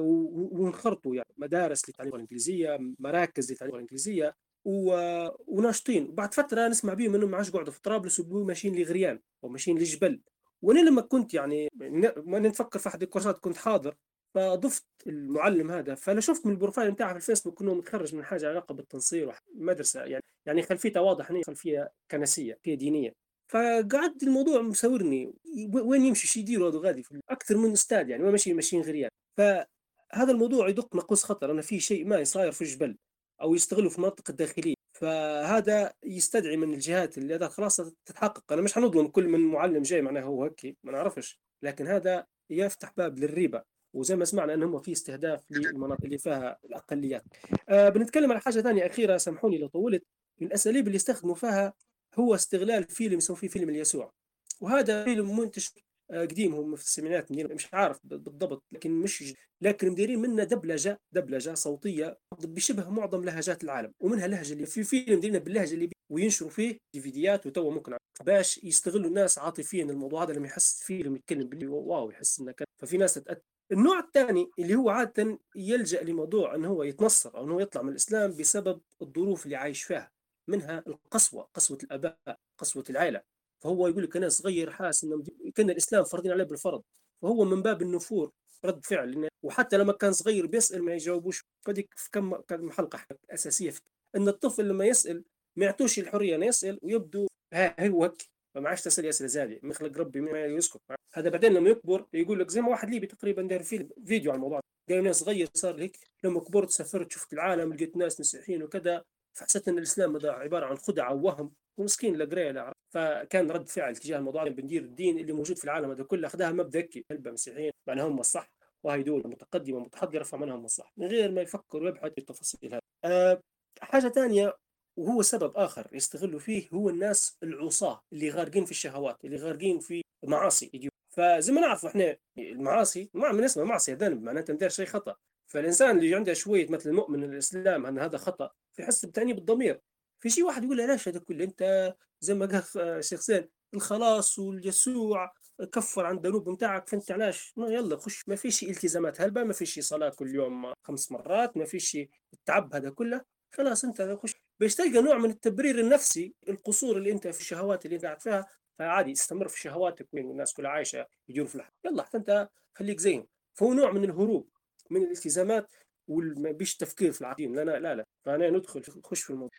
وانخرطوا 0.52 1.14
يعني 1.16 1.28
مدارس 1.36 1.88
للتعليم 1.88 2.08
اللغة 2.08 2.16
الإنجليزية 2.16 2.78
مراكز 2.98 3.50
للتعليم 3.50 3.70
اللغة 3.74 3.76
الإنجليزية 3.78 4.34
و- 4.64 5.28
وناشطين. 5.46 6.08
وبعد 6.08 6.34
فترة 6.34 6.68
نسمع 6.68 6.94
بيهم 6.94 7.14
إنهم 7.14 7.30
ما 7.30 7.36
عادش 7.36 7.50
قعدوا 7.50 7.72
في 7.72 7.82
طرابلس 7.82 8.20
وبيقولوا 8.20 8.46
ماشيين 8.46 8.74
لغريان 8.76 9.20
أو 9.44 9.48
ماشيين 9.48 9.78
لجبل. 9.78 10.20
وأنا 10.62 10.80
لما 10.80 11.00
كنت 11.02 11.34
يعني 11.34 11.68
ما 12.16 12.38
نفكر 12.38 12.78
في 12.78 12.88
أحد 12.88 13.02
الكورسات 13.02 13.38
كنت 13.38 13.56
حاضر 13.56 13.94
فضفت 14.34 14.84
المعلم 15.06 15.70
هذا 15.70 15.94
فأنا 15.94 16.20
شفت 16.20 16.46
من 16.46 16.52
البروفايل 16.52 16.92
بتاعه 16.92 17.10
في 17.10 17.16
الفيسبوك 17.16 17.62
إنه 17.62 17.74
متخرج 17.74 18.14
من 18.14 18.24
حاجة 18.24 18.48
علاقة 18.48 18.74
بالتنصير 18.74 19.34
ومدرسه 19.56 20.04
يعني 20.04 20.24
يعني 20.46 20.62
خلفيته 20.62 21.00
واضح 21.02 21.30
إنه 21.30 21.42
خلفية 21.46 21.92
كنسية 22.10 22.54
خلفية 22.54 22.74
دينية. 22.74 23.12
فقعدت 23.48 24.22
الموضوع 24.22 24.62
مساورني 24.62 25.34
وين 25.74 26.04
يمشي 26.04 26.26
شي 26.26 26.40
يديروا 26.40 26.70
هذا 26.70 26.78
غادي 26.78 27.02
أكثر 27.30 27.56
من 27.56 27.72
أستاذ 27.72 28.08
يعني 28.10 28.22
ما 28.22 28.30
ماشي 28.30 28.54
ماشيين 28.54 28.82
غريان 28.82 29.10
فهذا 29.36 30.32
الموضوع 30.32 30.68
يدق 30.68 30.96
ناقوس 30.96 31.24
خطر 31.24 31.50
أنا 31.52 31.62
في 31.62 31.80
شيء 31.80 32.06
ما 32.06 32.24
صاير 32.24 32.52
في 32.52 32.62
الجبل 32.62 32.96
أو 33.42 33.54
يستغلوا 33.54 33.90
في 33.90 33.96
المناطق 33.98 34.30
الداخلية. 34.30 34.75
فهذا 35.00 35.92
يستدعي 36.04 36.56
من 36.56 36.74
الجهات 36.74 37.18
اللي 37.18 37.34
هذا 37.34 37.48
خلاص 37.48 37.76
تتحقق. 38.04 38.52
أنا 38.52 38.62
مش 38.62 38.74
حنظلم 38.74 39.06
كل 39.06 39.28
من 39.28 39.40
معلم 39.40 39.82
جاي 39.82 40.02
معناه 40.02 40.22
هو 40.22 40.44
هيك 40.44 40.76
ما 40.84 40.92
نعرفش. 40.92 41.40
لكن 41.62 41.86
هذا 41.86 42.26
يفتح 42.50 42.92
باب 42.96 43.18
للريبه 43.18 43.62
وزي 43.94 44.16
ما 44.16 44.24
سمعنا 44.24 44.54
إن 44.54 44.62
هم 44.62 44.80
في 44.80 44.92
استهداف 44.92 45.44
للمناطق 45.50 46.04
اللي 46.04 46.18
فيها 46.18 46.58
الأقليات. 46.64 47.24
آه 47.68 47.88
بنتكلم 47.88 48.32
على 48.32 48.40
حاجة 48.40 48.60
ثانية 48.60 48.86
أخيرة 48.86 49.16
سامحوني 49.16 49.58
لو 49.58 49.66
طولت. 49.66 50.04
من 50.40 50.46
الأساليب 50.46 50.86
اللي 50.86 50.96
استخدموا 50.96 51.34
فيها 51.34 51.74
هو 52.14 52.34
استغلال 52.34 52.84
فيلم 52.84 53.18
يسموه 53.18 53.38
فيه 53.38 53.48
فيلم 53.48 53.68
اليسوع. 53.68 54.12
وهذا 54.60 55.04
فيلم 55.04 55.38
منتج 55.38 55.68
قديم 56.10 56.54
هم 56.54 56.76
في 56.76 56.82
السبعينات 56.82 57.32
مش 57.32 57.74
عارف 57.74 58.00
بالضبط 58.04 58.64
لكن 58.72 58.90
مش 58.90 59.34
لكن 59.60 59.90
مديرين 59.90 60.18
منه 60.18 60.44
دبلجة 60.44 61.00
دبلجة 61.12 61.54
صوتية 61.54 62.18
بشبه 62.40 62.90
معظم 62.90 63.24
لهجات 63.24 63.64
العالم 63.64 63.92
ومنها 64.00 64.26
لهجة 64.26 64.52
اللي 64.52 64.66
في 64.66 64.84
فيلم 64.84 65.16
مديرينه 65.18 65.38
باللهجة 65.38 65.74
اللي 65.74 65.90
وينشروا 66.12 66.50
فيه 66.50 66.78
ديفيديات 66.94 67.46
وتو 67.46 67.70
ممكن 67.70 67.96
باش 68.24 68.64
يستغلوا 68.64 69.08
الناس 69.08 69.38
عاطفيا 69.38 69.84
الموضوع 69.84 70.22
هذا 70.24 70.32
لما 70.32 70.46
يحس 70.46 70.82
فيلم 70.82 71.16
يتكلم 71.16 71.48
باللي 71.48 71.66
واو 71.66 72.10
يحس 72.10 72.40
إنه 72.40 72.52
كان 72.52 72.66
ففي 72.80 72.96
ناس 72.96 73.14
تتأثر 73.14 73.40
النوع 73.72 73.98
الثاني 73.98 74.50
اللي 74.58 74.74
هو 74.74 74.90
عادة 74.90 75.38
يلجأ 75.56 76.02
لموضوع 76.02 76.54
انه 76.54 76.68
هو 76.68 76.82
يتنصر 76.82 77.36
أو 77.36 77.44
انه 77.44 77.62
يطلع 77.62 77.82
من 77.82 77.88
الإسلام 77.88 78.36
بسبب 78.36 78.80
الظروف 79.02 79.44
اللي 79.44 79.56
عايش 79.56 79.82
فيها 79.82 80.12
منها 80.48 80.84
القسوة 80.86 81.48
قسوة 81.54 81.78
الآباء 81.82 82.18
قسوة 82.58 82.84
العائلة. 82.90 83.35
فهو 83.60 83.88
يقول 83.88 84.02
لك 84.04 84.16
أنا 84.16 84.28
صغير 84.28 84.70
حاسس 84.70 85.04
انه 85.04 85.24
كان 85.54 85.70
الإسلام 85.70 86.04
فرضين 86.04 86.32
عليه 86.32 86.44
بالفرض. 86.44 86.82
فهو 87.22 87.44
من 87.44 87.62
باب 87.62 87.82
النفور 87.82 88.30
رد 88.64 88.84
فعل 88.84 89.28
وحتى 89.42 89.76
لما 89.78 89.92
كان 89.92 90.12
صغير 90.12 90.46
بيسأل 90.46 90.82
ما 90.82 90.94
يجاوبوش. 90.94 91.44
فديك 91.62 91.94
في 91.96 92.10
كم 92.10 92.36
كم 92.36 92.70
حلقة 92.70 92.98
أساسية 93.30 93.70
في 93.70 93.80
إن 94.16 94.28
الطفل 94.28 94.68
لما 94.68 94.84
يسأل 94.84 95.24
ما 95.56 95.64
يعطوش 95.64 95.98
الحرية 95.98 96.36
إنه 96.36 96.46
يسأل 96.46 96.78
ويبدو 96.82 97.26
ها 97.52 97.88
هو 97.88 98.12
فما 98.54 98.68
عادش 98.68 98.82
تسأل 98.82 99.06
اسئله 99.06 99.28
زادي. 99.28 99.60
مخلق 99.62 99.98
ربي 99.98 100.20
ما 100.20 100.44
يسكت. 100.44 100.80
هذا 101.14 101.28
بعدين 101.30 101.52
لما 101.52 101.70
يكبر 101.70 102.06
يقول 102.12 102.40
لك 102.40 102.50
زي 102.50 102.60
ما 102.60 102.68
واحد 102.68 102.90
ليبي 102.90 103.06
تقريبا 103.06 103.42
داير 103.42 103.62
فيديو 103.62 104.30
على 104.30 104.36
الموضوع. 104.36 104.60
قال 104.88 105.04
ناس 105.04 105.16
صغير 105.16 105.48
صار 105.54 105.80
هيك 105.82 105.98
لما 106.24 106.40
كبرت 106.40 106.70
سافرت 106.70 107.12
شفت 107.12 107.32
العالم 107.32 107.72
لقيت 107.74 107.96
ناس 107.96 108.20
مسيحيين 108.20 108.62
وكذا. 108.62 109.04
فحسيت 109.34 109.68
إن 109.68 109.78
الإسلام 109.78 110.16
هذا 110.16 110.30
عبارة 110.30 110.66
عن 110.66 110.76
خدعة 110.76 111.14
ووهم. 111.14 111.52
ومسكين 111.78 112.16
لا 112.16 112.24
قري 112.24 112.52
لا 112.52 112.72
فكان 112.94 113.50
رد 113.50 113.68
فعل 113.68 113.96
تجاه 113.96 114.18
الموضوع 114.18 114.48
بندير 114.48 114.82
الدين 114.82 115.18
اللي 115.18 115.32
موجود 115.32 115.58
في 115.58 115.64
العالم 115.64 115.90
هذا 115.90 116.04
كله 116.04 116.26
أخذها 116.26 116.50
مبدا 116.52 116.78
هيك 116.78 117.06
كلبه 117.08 117.30
مسيحيين 117.30 117.72
معنى 117.86 118.02
هم 118.02 118.20
الصح. 118.20 118.50
وهي 118.82 119.02
دول 119.02 119.22
متقدمة 119.26 119.78
متحضرة 119.80 120.22
فمنهم 120.22 120.64
الصح. 120.64 120.92
من 120.96 121.06
غير 121.06 121.30
ما 121.30 121.40
يفكر 121.40 121.82
ويبحث 121.82 122.12
في 122.12 122.18
التفاصيل 122.18 122.74
هذه. 122.74 122.80
أه 123.04 123.40
حاجة 123.80 124.08
ثانية 124.08 124.56
وهو 124.96 125.22
سبب 125.22 125.56
آخر 125.56 125.88
يستغلوا 125.92 126.40
فيه 126.40 126.68
هو 126.74 126.88
الناس 126.88 127.38
العصاة 127.42 128.00
اللي 128.12 128.30
غارقين 128.30 128.64
في 128.64 128.70
الشهوات 128.70 129.24
اللي 129.24 129.36
غارقين 129.36 129.78
في 129.78 130.02
معاصي 130.24 130.90
فزي 131.10 131.52
ما 131.52 131.60
نعرف 131.60 131.86
إحنا 131.86 132.16
المعاصي 132.38 133.10
ما 133.14 133.32
من 133.32 133.44
اسمها 133.44 133.64
معصية 133.66 133.94
ذنب. 133.94 134.22
معناتها 134.22 134.54
ندير 134.54 134.68
شيء 134.68 134.86
خطأ. 134.86 135.16
فالإنسان 135.46 135.98
اللي 135.98 136.14
عنده 136.14 136.32
شوية 136.34 136.68
مثل 136.68 136.90
المؤمن 136.90 137.24
الإسلام 137.24 137.86
أن 137.86 137.98
هذا 137.98 138.18
خطأ 138.18 138.50
يحس 138.78 139.04
بتانيب 139.04 139.38
الضمير 139.38 139.80
في 140.20 140.30
شيء 140.30 140.44
واحد 140.44 140.64
يقول 140.64 140.76
ليش 140.76 141.08
هذا 141.08 141.18
كله 141.18 141.44
أنت 141.44 141.94
زي 142.20 142.34
ما 142.34 142.46
قال 142.46 142.62
الشيخ 142.76 143.20
زين 143.20 143.48
الخلاص 143.74 144.38
واليسوع 144.38 145.32
كفر 145.72 146.06
عن 146.06 146.16
الذنوب 146.16 146.50
بتاعك 146.50 146.88
فأنت 146.88 147.10
علاش؟ 147.10 147.54
يلا 147.58 147.96
خش 147.96 148.28
ما 148.28 148.36
فيش 148.36 148.62
التزامات 148.62 149.20
هلبة 149.20 149.44
ما 149.44 149.52
فيش 149.52 149.80
صلاة 149.80 150.08
كل 150.08 150.34
يوم 150.34 150.72
خمس 150.82 151.12
مرات 151.12 151.56
ما 151.56 151.64
فيش 151.64 151.98
التعب 152.34 152.74
هذا 152.74 152.90
كله 152.90 153.20
خلاص 153.52 153.84
أنت 153.84 154.18
خش. 154.22 154.34
باش 154.60 154.74
تلقى 154.74 155.02
نوع 155.02 155.18
من 155.18 155.30
التبرير 155.30 155.78
النفسي 155.78 156.34
القصور 156.48 156.96
اللي 156.96 157.12
أنت 157.12 157.28
في 157.28 157.40
الشهوات 157.40 157.86
اللي 157.86 157.96
قاعد 157.98 158.20
فيها 158.20 158.46
فعادي 158.78 159.12
استمر 159.12 159.48
في 159.48 159.60
شهواتك 159.60 160.08
وين 160.12 160.30
الناس 160.30 160.52
كلها 160.52 160.70
عايشة 160.70 161.06
يجون 161.28 161.46
في 161.46 161.54
الحق 161.54 161.72
يلا 161.84 162.02
حتى 162.02 162.16
انت 162.16 162.48
خليك 162.74 163.00
زيهم 163.00 163.26
فهو 163.54 163.72
نوع 163.72 163.92
من 163.92 164.04
الهروب 164.04 164.48
من 164.90 165.02
الالتزامات 165.02 165.72
وبيش 166.08 166.76
تفكير 166.76 167.12
في 167.12 167.20
العديم 167.20 167.54
لا 167.54 167.64
لا 167.64 167.94
لا 167.94 168.06
فأنا 168.24 168.50
ندخل 168.50 168.82
نخش 168.96 169.22
في 169.22 169.30
الموضوع. 169.30 169.50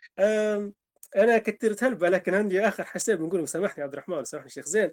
أنا 1.16 1.38
كثرت 1.38 1.84
هلبة 1.84 2.08
لكن 2.08 2.34
عندي 2.34 2.60
آخر 2.60 2.84
حساب 2.84 3.20
نقول 3.20 3.48
سامحني 3.48 3.84
عبد 3.84 3.92
الرحمن 3.92 4.24
سامحني 4.24 4.50
شيخ 4.50 4.66
زين. 4.66 4.90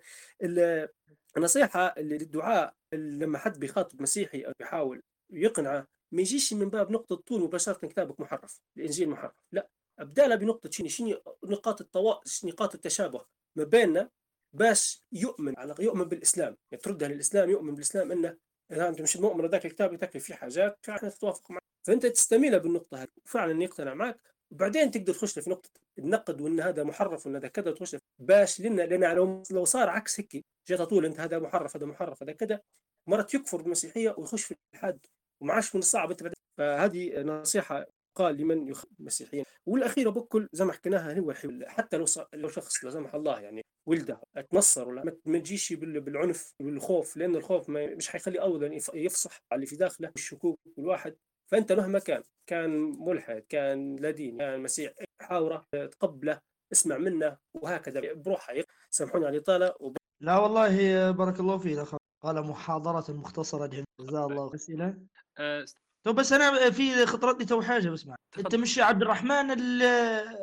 النصيحة 1.38 1.88
اللي 1.88 2.18
للدعاء 2.18 2.74
لما 2.94 3.38
حد 3.38 3.60
بيخاطب 3.60 4.02
مسيحي 4.02 4.42
أو 4.42 4.52
بيحاول 4.60 5.02
يقنعه 5.30 5.88
ما 6.12 6.22
يجيش 6.22 6.54
من 6.54 6.70
باب 6.70 6.92
نقطة 6.92 7.16
طول 7.16 7.42
مباشره 7.42 7.88
كتابك 7.88 8.20
محرف 8.20 8.62
الإنجيل 8.78 9.10
محرف. 9.10 9.32
لا. 9.52 9.70
ابدا 10.00 10.36
بنقطة. 10.36 10.70
شنو 10.70 10.88
شنو 10.88 11.22
نقاط 11.44 11.82
التوا... 11.82 12.16
نقاط 12.44 12.76
التشابه 12.76 13.26
ما 13.56 13.64
بيننا 13.64 14.10
باش 14.54 15.04
يؤمن 15.12 15.54
على 15.58 15.76
يؤمن 15.80 16.04
بالإسلام. 16.04 16.58
يعني 16.72 16.84
تردها 16.84 17.08
للإسلام 17.08 17.50
يؤمن 17.50 17.74
بالإسلام 17.74 18.12
إنه 18.12 18.38
اذا 18.72 18.90
أنت 18.90 19.02
مش 19.02 19.18
مؤمن 19.18 19.46
ذاك 19.46 19.66
الكتاب 19.66 19.94
يتكفي 19.94 20.20
فيه 20.20 20.36
حاجات 20.36 20.80
فعلا 20.82 21.10
تتوافق 21.10 21.52
معك 21.52 21.64
فأنت 21.88 22.06
تستميل 22.06 22.60
بالنقطة 22.60 22.98
هذه 23.02 23.08
وفعلا 23.26 23.64
يقتنع 23.64 23.94
معك 23.94 24.20
وبعدين 24.52 24.92
تقدر 24.92 25.14
تخش 25.14 25.40
في 25.40 25.50
نقطة 25.50 25.70
النقد 26.00 26.42
وإن 26.42 26.60
هذا 26.60 26.84
محرف 26.84 27.26
وإن 27.26 27.36
هذا 27.36 27.48
كذا 27.48 27.72
تخش 27.72 27.96
باش 28.20 28.62
لنا 28.62 28.82
لأن 28.82 29.16
لو 29.16 29.44
لو 29.52 29.66
صار 29.66 29.90
عكس 29.90 30.20
هيك 30.20 30.46
جات 30.68 30.82
طول 30.82 31.06
أنت 31.06 31.20
هذا 31.20 31.40
محرف 31.40 31.76
هذا 31.76 31.86
محرف 31.86 32.24
هذا 32.24 32.32
كذا 32.32 32.62
مرات 33.08 33.34
يكفر 33.34 33.62
بالمسيحيه 33.62 34.16
ويخش 34.18 34.44
في 34.44 34.56
الإلحاد 34.74 35.06
وما 35.42 35.54
عادش 35.54 35.76
من 35.76 35.80
الصعب 35.80 36.12
أنت 36.12 36.34
فهذه 36.58 37.22
نصيحة 37.22 37.86
قال 38.16 38.38
لمن 38.38 38.68
يخ 38.68 38.86
المسيحيين 39.00 39.46
والأخيرة 39.66 40.10
بكل 40.10 40.50
زي 40.54 40.66
ما 40.66 40.74
حكيناها 40.74 41.20
هو 41.20 41.34
حتى 41.68 41.98
لو 41.98 42.06
لو 42.34 42.50
شخص 42.50 42.84
لا 42.86 42.92
سمح 42.92 43.16
الله 43.16 43.40
يعني 43.40 43.66
ولده 43.86 44.22
أتنصر 44.38 44.90
ولا 44.90 45.16
ما 45.26 45.40
تجيش 45.40 45.74
بالعنف 45.74 46.54
والخوف 46.62 47.18
لأن 47.18 47.36
الخوف 47.36 47.70
ما 47.70 47.96
مش 47.96 48.10
حيخلي 48.10 48.40
ابدا 48.40 48.80
يفصح 48.94 49.42
على 49.52 49.58
اللي 49.58 49.66
في 49.66 49.76
داخله 49.76 50.12
الشكوك 50.16 50.60
والواحد. 50.78 51.16
فأنت 51.48 51.72
مهما 51.72 52.00
كان 52.00 52.24
كان 52.48 52.72
ملحد 53.00 53.44
كان 53.50 53.96
لا 53.96 54.12
دين 54.12 54.38
كان 54.38 54.60
مسيح 54.60 54.94
حاورة 55.22 55.66
تقبله 55.72 56.40
اسمع 56.72 56.98
منه 56.98 57.38
وهكذا 57.54 58.14
بروحها 58.14 58.64
سامحوني 58.90 59.26
على 59.26 59.38
الإطالة 59.38 59.76
وب... 59.80 59.98
لا 60.22 60.38
والله 60.38 61.12
بارك 61.12 61.40
الله 61.40 61.58
فيك 61.58 61.80
قال 62.24 62.48
محاضرة 62.48 63.14
مختصرة 63.14 63.84
جزاه 64.00 64.26
الله 64.26 64.56
اسئله 64.56 64.98
أه 65.38 65.66
تو 66.06 66.14
بس 66.14 66.34
أنا 66.34 66.70
في 66.72 67.06
خطرت 67.06 67.40
لي 67.40 67.46
تو 67.46 67.62
حاجة 67.62 67.90
بس 67.90 68.08
معك. 68.08 68.20
أنت 68.40 68.56
مش 68.56 68.80
عبد 68.80 69.02
الرحمن 69.02 69.48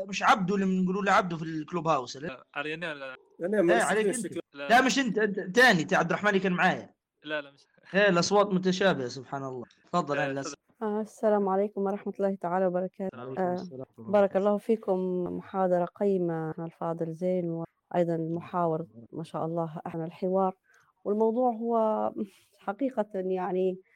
مش 0.08 0.22
عبده 0.22 0.54
اللي 0.54 0.66
بنقولوا 0.66 1.02
له 1.02 1.12
عبده 1.12 1.36
في 1.36 1.42
الكلوب 1.42 1.88
هاوس 1.88 2.16
لا؟ 2.16 2.44
علينا 2.54 2.94
لا 2.94 3.16
لا, 3.38 3.46
لا 3.62 3.84
عليك 3.84 4.06
أنت. 4.06 4.38
لا, 4.54 4.68
لا 4.68 4.80
مش 4.80 4.98
أنت 4.98 5.18
أنت 5.18 5.56
ثاني 5.58 5.86
عبد 5.92 6.10
الرحمن 6.10 6.28
اللي 6.28 6.40
كان 6.40 6.52
معايا. 6.52 6.94
لا 7.24 7.40
لا 7.40 7.50
مش 7.50 7.66
إيه 7.94 8.08
الأصوات 8.08 8.46
متشابهة 8.46 9.08
سبحان 9.08 9.44
الله. 9.44 9.64
تفضل 9.92 10.18
آه، 10.18 10.44
آه 10.82 11.00
السلام 11.00 11.48
عليكم 11.48 11.80
ورحمة 11.80 12.12
الله 12.20 12.34
تعالى 12.34 12.66
وبركاته. 12.66 13.22
آه 13.22 13.66
بارك 13.98 14.36
الله 14.36 14.58
فيكم. 14.58 14.98
محاضرة 15.36 15.84
قيمة 15.84 16.54
الفاضل 16.58 17.14
زين 17.14 17.64
وأيضا 17.94 18.14
المحاور 18.14 18.86
ما 19.12 19.24
شاء 19.24 19.46
الله 19.46 19.80
أحسن 19.86 20.04
الحوار. 20.04 20.56
والموضوع 21.04 21.52
هو 21.52 21.76
حقيقة 22.66 23.06
يعني 23.14 23.70
آه، 23.70 23.91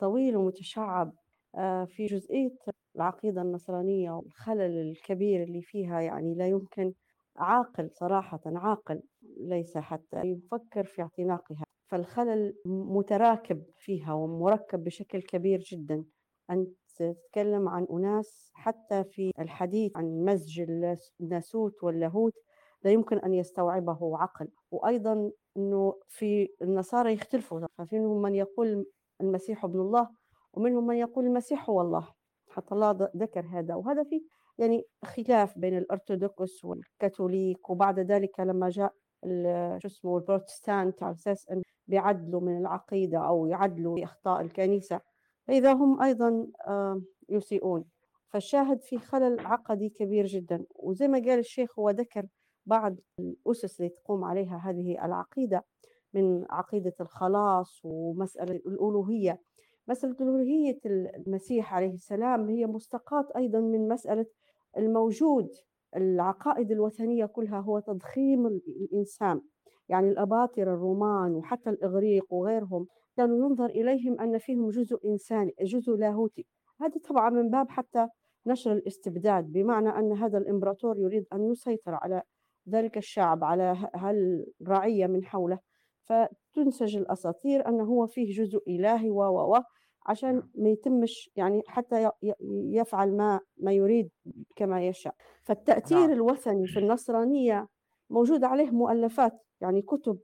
طويل 0.00 0.36
ومتشعب 0.36 1.12
آه، 1.54 1.84
في 1.84 2.06
جزئية 2.06 2.56
العقيدة 2.96 3.42
النصرانية 3.42 4.10
والخلل 4.10 4.90
الكبير 4.90 5.42
اللي 5.42 5.62
فيها 5.62 6.00
يعني 6.00 6.34
لا 6.34 6.48
يمكن 6.48 6.92
عاقل 7.36 7.90
صراحة 7.92 8.40
عاقل 8.46 9.02
ليس 9.40 9.78
حتى 9.78 10.20
يفكر 10.24 10.84
في 10.84 11.02
اعتناقها. 11.02 11.64
فالخلل 11.88 12.54
متراكب 12.66 13.62
فيها 13.76 14.12
ومركب 14.12 14.84
بشكل 14.84 15.22
كبير 15.22 15.60
جدا. 15.60 16.04
أنت 16.50 16.70
تتكلم 16.96 17.68
عن 17.68 17.86
أناس 17.90 18.50
حتى 18.54 19.04
في 19.04 19.30
الحديث 19.38 19.96
عن 19.96 20.24
مزج 20.24 20.60
الناسوت 21.20 21.84
واللاهوت 21.84 22.32
لا 22.84 22.90
يمكن 22.90 23.18
أن 23.18 23.34
يستوعبه 23.34 24.18
عقل. 24.18 24.48
وأيضا 24.70 25.30
أنه 25.56 25.94
في 26.08 26.48
النصارى 26.62 27.12
يختلفوا 27.12 27.66
ففيهم 27.78 28.22
من 28.22 28.34
يقول 28.34 28.86
المسيح 29.20 29.64
ابن 29.64 29.80
الله 29.80 30.08
ومنهم 30.52 30.86
من 30.86 30.96
يقول 30.96 31.26
المسيح 31.26 31.70
هو 31.70 31.80
الله. 31.80 32.08
حتى 32.50 32.74
الله 32.74 33.10
ذكر 33.16 33.46
هذا. 33.46 33.74
وهذا 33.74 34.04
في 34.04 34.22
يعني 34.58 34.84
خلاف 35.04 35.58
بين 35.58 35.78
الأرثوذكس 35.78 36.64
والكاثوليك 36.64 37.70
وبعد 37.70 38.00
ذلك 38.00 38.40
لما 38.40 38.68
جاء 38.68 38.94
شو 39.78 39.88
اسمه 39.88 40.16
البروتستانت 40.16 41.02
على 41.02 41.14
أساس 41.14 41.48
أن 41.48 41.62
بيعدلوا 41.86 42.40
من 42.40 42.58
العقيدة 42.58 43.18
أو 43.18 43.46
يعدلوا 43.46 44.04
أخطاء 44.04 44.40
الكنيسة 44.40 45.00
فإذا 45.46 45.72
هم 45.72 46.02
أيضا 46.02 46.46
يسيئون. 47.28 47.84
فالشاهد 48.28 48.82
في 48.82 48.98
خلل 48.98 49.46
عقدي 49.46 49.88
كبير 49.88 50.26
جدا. 50.26 50.64
وزي 50.74 51.08
ما 51.08 51.18
قال 51.18 51.38
الشيخ 51.38 51.78
هو 51.78 51.90
ذكر 51.90 52.26
بعض 52.66 52.96
الأسس 53.20 53.80
اللي 53.80 53.90
تقوم 53.90 54.24
عليها 54.24 54.56
هذه 54.64 55.04
العقيدة. 55.04 55.64
من 56.16 56.44
عقيدة 56.50 56.94
الخلاص 57.00 57.80
ومسألة 57.84 58.56
الألوهية. 58.56 59.40
مسألة 59.88 60.16
ألوهية 60.20 60.78
المسيح 60.86 61.74
عليه 61.74 61.92
السلام 61.92 62.48
هي 62.48 62.66
مستقاة 62.66 63.28
أيضا 63.36 63.60
من 63.60 63.88
مسألة 63.88 64.26
الموجود. 64.76 65.48
العقائد 65.96 66.70
الوثنية 66.70 67.26
كلها 67.26 67.60
هو 67.60 67.78
تضخيم 67.78 68.46
الإنسان. 68.46 69.40
يعني 69.88 70.08
الأباطرة 70.08 70.74
الرومان 70.74 71.34
وحتى 71.34 71.70
الإغريق 71.70 72.32
وغيرهم 72.32 72.86
كانوا 73.16 73.46
ينظر 73.46 73.66
إليهم 73.66 74.20
أن 74.20 74.38
فيهم 74.38 74.70
جزء 74.70 74.98
إنساني 75.04 75.54
جزء 75.60 75.92
لاهوتي. 75.92 76.46
هذا 76.80 77.00
طبعا 77.08 77.30
من 77.30 77.50
باب 77.50 77.70
حتى 77.70 78.08
نشر 78.46 78.72
الاستبداد 78.72 79.52
بمعنى 79.52 79.88
أن 79.88 80.12
هذا 80.12 80.38
الإمبراطور 80.38 80.98
يريد 80.98 81.26
أن 81.32 81.50
يسيطر 81.50 81.94
على 81.94 82.22
ذلك 82.68 82.96
الشعب 82.96 83.44
على 83.44 83.90
هالرعية 83.94 85.06
من 85.06 85.24
حوله. 85.24 85.58
فتنسج 86.06 86.96
الأساطير 86.96 87.68
انه 87.68 87.84
هو 87.84 88.06
فيه 88.06 88.32
جزء 88.32 88.62
إلهي 88.68 89.10
و 89.10 89.22
و 89.22 89.62
عشان 90.06 90.34
نعم. 90.34 90.50
ما 90.54 90.68
يتمش 90.68 91.30
يعني 91.36 91.62
حتى 91.66 92.10
يفعل 92.70 93.16
ما 93.16 93.40
ما 93.56 93.72
يريد 93.72 94.10
كما 94.56 94.86
يشاء 94.86 95.14
فالتأثير 95.44 95.98
نعم. 95.98 96.12
الوثني 96.12 96.66
في 96.66 96.78
النصرانية 96.78 97.68
موجود 98.10 98.44
عليه 98.44 98.70
مؤلفات 98.70 99.32
يعني 99.60 99.82
كتب 99.82 100.18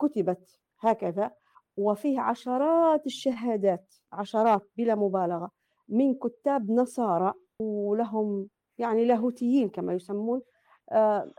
كتبت 0.00 0.60
هكذا 0.80 1.30
وفيه 1.76 2.20
عشرات 2.20 3.06
الشهادات 3.06 3.94
عشرات 4.12 4.62
بلا 4.76 4.94
مبالغة 4.94 5.50
من 5.88 6.14
كتاب 6.14 6.70
نصارى 6.70 7.32
ولهم 7.60 8.48
يعني 8.78 9.04
لاهوتيين 9.04 9.68
كما 9.68 9.94
يسمون 9.94 10.40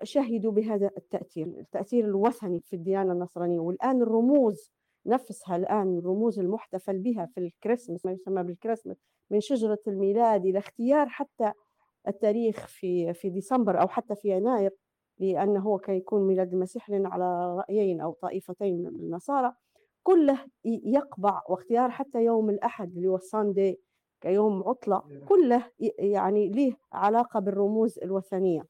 شهدوا 0.03 0.51
بهذا 0.51 0.89
التأثير 0.97 1.47
التأثير 1.47 2.05
الوثني 2.05 2.59
في 2.59 2.75
الديانة 2.75 3.13
النصرانية. 3.13 3.59
والآن 3.59 4.01
الرموز 4.01 4.71
نفسها 5.05 5.55
الآن 5.55 5.97
الرموز 5.97 6.39
المحتفل 6.39 6.99
بها 6.99 7.25
في 7.25 7.37
الكريسماس 7.39 8.05
ما 8.05 8.11
يسمى 8.11 8.43
بالكريسماس 8.43 8.97
من 9.31 9.39
شجرة 9.39 9.79
الميلاد 9.87 10.45
إلى 10.45 10.59
اختيار 10.59 11.09
حتى 11.09 11.51
التاريخ 12.07 12.67
في 12.67 13.13
في 13.13 13.29
ديسمبر 13.29 13.81
أو 13.81 13.87
حتى 13.87 14.15
في 14.15 14.29
يناير 14.29 14.71
لأنه 15.19 15.59
هو 15.59 15.77
كيكون 15.77 16.27
ميلاد 16.27 16.53
المسيح 16.53 16.89
لنا 16.89 17.09
على 17.09 17.55
رأيين 17.57 18.01
أو 18.01 18.11
طائفتين 18.11 18.77
من 18.83 18.87
النصارى. 18.87 19.53
كله 20.03 20.39
يقبع 20.65 21.41
واختيار 21.49 21.89
حتى 21.89 22.23
يوم 22.25 22.49
الأحد 22.49 22.95
اللي 22.95 23.07
هو 23.07 23.15
الساندي 23.15 23.79
كيوم 24.21 24.63
عطلة. 24.63 25.03
كله 25.27 25.63
يعني 25.99 26.49
له 26.49 26.75
علاقة 26.93 27.39
بالرموز 27.39 27.99
الوثنية. 27.99 28.65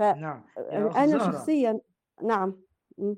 نعم 0.00 0.44
فأنا 0.56 1.18
شخصيا 1.18 1.80
نعم 2.22 2.56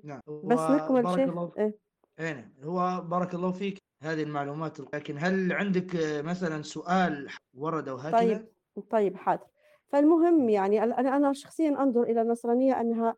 نعم 0.05 0.21
بس 0.45 0.59
نكمل 0.61 1.07
الله 1.07 1.53
إيه. 1.59 1.79
إيه 2.19 2.33
نعم. 2.33 2.51
هو 2.65 3.01
بارك 3.01 3.35
الله 3.35 3.51
فيك 3.51 3.79
هذه 4.03 4.23
المعلومات 4.23 4.81
لكن 4.95 5.17
هل 5.19 5.53
عندك 5.53 5.91
مثلا 6.25 6.63
سؤال 6.63 7.29
ورد 7.55 7.89
وهكذا؟ 7.89 8.19
طيب 8.19 8.47
طيب 8.91 9.17
حاضر 9.17 9.47
فالمهم 9.89 10.49
يعني 10.49 10.85
ال- 10.85 10.93
أنا 10.93 11.17
أنا 11.17 11.33
شخصيا 11.33 11.69
أنظر 11.69 12.03
إلى 12.03 12.23
النصرانية 12.23 12.81
أنها 12.81 13.17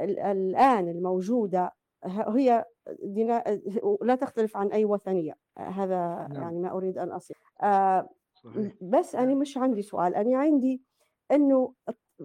ال- 0.00 0.18
الآن 0.18 0.88
الموجودة 0.88 1.72
ه- 2.04 2.36
هي 2.36 2.64
دينا 3.02 3.44
لا 4.02 4.14
تختلف 4.14 4.56
عن 4.56 4.68
أي 4.72 4.84
وثنية 4.84 5.34
هذا 5.58 6.26
نعم. 6.30 6.42
يعني 6.42 6.58
ما 6.58 6.70
أريد 6.72 6.98
أن 6.98 7.12
أصل 7.12 7.34
آه، 7.62 8.08
صحيح 8.34 8.72
بس 8.80 9.14
أنا 9.14 9.34
مش 9.34 9.58
عندي 9.58 9.82
سؤال 9.82 10.14
أنا 10.14 10.38
عندي 10.38 10.82
أنه 11.30 11.74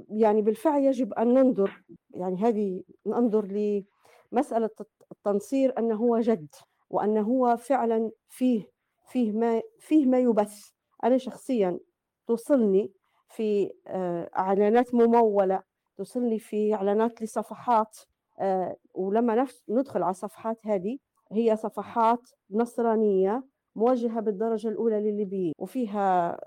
يعني 0.10 0.42
بالفعل 0.42 0.84
يجب 0.84 1.14
أن 1.14 1.34
ننظر 1.34 1.84
يعني 2.12 2.38
هذه 2.38 2.84
ننظر 3.06 3.46
لمسألة 3.46 4.66
الت- 4.66 4.88
التنصير 5.12 5.80
أنه 5.80 5.96
هو 5.96 6.20
جد 6.20 6.48
وأنه 6.90 7.22
هو 7.22 7.58
فعلا 7.58 8.12
فيه 8.30 8.70
فيه 9.08 9.32
ما 9.32 9.62
فيه 9.80 10.06
ما 10.06 10.20
يبث. 10.20 10.70
أنا 11.04 11.18
شخصيا 11.18 11.80
توصلني 12.28 12.92
في 13.30 13.72
آه، 13.88 14.30
إعلانات 14.38 14.96
ممولة 14.96 15.64
توصلني 15.98 16.40
في 16.40 16.74
إعلانات 16.74 17.22
لصفحات 17.22 17.98
آه، 18.40 18.76
ولما 18.94 19.48
ندخل 19.70 20.04
على 20.04 20.12
الصفحات 20.12 20.58
هذه 20.66 20.98
هي 21.32 21.56
صفحات 21.56 22.20
نصرانية 22.52 23.44
موجهة 23.76 24.20
بالدرجة 24.20 24.68
الأولى 24.68 25.00
للليبيين 25.12 25.54
وفيها 25.60 26.40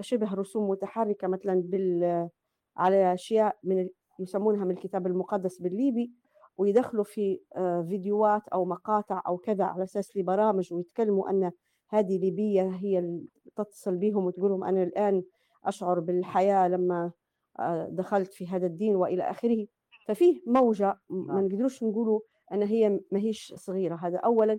شبه 0.00 0.34
رسوم 0.34 0.70
متحركة 0.70 1.28
مثلا 1.28 1.62
بال 1.64 2.28
على 2.76 3.14
أشياء 3.14 3.56
من 3.64 3.88
يسمونها 4.18 4.64
من 4.64 4.70
الكتاب 4.70 5.06
المقدس 5.06 5.58
بالليبي 5.62 6.12
ويدخلوا 6.56 7.04
في 7.04 7.40
آه، 7.56 7.82
فيديوهات 7.82 8.48
أو 8.48 8.64
مقاطع 8.64 9.22
أو 9.26 9.38
كذا 9.38 9.64
على 9.64 9.82
أساس 9.84 10.16
لبرامج 10.16 10.72
ويتكلموا 10.72 11.30
أن 11.30 11.52
هذه 11.88 12.18
ليبية 12.18 12.68
هي 12.68 12.98
اللي 12.98 13.26
تتصل 13.56 13.96
بهم 13.96 14.24
وتقول 14.24 14.50
لهم 14.50 14.64
أنا 14.64 14.82
الآن 14.82 15.22
أشعر 15.64 16.00
بالحياة 16.00 16.68
لما 16.68 17.12
آه، 17.58 17.88
دخلت 17.90 18.32
في 18.34 18.46
هذا 18.46 18.66
الدين 18.66 18.96
وإلى 18.96 19.22
آخره. 19.30 19.66
ففيه 20.06 20.40
موجة 20.46 20.98
م- 21.10 21.26
ما 21.26 21.34
نعم. 21.34 21.44
نقدروش 21.46 21.82
نقولوا 21.84 22.20
أن 22.52 22.62
هي 22.62 22.88
ما 23.12 23.18
هيش 23.18 23.54
صغيرة. 23.56 23.94
هذا 23.94 24.16
أولا. 24.18 24.58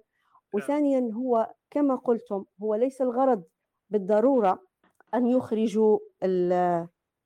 وثانيا 0.53 1.11
هو 1.13 1.53
كما 1.69 1.95
قلتم 1.95 2.45
هو 2.63 2.75
ليس 2.75 3.01
الغرض 3.01 3.43
بالضرورة 3.89 4.59
أن 5.13 5.27
يخرجوا 5.27 5.99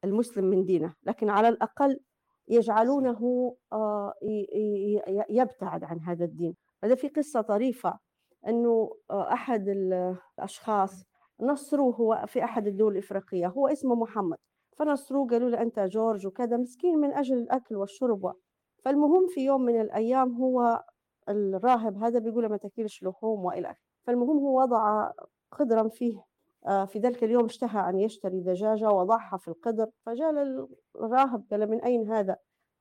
المسلم 0.03 0.45
من 0.45 0.65
دينه 0.65 0.93
لكن 1.03 1.29
على 1.29 1.47
الأقل 1.49 1.99
يجعلونه 2.47 3.55
آه، 3.73 4.13
يبتعد 5.29 5.83
عن 5.83 5.99
هذا 5.99 6.25
الدين. 6.25 6.55
هذا 6.83 6.95
في 6.95 7.07
قصة 7.07 7.41
طريفة 7.41 7.99
أنه 8.47 8.95
آه، 9.11 9.33
أحد 9.33 9.67
ال- 9.69 10.15
الأشخاص 10.37 11.03
نصروه 11.41 11.95
هو 11.95 12.25
في 12.27 12.43
أحد 12.43 12.67
الدول 12.67 12.93
الإفريقية 12.93 13.47
هو 13.47 13.67
اسمه 13.67 13.95
محمد. 13.95 14.37
فنصروه 14.77 15.27
قالوا 15.27 15.49
له 15.49 15.61
أنت 15.61 15.79
جورج 15.79 16.27
وكذا 16.27 16.57
مسكين 16.57 16.97
من 16.97 17.13
أجل 17.13 17.37
الأكل 17.37 17.75
والشرب 17.75 18.33
فالمهم 18.85 19.27
في 19.27 19.41
يوم 19.45 19.61
من 19.61 19.81
الأيام 19.81 20.33
هو 20.35 20.83
الراهب 21.29 21.97
هذا 22.03 22.19
بيقول 22.19 22.49
ما 22.49 22.57
تاكلش 22.57 23.03
لحوم 23.03 23.45
وإلى 23.45 23.67
آخره. 23.71 23.79
فالمهم 24.07 24.37
هو 24.37 24.61
وضع 24.61 25.11
قدرا 25.51 25.87
فيه 25.87 26.23
في 26.65 26.99
ذلك 26.99 27.23
اليوم 27.23 27.45
اشتهى 27.45 27.89
أن 27.89 27.99
يشتري 27.99 28.39
دجاجة 28.39 28.89
وضعها 28.89 29.37
في 29.37 29.47
القدر 29.47 29.89
فجاء 30.05 30.29
الراهب 30.95 31.43
قال 31.51 31.69
من 31.69 31.81
أين 31.81 32.11
هذا؟ 32.11 32.37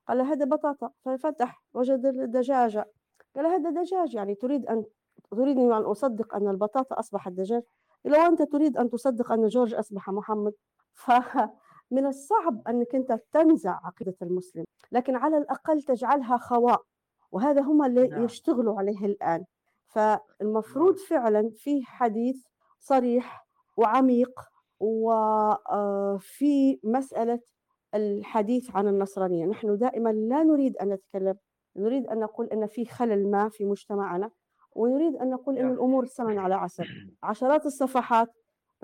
قال 0.09 0.21
هذا 0.21 0.45
بطاطا. 0.45 0.91
ففتح 1.05 1.63
وجد 1.75 2.07
الدجاجة. 2.07 2.91
قال 3.37 3.47
هذا 3.47 3.71
دجاج 3.71 4.15
يعني 4.15 4.35
تريد 4.35 4.67
أن 4.67 4.85
تريدني 5.31 5.65
أن 5.65 5.83
أصدق 5.83 6.35
أن 6.35 6.49
البطاطا 6.49 7.01
اصبحت 7.01 7.33
دجاج 7.33 7.63
لو 8.05 8.15
أنت 8.15 8.43
تريد 8.43 8.77
أن 8.77 8.91
تصدق 8.91 9.33
أن 9.33 9.49
جورج 9.49 9.75
أصبح 9.75 10.11
محمد. 10.11 10.53
فمن 10.93 12.07
الصعب 12.07 12.69
أنك 12.69 12.95
أنت 12.95 13.21
تنزع 13.33 13.81
عقيدة 13.85 14.17
المسلم 14.23 14.65
لكن 14.93 15.17
على 15.17 15.39
الأقل 15.39 15.83
تجعلها 15.83 16.37
خواء 16.37 16.83
وهذا 17.33 17.61
هم 17.61 17.85
اللي 17.85 18.09
نعم. 18.09 18.25
يشتغلوا 18.25 18.79
عليه 18.79 19.07
الآن. 19.07 19.45
فالمفروض 19.87 20.97
فعلا 20.97 21.51
في 21.55 21.85
حديث 21.85 22.45
صريح 22.79 23.48
وعميق 23.79 24.41
وفي 24.81 26.79
مسألة 26.85 27.41
الحديث 27.95 28.71
عن 28.77 28.89
النصرانية. 28.89 29.47
نحن 29.47 29.79
دائما 29.79 30.13
لا 30.13 30.43
نريد 30.43 30.77
أن 30.77 30.89
نتكلم 30.89 31.35
نريد 31.77 32.07
أن 32.07 32.19
نقول 32.19 32.47
أن 32.47 32.67
في 32.67 32.85
خلل 32.85 33.31
ما 33.31 33.49
في 33.49 33.65
مجتمعنا 33.65 34.31
ونريد 34.73 35.17
أن 35.17 35.31
نقول 35.31 35.59
أن. 35.59 35.73
الأمور 35.73 36.07
سمن 36.07 36.39
على 36.39 36.55
عسل. 36.55 36.85
عشرات 37.23 37.67
الصفحات 37.67 38.29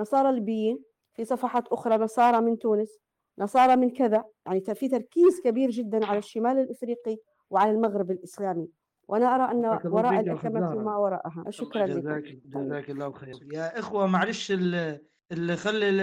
نصارى 0.01 0.33
ليبيين 0.33 0.79
في 1.13 1.25
صفحات 1.25 1.69
أخرى 1.69 1.97
نصارى 1.97 2.41
من 2.41 2.59
تونس 2.59 2.99
نصارى 3.39 3.77
من 3.77 3.91
كذا 3.91 4.25
يعني 4.47 4.61
في 4.61 4.89
تركيز 4.89 5.41
كبير 5.45 5.71
جدا 5.71 6.07
على 6.07 6.19
الشمال 6.19 6.59
الإفريقي 6.59 7.19
وعلى 7.51 7.71
المغرب 7.71 8.11
الإسلامي. 8.11 8.69
وأنا 9.09 9.35
أرى 9.35 9.53
أن 9.53 9.63
بارك 9.63 9.85
الله 9.87 9.95
وراء 9.97 10.35
أخت 10.35 10.47
ما 10.47 10.97
وراءها. 10.97 11.45
شكرا 11.51 11.87
لكم. 11.87 12.01
جزاك 12.01 12.25
جزاك 12.47 12.91
الله 12.91 13.13
خير. 13.13 13.49
يا 13.53 13.79
إخوة 13.79 14.07
معلش 14.07 14.51
ال- 14.53 15.01
اللي 15.33 15.57
خلي 15.57 15.89
ال- 15.89 16.01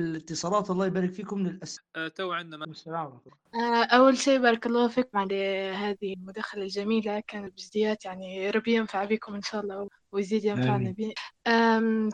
الاتصالات 0.00 0.70
الله 0.70 0.86
يبارك 0.86 1.10
فيكم 1.12 1.38
للأسف 1.46 1.82
آه، 1.96 2.08
تو 2.08 2.32
عندنا 2.32 2.64
السلام 2.64 2.96
عليكم. 2.96 3.30
آه، 3.54 3.84
أول 3.84 4.16
شيء 4.16 4.38
بارك 4.38 4.66
الله 4.66 4.88
فيكم 4.88 5.18
على 5.18 5.70
هذه 5.76 6.14
المداخلة 6.14 6.62
الجميلة. 6.62 7.20
كانت 7.20 7.52
بجديات 7.52 8.04
يعني 8.04 8.50
ربي 8.50 8.74
ينفع 8.74 9.04
بكم 9.04 9.34
إن 9.34 9.42
شاء 9.42 9.60
الله 9.60 9.88
ويزيد 10.12 10.44
ينفعنا. 10.44 10.90
به 10.98 11.12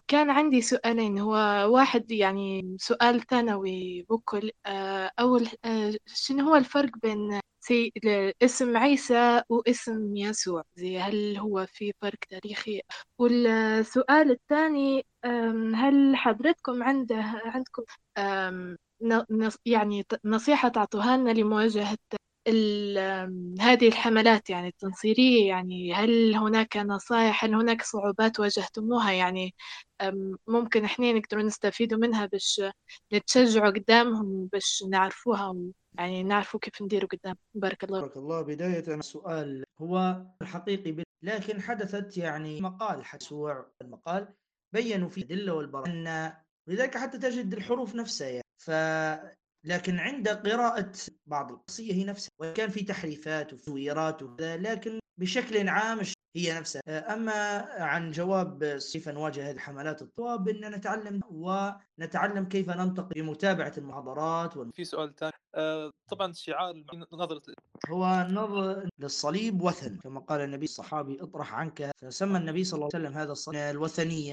كان 0.09 0.31
عندي 0.31 0.61
سؤالين. 0.61 1.19
هو 1.19 1.33
واحد 1.75 2.11
يعني 2.11 2.77
سؤال 2.81 3.21
ثانوي 3.27 4.07
بكل. 4.11 4.51
آه، 4.67 5.11
أول 5.21 5.49
آه، 5.65 5.93
شنو 6.07 6.49
هو 6.49 6.57
الفرق 6.57 6.91
بين 7.03 7.41
سي... 7.69 7.93
اسم 8.43 8.77
عيسى 8.77 9.43
واسم 9.49 10.17
يسوع. 10.17 10.63
زي 10.77 10.99
هل 10.99 11.37
هو 11.39 11.67
في 11.67 11.93
فرق 12.03 12.19
تاريخي؟ 12.31 12.81
والسؤال 13.19 14.31
الثاني 14.31 15.07
هل 15.75 16.17
حضرتكم 16.17 16.83
عنده 16.83 17.17
عندكم 17.45 17.83
يعني 19.67 20.05
نصيحة 20.25 20.69
تعطوها 20.69 21.17
لنا 21.17 21.31
لمواجهة 21.31 21.99
هذه 23.61 23.89
الحملات 23.89 24.51
يعني 24.51 24.69
التنصيرية 24.69 25.49
يعني 25.49 25.95
هل 25.95 26.35
هناك 26.35 26.77
نصائح 26.77 27.45
هل 27.45 27.55
هناك 27.55 27.83
صعوبات 27.83 28.41
واجهتموها؟ 28.41 29.13
يعني 29.13 29.55
ممكن 30.47 30.85
إحنا 30.85 31.13
نقدروا 31.13 31.43
نستفيدوا 31.43 31.99
منها 31.99 32.27
باش 32.27 32.63
نتشجعوا 33.13 33.71
قدامهم 33.71 34.49
باش 34.53 34.85
نعرفوها 34.91 35.57
يعني 35.99 36.23
نعرفوا 36.23 36.61
كيف 36.61 36.83
نديروا 36.83 37.09
قدام. 37.09 37.37
بارك 37.55 37.85
الله 37.85 38.01
بارك 38.01 38.17
الله. 38.17 38.43
بداية 38.43 38.95
السؤال 38.95 39.65
هو 39.81 40.23
حقيقي 40.43 41.05
لكن 41.23 41.61
حدثت 41.61 42.17
يعني 42.17 42.61
مقال 42.61 43.05
حسوع 43.05 43.67
المقال 43.83 44.29
بينوا 44.73 45.09
فيه 45.09 45.23
الأدلة 45.23 45.55
والبراهين 45.55 46.33
لذلك 46.69 46.97
حتى 46.97 47.19
تجد 47.19 47.55
الحروف 47.55 47.95
نفسها 47.95 48.29
يعني. 48.29 48.43
ف 48.59 48.71
لكن 49.67 49.99
عند 49.99 50.29
قراءة 50.29 50.93
بعض 51.27 51.53
القصية 51.53 51.93
هي 51.93 52.05
نفسها 52.05 52.31
وإن 52.39 52.53
كان 52.53 52.71
في 52.71 52.83
تحريفات 52.85 53.53
وتزويرات 53.53 54.23
وكذا 54.23 54.57
لكن 54.57 54.99
بشكل 55.19 55.69
عام 55.69 56.01
هي 56.37 56.59
نفسها. 56.59 57.15
أما 57.15 57.33
عن 57.83 58.11
جواب 58.11 58.65
كيف 58.93 59.09
نواجه 59.09 59.51
هذه 59.51 59.55
الحملات 59.55 60.03
الجواب 60.03 60.49
أن 60.49 60.71
نتعلم 60.75 61.21
ونتعلم 61.31 62.45
كيف 62.45 62.71
ننطق 62.71 63.09
بمتابعة 63.15 63.73
المحاضرات 63.79 64.57
وال... 64.57 64.73
في 64.73 64.85
سؤال 64.85 65.15
ثاني. 65.15 65.33
آه، 65.55 65.91
طبعا 66.11 66.33
شعار 66.33 66.85
نظرة 67.13 67.43
هو 67.91 68.27
نظر 68.31 68.89
للصليب 68.99 69.63
وثن. 69.63 69.99
كما 69.99 70.21
قال 70.21 70.41
النبي 70.41 70.65
الصحابي 70.65 71.23
اطرح 71.23 71.55
عنك. 71.55 71.91
فسمى 72.03 72.39
النبي 72.39 72.65
صلى 72.65 72.79
الله 72.79 72.89
عليه 72.95 73.05
وسلم 73.05 73.19
هذا 73.19 73.33
الصليب 73.33 73.61
الوثنية. 73.61 74.33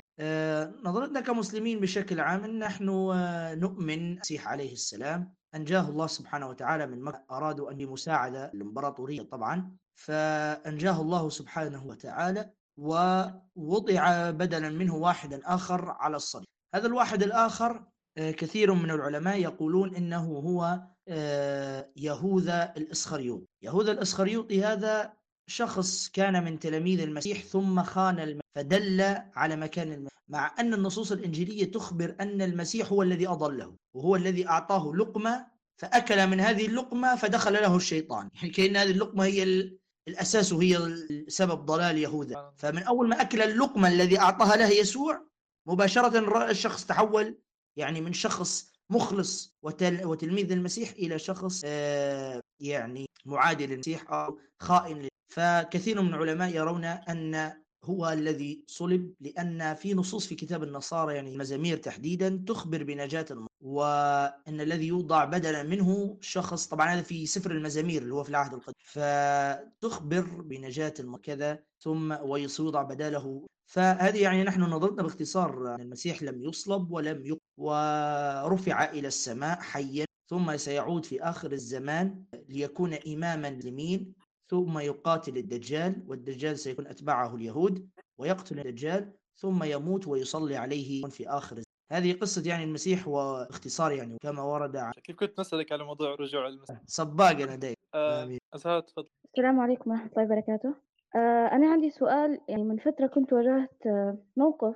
نظرتنا 0.84 1.22
كمسلمين 1.22 1.80
بشكل 1.80 2.20
عام 2.20 2.44
أن 2.44 2.60
نحن 2.60 2.90
آه، 2.90 3.56
نؤمن 3.56 3.94
المسيح 3.94 4.48
عليه 4.48 4.74
السلام. 4.74 5.34
أنجاه 5.56 5.90
الله 5.90 6.08
سبحانه 6.08 6.48
وتعالى 6.48 6.88
من 6.88 7.02
مكة 7.02 7.24
أرادوا 7.32 7.72
أن 7.72 7.86
مساعدة 7.88 8.46
الإمبراطورية 8.46 9.22
طبعا. 9.22 9.78
فأنجاه 9.96 11.02
الله 11.02 11.30
سبحانه 11.30 11.86
وتعالى 11.86 12.50
ووضع 12.78 14.30
بدلا 14.30 14.70
منه 14.70 14.96
واحدا 14.96 15.42
آخر 15.46 15.90
على 15.90 16.16
الصليب. 16.16 16.48
هذا 16.76 16.88
الواحد 16.88 17.24
الآخر 17.24 17.86
آه، 18.18 18.32
كثير 18.32 18.74
من 18.74 18.92
العلماء 18.92 19.42
يقولون 19.42 19.96
إنه 19.96 20.26
هو 20.26 20.82
آه، 21.08 21.92
يهوذا 21.96 22.74
الاسخريوط 22.78 23.48
يهوذا 23.62 23.92
الإسخريوطي 23.92 24.64
هذا 24.64 25.14
شخص 25.48 26.10
كان 26.10 26.44
من 26.44 26.60
تلاميذ 26.60 27.02
المسيح 27.02 27.44
ثم 27.44 27.84
خان 27.84 28.20
المسيح 28.20 28.44
فدل 28.56 29.02
على 29.36 29.56
مكان 29.56 29.92
المسيح 29.94 30.14
مع 30.28 30.56
أن 30.60 30.74
النصوص 30.74 31.12
الإنجيلية 31.12 31.72
تخبر 31.72 32.16
أن 32.20 32.42
المسيح 32.42 32.92
هو 32.92 33.02
الذي 33.02 33.28
أضله 33.28 33.76
وهو 33.94 34.16
الذي 34.16 34.48
أعطاه 34.48 34.94
لقمة 34.96 35.48
فأكل 35.78 36.28
من 36.28 36.40
هذه 36.40 36.66
اللقمة 36.66 37.16
فدخل 37.16 37.54
له 37.54 37.76
الشيطان. 37.76 38.30
يعني 38.36 38.50
كأن 38.50 38.78
هذه 38.78 38.92
اللقمة 38.92 39.24
هي 39.26 39.72
الأساس 40.08 40.54
وهي 40.54 40.96
سبب 41.28 41.66
ضلال 41.66 41.98
يهوذا 41.98 42.54
فمن 42.58 42.84
أول 42.84 43.10
ما 43.10 43.22
أكل 43.22 43.42
اللقمة 43.42 43.88
الذي 43.88 44.20
أعطاها 44.20 44.56
له 44.56 44.70
يسوع 44.70 45.28
مباشرة 45.68 46.50
الشخص 46.52 46.86
تحول 46.86 47.38
يعني 47.78 48.02
من 48.02 48.14
شخص 48.14 48.74
مخلص 48.90 49.56
وتل 49.64 50.06
وتلميذ 50.06 50.52
المسيح 50.52 50.90
إلى 50.92 51.20
شخص 51.20 51.62
آه 51.66 52.42
يعني 52.60 53.06
معادي 53.26 53.68
للمسيح 53.68 54.12
أو 54.12 54.40
خائن 54.60 55.08
فكثير 55.34 56.02
من 56.02 56.14
العلماء 56.14 56.56
يرون 56.56 56.86
أن 56.86 57.54
هو 57.84 58.10
الذي 58.10 58.64
صلب 58.68 59.14
لأن 59.20 59.76
في 59.76 59.94
نصوص 59.94 60.28
في 60.28 60.36
كتاب 60.36 60.64
النصارى 60.64 61.16
يعني 61.16 61.30
المزامير 61.34 61.78
تحديدا 61.78 62.44
تخبر 62.48 62.84
بنجاة 62.84 63.26
المرء 63.32 63.50
وأن 63.62 64.62
الذي 64.62 64.88
يوضع 64.88 65.26
بدلا 65.26 65.64
منه 65.64 66.18
شخص 66.22 66.68
طبعا 66.68 66.88
هذا 66.88 67.02
في 67.02 67.26
سفر 67.26 67.52
المزامير 67.52 68.02
اللي 68.02 68.14
هو 68.14 68.24
في 68.24 68.30
العهد 68.30 68.54
القديم. 68.54 68.74
فتخبر 68.80 70.22
بنجاة 70.22 70.94
المرء 71.00 71.22
كذا 71.22 71.60
ثم 71.80 72.12
ويوضع 72.22 72.82
بداله. 72.82 73.48
فهذه 73.66 74.22
يعني 74.22 74.44
نحن 74.44 74.62
نظرتنا 74.62 75.04
باختصار 75.04 75.76
أن 75.76 75.82
المسيح 75.82 76.24
لم 76.24 76.44
يصلب 76.44 76.92
ولم 76.92 77.26
يقتل 77.26 77.40
ورفع 77.58 78.92
إلى 78.92 79.08
السماء 79.08 79.60
حيا 79.60 80.06
ثم 80.30 80.58
سيعود 80.58 81.06
في 81.06 81.22
آخر 81.22 81.52
الزمان 81.52 82.24
ليكون 82.50 82.94
إماما 82.94 83.48
لمين؟ 83.48 84.14
ثم 84.48 84.80
يقاتل 84.80 85.38
الدجال 85.38 86.04
والدجال 86.08 86.60
سيكون 86.60 86.88
أتباعه 86.88 87.36
اليهود 87.36 87.90
ويقتل 88.18 88.60
الدجال 88.60 89.14
ثم 89.36 89.64
يموت 89.64 90.08
ويصلي 90.08 90.56
عليه 90.56 91.06
في 91.06 91.30
آخر 91.30 91.58
الزمان. 91.58 91.64
هذه 91.92 92.14
قصة 92.14 92.50
يعني 92.50 92.64
المسيح 92.64 93.08
واختصار 93.08 93.92
يعني 93.92 94.18
كما 94.22 94.42
ورد 94.42 94.76
عن 94.76 94.92
كيف 94.92 95.16
كنت 95.16 95.40
نسألك 95.40 95.72
على 95.72 95.84
موضوع 95.84 96.16
رجوع 96.16 96.48
المسيح؟ 96.48 96.82
سباق 96.86 97.30
أنا 97.42 97.56
دايما 97.56 97.76
آه 97.96 98.38
تفضل. 98.54 99.08
السلام 99.26 99.60
عليكم 99.60 99.92
ورحمة 99.92 100.10
الله 100.18 100.24
وبركاته. 100.24 100.76
آه 101.16 101.48
أنا 101.48 101.72
عندي 101.72 101.90
سؤال 101.90 102.42
يعني 102.50 102.64
من 102.64 102.78
فترة 102.78 103.08
كنت 103.08 103.34
واجهت 103.34 103.88
آه 103.88 104.18
موقف 104.38 104.76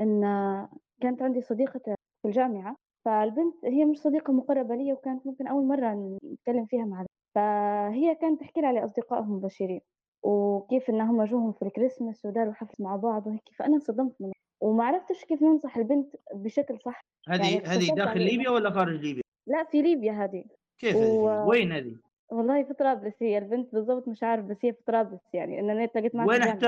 إن 0.00 0.24
آه 0.24 0.70
كانت 1.00 1.22
عندي 1.22 1.42
صديقة 1.42 1.80
في 2.22 2.28
الجامعة 2.28 2.76
فالبنت 3.04 3.54
هي 3.64 3.84
مش 3.84 3.98
صديقة 3.98 4.32
مقربة 4.32 4.74
لي 4.74 4.92
وكانت 4.92 5.26
ممكن 5.26 5.46
أول 5.46 5.66
مرة 5.66 6.18
نتكلم 6.24 6.66
فيها 6.66 6.84
مع 6.84 7.04
فهي 7.36 8.14
كانت 8.14 8.40
تحكي 8.40 8.60
لي 8.60 8.66
على 8.66 8.84
أصدقائهم 8.84 9.32
المبشرين 9.32 9.80
وكيف 10.22 10.90
إنهم 10.90 11.24
جوهم 11.24 11.52
في 11.52 11.62
الكريسماس 11.62 12.24
وداروا 12.24 12.52
حفل 12.52 12.84
مع 12.84 12.96
بعض 12.96 13.26
وهيك 13.26 13.42
فأنا 13.58 13.74
انصدمت 13.74 14.14
منها 14.20 14.32
وما 14.60 14.84
عرفتش 14.84 15.24
كيف 15.24 15.42
ننصح 15.42 15.76
البنت 15.76 16.16
بشكل 16.34 16.78
صح. 16.84 17.00
هذه 17.28 17.54
يعني 17.54 17.66
هذه 17.66 17.94
داخل 17.94 18.20
ليبيا 18.20 18.50
ولا 18.50 18.70
خارج 18.70 19.00
ليبيا؟ 19.00 19.22
لا 19.46 19.64
في 19.64 19.82
ليبيا 19.82 20.12
هذه. 20.12 20.44
كيف 20.78 20.96
و... 20.96 21.50
وين 21.50 21.72
هذه؟ 21.72 21.96
والله 22.30 22.62
في 22.62 22.74
طرابلس 22.74 23.22
هي 23.22 23.38
البنت 23.38 23.74
بالضبط 23.74 24.08
مش 24.08 24.22
عارف 24.22 24.44
بس 24.44 24.64
هي 24.64 24.72
في 24.72 24.82
طرابلس 24.86 25.34
يعني 25.34 25.60
إن 25.60 25.70
أنا 25.70 25.86
تلاقيت 25.86 26.14
معها 26.14 26.26
وين 26.28 26.42
احت... 26.42 26.64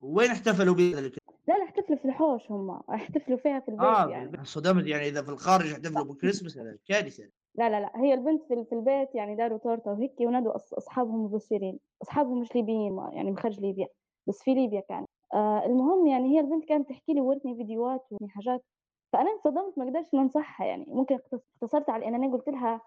وين 0.00 0.30
احتفلوا 0.30 0.74
بذلك؟ 0.74 1.12
لا 1.48 1.54
لا 1.54 1.64
احتفلوا 1.64 1.98
في 1.98 2.04
الحوش 2.04 2.50
هم. 2.50 2.70
احتفلوا 2.70 3.38
فيها 3.38 3.60
في 3.60 3.68
البيت 3.68 3.86
آه 3.86 4.10
يعني. 4.10 4.44
صدمت 4.44 4.86
يعني 4.86 5.08
إذا 5.08 5.22
في 5.22 5.28
الخارج 5.28 5.72
احتفلوا 5.72 6.04
بالكريسماس 6.04 6.58
هذا 6.58 6.78
كارثه 6.88 7.24
لا 7.54 7.70
لا 7.70 7.80
لا 7.80 7.92
هي 7.96 8.14
البنت 8.14 8.42
في, 8.42 8.72
البيت 8.72 9.14
يعني 9.14 9.36
داروا 9.36 9.58
تورتة 9.58 9.90
وهيك 9.90 10.20
ونادوا 10.20 10.56
أصحابهم 10.56 11.24
مبشرين. 11.24 11.78
أصحابهم 12.02 12.40
مش 12.40 12.54
ليبيين 12.54 12.98
يعني 13.12 13.30
من 13.30 13.38
خارج 13.38 13.60
ليبيا 13.60 13.88
بس 14.26 14.42
في 14.42 14.54
ليبيا 14.54 14.80
كان. 14.80 15.04
آه 15.34 15.66
المهم 15.66 16.06
يعني 16.06 16.36
هي 16.36 16.40
البنت 16.40 16.64
كانت 16.64 16.88
تحكي 16.88 17.14
لي 17.14 17.20
ورتني 17.20 17.56
فيديوهات 17.56 18.06
وحاجات 18.10 18.64
فأنا 19.12 19.30
انصدمت 19.30 19.78
ما 19.78 19.84
قدرتش 19.84 20.14
ننصحها 20.14 20.66
يعني. 20.66 20.84
ممكن 20.88 21.18
اختصرت 21.54 21.90
على 21.90 22.08
إن 22.08 22.14
أنا 22.14 22.32
قلت 22.32 22.48
لها 22.48 22.80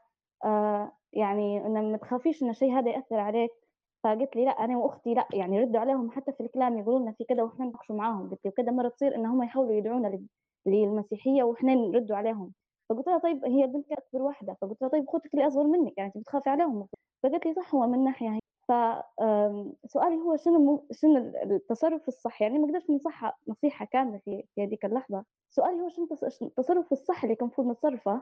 آه 0.45 0.91
يعني 1.13 1.65
إن 1.65 1.91
ما 1.91 1.97
تخافيش 1.97 2.43
إن 2.43 2.49
الشيء 2.49 2.71
هذا 2.79 2.89
يأثر 2.89 3.19
عليك. 3.19 3.51
فقلت 4.03 4.35
لي 4.35 4.45
لا 4.45 4.51
أنا 4.51 4.77
وأختي 4.77 5.13
لا 5.13 5.27
يعني 5.33 5.59
ردوا 5.61 5.79
عليهم 5.79 6.11
حتى 6.11 6.31
في 6.33 6.43
الكلام 6.43 6.77
يقولوا 6.77 6.99
لنا 6.99 7.11
في 7.11 7.23
كذا 7.23 7.43
وإحنا 7.43 7.65
نناقشوا 7.65 7.95
معاهم 7.95 8.29
قلت 8.29 8.45
وكذا 8.47 8.71
مرة 8.71 8.89
تصير 8.89 9.15
إن 9.15 9.25
هم 9.25 9.43
يحاولوا 9.43 9.73
يدعونا 9.73 10.19
للمسيحية 10.67 11.43
وإحنا 11.43 11.75
نردوا 11.75 12.15
عليهم. 12.15 12.53
فقلت 12.89 13.07
لها 13.07 13.17
طيب 13.17 13.45
هي 13.45 13.61
كانت 13.67 13.91
اكبر 13.91 14.21
واحدة 14.21 14.57
فقلت 14.61 14.81
لها 14.81 14.89
طيب 14.89 15.03
أخوتك 15.07 15.33
اللي 15.33 15.47
أصغر 15.47 15.63
منك 15.67 15.97
يعني 15.97 16.07
أنت 16.15 16.17
بتخافي 16.17 16.49
عليهم؟ 16.49 16.87
فقالت 17.23 17.45
لي 17.45 17.53
صح 17.53 17.75
هو 17.75 17.87
من 17.87 18.03
ناحية 18.03 18.29
هي. 18.29 18.39
فسؤالي 18.69 20.15
هو 20.21 20.35
شنو 20.37 20.87
شنو 20.91 21.17
التصرف 21.43 22.07
الصح؟ 22.07 22.41
يعني 22.41 22.59
ما 22.59 22.67
قدرت 22.67 22.89
ننصحها 22.89 23.33
نصيحة 23.47 23.85
كاملة 23.85 24.17
في 24.25 24.43
في 24.55 24.63
هذيك 24.63 24.85
اللحظة. 24.85 25.23
سؤالي 25.49 25.81
هو 25.81 25.89
شنو 25.89 26.07
التصرف 26.41 26.91
الصح 26.91 27.23
اللي 27.23 27.35
كان 27.35 27.45
المفروض 27.47 27.67
نتصرفه؟ 27.67 28.21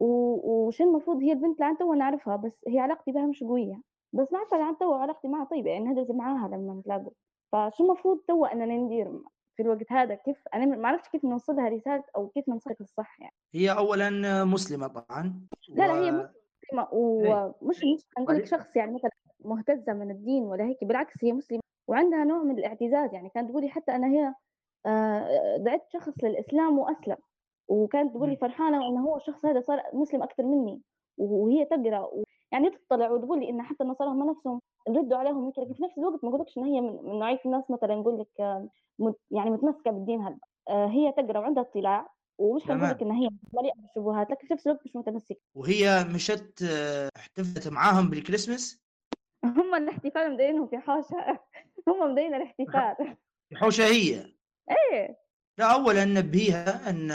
وشنو 0.00 0.90
المفروض 0.90 1.22
هي 1.22 1.32
البنت 1.32 1.60
لعن 1.60 1.76
تو 1.78 1.94
نعرفها 1.94 2.36
بس 2.36 2.64
هي 2.68 2.78
علاقتي 2.78 3.12
بها 3.12 3.26
مش 3.26 3.44
قوية. 3.44 3.80
بس 4.16 4.32
نعرفها 4.32 4.58
لأن 4.58 4.78
تو 4.78 4.94
علاقتي 4.94 5.28
معها 5.28 5.44
طيبه 5.44 5.70
يعني 5.70 5.84
نهدرز 5.84 6.10
معاها 6.10 6.48
لما 6.48 6.74
نتلاقوا 6.74 7.12
فشو 7.52 7.84
المفروض 7.84 8.18
تو 8.28 8.44
اننا 8.44 8.76
ندير 8.76 9.20
في 9.56 9.62
الوقت 9.62 9.92
هذا؟ 9.92 10.14
كيف 10.14 10.36
أنا 10.54 10.76
ما 10.76 10.88
عرفتش 10.88 11.08
كيف 11.08 11.24
نوصلها 11.24 11.68
رسالة 11.68 12.04
أو 12.16 12.28
كيف 12.28 12.48
ننصحك 12.48 12.80
الصح 12.80 13.20
يعني. 13.20 13.34
هي 13.54 13.70
اولا 13.70 14.44
مسلمة 14.44 14.86
طبعا 14.86 15.46
لا 15.68 15.86
لا 15.86 15.92
هي 15.92 16.10
مسلمة 16.10 16.88
ومش 16.92 17.76
مش 17.84 18.06
نقول 18.18 18.36
لك 18.36 18.46
شخص 18.46 18.76
يعني 18.76 18.94
مثلا 18.94 19.10
مهتزة 19.44 19.92
من 19.92 20.10
الدين 20.10 20.42
ولا 20.42 20.64
هيك 20.64 20.84
بالعكس 20.84 21.24
هي 21.24 21.32
مسلمة 21.32 21.60
وعندها 21.88 22.24
نوع 22.24 22.42
من 22.42 22.58
الاعتزاز 22.58 23.14
يعني. 23.14 23.28
كانت 23.28 23.50
تقولي 23.50 23.68
حتى 23.68 23.92
أنا 23.92 24.06
هي 24.06 24.34
آه، 24.86 25.56
دعت 25.56 25.86
شخص 25.92 26.24
للإسلام 26.24 26.78
وأسلم 26.78 27.16
وكانت 27.68 28.14
تقول 28.14 28.28
لي 28.28 28.36
فرحانة 28.36 28.88
انه 28.88 29.00
هو 29.00 29.16
الشخص 29.16 29.44
هذا 29.44 29.60
صار 29.60 29.82
مسلم 29.92 30.22
أكثر 30.22 30.42
مني 30.42 30.80
وهي 31.18 31.64
تقرأ 31.64 32.10
يعني 32.52 32.70
تطلع 32.70 33.10
وتقول 33.10 33.40
لي 33.40 33.50
إن 33.50 33.62
حتى 33.62 33.84
النصارى 33.84 34.10
هم 34.10 34.30
نفسهم 34.30 34.60
ردوا 34.88 35.18
عليهم 35.18 35.48
لكن 35.48 35.74
في 35.74 35.82
نفس 35.82 35.98
الوقت 35.98 36.24
ما 36.24 36.30
أقولكش 36.30 36.58
إن 36.58 36.64
هي 36.64 36.80
من 36.80 37.18
نوعية 37.18 37.40
الناس 37.46 37.64
مثلا 37.70 37.94
نقول 37.94 38.20
لك 38.20 38.40
آه، 38.40 38.68
يعني 39.30 39.50
متمسكة 39.50 39.90
بالدين 39.90 40.38
آه، 40.68 40.86
هي 40.86 41.12
تقرأ 41.12 41.38
وعندها 41.38 41.62
اطلاع 41.62 42.12
ومش 42.38 42.62
حنقول 42.62 42.90
لك 42.90 43.02
إن 43.02 43.10
هي 43.10 43.28
مليئه 43.52 43.74
بالشبهات 43.76 44.30
لكن 44.30 44.46
في 44.46 44.54
نفس 44.54 44.66
الوقت 44.66 44.80
مش 44.84 44.96
متمسكة. 44.96 45.40
وهي 45.54 46.04
مشت 46.14 46.62
آه، 46.62 47.10
احتفلت 47.16 47.68
معاهم 47.68 48.10
بالكريسماس؟ 48.10 48.80
هم 49.44 49.74
الاحتفال 49.74 50.32
مدينهم 50.34 50.66
في 50.66 50.78
حوشة. 50.78 51.40
هم 51.88 52.12
مدين 52.12 52.34
الاحتفال. 52.34 53.16
في 53.48 53.56
حوشة 53.56 53.84
هي؟ 53.84 54.34
إيه. 54.70 55.18
لا 55.58 55.74
اولا 55.74 56.04
نبهيها 56.04 56.90
أن 56.90 57.10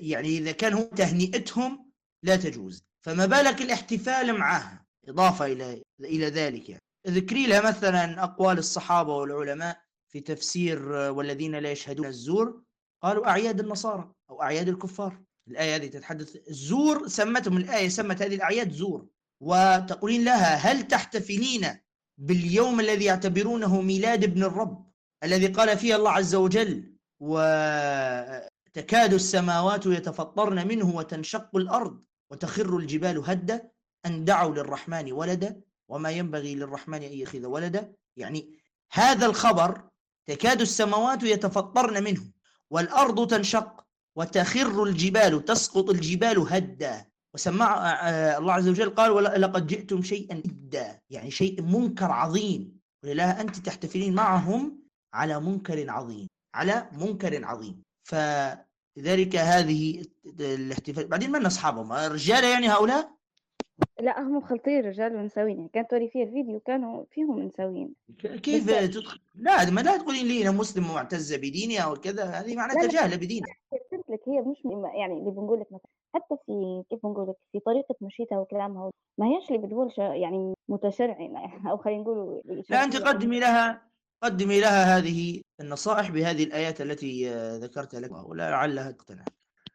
يعني 0.00 0.28
إذا 0.28 0.52
كان 0.52 0.72
هم 0.72 0.82
تهنئتهم 0.82 1.90
لا 2.22 2.36
تجوز. 2.36 2.87
فما 3.06 3.26
بالك 3.26 3.62
الاحتفال 3.62 4.38
معها؟ 4.38 4.86
إضافة 5.08 5.46
إلى 5.46 5.82
إلى 6.00 6.26
ذلك 6.26 6.68
يعني. 6.68 6.82
ذكري 7.06 7.46
لها 7.46 7.60
مثلا 7.60 8.22
أقوال 8.22 8.58
الصحابة 8.58 9.16
والعلماء 9.16 9.80
في 10.12 10.20
تفسير 10.20 10.92
والذين 10.92 11.54
لا 11.54 11.70
يشهدون 11.70 12.06
الزور 12.06 12.62
قالوا 13.02 13.28
أعياد 13.28 13.60
النصارى 13.60 14.12
أو 14.30 14.42
أعياد 14.42 14.68
الكفار. 14.68 15.20
الآية 15.48 15.76
هذه 15.76 15.86
تتحدث 15.86 16.36
الزور 16.48 17.08
سمتهم 17.08 17.56
الآية 17.56 17.88
سمت 17.88 18.22
هذه 18.22 18.34
الأعياد 18.34 18.72
زور. 18.72 19.06
وتقولين 19.40 20.24
لها 20.24 20.54
هل 20.54 20.88
تحتفلين 20.88 21.78
باليوم 22.18 22.80
الذي 22.80 23.04
يعتبرونه 23.04 23.80
ميلاد 23.80 24.24
ابن 24.24 24.42
الرب 24.42 24.90
الذي 25.24 25.46
قال 25.46 25.78
فيه 25.78 25.96
الله 25.96 26.10
عز 26.10 26.34
وجل 26.34 26.94
وتكاد 27.20 29.14
السماوات 29.14 29.86
يتفطرن 29.86 30.68
منه 30.68 30.96
وتنشق 30.96 31.56
الأرض 31.56 32.04
وتخر 32.30 32.76
الجبال 32.76 33.22
هدا 33.30 33.70
أن 34.06 34.24
دعوا 34.24 34.54
للرحمن 34.54 35.12
ولدا 35.12 35.60
وما 35.88 36.10
ينبغي 36.10 36.54
للرحمن 36.54 37.02
أن 37.02 37.12
يأخذ 37.12 37.46
ولدا. 37.46 37.92
يعني 38.16 38.58
هذا 38.92 39.26
الخبر 39.26 39.88
تكاد 40.26 40.60
السماوات 40.60 41.22
يتفطرن 41.22 42.04
منه 42.04 42.22
والأرض 42.70 43.26
تنشق 43.26 43.84
وتخر 44.16 44.82
الجبال 44.82 45.44
تسقط 45.44 45.90
الجبال 45.90 46.38
هدا. 46.38 47.06
وسمع 47.34 47.90
آه، 47.90 48.38
الله 48.38 48.52
عز 48.52 48.68
وجل 48.68 48.90
قال 48.90 49.40
لقد 49.40 49.66
جئتم 49.66 50.02
شيئا 50.02 50.36
إدا 50.36 51.00
يعني 51.10 51.30
شيء 51.30 51.62
منكر 51.62 52.10
عظيم. 52.10 52.78
ولله 53.04 53.40
أنت 53.40 53.56
تحتفلين 53.56 54.14
معهم 54.14 54.78
على 55.14 55.40
منكر 55.40 55.90
عظيم 55.90 56.26
على 56.54 56.88
منكر 56.92 57.44
عظيم. 57.44 57.82
فلذلك 58.98 59.36
هذه 59.36 60.02
الاحتفال. 60.40 61.06
بعدين 61.08 61.30
من 61.30 61.46
أصحابهم؟ 61.46 61.92
رجالة 61.92 62.48
يعني 62.48 62.68
هؤلاء؟ 62.68 63.10
لا 64.00 64.20
هم 64.20 64.36
مخلطين 64.36 64.80
رجال 64.80 65.16
ونسوين 65.16 65.56
يعني 65.56 65.70
كانت 65.72 65.90
توري 65.90 66.08
فيها 66.08 66.22
الفيديو 66.22 66.60
كانوا 66.60 67.04
فيهم 67.10 67.42
نسوين 67.42 67.94
كيف 68.42 68.70
تدخل؟ 68.70 69.20
لا 69.34 69.70
ما 69.70 69.80
لا 69.80 69.96
تقولين 69.96 70.26
لي 70.26 70.42
أنا 70.42 70.50
مسلم 70.50 70.88
معتزه 70.94 71.36
بديني 71.36 71.84
أو 71.84 71.94
كذا. 71.94 72.24
هذه 72.24 72.56
معناتها 72.56 72.88
جاهله 72.88 73.16
بديني. 73.16 73.46
قلت 73.72 74.10
لك 74.10 74.20
هي 74.28 74.40
مش 74.40 74.58
يعني 74.94 75.14
اللي 75.14 75.30
بنقول 75.30 75.60
لك 75.60 75.66
مثلًا 75.66 75.88
حتى 76.14 76.36
في 76.46 76.82
كيف 76.90 76.98
بنقول 77.04 77.28
لك 77.28 77.36
في 77.52 77.60
طريقة 77.60 77.94
مشيتها 78.00 78.38
وكلامها 78.38 78.90
ما 79.18 79.26
هياش 79.26 79.50
اللي 79.50 79.66
بتقول 79.66 79.92
ش 79.92 79.98
يعني 79.98 80.54
متشرعنة 80.68 81.70
أو 81.70 81.76
خلينا 81.76 82.02
نقول 82.02 82.42
لا 82.44 82.62
شرعية 82.62 83.04
قدّمي 83.04 83.40
لها. 83.40 83.87
قدّمي 84.22 84.60
لها 84.60 84.98
هذه 84.98 85.42
النصائح 85.60 86.10
بهذه 86.10 86.44
الآيات 86.44 86.80
التي 86.80 87.30
ذكرتها 87.58 88.00
لك 88.00 88.10
ولعلها 88.12 88.90
تقتنع. 88.90 89.24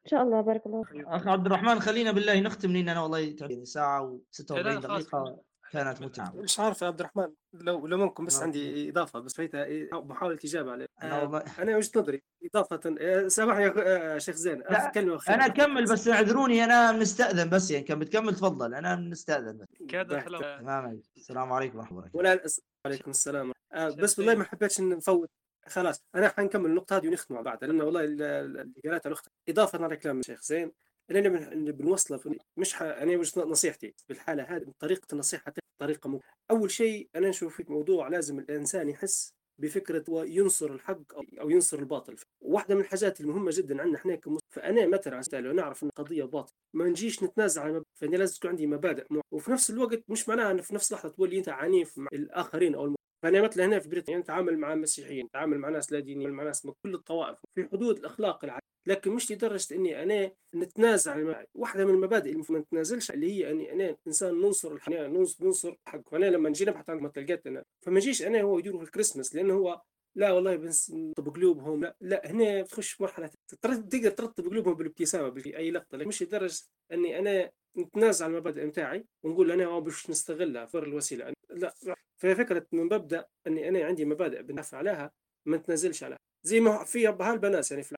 إن 0.06 0.10
شاء 0.10 0.24
الله 0.24 0.42
بارك 0.42 0.66
الله 0.66 0.84
فيك. 0.84 1.06
أخ 1.06 1.28
عبد 1.28 1.46
الرحمن 1.46 1.80
خلّينا 1.80 2.12
بالله 2.12 2.40
نختم 2.40 2.72
لأن 2.72 2.90
أنا 2.90 3.02
والله 3.02 3.32
تعبني 3.32 3.66
ساعة 3.66 4.02
و46 4.02 4.52
لا، 4.52 4.62
لا، 4.62 4.80
خلاص. 4.80 5.04
دقيقة 5.04 5.53
كانت 5.74 6.02
متعبة. 6.02 6.42
مش 6.42 6.60
عارف 6.60 6.82
يا 6.82 6.88
عبد 6.88 7.00
الرحمن 7.00 7.34
لو 7.54 7.88
لو 7.88 7.98
ممكن 7.98 8.26
بس 8.26 8.36
نعم. 8.36 8.44
عندي 8.44 8.90
إضافة 8.90 9.20
بس 9.20 9.34
فايتها 9.34 9.64
إيه، 9.64 9.90
محاولة 9.94 10.40
إجابة 10.46 10.72
عليه 10.72 10.86
أنا 11.04 11.22
آه، 11.22 11.24
والله 11.24 11.44
أنا 11.60 11.78
وجهة 11.78 11.92
نظري 12.00 12.22
إضافة 12.46 12.80
آه، 13.00 13.28
سامحني 13.28 13.64
يا 13.64 13.74
آه، 13.78 14.18
شيخ 14.18 14.36
زين 14.36 14.64
أنا 14.64 15.46
أكمّل 15.46 15.84
بس 15.84 16.08
اعذروني 16.08 16.64
أنا 16.64 16.92
مستأذن 16.92 17.50
بس 17.50 17.72
يعني 17.72 17.84
كان 17.84 18.00
بتكمّل 18.00 18.36
تفضل 18.36 18.74
أنا 18.74 18.96
مستأذن 18.96 19.58
بس. 19.58 19.68
تمام 20.60 21.02
السلام 21.18 21.54
عليكم 21.54 21.78
ورحمة 21.78 21.90
الله 21.92 22.00
وبركاته. 22.02 22.18
ولا 22.20 22.34
الأس... 22.34 22.62
عليكم 22.86 23.12
السلام 23.12 23.52
آه 23.74 23.90
بس 23.90 24.20
والله. 24.20 24.36
ما 24.36 24.44
حبيتش 24.44 24.80
إن 24.80 24.90
نفوت 24.90 25.30
خلاص 25.68 26.04
أنا 26.16 26.30
حنكمل 26.30 26.66
النقطة 26.66 26.98
هذه 26.98 27.08
ونختم 27.08 27.36
مع 27.36 27.42
بعض 27.42 27.64
لأن 27.64 27.82
والله 27.82 28.04
ال- 28.04 28.22
ال- 28.22 28.60
اللي 28.60 28.92
قالتها 28.92 29.08
الأخت 29.08 29.28
إضافة 29.50 29.84
على 29.84 29.98
كلام 29.98 30.20
الشيخ 30.20 30.42
زين 30.42 30.72
اللي 31.12 31.72
بنوصله 31.72 32.20
مش 32.58 32.74
ح... 32.74 32.82
أنا 32.82 33.18
وجهة 33.18 33.44
نصيحتي 33.44 33.94
في 34.08 34.14
الحاله 34.14 34.44
هذه 34.44 34.66
طريقة 34.80 35.08
النصيحة 35.14 35.54
تكون 35.74 35.88
طريقة 35.88 36.10
م... 36.10 36.20
أول 36.52 36.72
شيء 36.72 37.10
أنا 37.16 37.30
نشوف 37.30 37.58
في 37.58 37.72
موضوع 37.72 38.08
لازم 38.08 38.40
الإنسان 38.40 38.90
يحس 38.90 39.34
بفكرة 39.60 40.04
هو 40.10 40.24
ينصر 40.24 40.72
الحق 40.74 41.16
أو 41.40 41.50
ينصر 41.50 41.80
الباطل. 41.80 42.16
واحدة 42.42 42.76
من 42.76 42.82
الحاجات 42.82 43.22
المهمة 43.22 43.52
جدا 43.54 43.82
عندنا 43.82 43.98
إحنا 43.98 44.16
كمسلمين 44.16 44.40
فأنا 44.50 44.88
مثلا 45.18 45.42
لو 45.42 45.54
نعرف 45.54 45.84
إن 45.84 45.90
قضيه 45.96 46.24
باطل 46.24 46.54
ما 46.74 46.86
نجيش 46.86 47.24
نتنازع 47.24 47.62
على 47.62 47.74
مب... 47.74 47.84
فأنا 48.00 48.16
لازم 48.16 48.36
تكون 48.36 48.50
عندي 48.50 48.68
مبادئ 48.68 49.06
مع... 49.10 49.22
وفي 49.32 49.52
نفس 49.52 49.70
الوقت 49.70 50.04
مش 50.10 50.30
معناها 50.30 50.52
إن 50.52 50.62
في 50.62 50.76
نفس 50.76 50.94
لحظة 50.94 51.10
تولي 51.10 51.38
أنت 51.38 51.50
عنيف 51.50 51.98
مع 51.98 52.08
الآخرين 52.14 52.76
أو 52.76 52.86
الم... 52.86 52.96
فانا 53.24 53.42
مثلا 53.42 53.66
هنا 53.66 53.80
في 53.80 53.90
بريطانيا 53.90 54.20
نتعامل 54.20 54.58
مع 54.58 54.76
مسيحيين 54.76 55.26
نتعامل 55.26 55.58
مع 55.58 55.70
ناس 55.70 55.92
لا 55.92 56.00
دينيين 56.00 56.30
مع 56.30 56.44
ناس 56.44 56.66
من 56.66 56.74
كل 56.84 56.94
الطوائف 56.96 57.38
في 57.56 57.68
حدود 57.72 57.98
الأخلاق 57.98 58.44
العادية. 58.44 58.64
لكن 58.88 59.12
مش 59.12 59.32
لدرجة 59.32 59.76
إني 59.76 60.04
أنا 60.04 60.32
نتنازع 60.56 61.12
عن- 61.12 61.46
واحدة 61.56 61.86
من 61.86 61.94
المبادئ 61.94 62.32
اللي 62.32 62.44
ما 62.50 62.60
نتنازلش 62.60 63.12
اللي 63.12 63.32
هي 63.32 63.52
أني 63.52 63.72
أنا 63.72 63.96
إنسان 64.08 64.42
ننصر 64.42 64.72
الحياة 64.72 65.08
ننصر 65.08 65.46
ننصر 65.46 65.76
حق 65.88 66.10
فانا 66.10 66.26
لما 66.26 66.50
نجي 66.50 66.66
نبحث 66.66 66.90
عن 66.90 66.98
مثل 67.00 67.22
لقيت 67.24 67.48
أنا 67.48 67.64
فما 67.86 67.96
نجيش 67.96 68.24
أنا 68.24 68.42
هو 68.42 68.60
يديروا 68.60 68.80
في 68.80 68.86
الكريسماس 68.86 69.36
لأنه 69.36 69.54
هو 69.54 69.82
لا 70.16 70.32
والله 70.32 70.56
بس 70.56 70.92
نطب 70.92 71.30
قلوبهم 71.36 71.82
لا 71.84 71.96
لا 72.02 72.32
هنا 72.32 72.62
بتخش 72.62 72.92
في 72.92 73.04
مرحلة 73.04 73.30
تقدر 73.62 74.10
ترطب 74.10 74.46
قلوبهم 74.48 74.74
بالابتسامة 74.74 75.32
في 75.32 75.58
أي 75.58 75.72
لقطة. 75.72 75.98
لكن 75.98 76.08
مش 76.08 76.24
لدرجة 76.24 76.62
إني 76.92 77.20
أنا 77.20 77.52
نتنازع 77.78 78.26
عن 78.26 78.32
المبادئ 78.32 78.66
متاعي 78.66 79.06
ونقول 79.24 79.52
أنا 79.52 79.80
باش 79.80 80.10
نستغلها 80.10 80.66
في 80.66 80.78
الوسيلة. 80.78 81.34
لا 81.50 81.74
ففكره 82.18 82.68
من 82.72 82.84
مبدأ 82.84 83.26
أني 83.48 83.70
أنا 83.70 83.86
عندي 83.86 84.06
مبادئ 84.06 84.42
بندافع 84.42 84.78
عليها 84.78 85.12
ما 85.46 85.58
نتنازلش 85.58 86.04
عليها. 86.04 86.20
زي 86.44 86.60
ما 86.60 86.84
في 86.84 87.08
هالبنات 87.08 87.72
يعني 87.72 87.84
في 87.84 87.96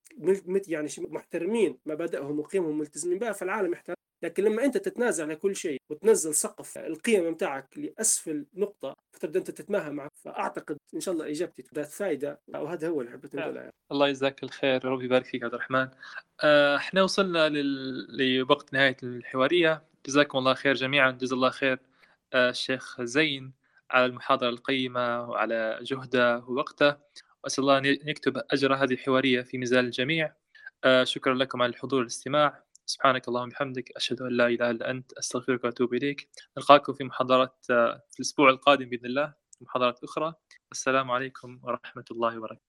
يعني 0.68 0.90
محترمين 0.98 1.80
مبادئهم 1.86 2.40
وقيمهم 2.40 2.78
ملتزمين 2.78 3.20
بها 3.20 3.32
فالعالم 3.32 3.74
يحترم 3.74 3.96
لكن 4.26 4.44
لما 4.44 4.66
أنت 4.66 4.78
تتنازع 4.78 5.24
على 5.24 5.36
كل 5.36 5.56
شيء 5.56 5.82
وتنزل 5.90 6.36
سقف 6.36 6.78
القيم 6.78 7.34
بتاعك 7.34 7.78
لأسفل 7.78 8.46
نقطة 8.54 8.96
فتبدأ 9.14 9.40
أنت 9.40 9.52
تتماهى 9.52 9.92
معك 9.92 10.12
فأعتقد 10.24 10.78
إن 10.94 11.00
شاء 11.00 11.14
الله 11.14 11.30
إجابتي 11.30 11.64
ذات 11.76 11.88
فائده 11.88 12.42
وهذا 12.48 12.88
هو 12.88 13.02
اللي 13.02 13.12
حبيت 13.12 13.36
نقوله 13.36 13.60
يعني. 13.60 13.74
الله 13.92 14.08
يجزاك 14.08 14.44
الخير 14.44 14.86
ربي 14.86 15.06
يبارك 15.06 15.26
فيك 15.26 15.44
عبد 15.44 15.54
الرحمن. 15.54 15.88
آه، 16.44 16.76
إحنا 16.76 17.04
وصلنا 17.04 17.50
لل... 17.50 18.38
لوقت 18.38 18.74
نهاية 18.74 18.98
الحوارية. 19.04 19.84
جزاكم 20.06 20.38
الله 20.38 20.54
خير 20.54 20.74
جميعا. 20.74 21.12
جزا 21.12 21.36
الله 21.36 21.50
خير 21.50 21.80
آه، 22.34 22.50
الشيخ 22.50 23.02
زين 23.02 23.54
على 23.92 24.06
المحاضرة 24.06 24.50
القيمة 24.50 25.30
وعلى 25.30 25.80
جهده 25.82 26.38
ووقته. 26.38 26.96
وأسأل 27.44 27.64
الله 27.64 27.78
أن 27.78 27.86
يكتب 27.86 28.42
أجر 28.52 28.74
هذه 28.74 28.94
الحوارية 28.94 29.42
في 29.42 29.58
ميزان 29.58 29.86
الجميع. 29.86 30.34
آه، 30.84 31.04
شكرا 31.04 31.34
لكم 31.34 31.62
على 31.62 31.70
الحضور 31.70 32.00
والاستماع. 32.00 32.65
سبحانك 32.86 33.28
اللهم 33.28 33.48
وبحمدك 33.48 33.92
أشهد 33.96 34.22
أن 34.22 34.38
لا 34.38 34.48
إله 34.48 34.72
إلا 34.72 34.92
أنت 34.92 35.14
أستغفرك 35.14 35.64
وأتوب 35.64 35.94
إليك. 35.94 36.30
نلقاكم 36.58 36.94
في 36.94 37.04
محاضرات 37.04 37.66
آه، 37.70 38.02
في 38.12 38.20
الأسبوع 38.20 38.50
القادم 38.50 38.90
بإذن 38.90 39.06
الله 39.06 39.34
محاضرات 39.62 40.04
أخرى. 40.04 40.34
السلام 40.72 41.12
عليكم 41.12 41.60
ورحمة 41.64 42.06
الله 42.12 42.38
وبركاته. 42.38 42.65